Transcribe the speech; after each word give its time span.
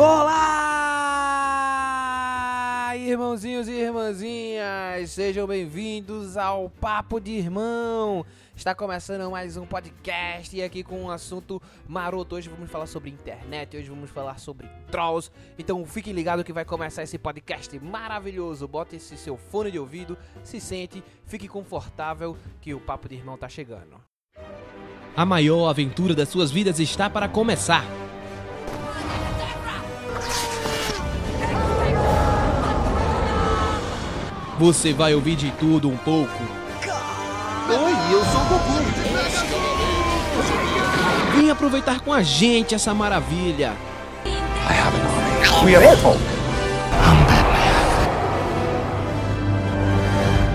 Olá, 0.00 1.34
irmãozinhos 2.94 3.66
e 3.66 3.72
irmãzinhas, 3.72 5.10
sejam 5.10 5.44
bem-vindos 5.44 6.36
ao 6.36 6.70
Papo 6.70 7.18
de 7.18 7.32
Irmão. 7.32 8.24
Está 8.54 8.76
começando 8.76 9.28
mais 9.28 9.56
um 9.56 9.66
podcast 9.66 10.56
e 10.56 10.62
aqui 10.62 10.84
com 10.84 11.02
um 11.02 11.10
assunto 11.10 11.60
maroto. 11.88 12.36
Hoje 12.36 12.48
vamos 12.48 12.70
falar 12.70 12.86
sobre 12.86 13.10
internet, 13.10 13.76
hoje 13.76 13.90
vamos 13.90 14.08
falar 14.08 14.38
sobre 14.38 14.68
trolls. 14.88 15.32
Então 15.58 15.84
fiquem 15.84 16.12
ligados 16.12 16.44
que 16.44 16.52
vai 16.52 16.64
começar 16.64 17.02
esse 17.02 17.18
podcast 17.18 17.76
maravilhoso. 17.80 18.68
Bota 18.68 18.94
esse 18.94 19.16
seu 19.16 19.36
fone 19.36 19.72
de 19.72 19.80
ouvido, 19.80 20.16
se 20.44 20.60
sente, 20.60 21.02
fique 21.26 21.48
confortável 21.48 22.36
que 22.60 22.72
o 22.72 22.78
Papo 22.78 23.08
de 23.08 23.16
Irmão 23.16 23.36
tá 23.36 23.48
chegando. 23.48 24.00
A 25.16 25.26
maior 25.26 25.68
aventura 25.68 26.14
das 26.14 26.28
suas 26.28 26.52
vidas 26.52 26.78
está 26.78 27.10
para 27.10 27.28
começar. 27.28 28.07
Você 34.58 34.92
vai 34.92 35.14
ouvir 35.14 35.36
de 35.36 35.52
tudo 35.52 35.88
um 35.88 35.96
pouco. 35.96 36.42
Oi, 37.68 37.92
eu 38.12 38.24
sou 38.24 38.40
o 38.40 38.44
Goku. 38.44 38.72
Vem 41.36 41.48
aproveitar 41.48 42.00
com 42.00 42.12
a 42.12 42.22
gente 42.22 42.74
essa 42.74 42.92
maravilha. 42.92 43.72
We 45.64 45.76
are 45.76 45.86
Apple. 45.86 46.18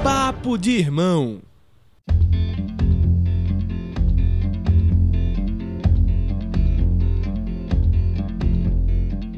Papo 0.03 0.57
de 0.57 0.71
irmão. 0.71 1.39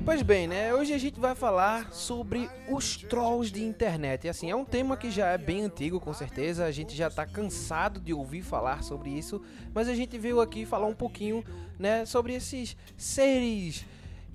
Pois 0.06 0.22
bem, 0.22 0.48
né? 0.48 0.72
Hoje 0.72 0.94
a 0.94 1.00
gente 1.00 1.20
vai 1.20 1.34
falar 1.34 1.92
sobre 1.92 2.48
os 2.70 2.96
trolls 2.96 3.52
de 3.52 3.64
internet. 3.64 4.26
E 4.26 4.30
assim, 4.30 4.52
é 4.52 4.56
um 4.56 4.64
tema 4.64 4.96
que 4.96 5.10
já 5.10 5.30
é 5.30 5.38
bem 5.38 5.64
antigo, 5.64 6.00
com 6.00 6.14
certeza. 6.14 6.64
A 6.64 6.72
gente 6.72 6.96
já 6.96 7.10
tá 7.10 7.26
cansado 7.26 8.00
de 8.00 8.14
ouvir 8.14 8.44
falar 8.44 8.84
sobre 8.84 9.10
isso, 9.10 9.42
mas 9.74 9.90
a 9.90 9.96
gente 9.96 10.16
veio 10.20 10.40
aqui 10.40 10.64
falar 10.64 10.86
um 10.86 10.94
pouquinho, 10.94 11.44
né, 11.80 12.06
sobre 12.06 12.36
esses 12.36 12.78
seres 12.96 13.84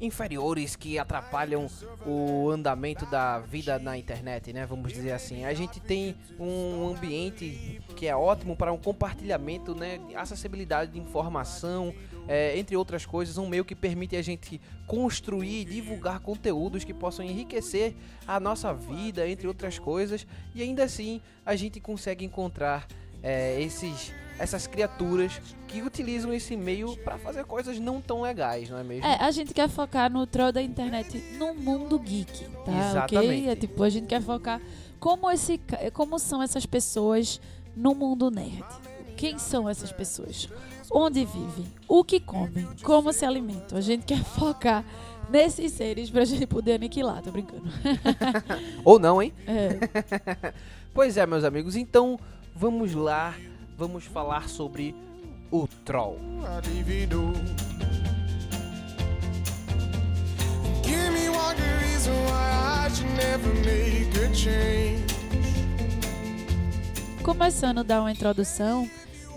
inferiores 0.00 0.74
que 0.74 0.98
atrapalham 0.98 1.68
o 2.04 2.50
andamento 2.50 3.06
da 3.06 3.38
vida 3.38 3.78
na 3.78 3.96
internet, 3.96 4.52
né? 4.52 4.66
Vamos 4.66 4.92
dizer 4.92 5.12
assim. 5.12 5.44
A 5.44 5.54
gente 5.54 5.78
tem 5.78 6.16
um 6.38 6.88
ambiente 6.88 7.80
que 7.94 8.08
é 8.08 8.16
ótimo 8.16 8.56
para 8.56 8.72
um 8.72 8.78
compartilhamento, 8.78 9.74
né? 9.74 9.98
de 9.98 10.16
Acessibilidade 10.16 10.92
de 10.92 10.98
informação, 10.98 11.94
é, 12.30 12.56
entre 12.56 12.76
outras 12.76 13.04
coisas, 13.04 13.36
um 13.38 13.48
meio 13.48 13.64
que 13.64 13.74
permite 13.74 14.14
a 14.14 14.22
gente 14.22 14.60
construir 14.86 15.62
e 15.62 15.64
divulgar 15.64 16.20
conteúdos 16.20 16.84
que 16.84 16.94
possam 16.94 17.24
enriquecer 17.24 17.96
a 18.24 18.38
nossa 18.38 18.72
vida, 18.72 19.28
entre 19.28 19.48
outras 19.48 19.80
coisas, 19.80 20.24
e 20.54 20.62
ainda 20.62 20.84
assim 20.84 21.20
a 21.44 21.56
gente 21.56 21.80
consegue 21.80 22.24
encontrar 22.24 22.86
é, 23.20 23.60
esses 23.60 24.12
essas 24.38 24.66
criaturas 24.66 25.38
que 25.68 25.82
utilizam 25.82 26.32
esse 26.32 26.56
meio 26.56 26.96
para 26.98 27.18
fazer 27.18 27.44
coisas 27.44 27.78
não 27.78 28.00
tão 28.00 28.22
legais, 28.22 28.70
não 28.70 28.78
é 28.78 28.84
mesmo? 28.84 29.04
É, 29.04 29.16
a 29.16 29.30
gente 29.30 29.52
quer 29.52 29.68
focar 29.68 30.10
no 30.10 30.26
troll 30.26 30.50
da 30.50 30.62
internet 30.62 31.18
no 31.36 31.52
mundo 31.52 31.98
geek, 31.98 32.44
tá? 32.64 32.90
Exatamente. 32.90 33.42
Ok? 33.42 33.48
É 33.50 33.56
tipo, 33.56 33.82
a 33.82 33.90
gente 33.90 34.06
quer 34.06 34.22
focar 34.22 34.58
como, 34.98 35.30
esse, 35.30 35.60
como 35.92 36.18
são 36.18 36.42
essas 36.42 36.64
pessoas 36.64 37.38
no 37.76 37.94
mundo 37.94 38.30
nerd. 38.30 38.64
Quem 39.14 39.38
são 39.38 39.68
essas 39.68 39.92
pessoas? 39.92 40.48
Onde 40.90 41.24
vivem? 41.24 41.66
O 41.86 42.02
que 42.02 42.18
comem? 42.18 42.66
Como 42.82 43.12
se 43.12 43.24
alimentam? 43.24 43.78
A 43.78 43.80
gente 43.80 44.04
quer 44.04 44.22
focar 44.24 44.84
nesses 45.30 45.72
seres 45.72 46.10
pra 46.10 46.24
gente 46.24 46.46
poder 46.46 46.74
aniquilar, 46.74 47.22
tô 47.22 47.30
brincando. 47.30 47.62
Ou 48.84 48.98
não, 48.98 49.22
hein? 49.22 49.32
É. 49.46 50.52
Pois 50.92 51.16
é, 51.16 51.24
meus 51.24 51.44
amigos, 51.44 51.76
então 51.76 52.18
vamos 52.52 52.94
lá, 52.94 53.36
vamos 53.78 54.04
falar 54.06 54.48
sobre 54.48 54.92
o 55.48 55.68
troll. 55.84 56.18
Give 60.82 61.10
me 61.12 61.28
one 61.28 61.54
good 61.54 61.62
reason 61.80 62.12
why 62.26 62.86
I 62.86 62.90
should 62.92 63.08
never 63.14 63.54
make 63.64 64.18
a 64.18 64.34
change. 64.34 65.06
Começando 67.22 67.78
a 67.78 67.82
dar 67.84 68.00
uma 68.00 68.10
introdução 68.10 68.90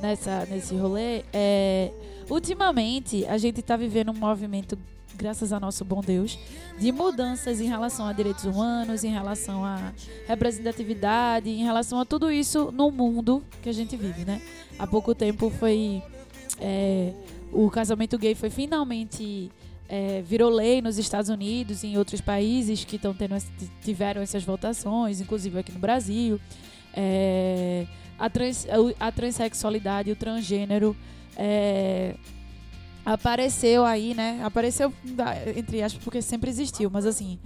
nessa, 0.04 0.46
nesse 0.48 0.76
rolê, 0.76 1.24
é, 1.32 1.90
ultimamente 2.30 3.26
a 3.26 3.38
gente 3.38 3.62
está 3.62 3.78
vivendo 3.78 4.12
um 4.12 4.14
movimento, 4.14 4.78
graças 5.16 5.54
a 5.54 5.60
nosso 5.62 5.86
bom 5.86 6.02
Deus, 6.02 6.38
de 6.78 6.92
mudanças 6.92 7.62
em 7.62 7.68
relação 7.68 8.06
a 8.06 8.12
direitos 8.12 8.44
humanos, 8.44 9.06
em 9.06 9.12
relação 9.12 9.64
à 9.64 9.94
representatividade, 10.28 11.50
em 11.50 11.64
relação 11.64 12.02
a 12.02 12.06
tudo 12.06 12.30
isso 12.30 12.70
no 12.74 12.92
mundo 12.92 13.42
que 13.62 13.70
a 13.70 13.74
gente 13.74 13.96
vive, 13.96 14.26
né? 14.26 14.42
Há 14.78 14.86
pouco 14.86 15.16
tempo 15.16 15.50
foi. 15.50 16.04
é, 16.60 17.14
o 17.54 17.70
casamento 17.70 18.18
gay 18.18 18.36
foi 18.36 18.50
finalmente. 18.50 19.50
é, 19.88 20.22
virou 20.22 20.50
lei 20.50 20.82
nos 20.82 20.98
Estados 20.98 21.30
Unidos 21.30 21.84
e 21.84 21.88
em 21.88 21.98
outros 21.98 22.20
países 22.20 22.84
que 22.84 22.96
estão 22.98 23.14
tendo, 23.14 23.36
tiveram 23.82 24.22
essas 24.22 24.44
votações, 24.44 25.22
inclusive 25.22 25.60
aqui 25.60 25.72
no 25.72 25.80
Brasil. 25.80 26.40
É, 26.94 27.86
a, 28.18 28.30
trans, 28.30 28.68
a 29.00 29.12
transexualidade, 29.12 30.12
o 30.12 30.16
transgênero 30.16 30.96
é, 31.36 32.16
apareceu 33.06 33.84
aí, 33.86 34.14
né? 34.14 34.40
Apareceu 34.44 34.94
entre 35.58 35.82
aspas 35.84 36.04
porque 36.04 36.22
sempre 36.22 36.50
existiu, 36.50 36.90
mas 36.90 37.06
assim, 37.06 37.38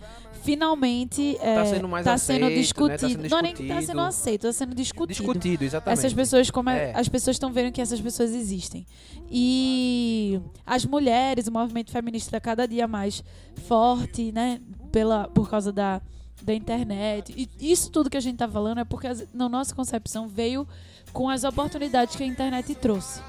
finalmente 0.43 1.35
é, 1.41 1.55
Tá 1.55 1.65
sendo 1.65 1.87
mais 1.87 2.05
tá 2.05 2.17
sendo 2.17 2.45
aceito, 2.45 2.49
né? 2.49 2.55
Tá 2.55 2.61
discutido. 2.61 3.21
sendo 3.23 3.29
Não, 3.31 3.41
nem 3.41 3.53
tá 3.53 3.57
discutido. 3.63 3.85
sendo 3.87 4.01
aceito, 4.01 4.41
tá 4.43 4.53
sendo 4.53 4.75
discutido. 4.75 5.17
Discutido, 5.17 5.63
exatamente. 5.63 5.99
Essas 5.99 6.13
pessoas, 6.13 6.51
como 6.51 6.69
é- 6.69 6.91
É. 6.91 6.93
as 6.95 7.09
pessoas 7.09 7.35
estão 7.35 7.51
vendo 7.51 7.71
que 7.71 7.81
essas 7.81 7.99
pessoas 7.99 8.33
existem. 8.35 8.85
E 9.29 10.39
as 10.65 10.85
mulheres, 10.85 11.47
o 11.47 11.51
movimento 11.51 11.91
feminista 11.91 12.39
cada 12.39 12.67
dia 12.67 12.87
mais 12.87 13.23
forte, 13.67 14.31
né? 14.31 14.61
Pela, 14.91 15.27
por 15.27 15.49
causa 15.49 15.71
da, 15.71 16.01
da 16.41 16.53
internet. 16.53 17.33
E 17.35 17.71
isso 17.71 17.91
tudo 17.91 18.09
que 18.09 18.17
a 18.17 18.21
gente 18.21 18.37
tá 18.37 18.47
falando 18.47 18.79
é 18.79 18.85
porque, 18.85 19.07
na 19.33 19.49
nossa 19.49 19.73
concepção, 19.73 20.27
veio 20.27 20.67
com 21.13 21.29
as 21.29 21.43
oportunidades 21.43 22.15
que 22.15 22.23
a 22.23 22.25
internet 22.27 22.75
trouxe. 22.75 23.21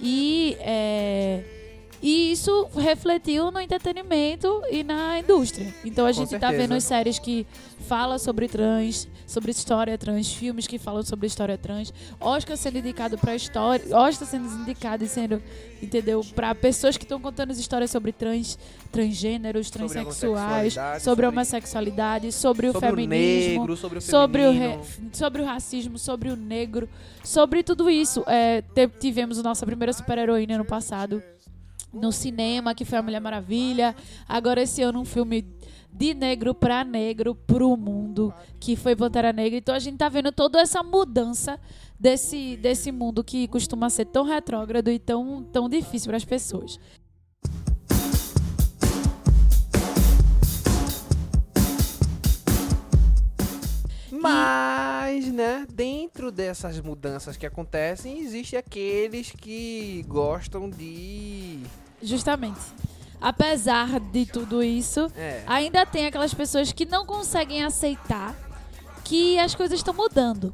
E, 0.00 0.56
é, 0.60 1.63
e 2.06 2.32
isso 2.32 2.68
refletiu 2.76 3.50
no 3.50 3.58
entretenimento 3.58 4.62
e 4.70 4.84
na 4.84 5.18
indústria. 5.18 5.72
Então 5.82 6.04
a 6.04 6.08
Com 6.12 6.14
gente 6.20 6.38
tá 6.38 6.48
certeza. 6.50 6.68
vendo 6.68 6.80
séries 6.82 7.18
que 7.18 7.46
falam 7.88 8.18
sobre 8.18 8.46
trans, 8.46 9.08
sobre 9.26 9.50
história 9.50 9.96
trans, 9.96 10.30
filmes 10.32 10.66
que 10.66 10.78
falam 10.78 11.02
sobre 11.02 11.26
história 11.26 11.56
trans, 11.56 11.92
Oscar 12.20 12.56
sendo 12.58 12.78
indicado 12.78 13.16
para 13.16 13.34
história, 13.34 13.84
Oscar 13.96 14.28
sendo 14.28 14.46
indicado 14.60 15.02
e 15.02 15.08
sendo, 15.08 15.42
entendeu, 15.82 16.22
para 16.34 16.54
pessoas 16.54 16.96
que 16.98 17.04
estão 17.04 17.18
contando 17.20 17.52
as 17.52 17.58
histórias 17.58 17.90
sobre 17.90 18.12
trans, 18.12 18.58
transgêneros, 18.92 19.68
Sobre 19.68 19.78
transexuais, 19.88 20.76
homossexualidade, 20.76 21.02
sobre, 21.02 21.02
sobre- 21.02 21.26
a 21.26 21.28
homossexualidade, 21.30 22.32
sobre 22.32 22.68
o 22.68 22.72
sobre 22.72 22.86
o 22.88 22.90
feminismo, 22.90 23.60
negro, 23.60 23.76
sobre 23.76 23.98
o 23.98 24.02
sobre 24.02 24.42
o, 24.46 24.50
re- 24.52 24.78
sobre 25.12 25.42
o 25.42 25.44
racismo, 25.46 25.98
sobre 25.98 26.28
o 26.28 26.36
negro, 26.36 26.86
sobre 27.22 27.62
tudo 27.62 27.88
isso. 27.88 28.22
É, 28.26 28.62
tivemos 29.00 29.42
nossa 29.42 29.64
primeira 29.64 29.92
super-heroína 29.92 30.56
ano 30.56 30.64
passado 30.66 31.22
no 31.94 32.12
cinema, 32.12 32.74
que 32.74 32.84
foi 32.84 32.98
a 32.98 33.02
Mulher 33.02 33.20
Maravilha. 33.20 33.94
Agora 34.28 34.62
esse 34.62 34.82
ano 34.82 35.00
um 35.00 35.04
filme 35.04 35.46
de 35.92 36.12
negro 36.12 36.54
pra 36.54 36.84
negro 36.84 37.34
pro 37.34 37.76
mundo, 37.76 38.34
que 38.58 38.74
foi 38.74 38.96
Pantera 38.96 39.32
Negra. 39.32 39.58
Então 39.58 39.74
a 39.74 39.78
gente 39.78 39.96
tá 39.96 40.08
vendo 40.08 40.32
toda 40.32 40.60
essa 40.60 40.82
mudança 40.82 41.58
desse, 41.98 42.56
desse 42.56 42.90
mundo 42.90 43.22
que 43.22 43.46
costuma 43.46 43.88
ser 43.88 44.06
tão 44.06 44.24
retrógrado 44.24 44.90
e 44.90 44.98
tão, 44.98 45.44
tão 45.52 45.68
difícil 45.68 46.08
para 46.08 46.16
as 46.16 46.24
pessoas. 46.24 46.78
Mas, 54.24 55.30
né, 55.30 55.66
dentro 55.70 56.32
dessas 56.32 56.80
mudanças 56.80 57.36
que 57.36 57.44
acontecem, 57.44 58.20
existe 58.20 58.56
aqueles 58.56 59.30
que 59.30 60.02
gostam 60.08 60.70
de. 60.70 61.60
Justamente. 62.02 62.60
Apesar 63.20 63.98
de 64.00 64.26
tudo 64.26 64.62
isso, 64.62 65.10
É. 65.16 65.42
ainda 65.46 65.86
tem 65.86 66.06
aquelas 66.06 66.34
pessoas 66.34 66.72
que 66.72 66.84
não 66.84 67.06
conseguem 67.06 67.64
aceitar 67.64 68.34
que 69.02 69.38
as 69.38 69.54
coisas 69.54 69.78
estão 69.78 69.94
mudando. 69.94 70.52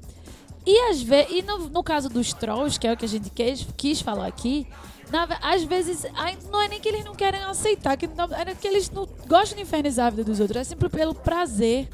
E, 0.65 0.79
às 0.91 1.03
ve 1.03 1.27
e 1.31 1.43
no, 1.43 1.69
no 1.69 1.83
caso 1.83 2.09
dos 2.09 2.33
trolls, 2.33 2.79
que 2.79 2.87
é 2.87 2.93
o 2.93 2.97
que 2.97 3.05
a 3.05 3.09
gente 3.09 3.31
quis, 3.31 3.67
quis 3.77 4.01
falar 4.01 4.27
aqui, 4.27 4.69
na 5.11 5.27
às 5.43 5.65
vezes 5.65 6.05
não 6.53 6.61
é 6.61 6.69
nem 6.69 6.79
que 6.81 6.89
eles 6.89 7.05
não 7.05 7.15
querem 7.15 7.43
aceitar, 7.43 7.97
que 7.97 8.07
não, 8.07 8.27
é 8.27 8.55
que 8.55 8.69
eles 8.69 8.91
não 8.91 9.09
gostam 9.27 9.57
de 9.57 9.63
infernizar 9.63 10.07
a 10.09 10.11
vida 10.11 10.25
dos 10.25 10.39
outros, 10.39 10.59
é 10.61 10.65
sempre 10.65 10.89
pelo 10.89 11.15
prazer 11.15 11.89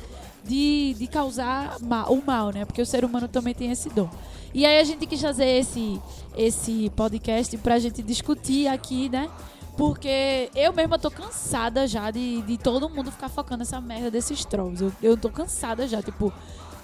de, 0.44 0.94
de 0.98 1.06
causar 1.06 1.78
ma- 1.80 2.06
o 2.08 2.22
mal, 2.22 2.50
né? 2.50 2.64
Porque 2.66 2.82
o 2.82 2.86
ser 2.86 3.04
humano 3.04 3.28
também 3.28 3.54
tem 3.54 3.70
esse 3.70 3.88
dom. 3.88 4.10
E 4.56 4.64
aí 4.64 4.78
a 4.80 4.84
gente 4.84 5.04
quis 5.06 5.20
fazer 5.20 5.44
esse, 5.44 6.00
esse 6.34 6.90
podcast 6.96 7.54
pra 7.58 7.78
gente 7.78 8.02
discutir 8.02 8.66
aqui, 8.68 9.10
né? 9.10 9.28
Porque 9.76 10.48
eu 10.54 10.72
mesma 10.72 10.98
tô 10.98 11.10
cansada 11.10 11.86
já 11.86 12.10
de, 12.10 12.40
de 12.40 12.56
todo 12.56 12.88
mundo 12.88 13.12
ficar 13.12 13.28
focando 13.28 13.58
nessa 13.58 13.78
merda 13.82 14.10
desses 14.10 14.46
trolls. 14.46 14.82
Eu, 14.82 14.92
eu 15.02 15.14
tô 15.14 15.28
cansada 15.28 15.86
já, 15.86 16.00
tipo. 16.00 16.32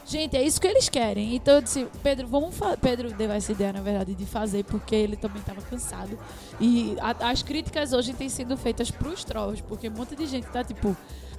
Gente, 0.05 0.37
é 0.37 0.43
isso 0.43 0.61
que 0.61 0.67
eles 0.67 0.91
querem. 0.91 1.35
Então 1.35 1.55
eu 1.55 1.63
disse, 1.63 1.87
Pedro, 2.03 2.27
vamos. 2.29 2.55
Pedro 2.83 3.11
deu 3.15 3.33
essa 3.33 3.53
ideia, 3.53 3.73
na 3.73 3.81
verdade, 3.81 4.15
de 4.15 4.27
fazer, 4.27 4.65
porque 4.65 4.95
ele 4.95 5.17
também 5.17 5.41
tava 5.41 5.63
cansado. 5.63 6.19
E 6.61 6.95
a- 7.01 7.31
as 7.31 7.43
críticas 7.43 7.95
hoje 7.95 8.13
têm 8.13 8.29
sido 8.29 8.55
feitas 8.55 8.91
pros 8.91 9.25
trolls, 9.25 9.63
porque 9.63 9.89
um 9.89 9.93
monte 9.93 10.15
de 10.15 10.27
gente 10.27 10.47
tá, 10.49 10.63
tipo. 10.63 10.95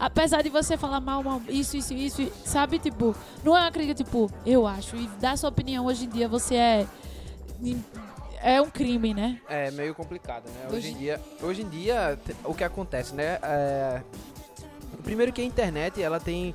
Apesar 0.05 0.41
de 0.41 0.49
você 0.49 0.75
falar 0.75 0.99
mal, 0.99 1.23
mal, 1.23 1.41
isso, 1.47 1.77
isso, 1.77 1.93
isso, 1.93 2.29
sabe, 2.43 2.77
tipo, 2.77 3.15
não 3.41 3.55
é 3.55 3.61
uma 3.61 3.71
crítica, 3.71 4.03
tipo, 4.03 4.29
eu 4.45 4.67
acho. 4.67 4.97
E 4.97 5.07
dar 5.21 5.37
sua 5.37 5.47
opinião 5.47 5.85
hoje 5.85 6.03
em 6.03 6.09
dia 6.09 6.27
você 6.27 6.55
é. 6.55 6.87
É 8.41 8.61
um 8.61 8.69
crime, 8.69 9.13
né? 9.13 9.39
É 9.47 9.71
meio 9.71 9.95
complicado, 9.95 10.43
né? 10.47 10.65
Hoje, 10.67 10.75
Hoje- 10.75 10.89
em 10.89 10.97
dia, 10.97 11.21
hoje 11.41 11.61
em 11.61 11.69
dia 11.69 12.19
o 12.43 12.53
que 12.53 12.65
acontece, 12.65 13.15
né? 13.15 13.39
É, 13.41 14.01
primeiro 15.03 15.31
que 15.31 15.39
a 15.39 15.45
internet 15.45 16.01
ela 16.03 16.19
tem 16.19 16.53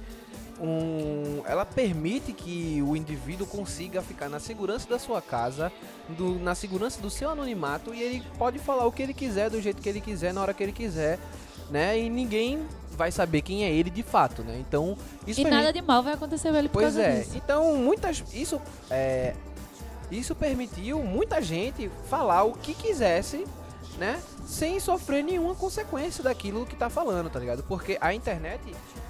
um, 0.60 1.40
ela 1.46 1.64
permite 1.64 2.34
que 2.34 2.82
o 2.86 2.94
indivíduo 2.94 3.46
consiga 3.46 4.02
ficar 4.02 4.28
na 4.28 4.38
segurança 4.40 4.86
da 4.86 4.98
sua 4.98 5.22
casa, 5.22 5.72
do- 6.10 6.38
na 6.38 6.54
segurança 6.54 7.00
do 7.00 7.08
seu 7.08 7.30
anonimato 7.30 7.94
e 7.94 8.02
ele 8.02 8.22
pode 8.36 8.58
falar 8.58 8.84
o 8.84 8.92
que 8.92 9.02
ele 9.02 9.14
quiser 9.14 9.48
do 9.48 9.58
jeito 9.62 9.80
que 9.80 9.88
ele 9.88 10.02
quiser 10.02 10.34
na 10.34 10.42
hora 10.42 10.52
que 10.52 10.62
ele 10.62 10.72
quiser, 10.72 11.18
né? 11.70 11.98
E 11.98 12.08
ninguém 12.08 12.60
vai 12.96 13.12
saber 13.12 13.42
quem 13.42 13.64
é 13.64 13.70
ele 13.70 13.90
de 13.90 14.02
fato, 14.02 14.42
né? 14.42 14.56
Então 14.58 14.96
isso 15.26 15.40
e 15.40 15.44
permite- 15.44 15.50
nada 15.62 15.72
de 15.72 15.82
mal 15.82 16.02
vai 16.02 16.14
acontecer 16.14 16.50
com 16.50 16.56
ele 16.56 16.68
por 16.68 16.82
Pois 16.82 16.94
causa 16.94 17.02
é. 17.02 17.20
disso. 17.20 17.32
Então, 17.36 17.76
muitas 17.76 18.22
isso 18.32 18.60
é 18.90 19.34
isso 20.10 20.34
permitiu 20.34 21.02
muita 21.02 21.40
gente 21.42 21.90
falar 22.08 22.42
o 22.44 22.52
que 22.54 22.72
quisesse, 22.72 23.44
né, 23.98 24.18
sem 24.46 24.80
sofrer 24.80 25.22
nenhuma 25.22 25.54
consequência 25.54 26.24
daquilo 26.24 26.64
que 26.64 26.74
tá 26.74 26.88
falando, 26.88 27.28
tá 27.28 27.38
ligado? 27.38 27.62
Porque 27.64 27.98
a 28.00 28.14
internet, 28.14 28.60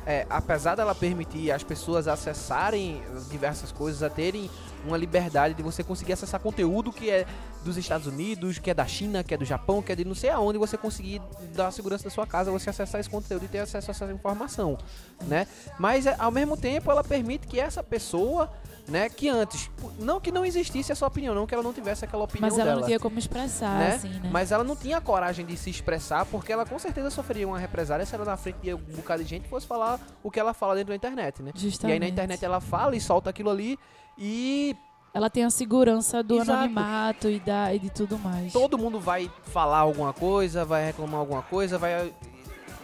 é, 0.04 0.26
apesar 0.28 0.74
dela 0.74 0.96
permitir 0.96 1.52
as 1.52 1.62
pessoas 1.62 2.08
acessarem 2.08 3.00
diversas 3.30 3.70
coisas, 3.70 4.02
a 4.02 4.10
terem 4.10 4.50
uma 4.86 4.96
liberdade 4.96 5.54
de 5.54 5.62
você 5.62 5.82
conseguir 5.82 6.12
acessar 6.12 6.40
conteúdo 6.40 6.92
que 6.92 7.10
é 7.10 7.26
dos 7.64 7.76
Estados 7.76 8.06
Unidos, 8.06 8.58
que 8.58 8.70
é 8.70 8.74
da 8.74 8.86
China, 8.86 9.22
que 9.24 9.34
é 9.34 9.36
do 9.36 9.44
Japão, 9.44 9.82
que 9.82 9.92
é 9.92 9.96
de 9.96 10.04
não 10.04 10.14
sei 10.14 10.30
aonde, 10.30 10.58
você 10.58 10.76
conseguir 10.76 11.20
dar 11.54 11.70
segurança 11.70 12.04
da 12.04 12.10
sua 12.10 12.26
casa, 12.26 12.50
você 12.50 12.70
acessar 12.70 13.00
esse 13.00 13.10
conteúdo 13.10 13.44
e 13.44 13.48
ter 13.48 13.58
acesso 13.58 13.90
a 13.90 13.92
essa 13.92 14.12
informação, 14.12 14.78
né? 15.26 15.46
Mas 15.78 16.06
é, 16.06 16.14
ao 16.18 16.30
mesmo 16.30 16.56
tempo 16.56 16.90
ela 16.90 17.02
permite 17.02 17.46
que 17.46 17.58
essa 17.58 17.82
pessoa, 17.82 18.50
né, 18.88 19.08
que 19.08 19.28
antes, 19.28 19.70
não 19.98 20.18
que 20.18 20.32
não 20.32 20.44
existisse 20.44 20.90
a 20.90 20.94
sua 20.94 21.08
opinião, 21.08 21.34
não 21.34 21.46
que 21.46 21.54
ela 21.54 21.62
não 21.62 21.72
tivesse 21.72 22.04
aquela 22.04 22.24
opinião 22.24 22.48
Mas 22.48 22.58
ela 22.58 22.64
dela, 22.64 22.80
não 22.80 22.86
tinha 22.86 22.98
como 22.98 23.18
expressar, 23.18 23.78
né? 23.78 23.94
assim, 23.94 24.08
né? 24.08 24.30
Mas 24.32 24.50
ela 24.50 24.64
não 24.64 24.74
tinha 24.74 25.00
coragem 25.00 25.44
de 25.44 25.56
se 25.56 25.68
expressar 25.70 26.24
porque 26.26 26.52
ela 26.52 26.64
com 26.64 26.78
certeza 26.78 27.10
sofreria 27.10 27.46
uma 27.46 27.58
represália 27.58 28.06
se 28.06 28.14
ela 28.14 28.24
na 28.24 28.36
frente 28.36 28.58
de 28.62 28.72
um 28.74 28.78
bocado 28.78 29.22
de 29.22 29.28
gente 29.28 29.48
fosse 29.48 29.66
falar 29.66 30.00
o 30.22 30.30
que 30.30 30.40
ela 30.40 30.54
fala 30.54 30.74
dentro 30.74 30.88
da 30.88 30.96
internet, 30.96 31.42
né? 31.42 31.52
E 31.54 31.60
Justamente. 31.60 31.94
aí 31.94 32.00
na 32.00 32.08
internet 32.08 32.44
ela 32.44 32.60
fala 32.60 32.96
e 32.96 33.00
solta 33.00 33.30
aquilo 33.30 33.50
ali 33.50 33.78
e 34.16 34.74
Ela 35.14 35.28
tem 35.30 35.44
a 35.44 35.50
segurança 35.50 36.22
do 36.22 36.36
Exato. 36.36 36.52
anonimato 36.52 37.28
e, 37.28 37.38
da, 37.40 37.74
e 37.74 37.78
de 37.78 37.90
tudo 37.90 38.18
mais. 38.18 38.52
todo 38.52 38.78
mundo 38.78 38.98
vai 39.00 39.30
falar 39.44 39.78
alguma 39.78 40.12
coisa, 40.12 40.64
vai 40.64 40.84
reclamar 40.86 41.20
alguma 41.20 41.42
coisa, 41.42 41.76
vai 41.78 42.12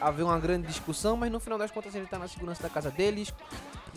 haver 0.09 0.23
uma 0.23 0.39
grande 0.39 0.67
discussão, 0.67 1.17
mas 1.17 1.31
no 1.31 1.41
final 1.41 1.59
das 1.59 1.71
contas 1.71 1.95
ele 1.95 2.07
tá 2.07 2.19
na 2.19 2.29
segurança 2.29 2.63
da 2.63 2.69
casa 2.69 2.91
deles. 2.91 3.33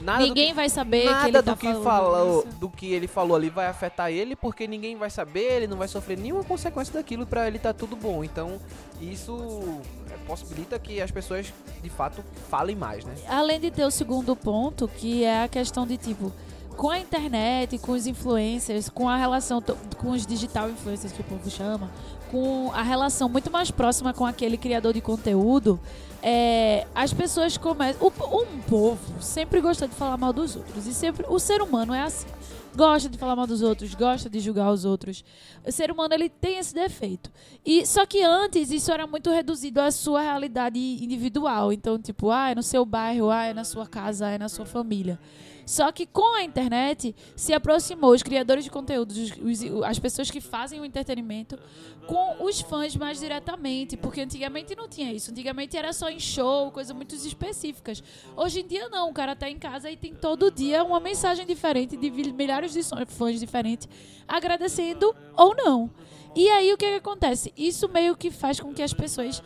Nada 0.02 0.24
Ninguém 0.24 0.54
vai 0.54 0.70
saber 0.70 1.06
Nada 1.06 1.22
que 1.22 1.28
ele 1.28 1.42
tá 1.42 1.52
do 1.54 1.58
que 1.58 1.74
falando 1.74 1.84
falou, 1.84 2.48
do 2.60 2.70
que 2.70 2.94
ele 2.94 3.08
falou 3.08 3.36
ali 3.36 3.50
vai 3.50 3.66
afetar 3.66 4.12
ele, 4.12 4.36
porque 4.36 4.68
ninguém 4.68 4.96
vai 4.96 5.10
saber, 5.10 5.54
ele 5.54 5.68
não 5.68 5.78
vai 5.78 5.88
sofrer 5.88 6.18
nenhuma 6.18 6.44
consequência 6.44 6.94
daquilo 6.94 7.26
pra 7.26 7.48
ele 7.48 7.58
tá 7.58 7.74
tudo 7.74 7.96
bom. 7.96 8.24
Então, 8.24 8.60
isso 9.02 9.82
é, 10.12 10.18
possibilita 10.28 10.78
que 10.78 11.02
as 11.02 11.10
pessoas 11.10 11.52
de 11.82 11.90
fato 11.90 12.24
falem 12.50 12.76
mais, 12.76 13.06
né? 13.06 13.16
Além 13.28 13.60
de 13.60 13.72
ter 13.72 13.86
o 13.86 13.92
segundo 13.92 14.36
ponto, 14.36 14.88
que 14.88 15.24
é 15.24 15.44
a 15.44 15.48
questão 15.48 15.88
de 15.88 15.98
tipo, 15.98 16.32
com 16.76 16.92
a 16.92 17.00
internet, 17.00 17.80
com 17.80 17.94
os 17.94 18.06
influencers, 18.06 18.88
com 18.88 19.10
a 19.10 19.18
relação 19.18 19.62
com 19.98 20.12
os 20.12 20.28
digital 20.28 20.70
influencers 20.70 21.12
que 21.12 21.22
o 21.22 21.24
povo 21.24 21.50
chama, 21.50 21.90
com 22.32 22.72
a 22.74 22.82
relação 22.82 23.28
muito 23.30 23.52
mais 23.52 23.72
próxima 23.72 24.14
com 24.14 24.26
aquele 24.26 24.58
criador 24.58 24.94
de 24.94 25.02
conteúdo, 25.02 25.80
é, 26.22 26.86
as 26.94 27.14
pessoas 27.14 27.58
começam. 27.58 28.08
Um 28.08 28.62
povo 28.62 29.22
sempre 29.22 29.62
gosta 29.62 29.88
de 29.88 29.96
falar 29.96 30.18
mal 30.18 30.34
dos 30.34 30.56
outros. 30.56 30.88
E 30.88 30.94
sempre. 30.94 31.26
O 31.30 31.40
ser 31.40 31.62
humano 31.62 31.94
é 31.94 32.02
assim. 32.02 32.28
Gosta 32.76 33.10
de 33.10 33.18
falar 33.18 33.36
mal 33.36 33.48
dos 33.48 33.64
outros, 33.64 33.96
gosta 33.96 34.30
de 34.30 34.40
julgar 34.40 34.72
os 34.72 34.86
outros. 34.86 35.26
O 35.66 35.72
ser 35.72 35.90
humano 35.90 36.14
ele 36.14 36.30
tem 36.30 36.60
esse 36.60 36.76
defeito. 36.76 37.32
E 37.66 37.84
só 37.88 38.06
que 38.06 38.22
antes 38.22 38.70
isso 38.70 38.92
era 38.92 39.08
muito 39.08 39.32
reduzido 39.32 39.82
à 39.82 39.90
sua 39.90 40.22
realidade 40.22 40.78
individual. 40.80 41.74
Então, 41.74 41.98
tipo, 41.98 42.30
ah, 42.30 42.52
é 42.52 42.56
no 42.56 42.62
seu 42.62 42.86
bairro, 42.86 43.32
ah, 43.32 43.46
é 43.46 43.54
na 43.54 43.64
sua 43.64 43.88
casa, 43.88 44.28
ah, 44.28 44.32
é 44.32 44.38
na 44.38 44.48
sua 44.48 44.66
família. 44.66 45.20
Só 45.68 45.92
que 45.92 46.06
com 46.06 46.34
a 46.36 46.44
internet 46.44 47.14
se 47.36 47.54
aproximou 47.54 48.14
os 48.14 48.24
criadores 48.24 48.64
de 48.64 48.72
conteúdo, 48.72 49.12
os- 49.12 49.34
os- 49.34 49.84
as 49.84 50.00
pessoas 50.00 50.32
que 50.32 50.40
fazem 50.40 50.80
o 50.80 50.86
entretenimento 50.86 51.60
com 52.08 52.42
os 52.46 52.62
fãs 52.62 52.96
mais 52.96 53.20
diretamente, 53.20 53.98
porque 53.98 54.22
antigamente 54.22 54.74
não 54.78 54.88
tinha 54.88 55.12
isso. 55.12 55.30
Antigamente 55.30 55.76
era 55.76 55.92
só 55.92 56.10
em 56.10 56.22
show, 56.22 56.72
coisas 56.72 56.96
muito 56.96 57.14
específicas. 57.16 58.02
Hoje 58.38 58.62
em 58.62 58.66
dia 58.66 58.88
não, 58.88 59.10
o 59.10 59.14
cara 59.14 59.36
tá 59.36 59.50
em 59.50 59.60
casa 59.60 59.92
e 59.92 59.98
tem 59.98 60.16
todo 60.16 60.50
dia 60.50 60.86
uma 60.86 61.02
mensagem 61.02 61.46
diferente 61.46 61.98
de 61.98 62.10
milhares 62.32 62.72
de 62.72 62.82
fãs 63.06 63.38
diferentes 63.38 63.90
agradecendo 64.26 65.14
ou 65.36 65.54
não. 65.54 65.92
E 66.34 66.48
aí 66.50 66.72
o 66.72 66.78
que, 66.78 66.88
que 66.88 66.96
acontece? 66.96 67.52
Isso 67.58 67.90
meio 67.90 68.16
que 68.16 68.32
faz 68.32 68.58
com 68.60 68.74
que 68.74 68.82
as 68.82 68.94
pessoas 68.94 69.44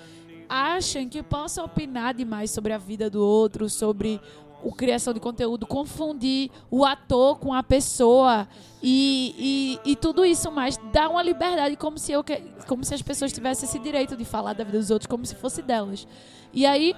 achem 0.53 1.07
que 1.07 1.23
possam 1.23 1.63
opinar 1.63 2.13
demais 2.13 2.51
sobre 2.51 2.73
a 2.73 2.77
vida 2.77 3.09
do 3.09 3.25
outro, 3.25 3.69
sobre 3.69 4.19
o 4.63 4.71
criação 4.71 5.13
de 5.13 5.19
conteúdo, 5.19 5.65
confundir 5.65 6.49
o 6.69 6.85
ator 6.85 7.39
com 7.39 7.53
a 7.53 7.63
pessoa 7.63 8.47
e, 8.81 9.79
e, 9.85 9.91
e 9.91 9.95
tudo 9.95 10.25
isso 10.25 10.51
mais. 10.51 10.77
Dá 10.91 11.09
uma 11.09 11.23
liberdade 11.23 11.75
como 11.75 11.97
se, 11.97 12.11
eu, 12.11 12.23
como 12.67 12.83
se 12.83 12.93
as 12.93 13.01
pessoas 13.01 13.31
tivessem 13.31 13.67
esse 13.67 13.79
direito 13.79 14.15
de 14.15 14.25
falar 14.25 14.53
da 14.53 14.63
vida 14.63 14.77
dos 14.77 14.91
outros 14.91 15.07
como 15.07 15.25
se 15.25 15.35
fosse 15.35 15.61
delas. 15.61 16.07
E 16.53 16.65
aí 16.65 16.95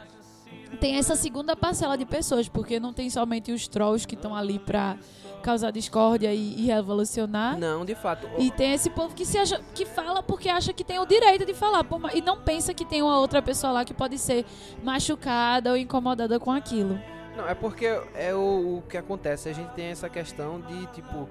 tem 0.80 0.96
essa 0.96 1.16
segunda 1.16 1.56
parcela 1.56 1.98
de 1.98 2.06
pessoas, 2.06 2.48
porque 2.48 2.80
não 2.80 2.94
tem 2.94 3.10
somente 3.10 3.52
os 3.52 3.68
trolls 3.68 4.08
que 4.08 4.16
estão 4.16 4.36
ali 4.36 4.60
pra 4.60 4.98
causar 5.42 5.72
discórdia 5.72 6.34
e, 6.34 6.62
e 6.62 6.66
revolucionar. 6.66 7.60
Não, 7.60 7.86
de 7.86 7.94
fato. 7.94 8.28
E 8.40 8.50
tem 8.50 8.74
esse 8.74 8.90
povo 8.90 9.14
que 9.14 9.26
se 9.26 9.38
acha, 9.38 9.62
que 9.76 9.86
fala 9.86 10.24
porque 10.24 10.50
acha 10.50 10.72
que 10.74 10.84
tem 10.84 11.00
o 11.00 11.06
direito 11.06 11.46
de 11.46 11.54
falar 11.54 11.86
e 12.14 12.22
não 12.22 12.42
pensa 12.42 12.74
que 12.74 12.86
tem 12.86 13.02
uma 13.02 13.20
outra 13.20 13.42
pessoa 13.42 13.74
lá 13.74 13.86
que 13.86 13.94
pode 13.94 14.18
ser 14.18 14.46
machucada 14.82 15.72
ou 15.72 15.78
incomodada 15.78 16.40
com 16.40 16.52
aquilo. 16.52 17.00
Não, 17.36 17.48
é 17.48 17.56
porque 17.56 17.86
é 18.16 18.34
o, 18.34 18.78
o 18.78 18.84
que 18.88 18.98
acontece. 18.98 19.50
A 19.50 19.54
gente 19.54 19.72
tem 19.74 19.86
essa 19.88 20.08
questão 20.10 20.62
de, 20.62 20.86
tipo, 20.88 21.28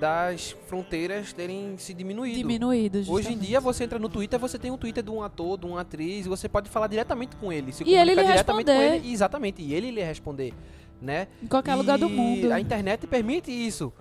das 0.00 0.50
fronteiras 0.66 1.32
terem 1.32 1.76
se 1.78 1.94
diminuído. 1.94 2.36
Diminuído. 2.38 2.98
Hoje 2.98 3.10
em 3.10 3.16
justamente. 3.16 3.46
dia 3.46 3.60
você 3.60 3.84
entra 3.84 3.98
no 4.00 4.08
Twitter, 4.08 4.38
você 4.38 4.58
tem 4.58 4.70
um 4.70 4.76
Twitter 4.76 5.02
de 5.02 5.10
um 5.10 5.22
ator, 5.22 5.56
de 5.56 5.66
uma 5.66 5.80
atriz, 5.82 6.26
e 6.26 6.28
você 6.28 6.48
pode 6.48 6.68
falar 6.68 6.88
diretamente 6.88 7.36
com 7.36 7.52
ele. 7.52 7.72
Se 7.72 7.84
E 7.84 7.94
ele 7.94 8.14
lhe 8.14 8.22
diretamente 8.24 8.68
responder. 8.68 8.74
com 8.74 8.94
ele. 8.96 9.12
Exatamente, 9.12 9.62
e 9.62 9.72
ele 9.72 9.90
lhe 9.92 10.02
responder, 10.02 10.52
né? 11.00 11.28
em 11.40 11.46
qualquer 11.46 11.76
lugar 11.76 11.98
do 11.98 12.08
E 12.08 12.12
mundo. 12.12 12.52
A 12.52 12.58
internet 12.60 13.06
permite 13.06 13.52
isso. 13.52 13.92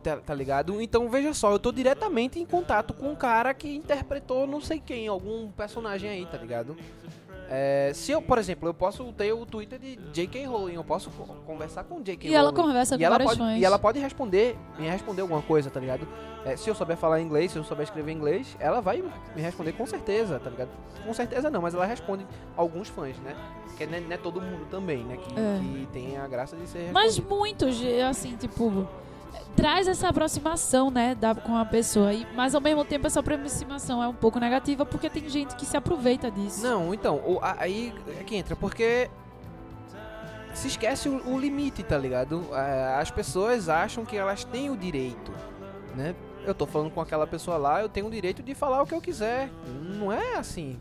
Tá, 0.00 0.16
tá 0.18 0.32
ligado? 0.32 0.80
Então 0.80 1.10
veja 1.10 1.34
só, 1.34 1.50
eu 1.50 1.58
tô 1.58 1.72
diretamente 1.72 2.38
em 2.38 2.46
contato 2.46 2.94
com 2.94 3.10
um 3.10 3.16
cara 3.16 3.52
que 3.52 3.74
interpretou 3.74 4.46
não 4.46 4.60
sei 4.60 4.78
quem, 4.78 5.08
algum 5.08 5.50
personagem 5.50 6.08
aí, 6.08 6.24
tá 6.24 6.38
ligado? 6.38 6.76
É, 7.50 7.92
se 7.94 8.12
eu, 8.12 8.20
por 8.20 8.36
exemplo, 8.36 8.68
eu 8.68 8.74
posso 8.74 9.10
ter 9.14 9.32
o 9.32 9.46
Twitter 9.46 9.78
de 9.78 9.96
J.K. 10.12 10.44
Rowling, 10.46 10.74
eu 10.74 10.84
posso 10.84 11.08
co- 11.10 11.34
conversar 11.46 11.82
com 11.84 12.02
J.K. 12.02 12.28
E 12.28 12.34
ela 12.34 12.52
conversa 12.52 12.94
e 12.94 12.98
com 12.98 13.04
ela 13.04 13.18
pode, 13.18 13.38
fãs. 13.38 13.58
E 13.58 13.64
ela 13.64 13.78
pode 13.78 13.98
responder, 13.98 14.54
me 14.78 14.86
responder 14.86 15.22
alguma 15.22 15.40
coisa, 15.40 15.70
tá 15.70 15.80
ligado? 15.80 16.06
É, 16.44 16.56
se 16.56 16.68
eu 16.68 16.74
souber 16.74 16.96
falar 16.98 17.20
inglês, 17.22 17.50
se 17.52 17.58
eu 17.58 17.64
souber 17.64 17.84
escrever 17.84 18.12
inglês, 18.12 18.54
ela 18.60 18.80
vai 18.82 19.02
me 19.34 19.40
responder 19.40 19.72
com 19.72 19.86
certeza, 19.86 20.38
tá 20.38 20.50
ligado? 20.50 20.68
Com 21.06 21.14
certeza 21.14 21.48
não, 21.50 21.62
mas 21.62 21.72
ela 21.74 21.86
responde 21.86 22.26
alguns 22.54 22.88
fãs, 22.88 23.16
né? 23.20 23.34
Porque 23.66 23.86
não 23.86 23.94
é, 23.96 24.00
não 24.00 24.12
é 24.12 24.16
todo 24.18 24.40
mundo 24.42 24.66
também, 24.70 24.98
né? 25.04 25.16
Que, 25.16 25.32
É. 25.32 25.58
que 25.58 25.88
tem 25.92 26.18
a 26.18 26.26
graça 26.28 26.54
de 26.54 26.66
ser 26.68 26.92
Mas 26.92 27.18
muitos, 27.18 27.80
assim, 28.08 28.36
tipo, 28.36 28.86
traz 29.58 29.88
essa 29.88 30.08
aproximação, 30.08 30.88
né, 30.88 31.16
da, 31.16 31.34
com 31.34 31.56
a 31.56 31.64
pessoa. 31.64 32.12
E, 32.14 32.24
mas 32.36 32.54
ao 32.54 32.60
mesmo 32.60 32.84
tempo 32.84 33.08
essa 33.08 33.18
aproximação 33.18 34.00
é 34.00 34.06
um 34.06 34.14
pouco 34.14 34.38
negativa 34.38 34.86
porque 34.86 35.10
tem 35.10 35.28
gente 35.28 35.56
que 35.56 35.66
se 35.66 35.76
aproveita 35.76 36.30
disso. 36.30 36.62
Não, 36.62 36.94
então, 36.94 37.16
o- 37.26 37.40
a- 37.42 37.56
aí 37.58 37.92
é 38.20 38.22
que 38.22 38.36
entra, 38.36 38.54
porque 38.54 39.10
se 40.54 40.68
esquece 40.68 41.08
o, 41.08 41.28
o 41.28 41.36
limite, 41.36 41.82
tá 41.82 41.98
ligado? 41.98 42.46
É, 42.52 42.94
As 43.00 43.10
pessoas 43.10 43.68
acham 43.68 44.04
que 44.04 44.16
elas 44.16 44.44
têm 44.44 44.70
o 44.70 44.76
direito, 44.76 45.32
né? 45.96 46.14
Eu 46.46 46.54
tô 46.54 46.64
falando 46.64 46.92
com 46.92 47.00
aquela 47.00 47.26
pessoa 47.26 47.56
lá, 47.56 47.82
eu 47.82 47.88
tenho 47.88 48.06
o 48.06 48.10
direito 48.10 48.44
de 48.44 48.54
falar 48.54 48.80
o 48.82 48.86
que 48.86 48.94
eu 48.94 49.00
quiser. 49.00 49.50
Não 49.98 50.12
é 50.12 50.36
assim. 50.36 50.78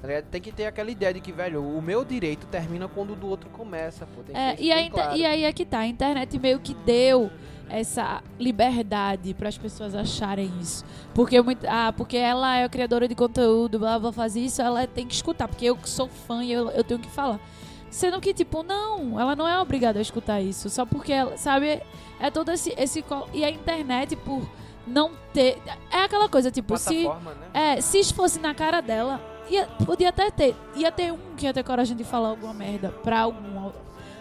Tá? 0.00 0.08
Tem 0.30 0.40
que 0.40 0.52
ter 0.52 0.66
aquela 0.66 0.90
ideia 0.90 1.12
de 1.12 1.20
que, 1.20 1.32
velho, 1.32 1.62
o 1.62 1.82
meu 1.82 2.04
direito 2.04 2.46
termina 2.46 2.86
quando 2.88 3.12
o 3.12 3.16
do 3.16 3.26
outro 3.28 3.50
começa, 3.50 4.06
pô. 4.06 4.22
É, 4.32 4.54
e, 4.54 4.72
bem 4.72 4.88
claro. 4.90 5.16
e 5.16 5.26
aí 5.26 5.42
é 5.44 5.52
que 5.52 5.66
tá, 5.66 5.80
a 5.80 5.86
internet 5.86 6.38
meio 6.38 6.58
que 6.60 6.72
deu 6.74 7.28
essa 7.70 8.22
liberdade 8.38 9.34
para 9.34 9.48
as 9.48 9.56
pessoas 9.56 9.94
acharem 9.94 10.50
isso. 10.60 10.84
Porque 11.14 11.40
muito, 11.40 11.66
ah, 11.68 11.92
porque 11.96 12.16
ela 12.16 12.56
é 12.56 12.64
a 12.64 12.68
criadora 12.68 13.06
de 13.06 13.14
conteúdo, 13.14 13.78
blá 13.78 13.98
blá 13.98 14.12
faz 14.12 14.36
isso, 14.36 14.60
ela 14.60 14.86
tem 14.86 15.06
que 15.06 15.14
escutar, 15.14 15.48
porque 15.48 15.66
eu 15.66 15.78
sou 15.84 16.08
fã 16.08 16.44
e 16.44 16.52
eu, 16.52 16.70
eu 16.70 16.84
tenho 16.84 17.00
que 17.00 17.10
falar. 17.10 17.40
Sendo 17.90 18.20
que, 18.20 18.32
tipo, 18.32 18.62
não, 18.62 19.18
ela 19.18 19.34
não 19.34 19.46
é 19.46 19.60
obrigada 19.60 19.98
a 19.98 20.02
escutar 20.02 20.40
isso. 20.40 20.70
Só 20.70 20.86
porque 20.86 21.12
ela, 21.12 21.36
sabe, 21.36 21.82
é 22.20 22.30
todo 22.30 22.52
esse. 22.52 22.72
esse 22.76 23.04
e 23.32 23.44
a 23.44 23.50
internet, 23.50 24.14
por 24.14 24.48
não 24.86 25.10
ter. 25.32 25.58
É 25.90 26.04
aquela 26.04 26.28
coisa, 26.28 26.52
tipo, 26.52 26.76
se. 26.78 27.08
Né? 27.08 27.14
É, 27.52 27.80
se 27.80 28.02
fosse 28.14 28.38
na 28.38 28.54
cara 28.54 28.80
dela, 28.80 29.20
ia, 29.50 29.66
podia 29.84 30.10
até 30.10 30.30
ter. 30.30 30.54
Ia 30.76 30.92
ter 30.92 31.12
um 31.12 31.34
que 31.36 31.46
ia 31.46 31.52
ter 31.52 31.64
coragem 31.64 31.96
de 31.96 32.04
falar 32.04 32.28
alguma 32.28 32.54
merda 32.54 32.90
pra 33.02 33.22
algum. 33.22 33.72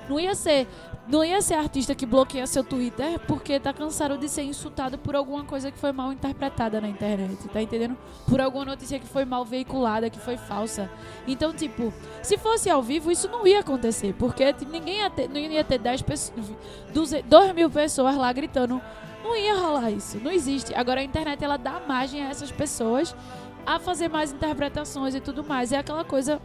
Não 0.09 0.19
ia 0.19 0.33
ser. 0.33 0.67
Não 1.09 1.23
ia 1.23 1.41
ser 1.41 1.55
artista 1.55 1.95
que 1.95 2.05
bloqueia 2.05 2.45
seu 2.45 2.63
Twitter 2.63 3.19
porque 3.21 3.59
tá 3.59 3.73
cansado 3.73 4.15
de 4.15 4.29
ser 4.29 4.43
insultado 4.43 4.95
por 4.95 5.15
alguma 5.15 5.43
coisa 5.43 5.71
que 5.71 5.79
foi 5.79 5.91
mal 5.91 6.13
interpretada 6.13 6.79
na 6.79 6.87
internet, 6.87 7.47
tá 7.47 7.59
entendendo? 7.59 7.97
Por 8.27 8.39
alguma 8.39 8.65
notícia 8.65 8.99
que 8.99 9.07
foi 9.07 9.25
mal 9.25 9.43
veiculada, 9.43 10.07
que 10.07 10.19
foi 10.19 10.37
falsa. 10.37 10.87
Então, 11.27 11.51
tipo, 11.51 11.91
se 12.21 12.37
fosse 12.37 12.69
ao 12.69 12.83
vivo, 12.83 13.11
isso 13.11 13.27
não 13.27 13.47
ia 13.47 13.61
acontecer, 13.61 14.13
porque 14.19 14.53
ninguém 14.69 14.99
ia 14.99 15.09
ter, 15.09 15.27
não 15.27 15.39
ia 15.39 15.63
ter 15.63 15.79
10 15.79 16.03
pessoas, 16.03 16.45
2 16.93 17.55
mil 17.55 17.71
pessoas 17.71 18.15
lá 18.15 18.31
gritando. 18.31 18.79
Não 19.23 19.35
ia 19.35 19.55
rolar 19.55 19.89
isso, 19.89 20.19
não 20.19 20.31
existe. 20.31 20.75
Agora 20.75 21.01
a 21.01 21.03
internet 21.03 21.43
ela 21.43 21.57
dá 21.57 21.81
margem 21.87 22.23
a 22.23 22.29
essas 22.29 22.51
pessoas 22.51 23.15
a 23.65 23.79
fazer 23.79 24.09
mais 24.09 24.31
interpretações 24.31 25.15
e 25.15 25.19
tudo 25.19 25.43
mais. 25.43 25.71
É 25.71 25.77
aquela 25.79 26.03
coisa, 26.03 26.39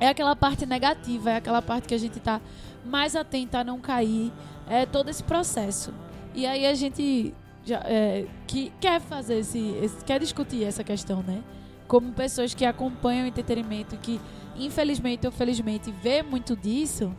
é 0.00 0.08
aquela 0.08 0.34
parte 0.36 0.66
negativa, 0.66 1.30
é 1.30 1.36
aquela 1.36 1.62
parte 1.62 1.88
que 1.88 1.94
a 1.94 1.98
gente 1.98 2.18
tá 2.20 2.40
mais 2.84 3.16
atenta 3.16 3.58
a 3.60 3.64
não 3.64 3.80
cair, 3.80 4.32
é 4.68 4.86
todo 4.86 5.08
esse 5.08 5.22
processo. 5.22 5.92
E 6.34 6.46
aí 6.46 6.66
a 6.66 6.74
gente 6.74 7.32
já, 7.64 7.80
é, 7.84 8.26
que 8.46 8.72
quer 8.80 9.00
fazer 9.00 9.38
esse, 9.38 9.58
esse- 9.82 10.04
quer 10.04 10.20
discutir 10.20 10.64
essa 10.64 10.84
questão, 10.84 11.22
né? 11.22 11.42
Como 11.88 12.12
pessoas 12.12 12.52
que 12.54 12.64
acompanham 12.64 13.24
o 13.24 13.28
entretenimento, 13.28 13.96
que 13.96 14.20
infelizmente 14.56 15.26
ou 15.26 15.32
felizmente 15.32 15.90
vê 16.02 16.22
muito 16.22 16.54
disso, 16.56 17.12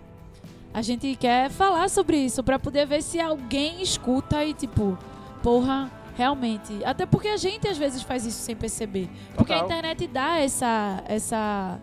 a 0.73 0.81
gente 0.81 1.15
quer 1.15 1.49
falar 1.49 1.89
sobre 1.89 2.17
isso 2.17 2.43
pra 2.43 2.59
poder 2.59 2.85
ver 2.85 3.01
se 3.01 3.19
alguém 3.19 3.81
escuta 3.81 4.43
e 4.45 4.53
tipo, 4.53 4.97
porra, 5.41 5.89
realmente. 6.15 6.83
Até 6.85 7.05
porque 7.05 7.27
a 7.29 7.37
gente 7.37 7.67
às 7.67 7.77
vezes 7.77 8.01
faz 8.03 8.25
isso 8.25 8.39
sem 8.39 8.55
perceber. 8.55 9.09
Porque 9.35 9.53
a 9.53 9.59
Total. 9.61 9.65
internet 9.79 10.07
dá 10.07 10.37
essa 10.39 11.03
essa 11.07 11.79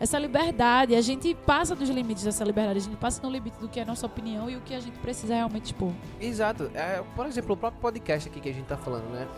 essa 0.00 0.18
liberdade, 0.18 0.94
a 0.94 1.00
gente 1.02 1.34
passa 1.34 1.76
dos 1.76 1.90
limites 1.90 2.24
dessa 2.24 2.42
liberdade, 2.42 2.78
a 2.78 2.82
gente 2.82 2.96
passa 2.96 3.22
no 3.22 3.30
limite 3.30 3.58
do 3.58 3.68
que 3.68 3.78
é 3.78 3.82
a 3.82 3.86
nossa 3.86 4.06
opinião 4.06 4.48
e 4.48 4.56
o 4.56 4.60
que 4.62 4.74
a 4.74 4.80
gente 4.80 4.98
precisa 4.98 5.34
realmente 5.34 5.66
expor. 5.66 5.92
Exato. 6.18 6.70
É, 6.74 7.02
por 7.14 7.26
exemplo, 7.26 7.52
o 7.52 7.56
próprio 7.56 7.82
podcast 7.82 8.26
aqui 8.26 8.40
que 8.40 8.48
a 8.48 8.54
gente 8.54 8.64
tá 8.64 8.78
falando, 8.78 9.04
né? 9.10 9.28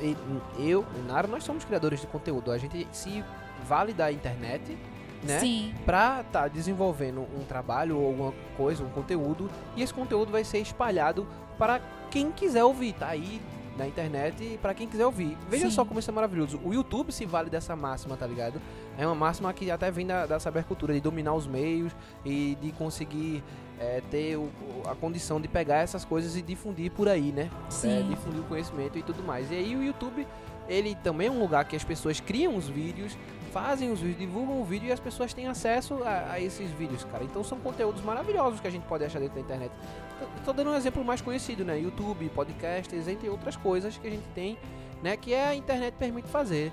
Eu 0.56 0.86
Nara, 1.08 1.26
nós 1.26 1.42
somos 1.42 1.64
criadores 1.64 2.00
de 2.00 2.06
conteúdo. 2.06 2.52
A 2.52 2.58
gente 2.58 2.86
se 2.92 3.24
vale 3.66 3.92
da 3.92 4.12
internet, 4.12 4.78
né? 5.24 5.40
Sim. 5.40 5.74
Pra 5.84 6.22
estar 6.24 6.48
desenvolvendo 6.48 7.22
um 7.36 7.44
trabalho 7.44 7.98
ou 7.98 8.06
alguma 8.06 8.32
coisa, 8.56 8.84
um 8.84 8.90
conteúdo, 8.90 9.50
e 9.76 9.82
esse 9.82 9.92
conteúdo 9.92 10.30
vai 10.30 10.44
ser 10.44 10.58
espalhado 10.58 11.26
para 11.58 11.80
quem 12.08 12.30
quiser 12.30 12.62
ouvir, 12.62 12.92
tá 12.92 13.08
aí 13.08 13.40
na 13.82 13.88
internet 13.88 14.58
para 14.62 14.72
quem 14.74 14.86
quiser 14.88 15.04
ouvir. 15.04 15.36
Veja 15.48 15.68
Sim. 15.68 15.74
só 15.74 15.84
como 15.84 15.98
isso 15.98 16.10
é 16.10 16.14
maravilhoso. 16.14 16.60
O 16.64 16.72
YouTube 16.72 17.10
se 17.12 17.26
vale 17.26 17.50
dessa 17.50 17.74
máxima, 17.74 18.16
tá 18.16 18.26
ligado? 18.26 18.60
É 18.96 19.04
uma 19.06 19.14
máxima 19.14 19.52
que 19.52 19.70
até 19.70 19.90
vem 19.90 20.06
da, 20.06 20.24
da 20.26 20.38
sabercultura, 20.38 20.94
de 20.94 21.00
dominar 21.00 21.34
os 21.34 21.46
meios 21.46 21.92
e 22.24 22.56
de 22.60 22.70
conseguir 22.72 23.42
é, 23.80 24.00
ter 24.10 24.36
o- 24.36 24.48
a 24.88 24.94
condição 24.94 25.40
de 25.40 25.48
pegar 25.48 25.78
essas 25.78 26.04
coisas 26.04 26.36
e 26.36 26.42
difundir 26.42 26.92
por 26.92 27.08
aí, 27.08 27.32
né? 27.32 27.50
É, 27.66 27.70
Sim. 27.70 28.06
difundir 28.08 28.40
o 28.40 28.44
conhecimento 28.44 28.96
e 28.96 29.02
tudo 29.02 29.22
mais. 29.24 29.50
E 29.50 29.54
aí 29.56 29.74
o 29.74 29.82
YouTube, 29.82 30.24
ele 30.68 30.94
também 31.02 31.26
é 31.26 31.30
um 31.30 31.40
lugar 31.40 31.64
que 31.64 31.74
as 31.74 31.82
pessoas 31.82 32.20
criam 32.20 32.54
os 32.56 32.68
vídeos, 32.68 33.16
fazem 33.52 33.90
os 33.90 33.98
vídeos, 34.00 34.18
divulgam 34.20 34.60
o 34.60 34.64
vídeo 34.64 34.88
e 34.88 34.92
as 34.92 35.00
pessoas 35.00 35.34
têm 35.34 35.48
acesso 35.48 36.02
a, 36.04 36.32
a 36.34 36.40
esses 36.40 36.70
vídeos, 36.70 37.04
cara. 37.04 37.24
Então 37.24 37.42
são 37.42 37.58
conteúdos 37.58 38.02
maravilhosos 38.02 38.60
que 38.60 38.68
a 38.68 38.70
gente 38.70 38.84
pode 38.86 39.04
achar 39.04 39.18
dentro 39.18 39.34
da 39.34 39.40
internet. 39.40 39.72
Tô 40.44 40.52
dando 40.52 40.70
um 40.70 40.74
exemplo 40.74 41.04
mais 41.04 41.20
conhecido, 41.20 41.64
né? 41.64 41.78
YouTube, 41.78 42.28
podcasts, 42.30 43.08
entre 43.08 43.28
outras 43.28 43.56
coisas 43.56 43.96
que 43.96 44.06
a 44.06 44.10
gente 44.10 44.26
tem, 44.34 44.58
né? 45.02 45.16
Que 45.16 45.32
é 45.32 45.46
a 45.46 45.54
internet 45.54 45.94
permite 45.94 46.28
fazer. 46.28 46.72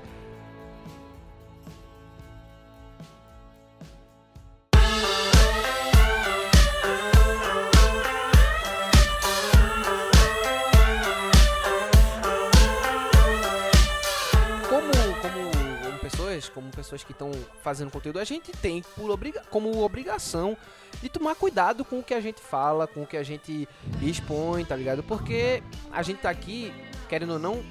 Como 16.59 16.69
pessoas 16.71 17.05
que 17.05 17.13
estão 17.13 17.31
fazendo 17.63 17.89
conteúdo, 17.89 18.19
a 18.19 18.25
gente 18.25 18.51
tem 18.51 18.83
por 18.95 19.09
obriga 19.09 19.41
como 19.49 19.81
obrigação 19.81 20.57
de 21.01 21.07
tomar 21.07 21.33
cuidado 21.35 21.85
com 21.85 21.99
o 21.99 22.03
que 22.03 22.13
a 22.13 22.19
gente 22.19 22.41
fala, 22.41 22.85
com 22.85 23.03
o 23.03 23.07
que 23.07 23.15
a 23.15 23.23
gente 23.23 23.67
expõe, 24.01 24.65
tá 24.65 24.75
ligado? 24.75 25.01
Porque 25.01 25.63
a 25.89 26.03
gente 26.03 26.19
tá 26.19 26.29
aqui, 26.29 26.73
querendo 27.07 27.33
ou 27.33 27.39
não, 27.39 27.63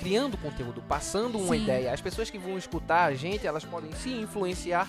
criando 0.00 0.36
conteúdo, 0.36 0.82
passando 0.82 1.38
uma 1.38 1.54
Sim. 1.54 1.62
ideia. 1.62 1.92
As 1.92 2.00
pessoas 2.00 2.28
que 2.28 2.38
vão 2.38 2.58
escutar 2.58 3.04
a 3.04 3.14
gente, 3.14 3.46
elas 3.46 3.64
podem 3.64 3.92
se 3.92 4.10
influenciar 4.10 4.88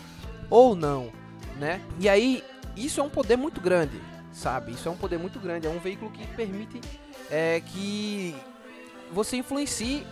ou 0.50 0.75
não, 0.75 1.12
né? 1.59 1.81
E 2.00 2.09
aí, 2.09 2.43
isso 2.75 3.00
é 3.00 3.03
um 3.03 3.09
poder 3.09 3.38
muito 3.38 3.62
grande, 3.62 4.01
sabe? 4.31 4.71
Isso 4.71 4.89
é 4.89 4.91
um 4.91 4.98
poder 4.98 5.19
muito 5.19 5.39
grande, 5.39 5.67
é 5.67 5.69
um 5.69 5.79
veículo 5.79 6.09
que 6.09 6.25
permite 6.36 6.81
é, 7.29 7.62
que 7.62 8.36
você 9.12 9.38
influencie 9.38 10.03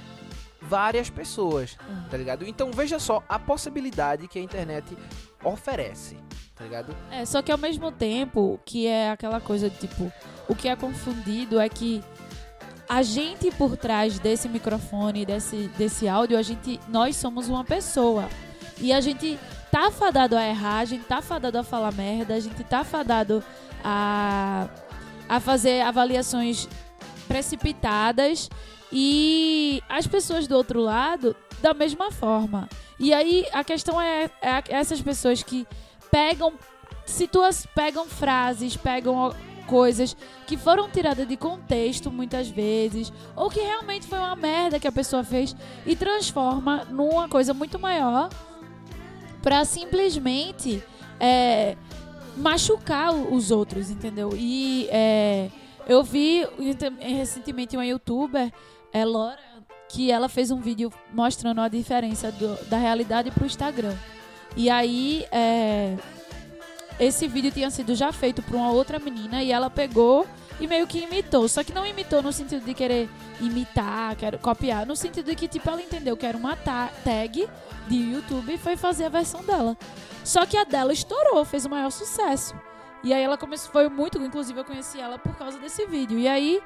várias 0.62 1.10
pessoas, 1.10 1.78
tá 2.10 2.18
ligado? 2.18 2.46
Então 2.48 2.72
veja 2.72 3.00
só 3.00 3.24
a 3.28 3.38
possibilidade 3.38 4.28
que 4.28 4.40
a 4.40 4.42
internet 4.42 4.98
oferece, 5.44 6.18
tá 6.56 6.64
ligado? 6.64 6.96
É, 7.12 7.26
só 7.26 7.42
que 7.42 7.52
ao 7.52 7.58
mesmo 7.58 7.92
tempo 7.92 8.60
que 8.66 8.88
é 8.88 9.12
aquela 9.12 9.40
coisa 9.40 9.70
de 9.70 9.78
tipo, 9.78 10.12
o 10.48 10.56
que 10.56 10.68
é 10.68 10.76
confundido 10.76 11.60
é 11.60 11.70
que 11.70 12.04
a 12.90 13.02
gente 13.02 13.52
por 13.52 13.76
trás 13.76 14.18
desse 14.18 14.48
microfone, 14.48 15.26
desse, 15.26 15.70
desse 15.78 16.08
áudio, 16.08 16.38
a 16.38 16.42
gente, 16.42 16.80
nós 16.88 17.16
somos 17.16 17.50
uma 17.50 17.64
pessoa. 17.64 18.30
E 18.80 18.94
a 18.94 19.02
gente 19.02 19.38
tá 19.72 19.92
fadado 19.92 20.38
a 20.38 20.48
errar, 20.48 20.80
a 20.80 20.86
gente 20.86 21.04
tá 21.04 21.22
fadado 21.22 21.58
a 21.58 21.64
falar 21.64 21.92
merda, 21.92 22.36
a 22.36 22.40
gente 22.40 22.64
tá 22.64 22.84
fadado 22.84 23.44
a, 23.84 24.70
a 25.28 25.40
fazer 25.40 25.82
avaliações 25.82 26.70
precipitadas 27.28 28.50
e 28.92 29.82
as 29.90 30.08
pessoas 30.08 30.48
do 30.48 30.56
outro 30.56 30.82
lado 30.82 31.36
da 31.62 31.74
mesma 31.74 32.12
forma. 32.12 32.70
E 33.00 33.14
aí 33.14 33.46
a 33.52 33.64
questão 33.64 34.00
é, 34.00 34.30
é 34.42 34.64
essas 34.70 35.02
pessoas 35.02 35.44
que 35.44 35.68
pegam 36.12 36.54
situações, 37.06 37.68
pegam 37.74 38.06
frases, 38.06 38.76
pegam 38.76 39.34
coisas 39.68 40.16
que 40.46 40.56
foram 40.58 40.90
tiradas 40.90 41.28
de 41.28 41.36
contexto 41.36 42.10
muitas 42.10 42.48
vezes, 42.48 43.12
ou 43.36 43.50
que 43.50 43.60
realmente 43.60 44.08
foi 44.08 44.18
uma 44.18 44.36
merda 44.36 44.80
que 44.80 44.88
a 44.88 44.92
pessoa 44.92 45.24
fez 45.24 45.56
e 45.86 45.96
transforma 45.96 46.86
numa 46.90 47.28
coisa 47.28 47.54
muito 47.54 47.78
maior 47.78 48.30
pra 49.42 49.66
simplesmente 49.66 50.82
é, 51.20 51.76
machucar 52.38 53.14
os 53.14 53.52
outros, 53.52 53.90
entendeu? 53.90 54.32
E 54.36 54.88
é, 54.90 55.50
eu 55.88 56.04
vi 56.04 56.48
ente- 56.60 56.90
recentemente 57.00 57.76
uma 57.76 57.86
youtuber, 57.86 58.52
é 58.94 59.06
Laura, 59.06 59.40
que 59.90 60.12
ela 60.12 60.28
fez 60.30 60.52
um 60.52 60.60
vídeo 60.60 60.92
mostrando 61.14 61.62
a 61.62 61.68
diferença 61.68 62.32
do- 62.32 62.66
da 62.66 62.78
realidade 62.78 63.32
pro 63.32 63.46
Instagram. 63.46 63.96
E 64.56 64.70
aí, 64.70 65.26
é, 65.32 65.96
esse 67.00 67.28
vídeo 67.28 67.52
tinha 67.52 67.70
sido 67.70 67.94
já 67.96 68.12
feito 68.12 68.42
por 68.42 68.56
uma 68.56 68.72
outra 68.72 68.98
menina 69.00 69.44
e 69.44 69.52
ela 69.52 69.70
pegou 69.70 70.26
e 70.60 70.68
meio 70.68 70.88
que 70.88 71.00
imitou. 71.00 71.48
Só 71.48 71.64
que 71.64 71.72
não 71.74 71.86
imitou 71.86 72.22
no 72.24 72.34
sentido 72.34 72.66
de 72.66 72.74
querer 72.74 73.08
imitar, 73.40 74.16
quero 74.16 74.40
copiar, 74.40 74.86
no 74.86 74.96
sentido 74.96 75.28
de 75.28 75.36
que 75.36 75.48
tipo 75.48 75.70
ela 75.70 75.82
entendeu 75.82 76.18
que 76.18 76.26
era 76.26 76.38
uma 76.38 76.56
ta- 76.56 76.90
tag 77.04 77.48
de 77.88 77.96
YouTube 77.96 78.54
e 78.54 78.58
foi 78.58 78.76
fazer 78.76 79.06
a 79.06 79.10
versão 79.10 79.44
dela. 79.44 79.78
Só 80.24 80.46
que 80.46 80.58
a 80.58 80.64
dela 80.64 80.92
estourou, 80.92 81.46
fez 81.46 81.66
o 81.66 81.70
maior 81.70 81.92
sucesso. 81.92 82.56
E 83.04 83.14
aí 83.14 83.22
ela 83.24 83.38
começou, 83.38 83.72
foi 83.72 83.88
muito, 83.88 84.18
inclusive 84.22 84.60
eu 84.60 84.66
conheci 84.66 85.00
ela 85.00 85.20
por 85.20 85.36
causa 85.38 85.60
desse 85.60 85.86
vídeo. 85.86 86.18
E 86.18 86.28
aí, 86.28 86.60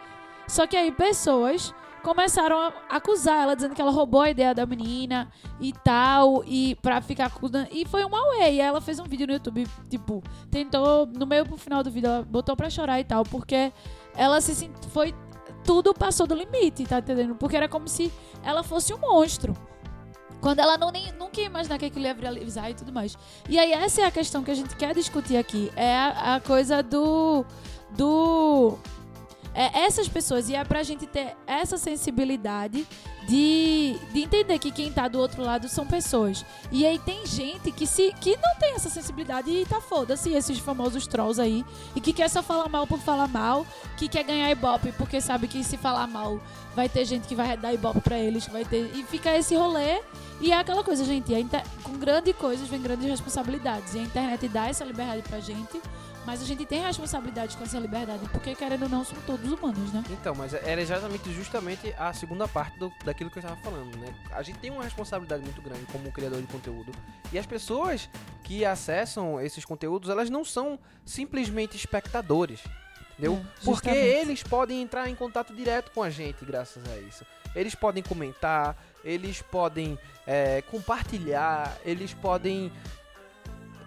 só 0.48 0.66
que 0.66 0.78
aí 0.78 0.92
pessoas 0.92 1.74
começaram 2.02 2.60
a 2.60 2.74
acusar 2.90 3.44
ela, 3.44 3.56
dizendo 3.56 3.76
que 3.76 3.82
ela 3.82 3.92
roubou 3.92 4.22
a 4.22 4.30
ideia 4.30 4.54
da 4.54 4.66
menina 4.66 5.30
e 5.60 5.72
tal, 5.72 6.44
e 6.46 6.76
pra 6.76 7.02
ficar 7.02 7.28
acusando. 7.28 7.68
E 7.72 7.86
foi 7.86 8.04
uma 8.04 8.20
way. 8.38 8.60
Ela 8.60 8.82
fez 8.82 9.00
um 9.00 9.06
vídeo 9.06 9.28
no 9.28 9.34
YouTube, 9.34 9.68
tipo, 9.90 10.24
tentou, 10.50 11.06
no 11.06 11.26
meio 11.26 11.46
pro 11.46 11.58
final 11.58 11.84
do 11.84 11.92
vídeo, 11.92 12.08
ela 12.08 12.24
botou 12.24 12.56
pra 12.56 12.70
chorar 12.70 13.00
e 13.00 13.04
tal, 13.04 13.24
porque 13.24 13.72
ela 14.16 14.42
se 14.42 14.56
sent... 14.56 14.72
foi. 14.90 15.14
Tudo 15.64 15.94
passou 15.94 16.26
do 16.26 16.34
limite, 16.34 16.86
tá 16.86 16.98
entendendo? 16.98 17.36
Porque 17.36 17.56
era 17.56 17.70
como 17.70 17.88
se 17.88 18.12
ela 18.44 18.64
fosse 18.64 18.92
um 18.94 18.98
monstro. 18.98 19.56
Quando 20.42 20.60
ela 20.60 20.76
não, 20.76 20.90
nem, 20.90 21.12
nunca 21.14 21.40
ia 21.40 21.46
imaginar 21.46 21.78
que 21.78 21.86
aquilo 21.86 22.06
ia 22.06 22.16
viralizar 22.16 22.70
e 22.70 22.74
tudo 22.74 22.92
mais. 22.92 23.16
E 23.48 23.60
aí 23.60 23.72
essa 23.72 24.02
é 24.02 24.06
a 24.06 24.12
questão 24.12 24.44
que 24.44 24.50
a 24.50 24.56
gente 24.56 24.76
quer 24.76 24.96
discutir 24.96 25.38
aqui. 25.38 25.72
É 25.76 25.96
a, 25.96 26.36
a 26.36 26.40
coisa 26.42 26.82
do. 26.82 27.46
do. 27.96 28.76
É 29.54 29.82
essas 29.82 30.08
pessoas, 30.08 30.48
e 30.50 30.56
é 30.56 30.64
pra 30.64 30.82
gente 30.82 31.06
ter 31.06 31.36
essa 31.46 31.78
sensibilidade 31.78 32.88
de, 33.28 33.98
de 34.14 34.22
entender 34.24 34.58
que 34.60 34.72
quem 34.72 34.92
tá 34.92 35.08
do 35.08 35.20
outro 35.20 35.42
lado 35.44 35.68
são 35.68 35.86
pessoas. 35.86 36.46
E 36.72 36.86
aí 36.86 36.98
tem 37.00 37.26
gente 37.26 37.72
que 37.72 37.86
se 37.86 38.14
que 38.22 38.38
não 38.38 38.56
tem 38.60 38.74
essa 38.76 38.90
sensibilidade 38.90 39.50
e 39.52 39.66
tá 39.66 39.82
foda-se 39.82 40.32
esses 40.32 40.58
famosos 40.60 41.06
trolls 41.06 41.40
aí. 41.42 41.66
E 41.96 42.00
que 42.02 42.14
quer 42.14 42.30
só 42.30 42.42
falar 42.42 42.70
mal 42.70 42.88
por 42.88 43.00
falar 43.00 43.28
mal, 43.28 43.66
que 43.98 44.08
quer 44.08 44.24
ganhar 44.24 44.50
ibope 44.52 44.92
porque 44.94 45.20
sabe 45.20 45.48
que 45.48 45.64
se 45.64 45.78
falar 45.78 46.08
mal 46.08 46.40
vai 46.74 46.88
ter 46.88 47.04
gente 47.04 47.28
que 47.28 47.36
vai 47.36 47.58
dar 47.58 47.74
ibope 47.74 48.00
pra 48.00 48.18
eles, 48.18 48.48
vai 48.48 48.64
ter. 48.64 48.90
E 48.96 49.04
fica 49.04 49.36
esse 49.38 49.54
rolê. 49.56 50.02
E 50.40 50.52
é 50.52 50.58
aquela 50.58 50.84
coisa, 50.84 51.04
gente, 51.06 51.32
inter- 51.34 51.64
com 51.84 51.94
grandes 52.00 52.36
coisas 52.36 52.68
vem 52.68 52.82
grandes 52.82 53.08
responsabilidades. 53.08 53.94
E 53.94 54.00
a 54.00 54.02
internet 54.02 54.48
dá 54.48 54.68
essa 54.68 54.84
liberdade 54.84 55.22
pra 55.24 55.40
gente, 55.40 55.80
mas 56.26 56.42
a 56.42 56.46
gente 56.46 56.66
tem 56.66 56.82
responsabilidade 56.82 57.58
com 57.58 57.64
essa 57.64 57.80
liberdade, 57.80 58.28
porque 58.32 58.54
querendo 58.56 58.84
ou 58.84 58.90
não, 58.90 59.04
são 59.04 59.18
todos 59.26 59.52
humanos, 59.52 59.92
né? 59.92 60.04
Então, 60.10 60.36
mas 60.36 60.54
era 60.54 60.80
exatamente 60.82 61.32
justamente 61.34 61.94
a 61.98 62.14
segunda 62.14 62.48
parte 62.48 62.78
do- 62.78 62.92
daquilo 63.04 63.30
que 63.32 63.38
eu 63.40 63.42
estava 63.42 63.60
falando, 63.62 63.96
né? 63.98 64.14
A 64.32 64.42
gente 64.44 64.60
tem 64.60 64.70
uma 64.70 64.84
responsabilidade 64.84 65.44
muito 65.44 65.62
grande 65.62 65.86
como 65.92 66.12
criador 66.12 66.40
de 66.42 66.48
conteúdo. 66.48 66.92
E 67.34 67.40
as 67.40 67.46
pessoas 67.46 68.10
que 68.44 68.64
acessam 68.66 69.40
esses 69.42 69.66
conteúdos, 69.66 70.10
elas 70.10 70.30
não 70.30 70.46
são 70.46 70.78
simplesmente 71.06 71.76
espectadores. 71.76 72.60
Entendeu? 73.14 73.44
É, 73.62 73.64
Porque 73.66 73.90
eles 73.90 74.42
podem 74.42 74.82
entrar 74.82 75.08
em 75.10 75.16
contato 75.16 75.54
direto 75.54 75.92
com 75.92 76.02
a 76.02 76.10
gente 76.10 76.44
graças 76.46 76.84
a 76.90 76.98
isso. 77.00 77.26
Eles 77.54 77.76
podem 77.76 78.02
comentar, 78.02 78.76
eles 79.04 79.42
podem 79.42 80.00
é, 80.26 80.62
compartilhar, 80.64 81.76
eles 81.84 82.14
podem 82.14 82.72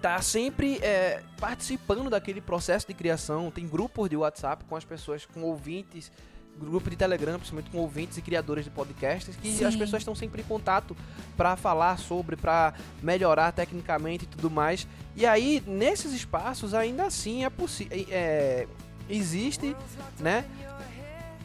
estar 0.04 0.22
sempre 0.22 0.78
é, 0.82 1.22
participando 1.40 2.10
daquele 2.10 2.40
processo 2.40 2.86
de 2.86 2.92
criação. 2.92 3.50
Tem 3.50 3.66
grupos 3.66 4.10
de 4.10 4.16
WhatsApp 4.16 4.62
com 4.68 4.76
as 4.76 4.84
pessoas, 4.84 5.24
com 5.24 5.40
ouvintes, 5.42 6.12
grupo 6.58 6.90
de 6.90 6.94
Telegram, 6.96 7.36
principalmente 7.38 7.70
com 7.70 7.78
ouvintes 7.78 8.18
e 8.18 8.22
criadores 8.22 8.64
de 8.66 8.70
podcasts, 8.70 9.34
que 9.34 9.50
Sim. 9.50 9.64
as 9.64 9.74
pessoas 9.74 10.02
estão 10.02 10.14
sempre 10.14 10.42
em 10.42 10.44
contato 10.44 10.94
para 11.38 11.56
falar 11.56 11.98
sobre, 11.98 12.36
para 12.36 12.74
melhorar 13.02 13.50
tecnicamente 13.52 14.24
e 14.24 14.28
tudo 14.28 14.50
mais. 14.50 14.86
E 15.16 15.24
aí, 15.24 15.62
nesses 15.66 16.12
espaços, 16.12 16.74
ainda 16.74 17.06
assim 17.06 17.44
é 17.44 17.50
possível. 17.50 18.06
É, 18.10 18.68
existe, 19.08 19.74
né? 20.20 20.44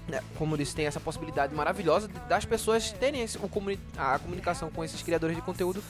né, 0.07 0.21
Como 0.37 0.53
eu 0.53 0.57
disse, 0.57 0.75
tem 0.75 0.85
essa 0.85 0.99
possibilidade 0.99 1.55
maravilhosa 1.55 2.09
das 2.27 2.43
pessoas 2.43 2.91
terem 2.91 3.21
esse- 3.21 3.37
comuni- 3.37 3.79
a 3.97 4.19
comunicação 4.19 4.69
com 4.69 4.83
esses 4.83 5.01
criadores 5.01 5.35
de 5.35 5.41
conteúdo 5.41 5.81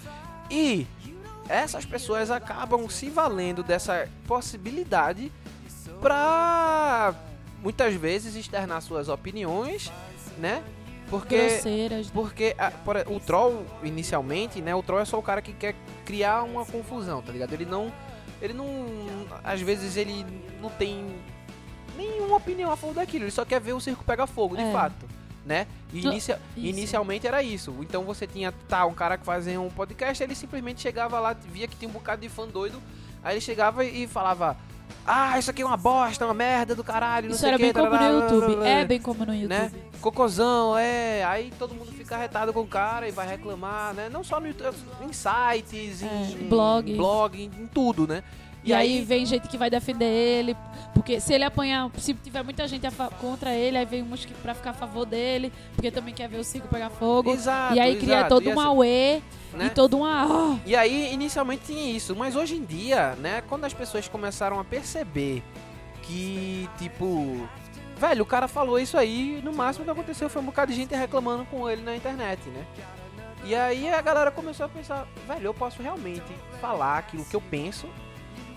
e 0.51 0.85
essas 1.49 1.83
pessoas 1.85 2.29
acabam 2.31 2.87
se 2.89 3.09
valendo 3.09 3.63
dessa 3.63 4.07
possibilidade 4.27 5.31
pra 5.99 7.13
muitas 7.61 7.93
vezes 7.95 8.35
externar 8.35 8.81
suas 8.81 9.09
opiniões, 9.09 9.91
né? 10.37 10.63
Porque 11.09 11.37
Grosseiras. 11.37 12.09
porque 12.11 12.55
a- 12.57 12.69
por- 12.71 12.97
o 13.07 13.19
troll 13.19 13.65
inicialmente, 13.83 14.61
né? 14.61 14.75
O 14.75 14.83
troll 14.83 14.99
é 15.01 15.05
só 15.05 15.17
o 15.17 15.23
cara 15.23 15.41
que 15.41 15.53
quer 15.53 15.75
criar 16.05 16.43
uma 16.43 16.63
confusão, 16.65 17.21
tá 17.21 17.31
ligado? 17.31 17.53
Ele 17.53 17.65
não 17.65 17.91
ele 18.41 18.53
não 18.53 18.67
às 19.43 19.59
vezes 19.59 19.97
ele 19.97 20.25
não 20.61 20.69
tem 20.69 21.03
nenhuma 21.97 22.37
opinião 22.37 22.71
a 22.71 22.77
favor 22.77 22.93
daquilo, 22.95 23.25
ele 23.25 23.31
só 23.31 23.43
quer 23.43 23.59
ver 23.59 23.73
o 23.73 23.79
circo 23.81 24.03
pegar 24.05 24.27
fogo, 24.27 24.55
de 24.55 24.61
É. 24.63 24.71
fato, 24.71 25.05
né? 25.49 25.65
E 25.91 26.05
inicia- 26.05 26.39
inicialmente 26.55 27.25
era 27.25 27.41
isso. 27.41 27.75
Então 27.81 28.03
você 28.03 28.27
tinha 28.27 28.51
tá 28.67 28.85
um 28.85 28.93
cara 28.93 29.17
que 29.17 29.25
fazia 29.25 29.59
um 29.59 29.69
podcast, 29.69 30.23
ele 30.23 30.35
simplesmente 30.35 30.79
chegava 30.79 31.19
lá, 31.19 31.33
via 31.33 31.67
que 31.67 31.75
tinha 31.75 31.89
um 31.89 31.93
bocado 31.93 32.21
de 32.21 32.29
fã 32.29 32.47
doido, 32.47 32.79
aí 33.23 33.33
ele 33.33 33.41
chegava 33.41 33.83
e 33.83 34.05
falava: 34.05 34.55
"Ah, 35.05 35.39
isso 35.39 35.49
aqui 35.49 35.63
é 35.63 35.65
uma 35.65 35.75
bosta, 35.75 36.23
uma 36.25 36.33
merda 36.35 36.75
do 36.75 36.83
caralho, 36.83 37.25
não 37.27 37.31
Isso 37.31 37.39
sei 37.41 37.49
era 37.49 37.55
o 37.57 37.59
quê, 37.59 37.65
bem 37.65 37.73
como 37.73 37.85
no 37.87 37.97
tarará, 37.97 38.13
YouTube. 38.13 38.63
É 38.67 38.85
bem 38.85 39.01
como 39.01 39.25
no 39.25 39.33
YouTube. 39.33 39.49
né? 39.49 39.71
Cocôzão, 39.99 40.77
é. 40.77 41.23
Aí 41.25 41.51
todo 41.57 41.73
mundo 41.73 41.91
fica 41.91 42.15
arretado 42.15 42.53
com 42.53 42.61
o 42.61 42.67
cara 42.67 43.07
e 43.07 43.11
vai 43.11 43.27
reclamar, 43.27 43.93
né? 43.95 44.07
Não 44.09 44.23
só 44.23 44.39
no 44.39 44.47
YouTube, 44.47 44.75
em 45.01 45.11
sites, 45.11 46.03
É, 46.03 46.05
em 46.39 46.47
blog. 46.47 46.95
blog, 46.95 47.37
em, 47.41 47.63
em 47.63 47.67
tudo, 47.67 48.07
né? 48.07 48.23
E, 48.63 48.73
aí, 48.73 49.01
vem 49.01 49.25
gente 49.25 49.47
que 49.47 49.57
vai 49.57 49.69
defender 49.69 50.05
ele, 50.05 50.55
porque 50.93 51.19
se 51.19 51.33
ele 51.33 51.43
apanhar, 51.43 51.89
se 51.97 52.13
tiver 52.13 52.43
muita 52.43 52.67
gente 52.67 52.85
contra 53.19 53.53
ele, 53.53 53.77
aí 53.77 53.85
vem 53.85 54.03
uns 54.03 54.25
que 54.25 54.33
pra 54.33 54.53
ficar 54.53 54.71
a 54.71 54.73
favor 54.73 55.05
dele, 55.05 55.51
porque 55.75 55.89
também 55.89 56.13
quer 56.13 56.27
ver 56.27 56.37
o 56.37 56.43
circo 56.43 56.67
pegar 56.67 56.89
fogo. 56.89 57.31
Exato, 57.31 57.75
e 57.75 57.79
aí 57.79 57.95
cria 57.95 58.17
exato. 58.17 58.29
todo 58.29 58.49
E 58.49 58.53
um 58.53 58.59
auê 58.59 59.21
né? 59.53 59.67
e 59.67 59.69
todo 59.69 59.97
um 59.97 60.05
ah, 60.05 60.57
E 60.65 60.75
aí, 60.75 61.13
inicialmente 61.13 61.63
tinha 61.67 61.91
isso, 61.91 62.15
mas 62.15 62.35
hoje 62.35 62.55
em 62.55 62.63
dia, 62.63 63.15
né, 63.15 63.41
quando 63.47 63.65
as 63.65 63.73
pessoas 63.73 64.07
começaram 64.07 64.59
a 64.59 64.63
perceber 64.63 65.41
que, 66.03 66.69
tipo, 66.77 67.47
velho, 67.97 68.23
o 68.23 68.25
cara 68.25 68.47
falou 68.47 68.79
isso 68.79 68.97
aí, 68.97 69.41
no 69.43 69.53
máximo 69.53 69.85
que 69.85 69.91
aconteceu 69.91 70.29
foi 70.29 70.41
um 70.41 70.45
bocado 70.45 70.71
de 70.71 70.77
gente 70.77 70.93
reclamando 70.95 71.45
com 71.45 71.69
ele 71.69 71.81
na 71.81 71.95
internet, 71.95 72.49
né? 72.49 72.65
E 73.43 73.55
aí 73.55 73.89
a 73.89 74.01
galera 74.01 74.31
começou 74.31 74.65
a 74.65 74.69
pensar, 74.69 75.07
velho, 75.27 75.45
eu 75.45 75.53
posso 75.53 75.81
realmente 75.81 76.33
falar 76.59 76.97
aquilo 76.97 77.23
que 77.23 77.35
eu 77.35 77.41
penso, 77.41 77.87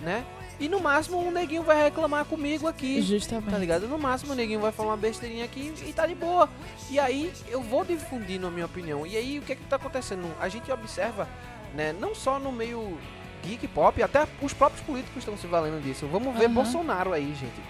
né? 0.02 0.24
E 0.60 0.68
no 0.68 0.80
máximo 0.80 1.18
um 1.18 1.30
neguinho 1.30 1.62
vai 1.62 1.82
reclamar 1.82 2.24
comigo 2.24 2.68
aqui. 2.68 3.00
justamente. 3.02 3.50
Tá 3.50 3.58
ligado? 3.58 3.88
No 3.88 3.98
máximo 3.98 4.32
o 4.32 4.36
neguinho 4.36 4.60
vai 4.60 4.70
falar 4.70 4.90
uma 4.90 4.96
besteirinha 4.96 5.44
aqui 5.44 5.72
e 5.86 5.92
tá 5.92 6.06
de 6.06 6.14
boa. 6.14 6.48
E 6.90 6.98
aí 7.00 7.32
eu 7.48 7.60
vou 7.60 7.84
difundindo 7.84 8.46
a 8.46 8.50
minha 8.50 8.66
opinião. 8.66 9.06
E 9.06 9.16
aí 9.16 9.38
o 9.38 9.42
que 9.42 9.52
é 9.52 9.56
que 9.56 9.64
tá 9.64 9.76
acontecendo? 9.76 10.30
A 10.40 10.48
gente 10.48 10.70
observa, 10.70 11.28
né, 11.74 11.92
não 11.98 12.14
só 12.14 12.38
no 12.38 12.52
meio 12.52 12.98
geek 13.42 13.66
pop, 13.68 14.00
até 14.02 14.26
os 14.40 14.52
próprios 14.52 14.84
políticos 14.84 15.18
estão 15.18 15.36
se 15.36 15.46
valendo 15.46 15.82
disso. 15.82 16.06
Vamos 16.06 16.36
ver 16.38 16.44
Aham. 16.44 16.54
Bolsonaro 16.54 17.12
aí, 17.12 17.34
gente. 17.34 17.60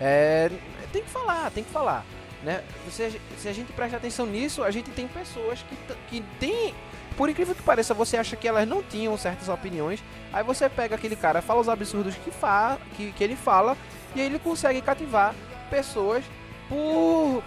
É, 0.00 0.50
tem 0.92 1.02
que 1.02 1.10
falar, 1.10 1.50
tem 1.50 1.64
que 1.64 1.70
falar. 1.70 2.04
Né? 2.42 2.62
Se, 2.90 3.20
se 3.36 3.48
a 3.48 3.52
gente 3.52 3.72
presta 3.72 3.96
atenção 3.96 4.24
nisso, 4.24 4.62
a 4.62 4.70
gente 4.70 4.90
tem 4.90 5.08
pessoas 5.08 5.62
que, 5.62 5.76
que 6.08 6.24
tem. 6.38 6.74
Por 7.18 7.28
incrível 7.28 7.52
que 7.52 7.62
pareça, 7.64 7.92
você 7.92 8.16
acha 8.16 8.36
que 8.36 8.46
elas 8.46 8.66
não 8.66 8.80
tinham 8.80 9.18
certas 9.18 9.48
opiniões. 9.48 10.00
Aí 10.32 10.44
você 10.44 10.68
pega 10.68 10.94
aquele 10.94 11.16
cara, 11.16 11.42
fala 11.42 11.60
os 11.60 11.68
absurdos 11.68 12.14
que, 12.14 12.30
fa, 12.30 12.78
que, 12.96 13.10
que 13.10 13.24
ele 13.24 13.34
fala, 13.34 13.76
e 14.14 14.20
aí 14.20 14.26
ele 14.26 14.38
consegue 14.38 14.80
cativar 14.80 15.34
pessoas 15.68 16.24
por, 16.68 17.42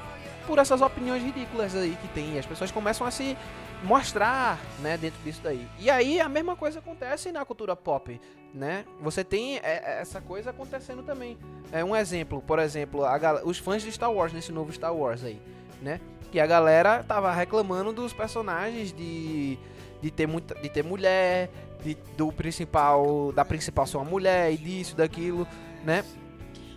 por 0.46 0.60
essas 0.60 0.82
opiniões 0.82 1.24
ridículas 1.24 1.74
aí 1.74 1.98
que 2.02 2.10
tem. 2.10 2.38
As 2.38 2.46
pessoas 2.46 2.70
começam 2.70 3.08
a 3.08 3.12
se 3.12 3.38
mostrar, 3.82 4.60
né, 4.80 4.98
dentro 4.98 5.18
disso 5.24 5.40
daí. 5.42 5.66
E 5.80 5.90
aí 5.90 6.20
a 6.20 6.28
mesma 6.28 6.54
coisa 6.54 6.80
acontece 6.80 7.32
na 7.32 7.46
cultura 7.46 7.74
pop, 7.74 8.20
né? 8.54 8.84
Você 9.00 9.24
tem 9.24 9.56
é, 9.56 9.62
é, 9.64 10.02
essa 10.02 10.20
coisa 10.20 10.50
acontecendo 10.50 11.02
também. 11.02 11.38
É 11.72 11.82
um 11.82 11.96
exemplo, 11.96 12.42
por 12.42 12.60
exemplo, 12.60 13.06
a 13.06 13.42
os 13.46 13.58
fãs 13.58 13.82
de 13.82 13.90
Star 13.90 14.12
Wars 14.12 14.34
nesse 14.34 14.52
novo 14.52 14.70
Star 14.74 14.94
Wars 14.94 15.24
aí, 15.24 15.42
né? 15.82 16.02
Que 16.32 16.40
a 16.40 16.48
galera 16.48 17.04
tava 17.04 17.32
reclamando 17.34 17.92
dos 17.92 18.14
personagens 18.14 18.94
de 18.94 19.58
de 20.02 20.10
ter 20.10 20.28
muita 20.28 20.56
de 20.56 20.68
ter 20.70 20.84
mulher, 20.84 21.50
de, 21.84 21.96
do 22.18 22.32
principal 22.32 23.32
da 23.34 23.46
principal 23.46 23.86
ser 23.86 23.98
uma 23.98 24.06
mulher 24.06 24.52
e 24.52 24.58
disso, 24.58 24.96
daquilo, 24.96 25.48
né? 25.86 26.04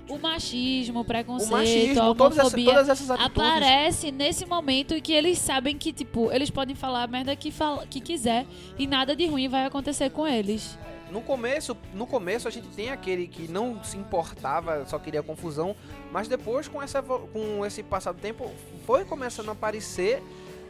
O 0.07 0.19
machismo, 0.19 1.01
o 1.01 1.05
preconceito, 1.05 1.51
o 1.51 1.57
machismo, 1.57 2.03
a 2.03 2.15
todas 2.15 2.39
essas, 2.39 2.53
homofobia 2.53 2.73
todas 2.73 2.89
essas 2.91 3.11
aparece 3.11 4.13
nesse 4.13 4.45
momento 4.45 4.93
em 4.93 5.01
que 5.01 5.13
eles 5.15 5.39
sabem 5.39 5.79
que, 5.79 5.95
tipo, 5.95 6.31
eles 6.31 6.51
podem 6.51 6.77
falar 6.77 7.05
a 7.05 7.07
merda 7.07 7.35
que, 7.35 7.51
fala, 7.51 7.87
que 7.87 8.03
quiser 8.03 8.45
e 8.79 8.87
nada 8.87 9.17
de 9.17 9.27
ruim 9.27 9.49
vai 9.49 9.65
acontecer 9.65 10.11
com 10.11 10.29
eles. 10.29 10.79
No 11.15 11.23
começo, 11.23 11.77
no 11.95 12.07
começo 12.09 12.49
a 12.49 12.51
gente 12.51 12.67
tem 12.75 12.91
aquele 12.91 13.29
que 13.29 13.47
não 13.47 13.83
se 13.85 13.97
importava, 13.97 14.85
só 14.85 14.99
queria 14.99 15.23
confusão, 15.23 15.77
mas 16.11 16.27
depois 16.27 16.67
com 16.67 16.83
essa 16.83 17.01
com 17.01 17.65
esse 17.65 17.85
passar 17.85 18.11
do 18.13 18.21
tempo 18.21 18.51
foi 18.85 19.05
começando 19.05 19.49
a 19.51 19.53
aparecer 19.53 20.21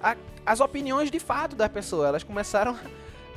a- 0.03 0.15
as 0.45 0.61
opiniões 0.61 1.11
de 1.11 1.19
fato 1.19 1.57
da 1.57 1.67
pessoa. 1.67 2.09
Elas 2.09 2.23
começaram 2.23 2.77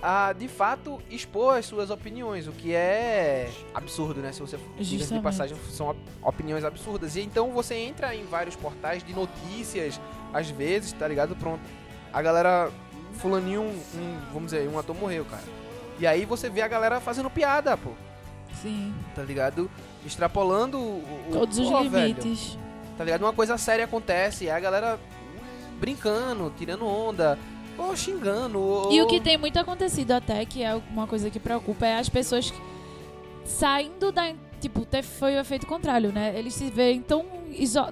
a 0.01 0.33
de 0.33 0.49
fato 0.49 1.01
expor 1.09 1.55
as 1.57 1.65
suas 1.65 1.89
opiniões, 1.89 2.45
o 2.45 2.51
que 2.51 2.73
é 2.75 3.49
absurdo, 3.73 4.19
né? 4.19 4.33
Se 4.33 4.41
você 4.41 4.57
diga 4.77 5.03
de 5.15 5.23
passagem, 5.23 5.57
são 5.71 5.87
op- 5.91 5.99
opiniões 6.21 6.65
absurdas. 6.65 7.15
E 7.15 7.21
então 7.21 7.51
você 7.53 7.75
entra 7.75 8.13
em 8.13 8.25
vários 8.25 8.57
portais 8.57 9.01
de 9.01 9.13
notícias, 9.13 9.97
às 10.33 10.49
vezes, 10.49 10.91
tá 10.91 11.07
ligado? 11.07 11.37
Pronto. 11.37 11.61
A 12.11 12.21
galera 12.21 12.69
fulaninho, 13.13 13.61
um, 13.61 14.19
vamos 14.33 14.51
dizer, 14.51 14.67
um 14.67 14.77
ator 14.77 14.93
morreu, 14.93 15.23
cara. 15.23 15.43
E 15.99 16.05
aí 16.07 16.25
você 16.25 16.49
vê 16.49 16.61
a 16.61 16.67
galera 16.67 16.99
fazendo 16.99 17.29
piada, 17.29 17.75
pô. 17.77 17.91
Sim. 18.61 18.93
Tá 19.15 19.21
ligado? 19.23 19.69
Extrapolando 20.05 20.77
o, 20.79 20.99
o- 21.29 21.31
Todos 21.31 21.57
os 21.57 21.69
pô, 21.69 21.83
velho, 21.89 22.07
limites. 22.19 22.57
tá 22.97 23.03
ligado? 23.03 23.21
Uma 23.23 23.33
coisa 23.33 23.57
séria 23.57 23.85
acontece, 23.85 24.45
e 24.45 24.49
a 24.49 24.59
galera 24.59 24.99
brincando, 25.79 26.51
tirando 26.57 26.85
onda, 26.87 27.37
ou 27.77 27.95
xingando. 27.95 28.59
Ou... 28.59 28.91
E 28.91 29.01
o 29.01 29.07
que 29.07 29.19
tem 29.19 29.37
muito 29.37 29.59
acontecido 29.59 30.11
até, 30.11 30.43
que 30.45 30.63
é 30.63 30.73
uma 30.91 31.05
coisa 31.07 31.29
que 31.29 31.39
preocupa, 31.39 31.85
é 31.85 31.97
as 31.99 32.09
pessoas 32.09 32.51
saindo 33.45 34.11
da. 34.11 34.33
Tipo, 34.59 34.87
foi 35.03 35.35
o 35.35 35.39
efeito 35.39 35.67
contrário, 35.67 36.11
né? 36.11 36.33
Eles 36.35 36.55
se 36.55 36.69
veem 36.71 36.99
tão, 37.01 37.23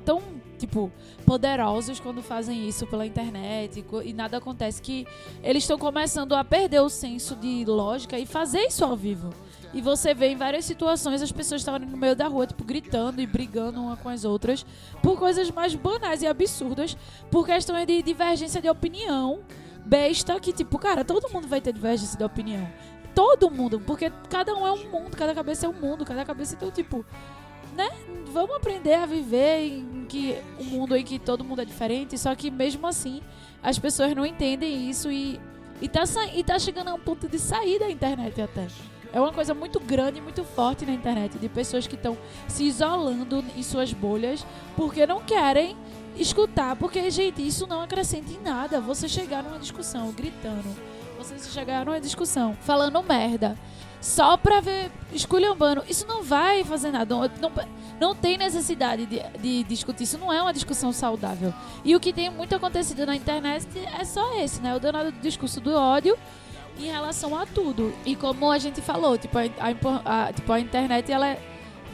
tão 0.03 0.21
tipo, 0.55 0.91
poderosos 1.25 1.99
quando 1.99 2.21
fazem 2.21 2.67
isso 2.67 2.87
pela 2.87 3.05
internet 3.05 3.79
e 3.79 4.09
e 4.09 4.13
nada 4.13 4.37
acontece. 4.37 4.81
Que 4.81 5.05
eles 5.43 5.63
estão 5.63 5.77
começando 5.77 6.33
a 6.33 6.43
perder 6.43 6.81
o 6.81 6.89
senso 6.89 7.35
de 7.35 7.65
lógica 7.65 8.17
e 8.17 8.25
fazer 8.25 8.61
isso 8.61 8.83
ao 8.83 8.95
vivo. 8.95 9.33
E 9.73 9.81
você 9.81 10.13
vê 10.13 10.27
em 10.27 10.37
várias 10.37 10.63
situações 10.63 11.21
as 11.21 11.31
pessoas 11.31 11.61
estão 11.61 11.75
ali 11.75 11.85
no 11.85 11.97
meio 11.97 12.15
da 12.15 12.27
rua, 12.27 12.47
tipo, 12.47 12.63
gritando 12.63 13.21
e 13.21 13.27
brigando 13.27 13.81
uma 13.81 13.97
com 13.97 14.07
as 14.07 14.23
outras 14.23 14.65
por 15.01 15.19
coisas 15.19 15.51
mais 15.51 15.75
banais 15.75 16.21
e 16.21 16.27
absurdas, 16.27 16.95
por 17.29 17.45
questões 17.45 17.85
de 17.85 18.01
divergência 18.01 18.61
de 18.61 18.69
opinião 18.69 19.43
besta 19.85 20.39
que, 20.39 20.51
tipo, 20.51 20.79
cara, 20.79 21.05
todo 21.05 21.31
mundo 21.31 21.47
vai 21.47 21.61
ter 21.61 21.71
divergência 21.71 22.17
de 22.17 22.23
opinião. 22.23 22.67
Todo 23.13 23.49
mundo, 23.49 23.79
porque 23.79 24.11
cada 24.29 24.53
um 24.53 24.67
é 24.67 24.71
um 24.71 24.89
mundo, 24.89 25.15
cada 25.15 25.33
cabeça 25.33 25.65
é 25.65 25.69
um 25.69 25.73
mundo, 25.73 26.03
cada 26.03 26.25
cabeça 26.25 26.55
então, 26.55 26.69
tipo, 26.69 27.05
né? 27.75 27.89
Vamos 28.31 28.55
aprender 28.55 28.95
a 28.95 29.05
viver 29.05 29.65
em 29.65 30.05
que 30.07 30.38
um 30.59 30.65
mundo 30.65 30.95
em 30.95 31.03
que 31.03 31.19
todo 31.19 31.43
mundo 31.43 31.61
é 31.61 31.65
diferente, 31.65 32.17
só 32.17 32.33
que 32.35 32.49
mesmo 32.49 32.85
assim 32.88 33.21
as 33.61 33.79
pessoas 33.79 34.15
não 34.15 34.25
entendem 34.25 34.89
isso 34.89 35.11
e, 35.11 35.39
e, 35.81 35.88
tá, 35.88 36.03
e 36.33 36.43
tá 36.43 36.57
chegando 36.59 36.89
a 36.89 36.93
um 36.93 36.99
ponto 36.99 37.27
de 37.27 37.39
sair 37.39 37.79
da 37.79 37.89
internet 37.89 38.41
até. 38.41 38.67
É 39.11 39.19
uma 39.19 39.31
coisa 39.31 39.53
muito 39.53 39.79
grande 39.79 40.19
e 40.19 40.21
muito 40.21 40.43
forte 40.43 40.85
na 40.85 40.91
internet, 40.91 41.38
de 41.38 41.47
pessoas 41.47 41.88
que 41.88 41.95
estão 41.95 42.17
se 42.47 42.65
isolando 42.65 43.43
em 43.55 43.63
suas 43.63 43.93
bolhas 43.93 44.45
porque 44.75 45.07
não 45.07 45.21
querem 45.21 45.75
escutar, 46.17 46.75
porque, 46.75 47.09
gente, 47.09 47.45
isso 47.45 47.65
não 47.65 47.81
acrescenta 47.81 48.31
em 48.31 48.41
nada. 48.41 48.81
Você 48.81 49.07
chegar 49.07 49.41
numa 49.43 49.57
discussão 49.57 50.11
gritando, 50.11 50.67
você 51.17 51.39
chegar 51.49 51.85
numa 51.85 51.99
discussão 51.99 52.55
falando 52.61 53.01
merda, 53.03 53.57
só 54.01 54.38
pra 54.38 54.60
ver 54.62 54.91
esculhambando, 55.12 55.84
isso 55.89 56.05
não 56.08 56.21
vai 56.23 56.63
fazer 56.63 56.91
nada. 56.91 57.15
Não, 57.15 57.21
não, 57.41 57.51
não 57.99 58.15
tem 58.15 58.38
necessidade 58.38 59.05
de, 59.05 59.19
de 59.39 59.63
discutir, 59.63 60.03
isso 60.03 60.17
não 60.17 60.31
é 60.31 60.41
uma 60.41 60.53
discussão 60.53 60.91
saudável. 60.91 61.53
E 61.84 61.95
o 61.95 61.99
que 61.99 62.13
tem 62.13 62.29
muito 62.29 62.55
acontecido 62.55 63.05
na 63.05 63.15
internet 63.15 63.67
é 63.99 64.03
só 64.03 64.36
esse, 64.39 64.62
né? 64.62 64.75
O 64.75 64.79
danado 64.79 65.12
do 65.12 65.19
discurso 65.19 65.60
do 65.60 65.73
ódio 65.73 66.17
em 66.77 66.86
relação 66.88 67.38
a 67.38 67.45
tudo. 67.45 67.93
E 68.05 68.15
como 68.15 68.51
a 68.51 68.58
gente 68.60 68.81
falou, 68.81 69.17
tipo, 69.17 69.38
a, 69.38 69.43
a 69.43 70.27
a- 70.27 70.34
tipo, 70.34 70.51
a 70.51 70.60
internet, 70.60 71.12
ela 71.12 71.38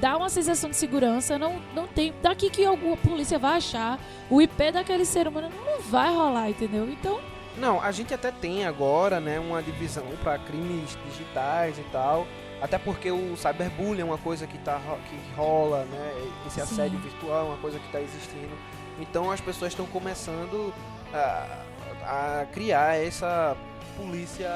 dá 0.02 0.18
uma 0.18 0.30
sensação 0.30 0.72
de 0.72 0.76
segurança, 0.76 1.38
não, 1.38 1.62
não 1.76 1.86
tem... 1.86 2.12
Daqui 2.24 2.50
que 2.50 2.66
alguma 2.66 2.98
polícia 2.98 3.38
vai 3.38 3.58
achar 3.58 4.00
o 4.32 4.42
IP 4.42 4.72
daquele 4.72 5.06
ser 5.06 5.28
humano, 5.28 5.50
não 5.64 5.80
vai 5.84 6.12
rolar, 6.12 6.50
entendeu? 6.50 6.90
Então, 6.90 7.20
Não, 7.58 7.82
a 7.82 7.92
gente 7.92 8.14
até 8.14 8.32
tem 8.32 8.66
agora, 8.66 9.20
né, 9.20 9.40
uma 9.40 9.62
divisão 9.62 10.06
para 10.24 10.40
crimes 10.40 10.98
digitais 11.06 11.78
e 11.78 11.84
tal. 11.92 12.26
Até 12.62 12.78
porque 12.78 13.10
o 13.10 13.36
cyberbullying 13.36 14.02
é 14.02 14.06
uma 14.06 14.20
coisa 14.20 14.46
que, 14.46 14.58
tá, 14.60 14.80
que 15.10 15.36
rola, 15.36 15.84
né? 15.86 16.14
Esse 16.46 16.56
Sim. 16.56 16.62
assédio 16.62 17.00
virtual 17.00 17.48
é 17.48 17.50
uma 17.50 17.58
coisa 17.58 17.80
que 17.80 17.86
está 17.88 18.00
existindo. 18.00 18.56
Então 19.00 19.32
as 19.32 19.42
pessoas 19.42 19.72
estão 19.72 19.88
começando 19.88 20.72
a, 21.12 21.64
a 22.06 22.46
criar 22.52 22.98
essa 22.98 23.58
polícia 23.98 24.50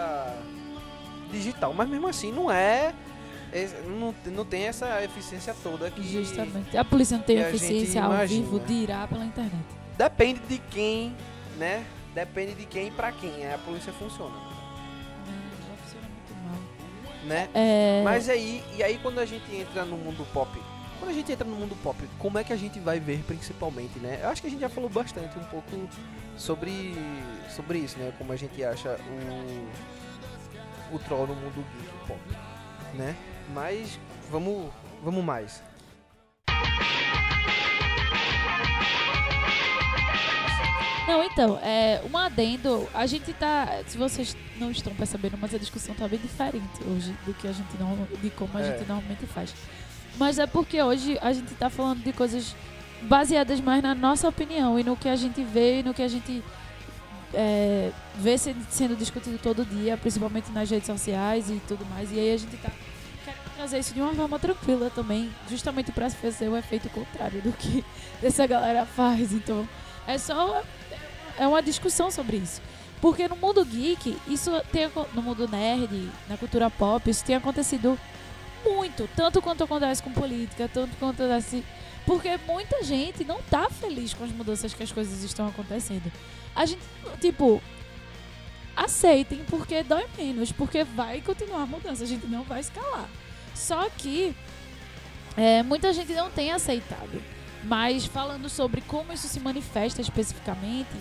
digital. 1.31 1.73
Mas 1.73 1.89
mesmo 1.89 2.08
assim 2.08 2.31
não 2.31 2.51
é. 2.51 2.93
não, 3.88 4.13
não 4.31 4.45
tem 4.45 4.67
essa 4.67 5.03
eficiência 5.03 5.55
toda 5.63 5.89
que. 5.89 6.03
justamente, 6.03 6.77
a 6.77 6.86
polícia 6.86 7.17
não 7.17 7.23
tem 7.23 7.39
eficiência 7.39 8.03
ao 8.03 8.13
imagina. 8.13 8.43
vivo 8.43 8.60
de 8.60 8.73
irá 8.73 9.08
pela 9.08 9.25
internet. 9.25 9.65
Depende 9.97 10.41
de 10.41 10.60
quem, 10.60 11.15
né? 11.58 11.84
Depende 12.15 12.54
de 12.56 12.65
quem 12.65 12.88
e 12.88 12.91
pra 12.91 13.12
quem 13.12 13.30
aí 13.45 13.54
a 13.54 13.58
polícia 13.60 13.91
funciona, 13.93 14.34
Não, 14.34 15.78
funciona 15.78 16.08
muito 16.08 16.34
mal. 16.43 16.58
né? 17.25 17.49
É, 17.54 18.01
Mas 18.04 18.30
aí, 18.30 18.63
e 18.75 18.82
aí 18.82 18.97
quando 19.04 19.19
a 19.19 19.25
gente 19.25 19.54
entra 19.54 19.84
no 19.86 19.97
mundo 19.97 20.25
pop, 20.34 20.49
quando 20.97 21.12
a 21.12 21.13
gente 21.13 21.30
entra 21.32 21.45
no 21.45 21.56
mundo 21.58 21.75
pop, 21.84 21.97
como 22.17 22.38
é 22.39 22.43
que 22.43 22.54
a 22.54 22.56
gente 22.56 22.80
vai 22.80 22.99
ver 23.01 23.21
principalmente, 23.28 23.99
né? 23.99 24.19
Eu 24.23 24.30
acho 24.30 24.41
que 24.41 24.47
a 24.47 24.49
gente 24.49 24.62
já 24.62 24.69
falou 24.69 24.89
bastante 24.89 25.38
um 25.38 25.43
pouco 25.43 25.89
sobre 26.38 26.95
sobre 27.49 27.80
isso, 27.80 27.99
né? 27.99 28.13
Como 28.17 28.32
a 28.32 28.36
gente 28.38 28.63
acha 28.63 28.97
o 29.10 30.95
o 30.95 30.99
troll 30.99 31.28
no 31.28 31.36
mundo 31.36 31.65
geek 31.73 32.08
pop, 32.08 32.19
né? 32.93 33.13
Mas 33.54 33.99
vamos 34.32 34.71
vamos 35.04 35.23
mais. 35.23 35.62
Não, 41.07 41.23
então, 41.23 41.59
é, 41.61 42.01
um 42.11 42.17
adendo, 42.17 42.87
a 42.93 43.05
gente 43.05 43.31
tá. 43.33 43.67
Se 43.87 43.97
vocês 43.97 44.35
não 44.57 44.71
estão 44.71 44.93
percebendo, 44.95 45.37
mas 45.39 45.53
a 45.53 45.57
discussão 45.57 45.93
tá 45.93 46.07
bem 46.07 46.19
diferente 46.19 46.65
hoje 46.87 47.15
do 47.25 47.33
que 47.33 47.47
a 47.47 47.51
gente 47.51 47.77
não. 47.79 48.07
de 48.21 48.29
como 48.31 48.57
a 48.57 48.61
É. 48.61 48.71
gente 48.77 48.87
normalmente 48.87 49.25
faz. 49.27 49.53
Mas 50.17 50.39
é 50.39 50.47
porque 50.47 50.81
hoje 50.81 51.17
a 51.21 51.31
gente 51.33 51.53
tá 51.55 51.69
falando 51.69 52.01
de 52.03 52.11
coisas 52.13 52.55
baseadas 53.03 53.59
mais 53.59 53.83
na 53.83 53.93
nossa 53.93 54.27
opinião 54.27 54.79
e 54.79 54.83
no 54.83 54.95
que 54.95 55.07
a 55.09 55.15
gente 55.15 55.43
vê 55.43 55.81
e 55.81 55.83
no 55.83 55.93
que 55.93 56.01
a 56.01 56.07
gente 56.07 56.41
é, 57.33 57.91
vê 58.15 58.37
se- 58.37 58.55
sendo 58.69 58.95
discutido 58.95 59.37
todo 59.37 59.65
dia, 59.65 59.97
principalmente 59.97 60.49
nas 60.51 60.69
redes 60.69 60.87
sociais 60.87 61.49
e 61.49 61.61
tudo 61.67 61.85
mais. 61.87 62.11
E 62.11 62.19
aí 62.19 62.33
a 62.33 62.37
gente 62.37 62.55
tá 62.57 62.71
querendo 63.23 63.55
trazer 63.55 63.79
isso 63.79 63.93
de 63.93 64.01
uma 64.01 64.13
forma 64.13 64.39
tranquila 64.39 64.89
também, 64.89 65.29
justamente 65.49 65.91
pra 65.91 66.09
fazer 66.09 66.47
o 66.49 66.57
efeito 66.57 66.89
contrário 66.89 67.41
do 67.41 67.51
que 67.51 67.83
essa 68.23 68.47
galera 68.47 68.85
faz. 68.85 69.33
Então, 69.33 69.67
é 70.07 70.17
só 70.17 70.63
é 71.38 71.48
uma 71.48 71.62
discussão 71.62 72.10
sobre 72.10 72.38
isso. 72.38 72.62
Porque 73.02 73.28
no 73.28 73.36
mundo 73.36 73.63
geek, 73.63 74.17
isso 74.28 74.52
tem 74.71 74.89
no 75.13 75.21
mundo 75.21 75.48
nerd, 75.48 76.10
na 76.28 76.38
cultura 76.38 76.69
pop, 76.69 77.10
isso 77.10 77.24
tem 77.24 77.36
acontecido 77.36 78.00
muito, 78.63 79.08
tanto 79.15 79.41
quanto 79.41 79.63
acontece 79.63 80.02
com 80.02 80.12
política, 80.12 80.69
tanto 80.74 80.95
quanto 80.98 81.21
acontece 81.21 81.63
porque 82.06 82.38
muita 82.48 82.84
gente 82.84 83.24
não 83.24 83.41
tá 83.43 83.69
feliz 83.69 84.13
com 84.13 84.24
as 84.24 84.32
mudanças 84.32 84.74
que 84.74 84.84
as 84.84 84.91
coisas 84.91 85.24
estão 85.24 85.48
acontecendo. 85.48 86.12
A 86.56 86.65
gente, 86.65 86.82
tipo, 87.19 87.62
aceitem 88.76 89.43
porque 89.50 89.82
dói 89.82 90.06
menos, 90.17 90.52
porque 90.52 90.84
vai 90.84 91.19
continuar 91.21 91.63
a 91.63 91.65
mudança, 91.65 92.04
a 92.04 92.08
gente 92.08 92.28
não 92.28 92.43
vai 92.43 92.60
escalar. 92.60 93.10
Só 93.56 93.89
que 93.89 94.36
é, 95.36 95.63
muita 95.63 95.91
gente 95.93 96.13
não 96.13 96.30
tem 96.30 96.52
aceitado. 96.52 97.21
Mas 97.63 98.06
falando 98.06 98.48
sobre 98.48 98.82
como 98.82 99.12
isso 99.12 99.28
se 99.28 99.39
manifesta 99.39 100.00
especificamente, 100.00 100.95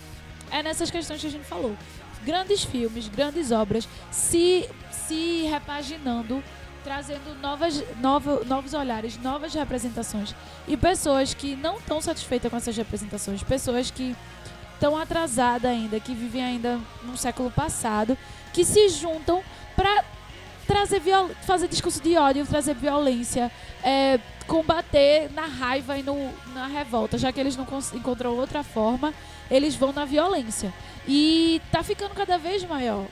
é 0.51 0.63
nessas 0.63 0.91
questões 0.91 1.21
que 1.21 1.27
a 1.27 1.31
gente 1.31 1.45
falou. 1.45 1.77
Grandes 2.25 2.65
filmes, 2.65 3.09
grandes 3.09 3.51
obras 3.51 3.89
se, 4.11 4.69
se 4.91 5.43
repaginando, 5.43 6.43
trazendo 6.83 7.35
novas, 7.41 7.83
novo, 8.01 8.45
novos 8.45 8.75
olhares, 8.75 9.19
novas 9.19 9.53
representações. 9.55 10.35
E 10.67 10.77
pessoas 10.77 11.35
que 11.35 11.57
não 11.57 11.79
estão 11.79 12.01
satisfeitas 12.01 12.51
com 12.51 12.57
essas 12.57 12.77
representações, 12.77 13.43
pessoas 13.43 13.91
que 13.91 14.17
estão 14.75 14.97
atrasadas 14.97 15.71
ainda, 15.71 15.99
que 16.01 16.15
vivem 16.15 16.43
ainda 16.43 16.79
no 17.03 17.17
século 17.17 17.51
passado, 17.51 18.17
que 18.53 18.65
se 18.65 18.89
juntam 18.89 19.43
para 19.75 20.05
trazer 20.67 21.01
fazer 21.43 21.69
discurso 21.69 22.03
de 22.03 22.17
ódio, 22.17 22.47
trazer 22.47 22.75
violência, 22.75 23.51
é, 23.83 24.19
combater 24.47 25.31
na 25.33 25.47
raiva 25.47 25.99
e 25.99 26.03
no, 26.03 26.31
na 26.55 26.67
revolta, 26.67 27.19
já 27.19 27.33
que 27.33 27.41
eles 27.41 27.57
não 27.57 27.67
encontram 27.95 28.37
outra 28.37 28.63
forma, 28.63 29.13
eles 29.51 29.75
vão 29.75 29.93
na 29.93 30.05
violência. 30.05 30.73
E 31.07 31.61
tá 31.71 31.83
ficando 31.83 32.15
cada 32.15 32.39
vez 32.39 32.65
maior. 32.65 33.07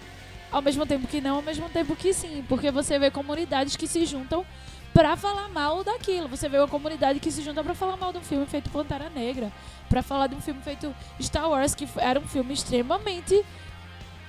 Ao 0.51 0.61
mesmo 0.63 0.85
tempo 0.85 1.07
que 1.07 1.21
não, 1.21 1.37
ao 1.37 1.43
mesmo 1.43 1.69
tempo 1.69 1.97
que 1.97 2.13
sim, 2.13 2.45
porque 2.49 2.71
você 2.71 2.99
vê 2.99 3.11
comunidades 3.11 3.77
que 3.77 3.87
se 3.87 4.05
juntam 4.05 4.45
pra 4.93 5.17
falar 5.17 5.49
mal 5.49 5.83
daquilo. 5.83 6.29
Você 6.29 6.49
vê 6.49 6.59
uma 6.59 6.69
comunidade 6.69 7.21
que 7.21 7.31
se 7.31 7.43
junta 7.43 7.63
pra 7.65 7.75
falar 7.75 7.97
mal 7.97 8.13
de 8.13 8.19
um 8.19 8.23
filme 8.23 8.47
feito 8.47 8.71
Pantera 8.71 9.09
Negra, 9.09 9.51
pra 9.89 10.03
falar 10.03 10.27
de 10.27 10.35
um 10.35 10.41
filme 10.41 10.61
feito 10.63 10.95
Star 11.21 11.49
Wars, 11.49 11.75
que 11.75 11.89
era 11.97 12.21
um 12.21 12.27
filme 12.29 12.53
extremamente 12.53 13.45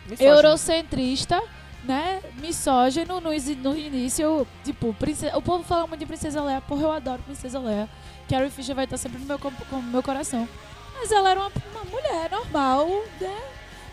Misógino. 0.10 0.36
eurocentrista, 0.36 1.42
né? 1.84 2.22
Misógino 2.40 3.20
no, 3.20 3.30
no 3.30 3.78
início, 3.78 4.48
tipo, 4.64 4.94
princesa, 4.94 5.38
o 5.38 5.42
povo 5.42 5.64
fala 5.64 5.86
muito 5.88 6.00
de 6.00 6.06
Princesa 6.06 6.42
Leia, 6.42 6.62
porra, 6.62 6.84
eu 6.84 6.92
adoro 6.92 7.22
Princesa 7.24 7.60
Leia. 7.60 7.90
Carrie 8.30 8.50
Fisher 8.50 8.76
vai 8.76 8.86
estar 8.86 8.98
sempre 8.98 9.20
no 9.20 9.26
meu, 9.26 9.38
com, 9.38 9.52
com 9.52 9.76
o 9.78 9.84
meu 9.84 10.02
coração. 10.02 10.48
Mas 11.04 11.12
ela 11.12 11.32
era 11.32 11.40
uma, 11.42 11.52
uma 11.74 11.84
mulher 11.84 12.32
normal, 12.32 12.88
né? 13.20 13.38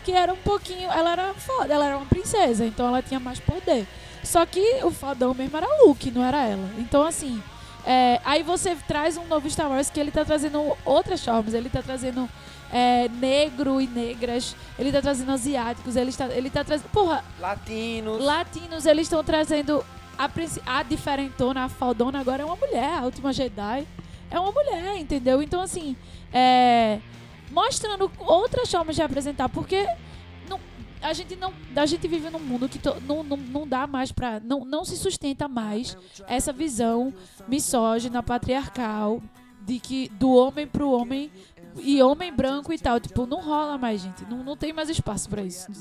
Que 0.05 0.13
era 0.13 0.33
um 0.33 0.37
pouquinho. 0.37 0.89
Ela 0.89 1.11
era 1.11 1.33
foda, 1.33 1.73
ela 1.73 1.85
era 1.85 1.97
uma 1.97 2.05
princesa, 2.05 2.65
então 2.65 2.87
ela 2.87 3.01
tinha 3.01 3.19
mais 3.19 3.37
poder. 3.37 3.85
Só 4.23 4.45
que 4.45 4.79
o 4.81 4.91
fodão 4.91 5.33
mesmo 5.33 5.57
era 5.57 5.67
Luke, 5.83 6.09
não 6.09 6.23
era 6.23 6.47
ela. 6.47 6.69
Então, 6.77 7.03
assim. 7.03 7.43
é, 7.85 8.21
aí 8.23 8.43
você 8.43 8.77
traz 8.87 9.17
um 9.17 9.25
novo 9.25 9.49
Star 9.49 9.69
Wars 9.69 9.89
que 9.89 9.99
ele 9.99 10.09
tá 10.09 10.23
trazendo 10.23 10.77
outras 10.85 11.21
formas. 11.21 11.53
Ele 11.53 11.69
tá 11.69 11.81
trazendo 11.81 12.29
é, 12.71 13.09
negro 13.09 13.81
e 13.81 13.87
negras. 13.87 14.55
Ele 14.79 14.89
tá 14.89 15.01
trazendo 15.01 15.33
asiáticos. 15.33 15.97
Ele 15.97 16.11
está, 16.11 16.27
ele 16.27 16.49
tá 16.49 16.63
trazendo. 16.63 16.87
Porra, 16.91 17.25
Latinos. 17.41 18.23
latinos, 18.23 18.85
eles 18.85 19.07
estão 19.07 19.21
trazendo 19.21 19.83
a, 20.17 20.29
a 20.65 20.83
diferentona, 20.83 21.65
a 21.65 21.69
faldona 21.69 22.21
agora 22.21 22.41
é 22.41 22.45
uma 22.45 22.55
mulher, 22.55 22.99
a 22.99 23.03
última 23.03 23.33
Jedi 23.33 23.85
é 24.31 24.39
uma 24.39 24.51
mulher, 24.51 24.97
entendeu? 24.97 25.41
Então, 25.43 25.61
assim, 25.61 25.95
é, 26.33 26.99
mostrando 27.51 28.09
outras 28.19 28.71
formas 28.71 28.95
de 28.95 29.01
representar, 29.01 29.49
porque 29.49 29.85
não, 30.49 30.59
a 31.01 31.13
gente 31.13 31.35
não, 31.35 31.53
a 31.75 31.85
gente 31.85 32.07
vive 32.07 32.29
num 32.29 32.39
mundo 32.39 32.67
que 32.69 32.79
to- 32.79 32.95
não, 33.05 33.23
não, 33.23 33.37
não 33.37 33.67
dá 33.67 33.85
mais 33.85 34.11
pra, 34.11 34.39
não, 34.39 34.63
não 34.65 34.83
se 34.85 34.95
sustenta 34.97 35.47
mais 35.47 35.97
essa 36.27 36.51
visão 36.53 37.13
misógina, 37.47 38.23
patriarcal, 38.23 39.21
de 39.61 39.77
que 39.79 40.09
do 40.13 40.31
homem 40.31 40.65
pro 40.65 40.89
homem 40.91 41.29
E 41.77 42.01
homem 42.03 42.33
branco 42.33 42.73
e 42.73 42.77
tal. 42.77 42.99
Tipo, 42.99 43.25
não 43.25 43.39
rola 43.41 43.77
mais, 43.77 44.01
gente. 44.01 44.25
Não, 44.25 44.43
não 44.43 44.57
tem 44.57 44.73
mais 44.73 44.89
espaço 44.89 45.29
pra 45.29 45.41
isso. 45.41 45.71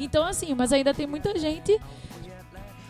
Então, 0.00 0.24
assim, 0.24 0.52
mas 0.52 0.72
ainda 0.72 0.92
tem 0.92 1.06
muita 1.06 1.38
gente 1.38 1.78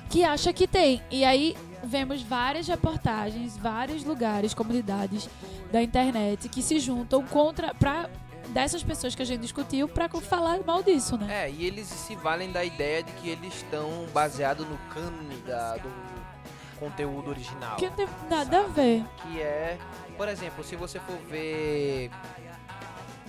que 0.09 0.25
acha 0.25 0.51
que 0.51 0.67
tem. 0.67 1.03
E 1.11 1.23
aí 1.27 1.55
vemos 1.85 2.23
várias 2.23 2.67
reportagens, 2.69 3.57
vários 3.57 4.05
lugares, 4.05 4.55
comunidades 4.55 5.29
da 5.73 5.83
internet 5.83 6.49
que 6.49 6.63
se 6.63 6.79
juntam 6.79 7.25
contra 7.27 7.75
pra 7.75 8.09
dessas 8.49 8.83
pessoas 8.83 9.15
que 9.15 9.23
a 9.23 9.25
gente 9.25 9.41
discutiu 9.43 9.87
pra 9.89 10.09
falar 10.09 10.59
mal 10.67 10.83
disso, 10.83 11.17
né? 11.17 11.45
É, 11.47 11.51
e 11.51 11.65
eles 11.65 11.87
se 11.87 12.17
valem 12.17 12.51
da 12.51 12.65
ideia 12.65 13.03
de 13.03 13.13
que 13.13 13.29
eles 13.29 13.55
estão 13.55 14.07
baseados 14.13 14.67
no 14.69 14.77
cânone 14.93 15.37
da- 15.47 15.77
do 15.77 15.91
conteúdo 16.81 17.31
original. 17.31 17.77
Que 17.77 17.87
não 17.87 17.93
tem 17.97 18.09
nada 18.29 18.61
a 18.61 18.67
ver. 18.67 19.05
Que 19.23 19.41
é, 19.41 19.79
por 20.17 20.29
exemplo, 20.29 20.65
se 20.65 20.75
você 20.75 20.99
for 20.99 21.17
ver 21.29 22.11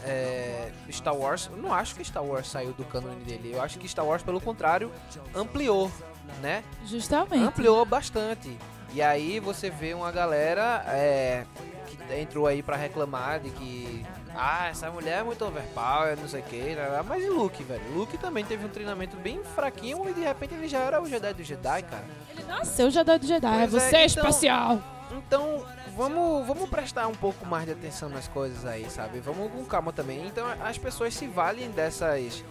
é, 0.04 0.72
Star 0.92 1.16
Wars, 1.16 1.50
eu 1.52 1.58
não 1.58 1.72
acho 1.74 1.94
que 1.96 2.04
Star 2.04 2.24
Wars 2.24 2.48
saiu 2.48 2.74
do 2.74 2.84
cânone 2.86 3.24
dele. 3.24 3.52
Eu 3.54 3.62
acho 3.62 3.78
que 3.78 3.88
Star 3.88 4.06
Wars, 4.06 4.24
pelo 4.24 4.42
contrário, 4.42 4.92
ampliou, 5.36 5.92
né? 6.42 6.64
Justamente. 6.86 7.44
Ampliou 7.44 7.86
bastante. 7.86 8.58
E 8.94 9.02
aí 9.02 9.40
você 9.40 9.70
vê 9.70 9.94
uma 9.94 10.12
galera 10.12 10.84
é, 10.88 11.46
que 11.88 11.98
entrou 12.20 12.46
aí 12.46 12.62
pra 12.62 12.76
reclamar 12.76 13.40
de 13.40 13.50
que 13.52 14.06
ah, 14.36 14.68
essa 14.68 14.90
mulher 14.92 15.20
é 15.20 15.24
muito 15.24 15.44
overpower, 15.46 16.18
não 16.18 16.28
sei 16.28 16.42
o 16.42 16.44
que, 16.44 16.76
mas 17.08 17.24
e 17.24 17.30
Luke, 17.30 17.64
velho? 17.64 17.82
Luke 17.94 18.18
também 18.18 18.44
teve 18.44 18.66
um 18.66 18.70
treinamento 18.70 19.16
bem 19.18 19.42
fraquinho 19.56 20.10
e 20.10 20.14
de 20.14 20.22
repente 20.22 20.54
ele 20.54 20.68
já 20.68 20.80
era 20.80 21.02
o 21.02 21.08
Jedi 21.08 21.34
do 21.34 21.44
Jedi, 21.44 21.84
cara. 21.84 22.06
Ele 22.30 22.44
nasceu 22.44 22.90
Jedi 22.90 23.18
do 23.20 23.26
Jedi. 23.28 23.68
Pois 23.70 23.74
é, 23.74 23.80
Você 23.80 23.96
é, 23.96 24.06
então- 24.06 24.06
espacial. 24.06 24.80
Então, 25.12 25.66
vamos, 25.96 26.46
vamos 26.48 26.70
prestar 26.70 27.08
um 27.08 27.14
pouco 27.16 27.46
mais 27.46 27.66
de 27.66 27.72
atenção 27.72 28.10
nas 28.10 28.28
coisas 28.28 28.66
aí, 28.66 28.90
sabe? 28.90 29.20
Vamos 29.20 29.52
com 29.52 29.64
calma 29.66 29.92
também. 29.94 30.26
Então, 30.28 30.46
as 30.64 30.78
pessoas 30.78 31.14
se 31.14 31.28
valem 31.28 31.70
dessas 31.72 32.44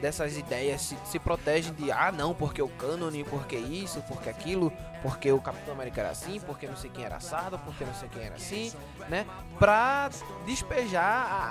dessas 0.00 0.36
ideias, 0.36 0.82
se, 0.82 0.98
se 1.06 1.18
protegem 1.18 1.72
de 1.72 1.90
ah, 1.90 2.12
não, 2.12 2.34
porque 2.34 2.60
o 2.60 2.68
cânone, 2.68 3.24
porque 3.24 3.56
isso, 3.56 4.02
porque 4.06 4.28
aquilo, 4.28 4.70
porque 5.00 5.32
o 5.32 5.40
Capitão 5.40 5.72
América 5.72 6.00
era 6.02 6.10
assim, 6.10 6.38
porque 6.40 6.66
não 6.66 6.76
sei 6.76 6.90
quem 6.90 7.04
era 7.04 7.16
assado, 7.16 7.58
porque 7.60 7.82
não 7.84 7.94
sei 7.94 8.08
quem 8.10 8.22
era 8.24 8.34
assim, 8.34 8.70
né? 9.08 9.24
Pra 9.58 10.10
despejar 10.44 11.04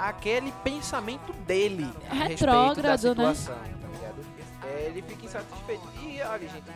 a- 0.04 0.10
aquele 0.10 0.52
pensamento 0.64 1.34
dele 1.34 1.92
a 2.10 2.14
respeito 2.14 2.82
da 2.82 2.90
né? 2.90 2.98
situação, 2.98 3.56
tá 3.56 3.88
ligado? 3.88 4.26
É, 4.66 4.84
ele 4.86 5.02
fica 5.02 5.26
insatisfeito. 5.26 5.88
E 6.04 6.22
olha, 6.22 6.48
gente, 6.48 6.72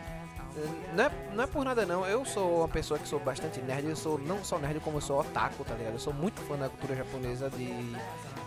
não 0.94 1.04
é, 1.04 1.10
não 1.34 1.44
é 1.44 1.46
por 1.46 1.64
nada 1.64 1.84
não, 1.84 2.06
eu 2.06 2.24
sou 2.24 2.58
uma 2.58 2.68
pessoa 2.68 2.98
que 2.98 3.06
sou 3.06 3.20
bastante 3.20 3.60
nerd, 3.60 3.88
eu 3.88 3.96
sou 3.96 4.18
não 4.18 4.42
só 4.42 4.58
nerd 4.58 4.80
como 4.80 4.96
eu 4.96 5.00
sou 5.00 5.20
otaku, 5.20 5.64
tá 5.64 5.74
ligado? 5.74 5.94
Eu 5.94 5.98
sou 5.98 6.12
muito 6.12 6.40
fã 6.42 6.56
da 6.56 6.68
cultura 6.68 6.96
japonesa 6.96 7.50
de, 7.50 7.66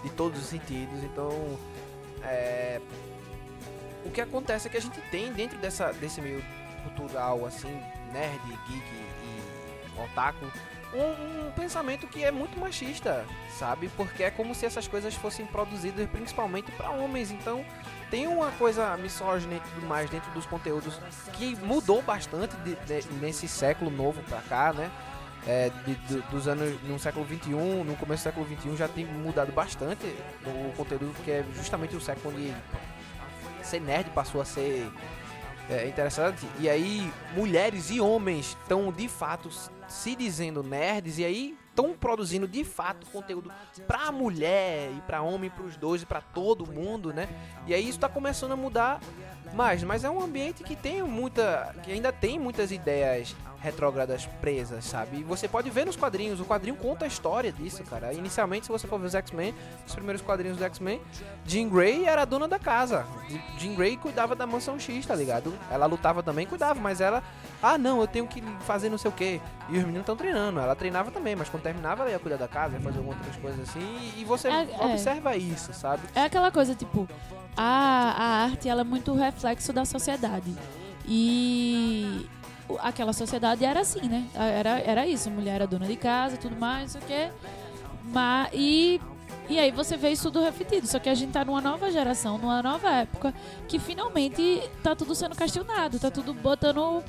de 0.03 0.09
todos 0.15 0.39
os 0.39 0.45
sentidos, 0.47 1.03
então 1.03 1.29
é, 2.23 2.81
o 4.05 4.09
que 4.09 4.21
acontece 4.21 4.67
é 4.67 4.71
que 4.71 4.77
a 4.77 4.81
gente 4.81 4.99
tem 5.11 5.31
dentro 5.31 5.57
dessa, 5.59 5.91
desse 5.93 6.21
meio 6.21 6.43
cultural 6.83 7.45
assim, 7.45 7.71
nerd, 8.11 8.41
geek 8.67 8.85
e 8.93 10.01
otaku, 10.01 10.45
um, 10.93 11.47
um 11.47 11.51
pensamento 11.51 12.07
que 12.07 12.23
é 12.23 12.31
muito 12.31 12.59
machista, 12.59 13.25
sabe? 13.57 13.89
Porque 13.95 14.23
é 14.23 14.31
como 14.31 14.55
se 14.55 14.65
essas 14.65 14.87
coisas 14.87 15.13
fossem 15.13 15.45
produzidas 15.45 16.09
principalmente 16.09 16.71
para 16.71 16.89
homens, 16.89 17.31
então 17.31 17.63
tem 18.09 18.27
uma 18.27 18.51
coisa 18.51 18.95
misógina 18.97 19.55
e 19.55 19.59
tudo 19.59 19.85
mais 19.87 20.09
dentro 20.09 20.29
dos 20.31 20.45
conteúdos 20.45 20.99
que 21.33 21.55
mudou 21.57 22.01
bastante 22.01 22.55
de- 22.57 22.75
de- 22.75 23.13
nesse 23.21 23.47
século 23.47 23.89
novo 23.91 24.21
pra 24.23 24.41
cá, 24.41 24.73
né? 24.73 24.89
É, 25.47 25.69
de- 25.85 25.95
do- 25.95 26.21
dos 26.31 26.47
anos 26.47 26.81
no 26.83 26.99
século 26.99 27.23
21, 27.25 27.83
no 27.83 27.95
começo 27.95 28.21
do 28.21 28.25
século 28.25 28.45
21 28.45 28.75
já 28.75 28.87
tem 28.87 29.05
mudado 29.05 29.51
bastante 29.53 30.05
o 30.45 30.73
conteúdo 30.75 31.13
que 31.23 31.31
é 31.31 31.45
justamente 31.55 31.95
o 31.95 32.01
século 32.01 32.33
onde 32.35 32.53
ser 33.63 33.79
nerd 33.79 34.09
passou 34.11 34.41
a 34.41 34.45
ser 34.45 34.91
é, 35.69 35.87
interessante. 35.87 36.47
E 36.59 36.67
aí 36.67 37.13
mulheres 37.35 37.91
e 37.91 38.01
homens 38.01 38.57
estão 38.59 38.91
de 38.91 39.07
fato 39.07 39.49
se 39.87 40.15
dizendo 40.15 40.63
nerds 40.63 41.19
e 41.19 41.23
aí 41.25 41.57
estão 41.79 41.93
produzindo 41.93 42.47
de 42.47 42.63
fato 42.63 43.07
conteúdo 43.07 43.51
pra 43.87 44.11
mulher 44.11 44.91
e 44.97 45.01
pra 45.01 45.21
homem, 45.21 45.49
pros 45.49 45.77
dois 45.77 46.01
e 46.01 46.05
pra 46.05 46.21
todo 46.21 46.67
mundo, 46.67 47.13
né? 47.13 47.27
E 47.65 47.73
aí 47.73 47.87
isso 47.87 47.99
tá 47.99 48.09
começando 48.09 48.51
a 48.51 48.55
mudar 48.55 48.99
mais, 49.53 49.83
mas 49.83 50.03
é 50.03 50.09
um 50.09 50.21
ambiente 50.21 50.63
que 50.63 50.75
tem 50.75 51.01
muita, 51.01 51.73
que 51.83 51.91
ainda 51.91 52.11
tem 52.11 52.37
muitas 52.37 52.71
ideias 52.71 53.35
retrógradas 53.61 54.25
presas, 54.41 54.85
sabe? 54.85 55.17
E 55.17 55.23
você 55.23 55.47
pode 55.47 55.69
ver 55.69 55.85
nos 55.85 55.95
quadrinhos, 55.95 56.39
o 56.39 56.45
quadrinho 56.45 56.75
conta 56.75 57.05
a 57.05 57.07
história 57.07 57.51
disso, 57.51 57.83
cara. 57.83 58.13
Inicialmente, 58.13 58.65
se 58.65 58.71
você 58.71 58.87
for 58.87 58.99
ver 58.99 59.07
os 59.07 59.15
X-Men, 59.15 59.53
os 59.85 59.93
primeiros 59.93 60.21
quadrinhos 60.21 60.57
do 60.57 60.63
X-Men, 60.63 61.01
Jean 61.45 61.67
Grey 61.69 62.05
era 62.05 62.21
a 62.21 62.25
dona 62.25 62.47
da 62.47 62.57
casa. 62.57 63.05
Jean 63.57 63.75
Grey 63.75 63.97
cuidava 63.97 64.35
da 64.35 64.47
mansão 64.47 64.79
X, 64.79 65.05
tá 65.05 65.15
ligado? 65.15 65.53
Ela 65.69 65.85
lutava 65.85 66.23
também, 66.23 66.45
cuidava, 66.45 66.79
mas 66.79 67.01
ela, 67.01 67.21
ah, 67.61 67.77
não, 67.77 67.99
eu 67.99 68.07
tenho 68.07 68.27
que 68.27 68.41
fazer 68.61 68.89
não 68.89 68.97
sei 68.97 69.09
o 69.09 69.13
quê. 69.13 69.41
E 69.67 69.73
os 69.73 69.79
meninos 69.83 70.01
estão 70.01 70.15
treinando. 70.15 70.59
Ela 70.59 70.75
treinava 70.75 71.11
também, 71.11 71.35
mas 71.35 71.49
quando 71.49 71.63
terminava 71.63 72.03
ela 72.03 72.11
ia 72.11 72.19
cuidar 72.19 72.37
da 72.37 72.47
casa, 72.47 72.75
ia 72.75 72.81
fazer 72.81 72.97
algumas 72.99 73.17
outras 73.19 73.35
coisas 73.37 73.69
assim, 73.69 74.13
e 74.17 74.23
você 74.23 74.47
É, 74.47 74.67
é. 74.71 74.85
observa 74.85 75.35
isso, 75.35 75.73
sabe? 75.73 76.01
É 76.15 76.23
aquela 76.23 76.49
coisa, 76.51 76.73
tipo, 76.73 77.07
a, 77.57 77.63
a 77.63 78.43
arte 78.45 78.69
ela 78.69 78.81
é 78.81 78.83
muito 78.85 79.13
reflexo 79.13 79.73
da 79.73 79.83
sociedade. 79.83 80.55
E 81.05 82.27
aquela 82.79 83.13
sociedade 83.13 83.63
era 83.65 83.79
assim, 83.81 84.07
né? 84.07 84.25
Era, 84.35 84.79
era 84.79 85.07
isso, 85.07 85.29
mulher 85.31 85.55
era 85.55 85.67
dona 85.67 85.85
de 85.87 85.95
casa, 85.95 86.37
tudo 86.37 86.55
mais, 86.55 86.93
não 86.93 87.01
sei 87.01 87.01
o 87.01 87.05
quê. 87.05 87.31
Mas, 88.11 88.49
e, 88.53 89.01
e 89.49 89.59
aí 89.59 89.71
você 89.71 89.95
vê 89.97 90.09
isso 90.11 90.23
tudo 90.31 90.43
refletido. 90.43 90.87
Só 90.87 90.99
que 90.99 91.09
a 91.09 91.13
gente 91.15 91.31
tá 91.31 91.43
numa 91.45 91.61
nova 91.61 91.91
geração, 91.91 92.37
numa 92.37 92.61
nova 92.61 92.89
época, 92.91 93.33
que 93.67 93.77
finalmente 93.79 94.61
tá 94.83 94.95
tudo 94.95 95.13
sendo 95.15 95.35
questionado, 95.35 95.99
tá 95.99 96.09
tudo 96.09 96.33
botando 96.33 97.03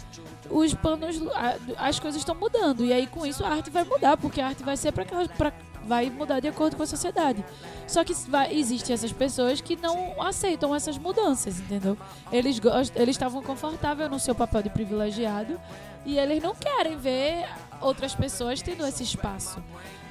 os 0.51 0.75
panos. 0.75 1.21
a- 1.35 1.57
As 1.89 1.99
coisas 1.99 2.21
estão 2.21 2.35
mudando. 2.35 2.85
E 2.85 2.93
aí 2.93 3.07
com 3.07 3.25
isso 3.25 3.45
a 3.45 3.49
arte 3.49 3.71
vai 3.71 3.85
mudar, 3.85 4.17
porque 4.17 4.41
a 4.41 4.49
arte 4.49 4.63
vai 4.63 4.77
ser 4.77 4.93
para 4.93 5.05
pra, 5.29 5.53
vai 5.87 6.11
mudar 6.11 6.41
de 6.41 6.49
acordo 6.49 6.77
com 6.77 6.83
a 6.83 6.87
sociedade. 6.87 7.45
Só 7.87 8.05
que 8.05 8.13
vai, 8.29 8.55
existem 8.55 8.95
essas 8.95 9.13
pessoas 9.13 9.61
que 9.61 9.77
não 9.77 10.21
aceitam 10.23 10.75
essas 10.75 10.97
mudanças, 10.99 11.59
entendeu? 11.59 11.97
Eles 12.31 12.59
gost- 12.59 12.95
eles 12.97 13.15
estavam 13.17 13.43
confortáveis 13.43 14.11
no 14.11 14.19
seu 14.19 14.35
papel 14.35 14.63
de 14.63 14.71
privilegiado 14.71 15.61
e 16.07 16.19
eles 16.19 16.43
não 16.43 16.55
querem 16.55 16.97
ver 16.97 17.47
outras 17.81 18.15
pessoas 18.15 18.63
tendo 18.63 18.87
esse 18.87 19.03
espaço. 19.03 19.63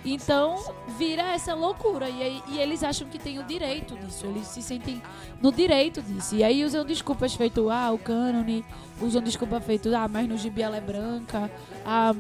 Então 0.06 0.74
vira 0.98 1.24
essa 1.34 1.54
loucura 1.54 2.10
e, 2.10 2.24
aí- 2.24 2.44
e 2.50 2.58
eles 2.58 2.84
acham 2.84 3.08
que 3.10 3.20
tem 3.20 3.38
o 3.38 3.44
direito 3.44 3.98
disso, 3.98 4.26
eles 4.26 4.48
se 4.48 4.62
sentem 4.62 5.02
no 5.42 5.52
direito 5.52 6.02
disso. 6.02 6.36
E 6.36 6.44
aí 6.44 6.64
usam 6.64 6.86
desculpas 6.86 7.36
feito 7.36 7.70
ah, 7.70 7.92
o 7.92 7.98
cânone, 7.98 8.64
usam 9.02 9.22
desculpa 9.22 9.60
feito 9.60 9.94
ah, 9.94 10.08
mas 10.08 10.28
no 10.28 10.38
gibi 10.38 10.62
ela 10.62 10.78
é 10.78 10.82
branca, 10.82 11.52
ah, 11.86 12.16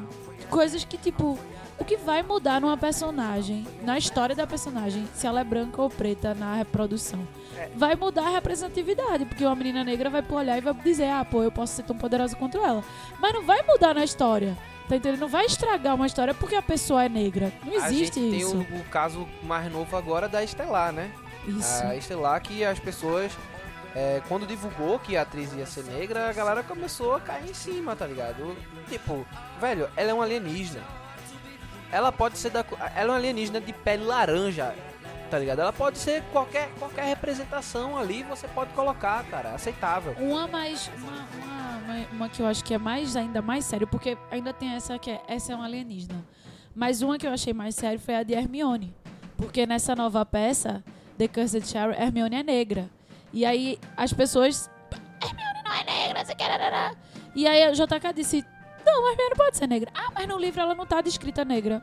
coisas 0.49 0.83
que 0.83 0.97
tipo 0.97 1.39
o 1.79 1.85
que 1.85 1.95
vai 1.95 2.21
mudar 2.21 2.59
numa 2.59 2.77
personagem, 2.77 3.65
na 3.81 3.97
história 3.97 4.35
da 4.35 4.45
personagem, 4.45 5.07
se 5.13 5.25
ela 5.25 5.39
é 5.39 5.43
branca 5.43 5.81
ou 5.81 5.89
preta 5.89 6.33
na 6.33 6.55
reprodução? 6.55 7.25
Vai 7.75 7.95
mudar 7.95 8.27
a 8.27 8.29
representatividade, 8.31 9.25
porque 9.25 9.45
uma 9.45 9.55
menina 9.55 9.83
negra 9.83 10.09
vai 10.09 10.23
olhar 10.29 10.57
e 10.57 10.61
vai 10.61 10.73
dizer, 10.73 11.09
ah, 11.09 11.25
pô, 11.25 11.43
eu 11.43 11.51
posso 11.51 11.75
ser 11.75 11.83
tão 11.83 11.97
poderosa 11.97 12.35
quanto 12.35 12.57
ela. 12.57 12.83
Mas 13.19 13.33
não 13.33 13.43
vai 13.43 13.61
mudar 13.63 13.93
na 13.93 14.03
história. 14.03 14.57
Tá 14.87 14.95
entendendo? 14.95 15.19
Não 15.19 15.27
vai 15.27 15.45
estragar 15.45 15.93
uma 15.93 16.07
história 16.07 16.33
porque 16.33 16.55
a 16.55 16.63
pessoa 16.63 17.03
é 17.03 17.09
negra. 17.09 17.53
Não 17.63 17.77
a 17.77 17.89
gente 17.89 17.93
existe 17.93 18.19
tem 18.19 18.37
isso. 18.37 18.57
o, 18.57 18.79
o 18.79 18.83
caso 18.85 19.27
mais 19.43 19.71
novo 19.71 19.95
agora 19.95 20.27
da 20.27 20.43
Estelar, 20.43 20.91
né? 20.91 21.11
Isso. 21.47 21.83
A 21.83 21.95
Estelar 21.95 22.41
que 22.41 22.65
as 22.65 22.79
pessoas, 22.79 23.31
é, 23.95 24.19
quando 24.27 24.47
divulgou 24.47 24.97
que 24.97 25.15
a 25.15 25.21
atriz 25.21 25.53
ia 25.53 25.67
ser 25.67 25.83
negra, 25.83 26.27
a 26.27 26.33
galera 26.33 26.63
começou 26.63 27.15
a 27.15 27.19
cair 27.19 27.51
em 27.51 27.53
cima, 27.53 27.95
tá 27.95 28.07
ligado? 28.07 28.57
Tipo, 28.89 29.25
velho, 29.61 29.87
ela 29.95 30.09
é 30.09 30.13
uma 30.13 30.23
alienígena. 30.23 30.81
Ela 31.91 32.11
pode 32.11 32.37
ser 32.37 32.49
da. 32.51 32.63
Ela 32.95 32.95
é 32.95 33.05
uma 33.05 33.15
alienígena 33.15 33.59
de 33.59 33.73
pele 33.73 34.03
laranja, 34.03 34.75
tá 35.31 35.39
ligado? 35.39 35.59
Ela 35.61 35.73
pode 35.73 35.97
ser 35.97 36.21
qualquer, 36.31 36.69
qualquer 36.77 37.05
representação 37.05 37.97
ali, 37.97 38.23
você 38.23 38.47
pode 38.47 38.71
colocar, 38.73 39.23
cara, 39.25 39.53
aceitável. 39.55 40.13
Uma 40.19 40.47
mais. 40.47 40.89
Uma, 40.97 41.11
uma, 41.11 41.77
uma- 41.77 42.07
uma 42.11 42.29
que 42.29 42.41
eu 42.41 42.45
acho 42.47 42.63
que 42.63 42.73
é 42.73 42.77
mais 42.77 43.15
ainda 43.15 43.41
mais 43.41 43.65
sério, 43.65 43.87
porque 43.87 44.17
ainda 44.29 44.53
tem 44.53 44.69
essa 44.75 44.99
que 44.99 45.09
é. 45.11 45.21
Essa 45.27 45.53
é 45.53 45.55
um 45.55 45.63
alienígena. 45.63 46.23
Mas 46.75 47.01
uma 47.01 47.17
que 47.17 47.25
eu 47.25 47.31
achei 47.33 47.53
mais 47.53 47.73
sério 47.75 47.99
foi 47.99 48.15
a 48.15 48.23
de 48.23 48.33
Hermione. 48.33 48.93
Porque 49.35 49.65
nessa 49.65 49.95
nova 49.95 50.23
peça, 50.25 50.83
The 51.17 51.27
Cursed 51.27 51.65
Child, 51.65 51.95
Hermione 51.99 52.35
é 52.35 52.43
negra. 52.43 52.89
E 53.33 53.45
aí 53.45 53.79
as 53.97 54.13
pessoas. 54.13 54.69
Hermione 55.21 55.63
não 55.65 55.73
é 55.73 55.83
negra, 55.83 56.23
você 56.25 56.35
quer. 56.35 56.49
E 57.35 57.47
aí 57.47 57.63
a 57.63 57.71
JK 57.71 58.13
disse. 58.13 58.45
Não, 58.89 59.07
Hermione 59.11 59.35
pode 59.35 59.57
ser 59.57 59.67
negra. 59.67 59.91
Ah, 59.93 60.09
mas 60.13 60.27
no 60.27 60.37
livro 60.37 60.59
ela 60.59 60.73
não 60.73 60.85
tá 60.85 60.99
descrita 61.01 61.45
negra. 61.45 61.79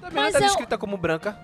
Também 0.00 0.16
Mas 0.16 0.34
ela 0.34 0.40
tá 0.40 0.46
é 0.46 0.48
descrita 0.48 0.76
como 0.76 0.96
branca. 0.96 1.38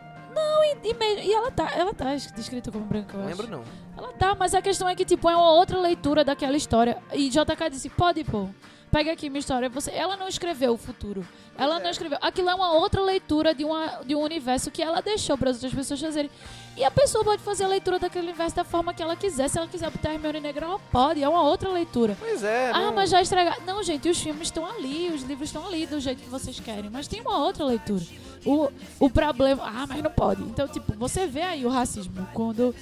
E, 0.82 1.26
e 1.28 1.32
ela 1.32 1.50
tá, 1.50 1.70
ela 1.76 1.92
tá 1.94 2.14
descrita 2.34 2.70
como 2.70 2.84
branca, 2.84 3.16
eu 3.16 3.20
Não 3.20 3.28
acho. 3.28 3.36
lembro 3.42 3.56
não. 3.58 3.64
Ela 3.96 4.12
tá, 4.14 4.34
mas 4.38 4.54
a 4.54 4.62
questão 4.62 4.88
é 4.88 4.94
que, 4.94 5.04
tipo, 5.04 5.28
é 5.28 5.36
uma 5.36 5.52
outra 5.52 5.78
leitura 5.78 6.24
daquela 6.24 6.56
história. 6.56 6.98
E 7.12 7.28
JK 7.28 7.70
disse, 7.70 7.88
pode, 7.88 8.24
pô. 8.24 8.48
Pega 8.90 9.12
aqui 9.12 9.30
minha 9.30 9.38
história. 9.38 9.68
Você... 9.68 9.92
Ela 9.92 10.16
não 10.16 10.26
escreveu 10.26 10.72
o 10.72 10.76
futuro. 10.76 11.24
Ela 11.56 11.78
não 11.78 11.90
escreveu. 11.90 12.18
Aquilo 12.20 12.50
é 12.50 12.54
uma 12.56 12.72
outra 12.72 13.00
leitura 13.00 13.54
de, 13.54 13.64
uma, 13.64 14.00
de 14.04 14.16
um 14.16 14.20
universo 14.20 14.68
que 14.68 14.82
ela 14.82 15.00
deixou 15.00 15.38
para 15.38 15.50
as 15.50 15.56
outras 15.56 15.72
pessoas 15.72 16.00
fazerem. 16.00 16.28
E 16.76 16.82
a 16.82 16.90
pessoa 16.90 17.22
pode 17.22 17.40
fazer 17.40 17.62
a 17.64 17.68
leitura 17.68 18.00
daquele 18.00 18.26
universo 18.26 18.56
da 18.56 18.64
forma 18.64 18.92
que 18.92 19.00
ela 19.00 19.14
quiser. 19.14 19.46
Se 19.48 19.58
ela 19.58 19.68
quiser 19.68 19.90
botar 19.90 20.12
Hermione 20.12 20.40
Negra, 20.40 20.66
ela 20.66 20.78
pode. 20.90 21.22
É 21.22 21.28
uma 21.28 21.42
outra 21.42 21.68
leitura. 21.68 22.16
Pois 22.18 22.42
é, 22.42 22.70
Ah, 22.74 22.80
não- 22.86 22.94
mas 22.94 23.10
já 23.10 23.22
estragaram. 23.22 23.62
Não, 23.64 23.80
gente, 23.80 24.08
os 24.08 24.20
filmes 24.20 24.48
estão 24.48 24.66
ali, 24.66 25.08
os 25.14 25.22
livros 25.22 25.50
estão 25.50 25.64
ali 25.68 25.86
do 25.86 26.00
jeito 26.00 26.20
que 26.22 26.28
vocês 26.28 26.58
querem. 26.58 26.90
Mas 26.90 27.06
tem 27.06 27.20
uma 27.20 27.38
outra 27.44 27.64
leitura. 27.64 28.02
O, 28.46 28.70
o 28.98 29.10
problema. 29.10 29.62
Ah, 29.64 29.86
mas 29.86 30.02
não 30.02 30.10
pode. 30.10 30.42
Então, 30.42 30.66
tipo, 30.66 30.92
você 30.94 31.26
vê 31.26 31.42
aí 31.42 31.64
o 31.66 31.68
racismo. 31.68 32.26
Quando. 32.32 32.74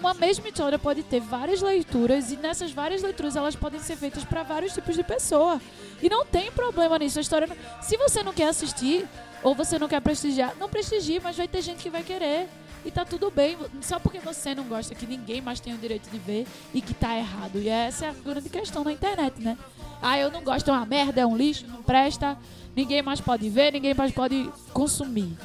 Uma 0.00 0.14
mesma 0.14 0.48
história 0.48 0.78
pode 0.78 1.02
ter 1.04 1.20
várias 1.20 1.62
leituras 1.62 2.32
e 2.32 2.36
nessas 2.36 2.72
várias 2.72 3.02
leituras 3.02 3.36
elas 3.36 3.54
podem 3.54 3.78
ser 3.80 3.96
feitas 3.96 4.24
para 4.24 4.42
vários 4.42 4.72
tipos 4.72 4.96
de 4.96 5.04
pessoa. 5.04 5.60
E 6.02 6.08
não 6.08 6.26
tem 6.26 6.50
problema 6.50 6.98
nisso. 6.98 7.18
A 7.18 7.22
história. 7.22 7.46
não- 7.46 7.56
Se 7.82 7.96
você 7.96 8.22
não 8.22 8.32
quer 8.32 8.48
assistir 8.48 9.06
ou 9.42 9.54
você 9.54 9.78
não 9.78 9.86
quer 9.88 10.00
prestigiar, 10.00 10.54
não 10.58 10.68
prestigie, 10.68 11.20
mas 11.20 11.36
vai 11.36 11.46
ter 11.46 11.62
gente 11.62 11.82
que 11.82 11.90
vai 11.90 12.02
querer. 12.02 12.48
E 12.84 12.90
tá 12.90 13.02
tudo 13.02 13.30
bem, 13.30 13.56
só 13.80 13.98
porque 13.98 14.18
você 14.18 14.54
não 14.54 14.64
gosta 14.64 14.94
que 14.94 15.06
ninguém 15.06 15.40
mais 15.40 15.58
tem 15.58 15.72
o 15.72 15.78
direito 15.78 16.10
de 16.10 16.18
ver 16.18 16.46
e 16.74 16.82
que 16.82 16.92
tá 16.92 17.16
errado. 17.16 17.56
E 17.58 17.66
essa 17.66 18.04
é 18.04 18.08
a 18.10 18.12
grande 18.12 18.50
questão 18.50 18.84
na 18.84 18.92
internet, 18.92 19.40
né? 19.40 19.56
Ah, 20.02 20.18
eu 20.18 20.30
não 20.30 20.42
gosto, 20.44 20.68
é 20.68 20.72
uma 20.74 20.84
merda, 20.84 21.22
é 21.22 21.26
um 21.26 21.34
lixo, 21.34 21.64
não 21.66 21.82
presta, 21.82 22.36
ninguém 22.74 23.02
mais 23.02 23.20
pode 23.20 23.48
ver, 23.48 23.72
ninguém 23.72 23.94
mais 23.94 24.12
pode 24.12 24.50
consumir. 24.72 25.36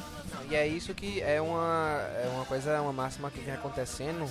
E 0.50 0.54
é 0.54 0.66
isso 0.66 0.92
que 0.94 1.20
é 1.20 1.40
uma, 1.40 2.00
é 2.14 2.28
uma 2.34 2.44
coisa, 2.44 2.80
uma 2.82 2.92
máxima 2.92 3.30
que 3.30 3.40
vem 3.40 3.54
acontecendo, 3.54 4.28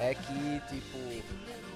é 0.00 0.14
que, 0.14 0.62
tipo, 0.68 0.98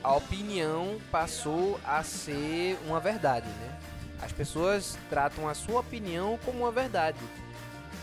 a 0.02 0.14
opinião 0.14 0.98
passou 1.10 1.80
a 1.84 2.02
ser 2.02 2.78
uma 2.86 2.98
verdade, 2.98 3.46
né? 3.48 3.78
As 4.20 4.32
pessoas 4.32 4.98
tratam 5.08 5.48
a 5.48 5.54
sua 5.54 5.80
opinião 5.80 6.38
como 6.44 6.60
uma 6.60 6.72
verdade. 6.72 7.18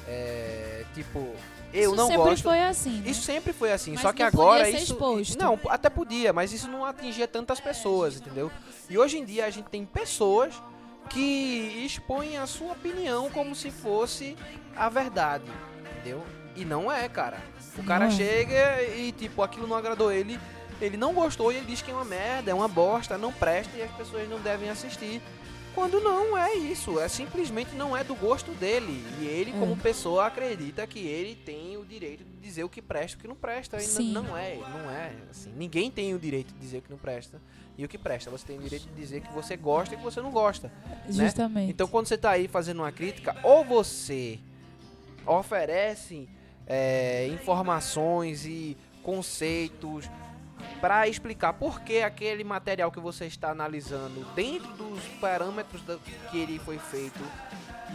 É, 0.07 0.85
tipo, 0.93 1.33
eu 1.73 1.89
Isso 1.89 1.95
não 1.95 2.07
sempre 2.07 2.23
gosto... 2.23 2.43
foi 2.43 2.63
assim. 2.63 3.01
né? 3.01 3.09
Isso 3.09 3.21
sempre 3.23 3.51
foi 3.51 3.71
assim, 3.71 3.93
Mas 3.93 4.01
só 4.01 4.13
que 4.13 4.21
agora 4.21 4.69
isso. 4.69 4.93
exposto. 4.93 5.37
Não, 5.37 5.59
até 5.69 5.89
podia, 5.89 6.31
mas 6.31 6.53
isso 6.53 6.67
não 6.67 6.85
atingia 6.85 7.27
tantas 7.27 7.59
pessoas, 7.59 8.17
entendeu? 8.17 8.51
E 8.89 8.97
hoje 8.97 9.17
em 9.17 9.25
dia 9.25 9.45
a 9.45 9.49
gente 9.49 9.65
tem 9.69 9.85
pessoas 9.85 10.53
que 11.09 11.83
expõem 11.85 12.37
a 12.37 12.45
sua 12.47 12.73
opinião 12.73 13.29
como 13.29 13.55
se 13.55 13.69
fosse 13.71 14.35
a 14.75 14.89
verdade, 14.89 15.45
entendeu? 15.91 16.23
E 16.55 16.63
não 16.65 16.91
é, 16.91 17.07
cara. 17.09 17.37
O 17.77 17.83
cara 17.83 18.05
Não 18.05 18.11
chega 18.11 18.81
e, 18.83 19.11
tipo, 19.11 19.41
aquilo 19.41 19.67
não 19.67 19.75
agradou 19.75 20.11
ele, 20.11 20.39
ele 20.79 20.97
não 20.97 21.13
gostou 21.13 21.51
e 21.51 21.55
ele 21.57 21.65
diz 21.65 21.81
que 21.81 21.89
é 21.89 21.93
uma 21.93 22.05
merda, 22.05 22.51
é 22.51 22.53
uma 22.53 22.67
bosta, 22.67 23.17
não 23.17 23.33
presta 23.33 23.75
e 23.77 23.81
as 23.81 23.91
pessoas 23.91 24.29
não 24.29 24.39
devem 24.39 24.69
assistir. 24.69 25.21
Quando 25.73 25.99
não 25.99 26.37
é 26.37 26.53
isso, 26.53 26.99
é 26.99 27.07
simplesmente 27.07 27.73
não 27.75 27.97
é 27.97 28.03
do 28.03 28.13
gosto 28.13 28.51
dele. 28.51 29.03
E 29.19 29.25
ele, 29.25 29.49
É. 29.49 29.59
como 29.59 29.75
pessoa, 29.75 30.27
acredita 30.27 30.85
que 30.85 30.99
ele 30.99 31.35
tem 31.35 31.77
o 31.77 31.83
direito 31.83 32.23
de 32.23 32.37
dizer 32.37 32.63
o 32.63 32.69
que 32.69 32.79
presta 32.79 33.17
e 33.17 33.17
o 33.17 33.21
que 33.21 33.27
não 33.27 33.35
presta. 33.35 33.77
E 33.81 33.87
não 34.13 34.37
é, 34.37 34.55
não 34.57 34.91
é 34.91 35.13
assim. 35.31 35.51
Ninguém 35.57 35.89
tem 35.89 36.13
o 36.13 36.19
direito 36.19 36.53
de 36.53 36.59
dizer 36.59 36.77
o 36.77 36.81
que 36.83 36.91
não 36.91 36.97
presta 36.99 37.41
e 37.77 37.85
o 37.85 37.87
que 37.87 37.97
presta. 37.97 38.29
Você 38.29 38.45
tem 38.45 38.57
o 38.57 38.61
direito 38.61 38.87
de 38.87 38.93
dizer 38.93 39.21
que 39.21 39.31
você 39.33 39.57
gosta 39.57 39.95
e 39.95 39.97
que 39.97 40.03
você 40.03 40.21
não 40.21 40.31
gosta. 40.31 40.71
Justamente. 41.09 41.71
Então, 41.71 41.87
quando 41.87 42.07
você 42.07 42.17
tá 42.17 42.31
aí 42.31 42.47
fazendo 42.47 42.79
uma 42.79 42.91
crítica, 42.91 43.35
ou 43.43 43.63
você 43.63 44.39
oferece 45.25 46.29
é, 46.67 47.27
informações 47.27 48.45
e 48.45 48.77
conceitos 49.01 50.09
para 50.79 51.07
explicar 51.07 51.53
por 51.53 51.81
que 51.81 52.01
aquele 52.01 52.43
material 52.43 52.91
que 52.91 52.99
você 52.99 53.25
está 53.25 53.51
analisando, 53.51 54.25
dentro 54.35 54.71
dos 54.73 55.03
parâmetros 55.19 55.81
da, 55.83 55.97
que 56.29 56.37
ele 56.37 56.59
foi 56.59 56.77
feito, 56.77 57.19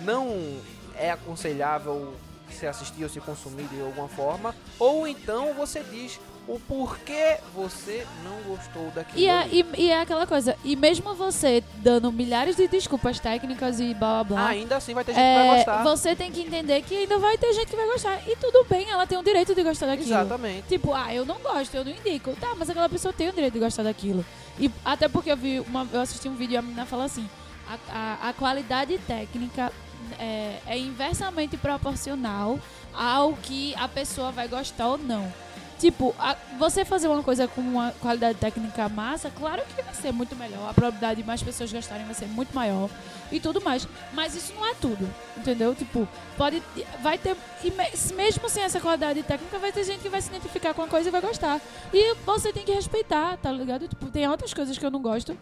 não 0.02 0.60
é 0.96 1.10
aconselhável 1.10 2.14
se 2.50 2.66
assistir 2.66 3.02
ou 3.02 3.08
se 3.08 3.20
consumir 3.20 3.64
de 3.68 3.80
alguma 3.80 4.08
forma, 4.08 4.54
ou 4.78 5.06
então 5.06 5.54
você 5.54 5.82
diz 5.82 6.18
o 6.48 6.58
porquê 6.60 7.36
você 7.54 8.06
não 8.24 8.40
gostou 8.42 8.90
daquilo. 8.94 9.20
E 9.20 9.28
é, 9.28 9.46
e, 9.48 9.66
e 9.76 9.90
é 9.90 10.00
aquela 10.00 10.26
coisa, 10.26 10.56
e 10.64 10.74
mesmo 10.74 11.14
você 11.14 11.62
dando 11.76 12.10
milhares 12.10 12.56
de 12.56 12.66
desculpas 12.66 13.20
técnicas 13.20 13.78
e 13.78 13.92
blá 13.92 14.24
blá 14.24 14.24
blá, 14.24 14.48
Ainda 14.48 14.78
assim 14.78 14.94
vai 14.94 15.04
ter 15.04 15.12
gente 15.12 15.22
que 15.22 15.34
vai 15.34 15.48
é, 15.48 15.56
gostar. 15.56 15.82
você 15.82 16.16
tem 16.16 16.32
que 16.32 16.40
entender 16.40 16.80
que 16.82 16.96
ainda 16.96 17.18
vai 17.18 17.36
ter 17.36 17.52
gente 17.52 17.66
que 17.68 17.76
vai 17.76 17.86
gostar. 17.86 18.22
E 18.26 18.34
tudo 18.36 18.64
bem, 18.64 18.88
ela 18.88 19.06
tem 19.06 19.18
o 19.18 19.22
direito 19.22 19.54
de 19.54 19.62
gostar 19.62 19.86
daquilo. 19.86 20.08
Exatamente. 20.08 20.66
Tipo, 20.68 20.94
ah, 20.94 21.14
eu 21.14 21.26
não 21.26 21.36
gosto, 21.38 21.74
eu 21.74 21.84
não 21.84 21.92
indico. 21.92 22.34
Tá, 22.40 22.54
mas 22.56 22.70
aquela 22.70 22.88
pessoa 22.88 23.12
tem 23.12 23.28
o 23.28 23.32
direito 23.32 23.52
de 23.52 23.60
gostar 23.60 23.82
daquilo. 23.82 24.24
E 24.58 24.70
até 24.82 25.06
porque 25.06 25.30
eu 25.30 25.36
vi 25.36 25.60
uma, 25.60 25.86
eu 25.92 26.00
assisti 26.00 26.28
um 26.28 26.34
vídeo 26.34 26.54
e 26.54 26.56
a 26.56 26.62
menina 26.62 26.86
falou 26.86 27.04
assim: 27.04 27.28
a, 27.68 27.78
a, 28.24 28.28
a 28.30 28.32
qualidade 28.32 28.96
técnica 29.06 29.70
é, 30.18 30.60
é 30.66 30.78
inversamente 30.78 31.58
proporcional 31.58 32.58
ao 32.94 33.34
que 33.34 33.74
a 33.76 33.86
pessoa 33.86 34.32
vai 34.32 34.48
gostar 34.48 34.88
ou 34.88 34.98
não. 34.98 35.30
Tipo, 35.78 36.12
a- 36.18 36.36
você 36.58 36.84
fazer 36.84 37.06
uma 37.06 37.22
coisa 37.22 37.46
com 37.46 37.60
uma 37.60 37.92
qualidade 38.00 38.36
técnica 38.38 38.88
massa, 38.88 39.30
claro 39.30 39.62
que 39.76 39.80
vai 39.80 39.94
ser 39.94 40.12
muito 40.12 40.34
melhor. 40.34 40.68
A 40.68 40.74
probabilidade 40.74 41.22
de 41.22 41.26
mais 41.26 41.40
pessoas 41.42 41.72
gostarem 41.72 42.04
vai 42.04 42.14
ser 42.14 42.26
muito 42.26 42.52
maior 42.52 42.90
e 43.30 43.38
tudo 43.38 43.60
mais. 43.60 43.86
Mas 44.12 44.34
isso 44.34 44.52
não 44.54 44.66
é 44.66 44.74
tudo, 44.74 45.08
entendeu? 45.36 45.74
Tipo, 45.76 46.08
pode. 46.36 46.60
Vai 47.00 47.16
ter. 47.16 47.36
Me- 47.62 48.14
mesmo 48.16 48.48
sem 48.48 48.64
essa 48.64 48.80
qualidade 48.80 49.22
técnica, 49.22 49.56
vai 49.58 49.70
ter 49.70 49.84
gente 49.84 50.00
que 50.00 50.08
vai 50.08 50.20
se 50.20 50.28
identificar 50.28 50.74
com 50.74 50.82
a 50.82 50.88
coisa 50.88 51.08
e 51.08 51.12
vai 51.12 51.20
gostar. 51.20 51.60
E 51.94 52.14
você 52.26 52.52
tem 52.52 52.64
que 52.64 52.72
respeitar, 52.72 53.36
tá 53.36 53.52
ligado? 53.52 53.86
Tipo, 53.86 54.06
tem 54.06 54.28
outras 54.28 54.52
coisas 54.52 54.76
que 54.76 54.84
eu 54.84 54.90
não 54.90 55.00
gosto, 55.00 55.38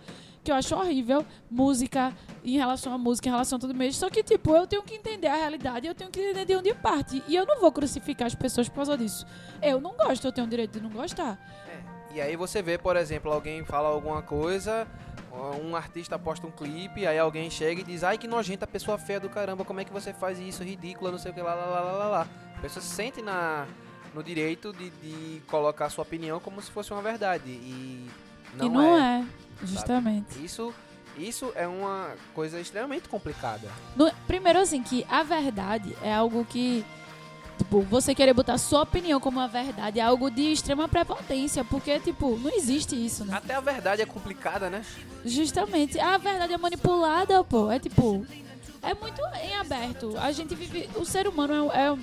que 0.47 0.53
eu 0.53 0.55
acho 0.55 0.77
horrível. 0.77 1.27
Música, 1.51 2.15
em 2.45 2.57
relação 2.57 2.95
à 2.95 2.99
música, 2.99 3.29
em 3.29 3.33
relação 3.33 3.57
a 3.57 3.61
tudo 3.61 3.75
mesmo. 3.75 3.95
Só 3.95 4.09
que, 4.09 4.23
tipo, 4.23 4.55
eu 4.55 4.65
tenho 4.65 4.83
que 4.85 4.95
entender 4.95 5.27
a 5.27 5.35
realidade, 5.35 5.89
eu 5.89 5.95
tenho 5.95 6.09
que 6.09 6.21
entender 6.21 6.45
de 6.45 6.55
onde 6.55 6.73
parte. 6.73 7.23
E 7.27 7.35
eu 7.35 7.45
não 7.45 7.61
vou 7.61 7.73
crucificar 7.73 8.27
as 8.27 8.35
pessoas 8.35 8.69
por 8.69 8.77
causa 8.77 8.97
disso. 8.97 9.27
Eu 9.61 9.81
não 9.81 9.97
gosto, 9.97 10.25
eu 10.25 10.33
tenho 10.33 10.47
o 10.47 10.51
direito 10.51 10.79
de 10.79 10.81
não 10.81 10.91
gostar. 10.91 11.37
E 12.15 12.21
aí 12.21 12.37
você 12.37 12.63
vê, 12.63 12.79
por 12.79 12.97
exemplo, 12.97 13.31
alguém 13.31 13.65
fala 13.65 13.89
alguma 13.89 14.23
coisa, 14.23 14.87
um 15.63 15.77
artista 15.77 16.19
posta 16.19 16.47
um 16.47 16.51
clipe, 16.51 17.07
aí 17.07 17.19
alguém 17.19 17.51
chega 17.51 17.83
e 17.83 17.85
diz, 17.85 18.03
ai 18.03 18.17
que 18.17 18.27
nojenta 18.27 18.67
pessoa 18.67 18.97
feia 18.97 19.21
do 19.21 19.29
caramba, 19.29 19.67
como 19.67 19.81
é 19.81 19.85
que 19.85 19.93
você 19.93 20.15
faz 20.15 20.39
isso, 20.39 20.63
ridícula, 20.63 21.11
não 21.11 21.19
sei 21.19 21.33
o 21.33 21.35
que 21.35 21.43
lá, 21.43 21.55
lá, 21.55 21.67
lá, 21.67 21.81
lá, 21.81 21.93
lá, 21.93 22.07
lá. 22.07 22.29
A 22.57 22.61
pessoa 22.61 22.83
se 22.83 22.89
sente 22.89 23.21
na, 23.21 23.67
no 24.15 24.23
direito 24.23 24.73
de, 24.73 24.89
de 24.89 25.43
colocar 25.49 25.91
sua 25.91 26.03
opinião 26.03 26.41
como 26.41 26.63
se 26.63 26.71
fosse 26.71 26.91
uma 26.91 27.03
verdade. 27.03 27.51
E 27.51 28.09
não, 28.57 28.67
e 28.67 28.69
não 28.71 28.99
é. 28.99 29.21
é, 29.21 29.25
justamente. 29.63 30.45
Isso, 30.45 30.73
isso 31.17 31.53
é 31.55 31.67
uma 31.67 32.11
coisa 32.35 32.61
extremamente 32.61 33.09
complicada. 33.09 33.69
No- 33.97 34.11
primeiro, 34.27 34.59
assim, 34.59 34.83
que 34.83 35.05
a 35.09 35.23
verdade 35.23 35.97
é 36.03 36.13
algo 36.15 36.45
que. 36.45 36.85
Tipo, 37.59 37.81
você 37.81 38.15
querer 38.15 38.35
botar 38.35 38.59
sua 38.59 38.83
opinião 38.83 39.19
como 39.19 39.39
uma 39.39 39.49
verdade 39.49 39.99
é 39.99 40.03
algo 40.03 40.31
de 40.31 40.53
extrema 40.53 40.87
prepotência, 40.87 41.65
porque, 41.65 41.99
tipo, 42.01 42.37
não 42.37 42.51
existe 42.55 42.95
isso, 42.95 43.25
né? 43.25 43.35
Até 43.35 43.55
a 43.55 43.61
verdade 43.61 44.03
é 44.03 44.07
complicada, 44.07 44.69
né? 44.69 44.85
Justamente. 45.25 45.99
A 45.99 46.19
verdade 46.19 46.53
é 46.53 46.59
manipulada, 46.59 47.43
pô. 47.43 47.71
É 47.71 47.79
tipo. 47.79 48.27
É 48.83 48.93
muito 48.95 49.21
em 49.43 49.57
aberto. 49.57 50.15
A 50.19 50.31
gente 50.33 50.55
vive. 50.55 50.89
O 50.97 51.05
ser 51.07 51.27
humano 51.27 51.71
é, 51.73 51.79
é, 51.89 51.99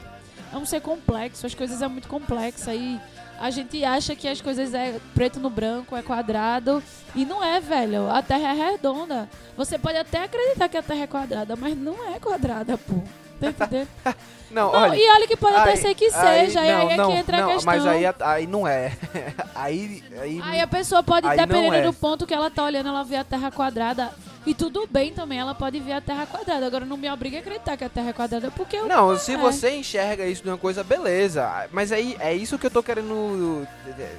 é 0.54 0.58
um 0.58 0.66
ser 0.66 0.82
complexo, 0.82 1.46
as 1.46 1.54
coisas 1.54 1.82
é 1.84 1.88
muito 1.88 2.08
complexa 2.08 2.74
e 2.74 3.00
a 3.44 3.50
gente 3.50 3.84
acha 3.84 4.16
que 4.16 4.26
as 4.26 4.40
coisas 4.40 4.74
é 4.74 4.96
preto 5.14 5.38
no 5.38 5.50
branco, 5.50 5.98
é 5.98 6.02
quadrado. 6.02 6.82
E 7.14 7.26
não 7.26 7.44
é, 7.44 7.60
velho. 7.60 8.10
A 8.10 8.22
Terra 8.22 8.56
é 8.56 8.72
redonda. 8.72 9.28
Você 9.58 9.78
pode 9.78 9.98
até 9.98 10.24
acreditar 10.24 10.70
que 10.70 10.78
a 10.78 10.82
Terra 10.82 11.04
é 11.04 11.08
quadrada, 11.08 11.54
mas 11.58 11.78
não 11.78 11.94
é 12.16 12.18
quadrada, 12.20 12.78
pô. 12.78 13.04
Tá 13.42 13.50
entendendo? 13.50 13.90
Não, 14.50 14.72
Não, 14.72 14.82
olha... 14.82 14.96
e 14.96 15.10
olha 15.10 15.28
que 15.28 15.36
pode 15.36 15.56
até 15.58 15.72
aí- 15.72 15.78
ser 15.78 15.96
que 15.96 16.12
seja, 16.12 16.64
e 16.64 16.72
não, 16.72 16.82
aí 16.82 16.94
é 16.94 16.98
não, 16.98 17.10
que 17.12 17.18
entra 17.18 17.38
não, 17.38 17.50
a 17.50 17.54
questão. 17.54 17.74
Mas 17.74 17.88
aí, 17.88 18.04
aí 18.22 18.46
não 18.46 18.68
é. 18.68 18.96
aí, 19.56 20.04
aí, 20.22 20.42
Aí 20.44 20.62
a 20.62 20.68
pessoa 20.68 21.02
pode, 21.02 21.28
Aí 21.28 21.36
dependendo 21.36 21.74
é. 21.74 21.82
do 21.82 21.92
ponto 21.92 22.28
que 22.28 22.36
ela 22.36 22.52
tá 22.52 22.64
olhando, 22.64 22.90
ela 22.90 23.04
vê 23.04 23.16
a 23.16 23.24
Terra 23.24 23.50
quadrada. 23.50 24.12
E 24.46 24.54
tudo 24.54 24.86
bem 24.86 25.14
também, 25.14 25.40
ela 25.40 25.56
pode 25.56 25.80
ver 25.80 25.94
a 25.94 26.02
Terra 26.02 26.26
quadrada. 26.26 26.66
Agora 26.66 26.84
não 26.86 26.98
me 26.98 27.10
obriga 27.10 27.38
a 27.38 27.40
acreditar 27.40 27.78
que 27.78 27.84
a 27.86 27.90
Terra 27.90 28.10
é 28.10 28.14
quadrada, 28.14 28.52
porque 28.52 28.76
eu 28.76 28.88
Não, 28.88 29.18
se 29.18 29.34
é. 29.34 29.38
você 29.38 29.72
enxerga 29.72 30.26
isso 30.26 30.44
de 30.44 30.50
uma 30.50 30.58
coisa, 30.58 30.84
beleza. 30.84 31.50
Mas 31.72 31.92
aí 31.94 32.18
é 32.20 32.34
isso 32.34 32.60
que 32.60 32.66
eu 32.66 32.72
tô 32.72 32.84
querendo. 32.84 33.66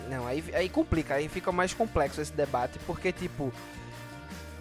Não, 0.09 0.27
aí, 0.27 0.43
aí 0.55 0.69
complica, 0.71 1.15
aí 1.15 1.29
fica 1.29 1.53
mais 1.53 1.75
complexo 1.75 2.23
esse 2.23 2.33
debate, 2.33 2.79
porque, 2.87 3.13
tipo, 3.13 3.53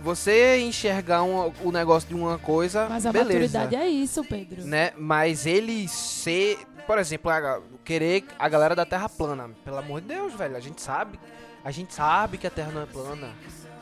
você 0.02 0.60
enxergar 0.60 1.24
um- 1.24 1.54
o 1.64 1.72
negócio 1.72 2.10
de 2.10 2.16
uma 2.16 2.38
coisa, 2.38 2.88
Mas 2.90 3.06
a 3.06 3.12
beleza. 3.14 3.60
maturidade 3.60 3.76
é 3.76 3.88
isso, 3.88 4.22
Pedro. 4.26 4.66
Né? 4.66 4.92
Mas 4.98 5.46
ele 5.46 5.88
ser. 5.88 6.60
Por 6.86 7.00
exemplo, 7.00 7.32
a- 7.32 7.62
querer 7.86 8.26
a 8.38 8.50
galera 8.50 8.76
da 8.76 8.86
Terra 8.86 9.08
plana. 9.08 9.50
Pelo 9.64 9.78
amor 9.78 10.02
de 10.02 10.08
Deus, 10.08 10.34
velho. 10.34 10.58
A 10.58 10.60
gente 10.60 10.82
sabe. 10.82 11.18
A 11.64 11.72
gente 11.72 11.94
sabe 11.94 12.38
que 12.38 12.46
a 12.46 12.50
Terra 12.50 12.72
não 12.74 12.82
é 12.82 12.86
plana. 12.86 13.30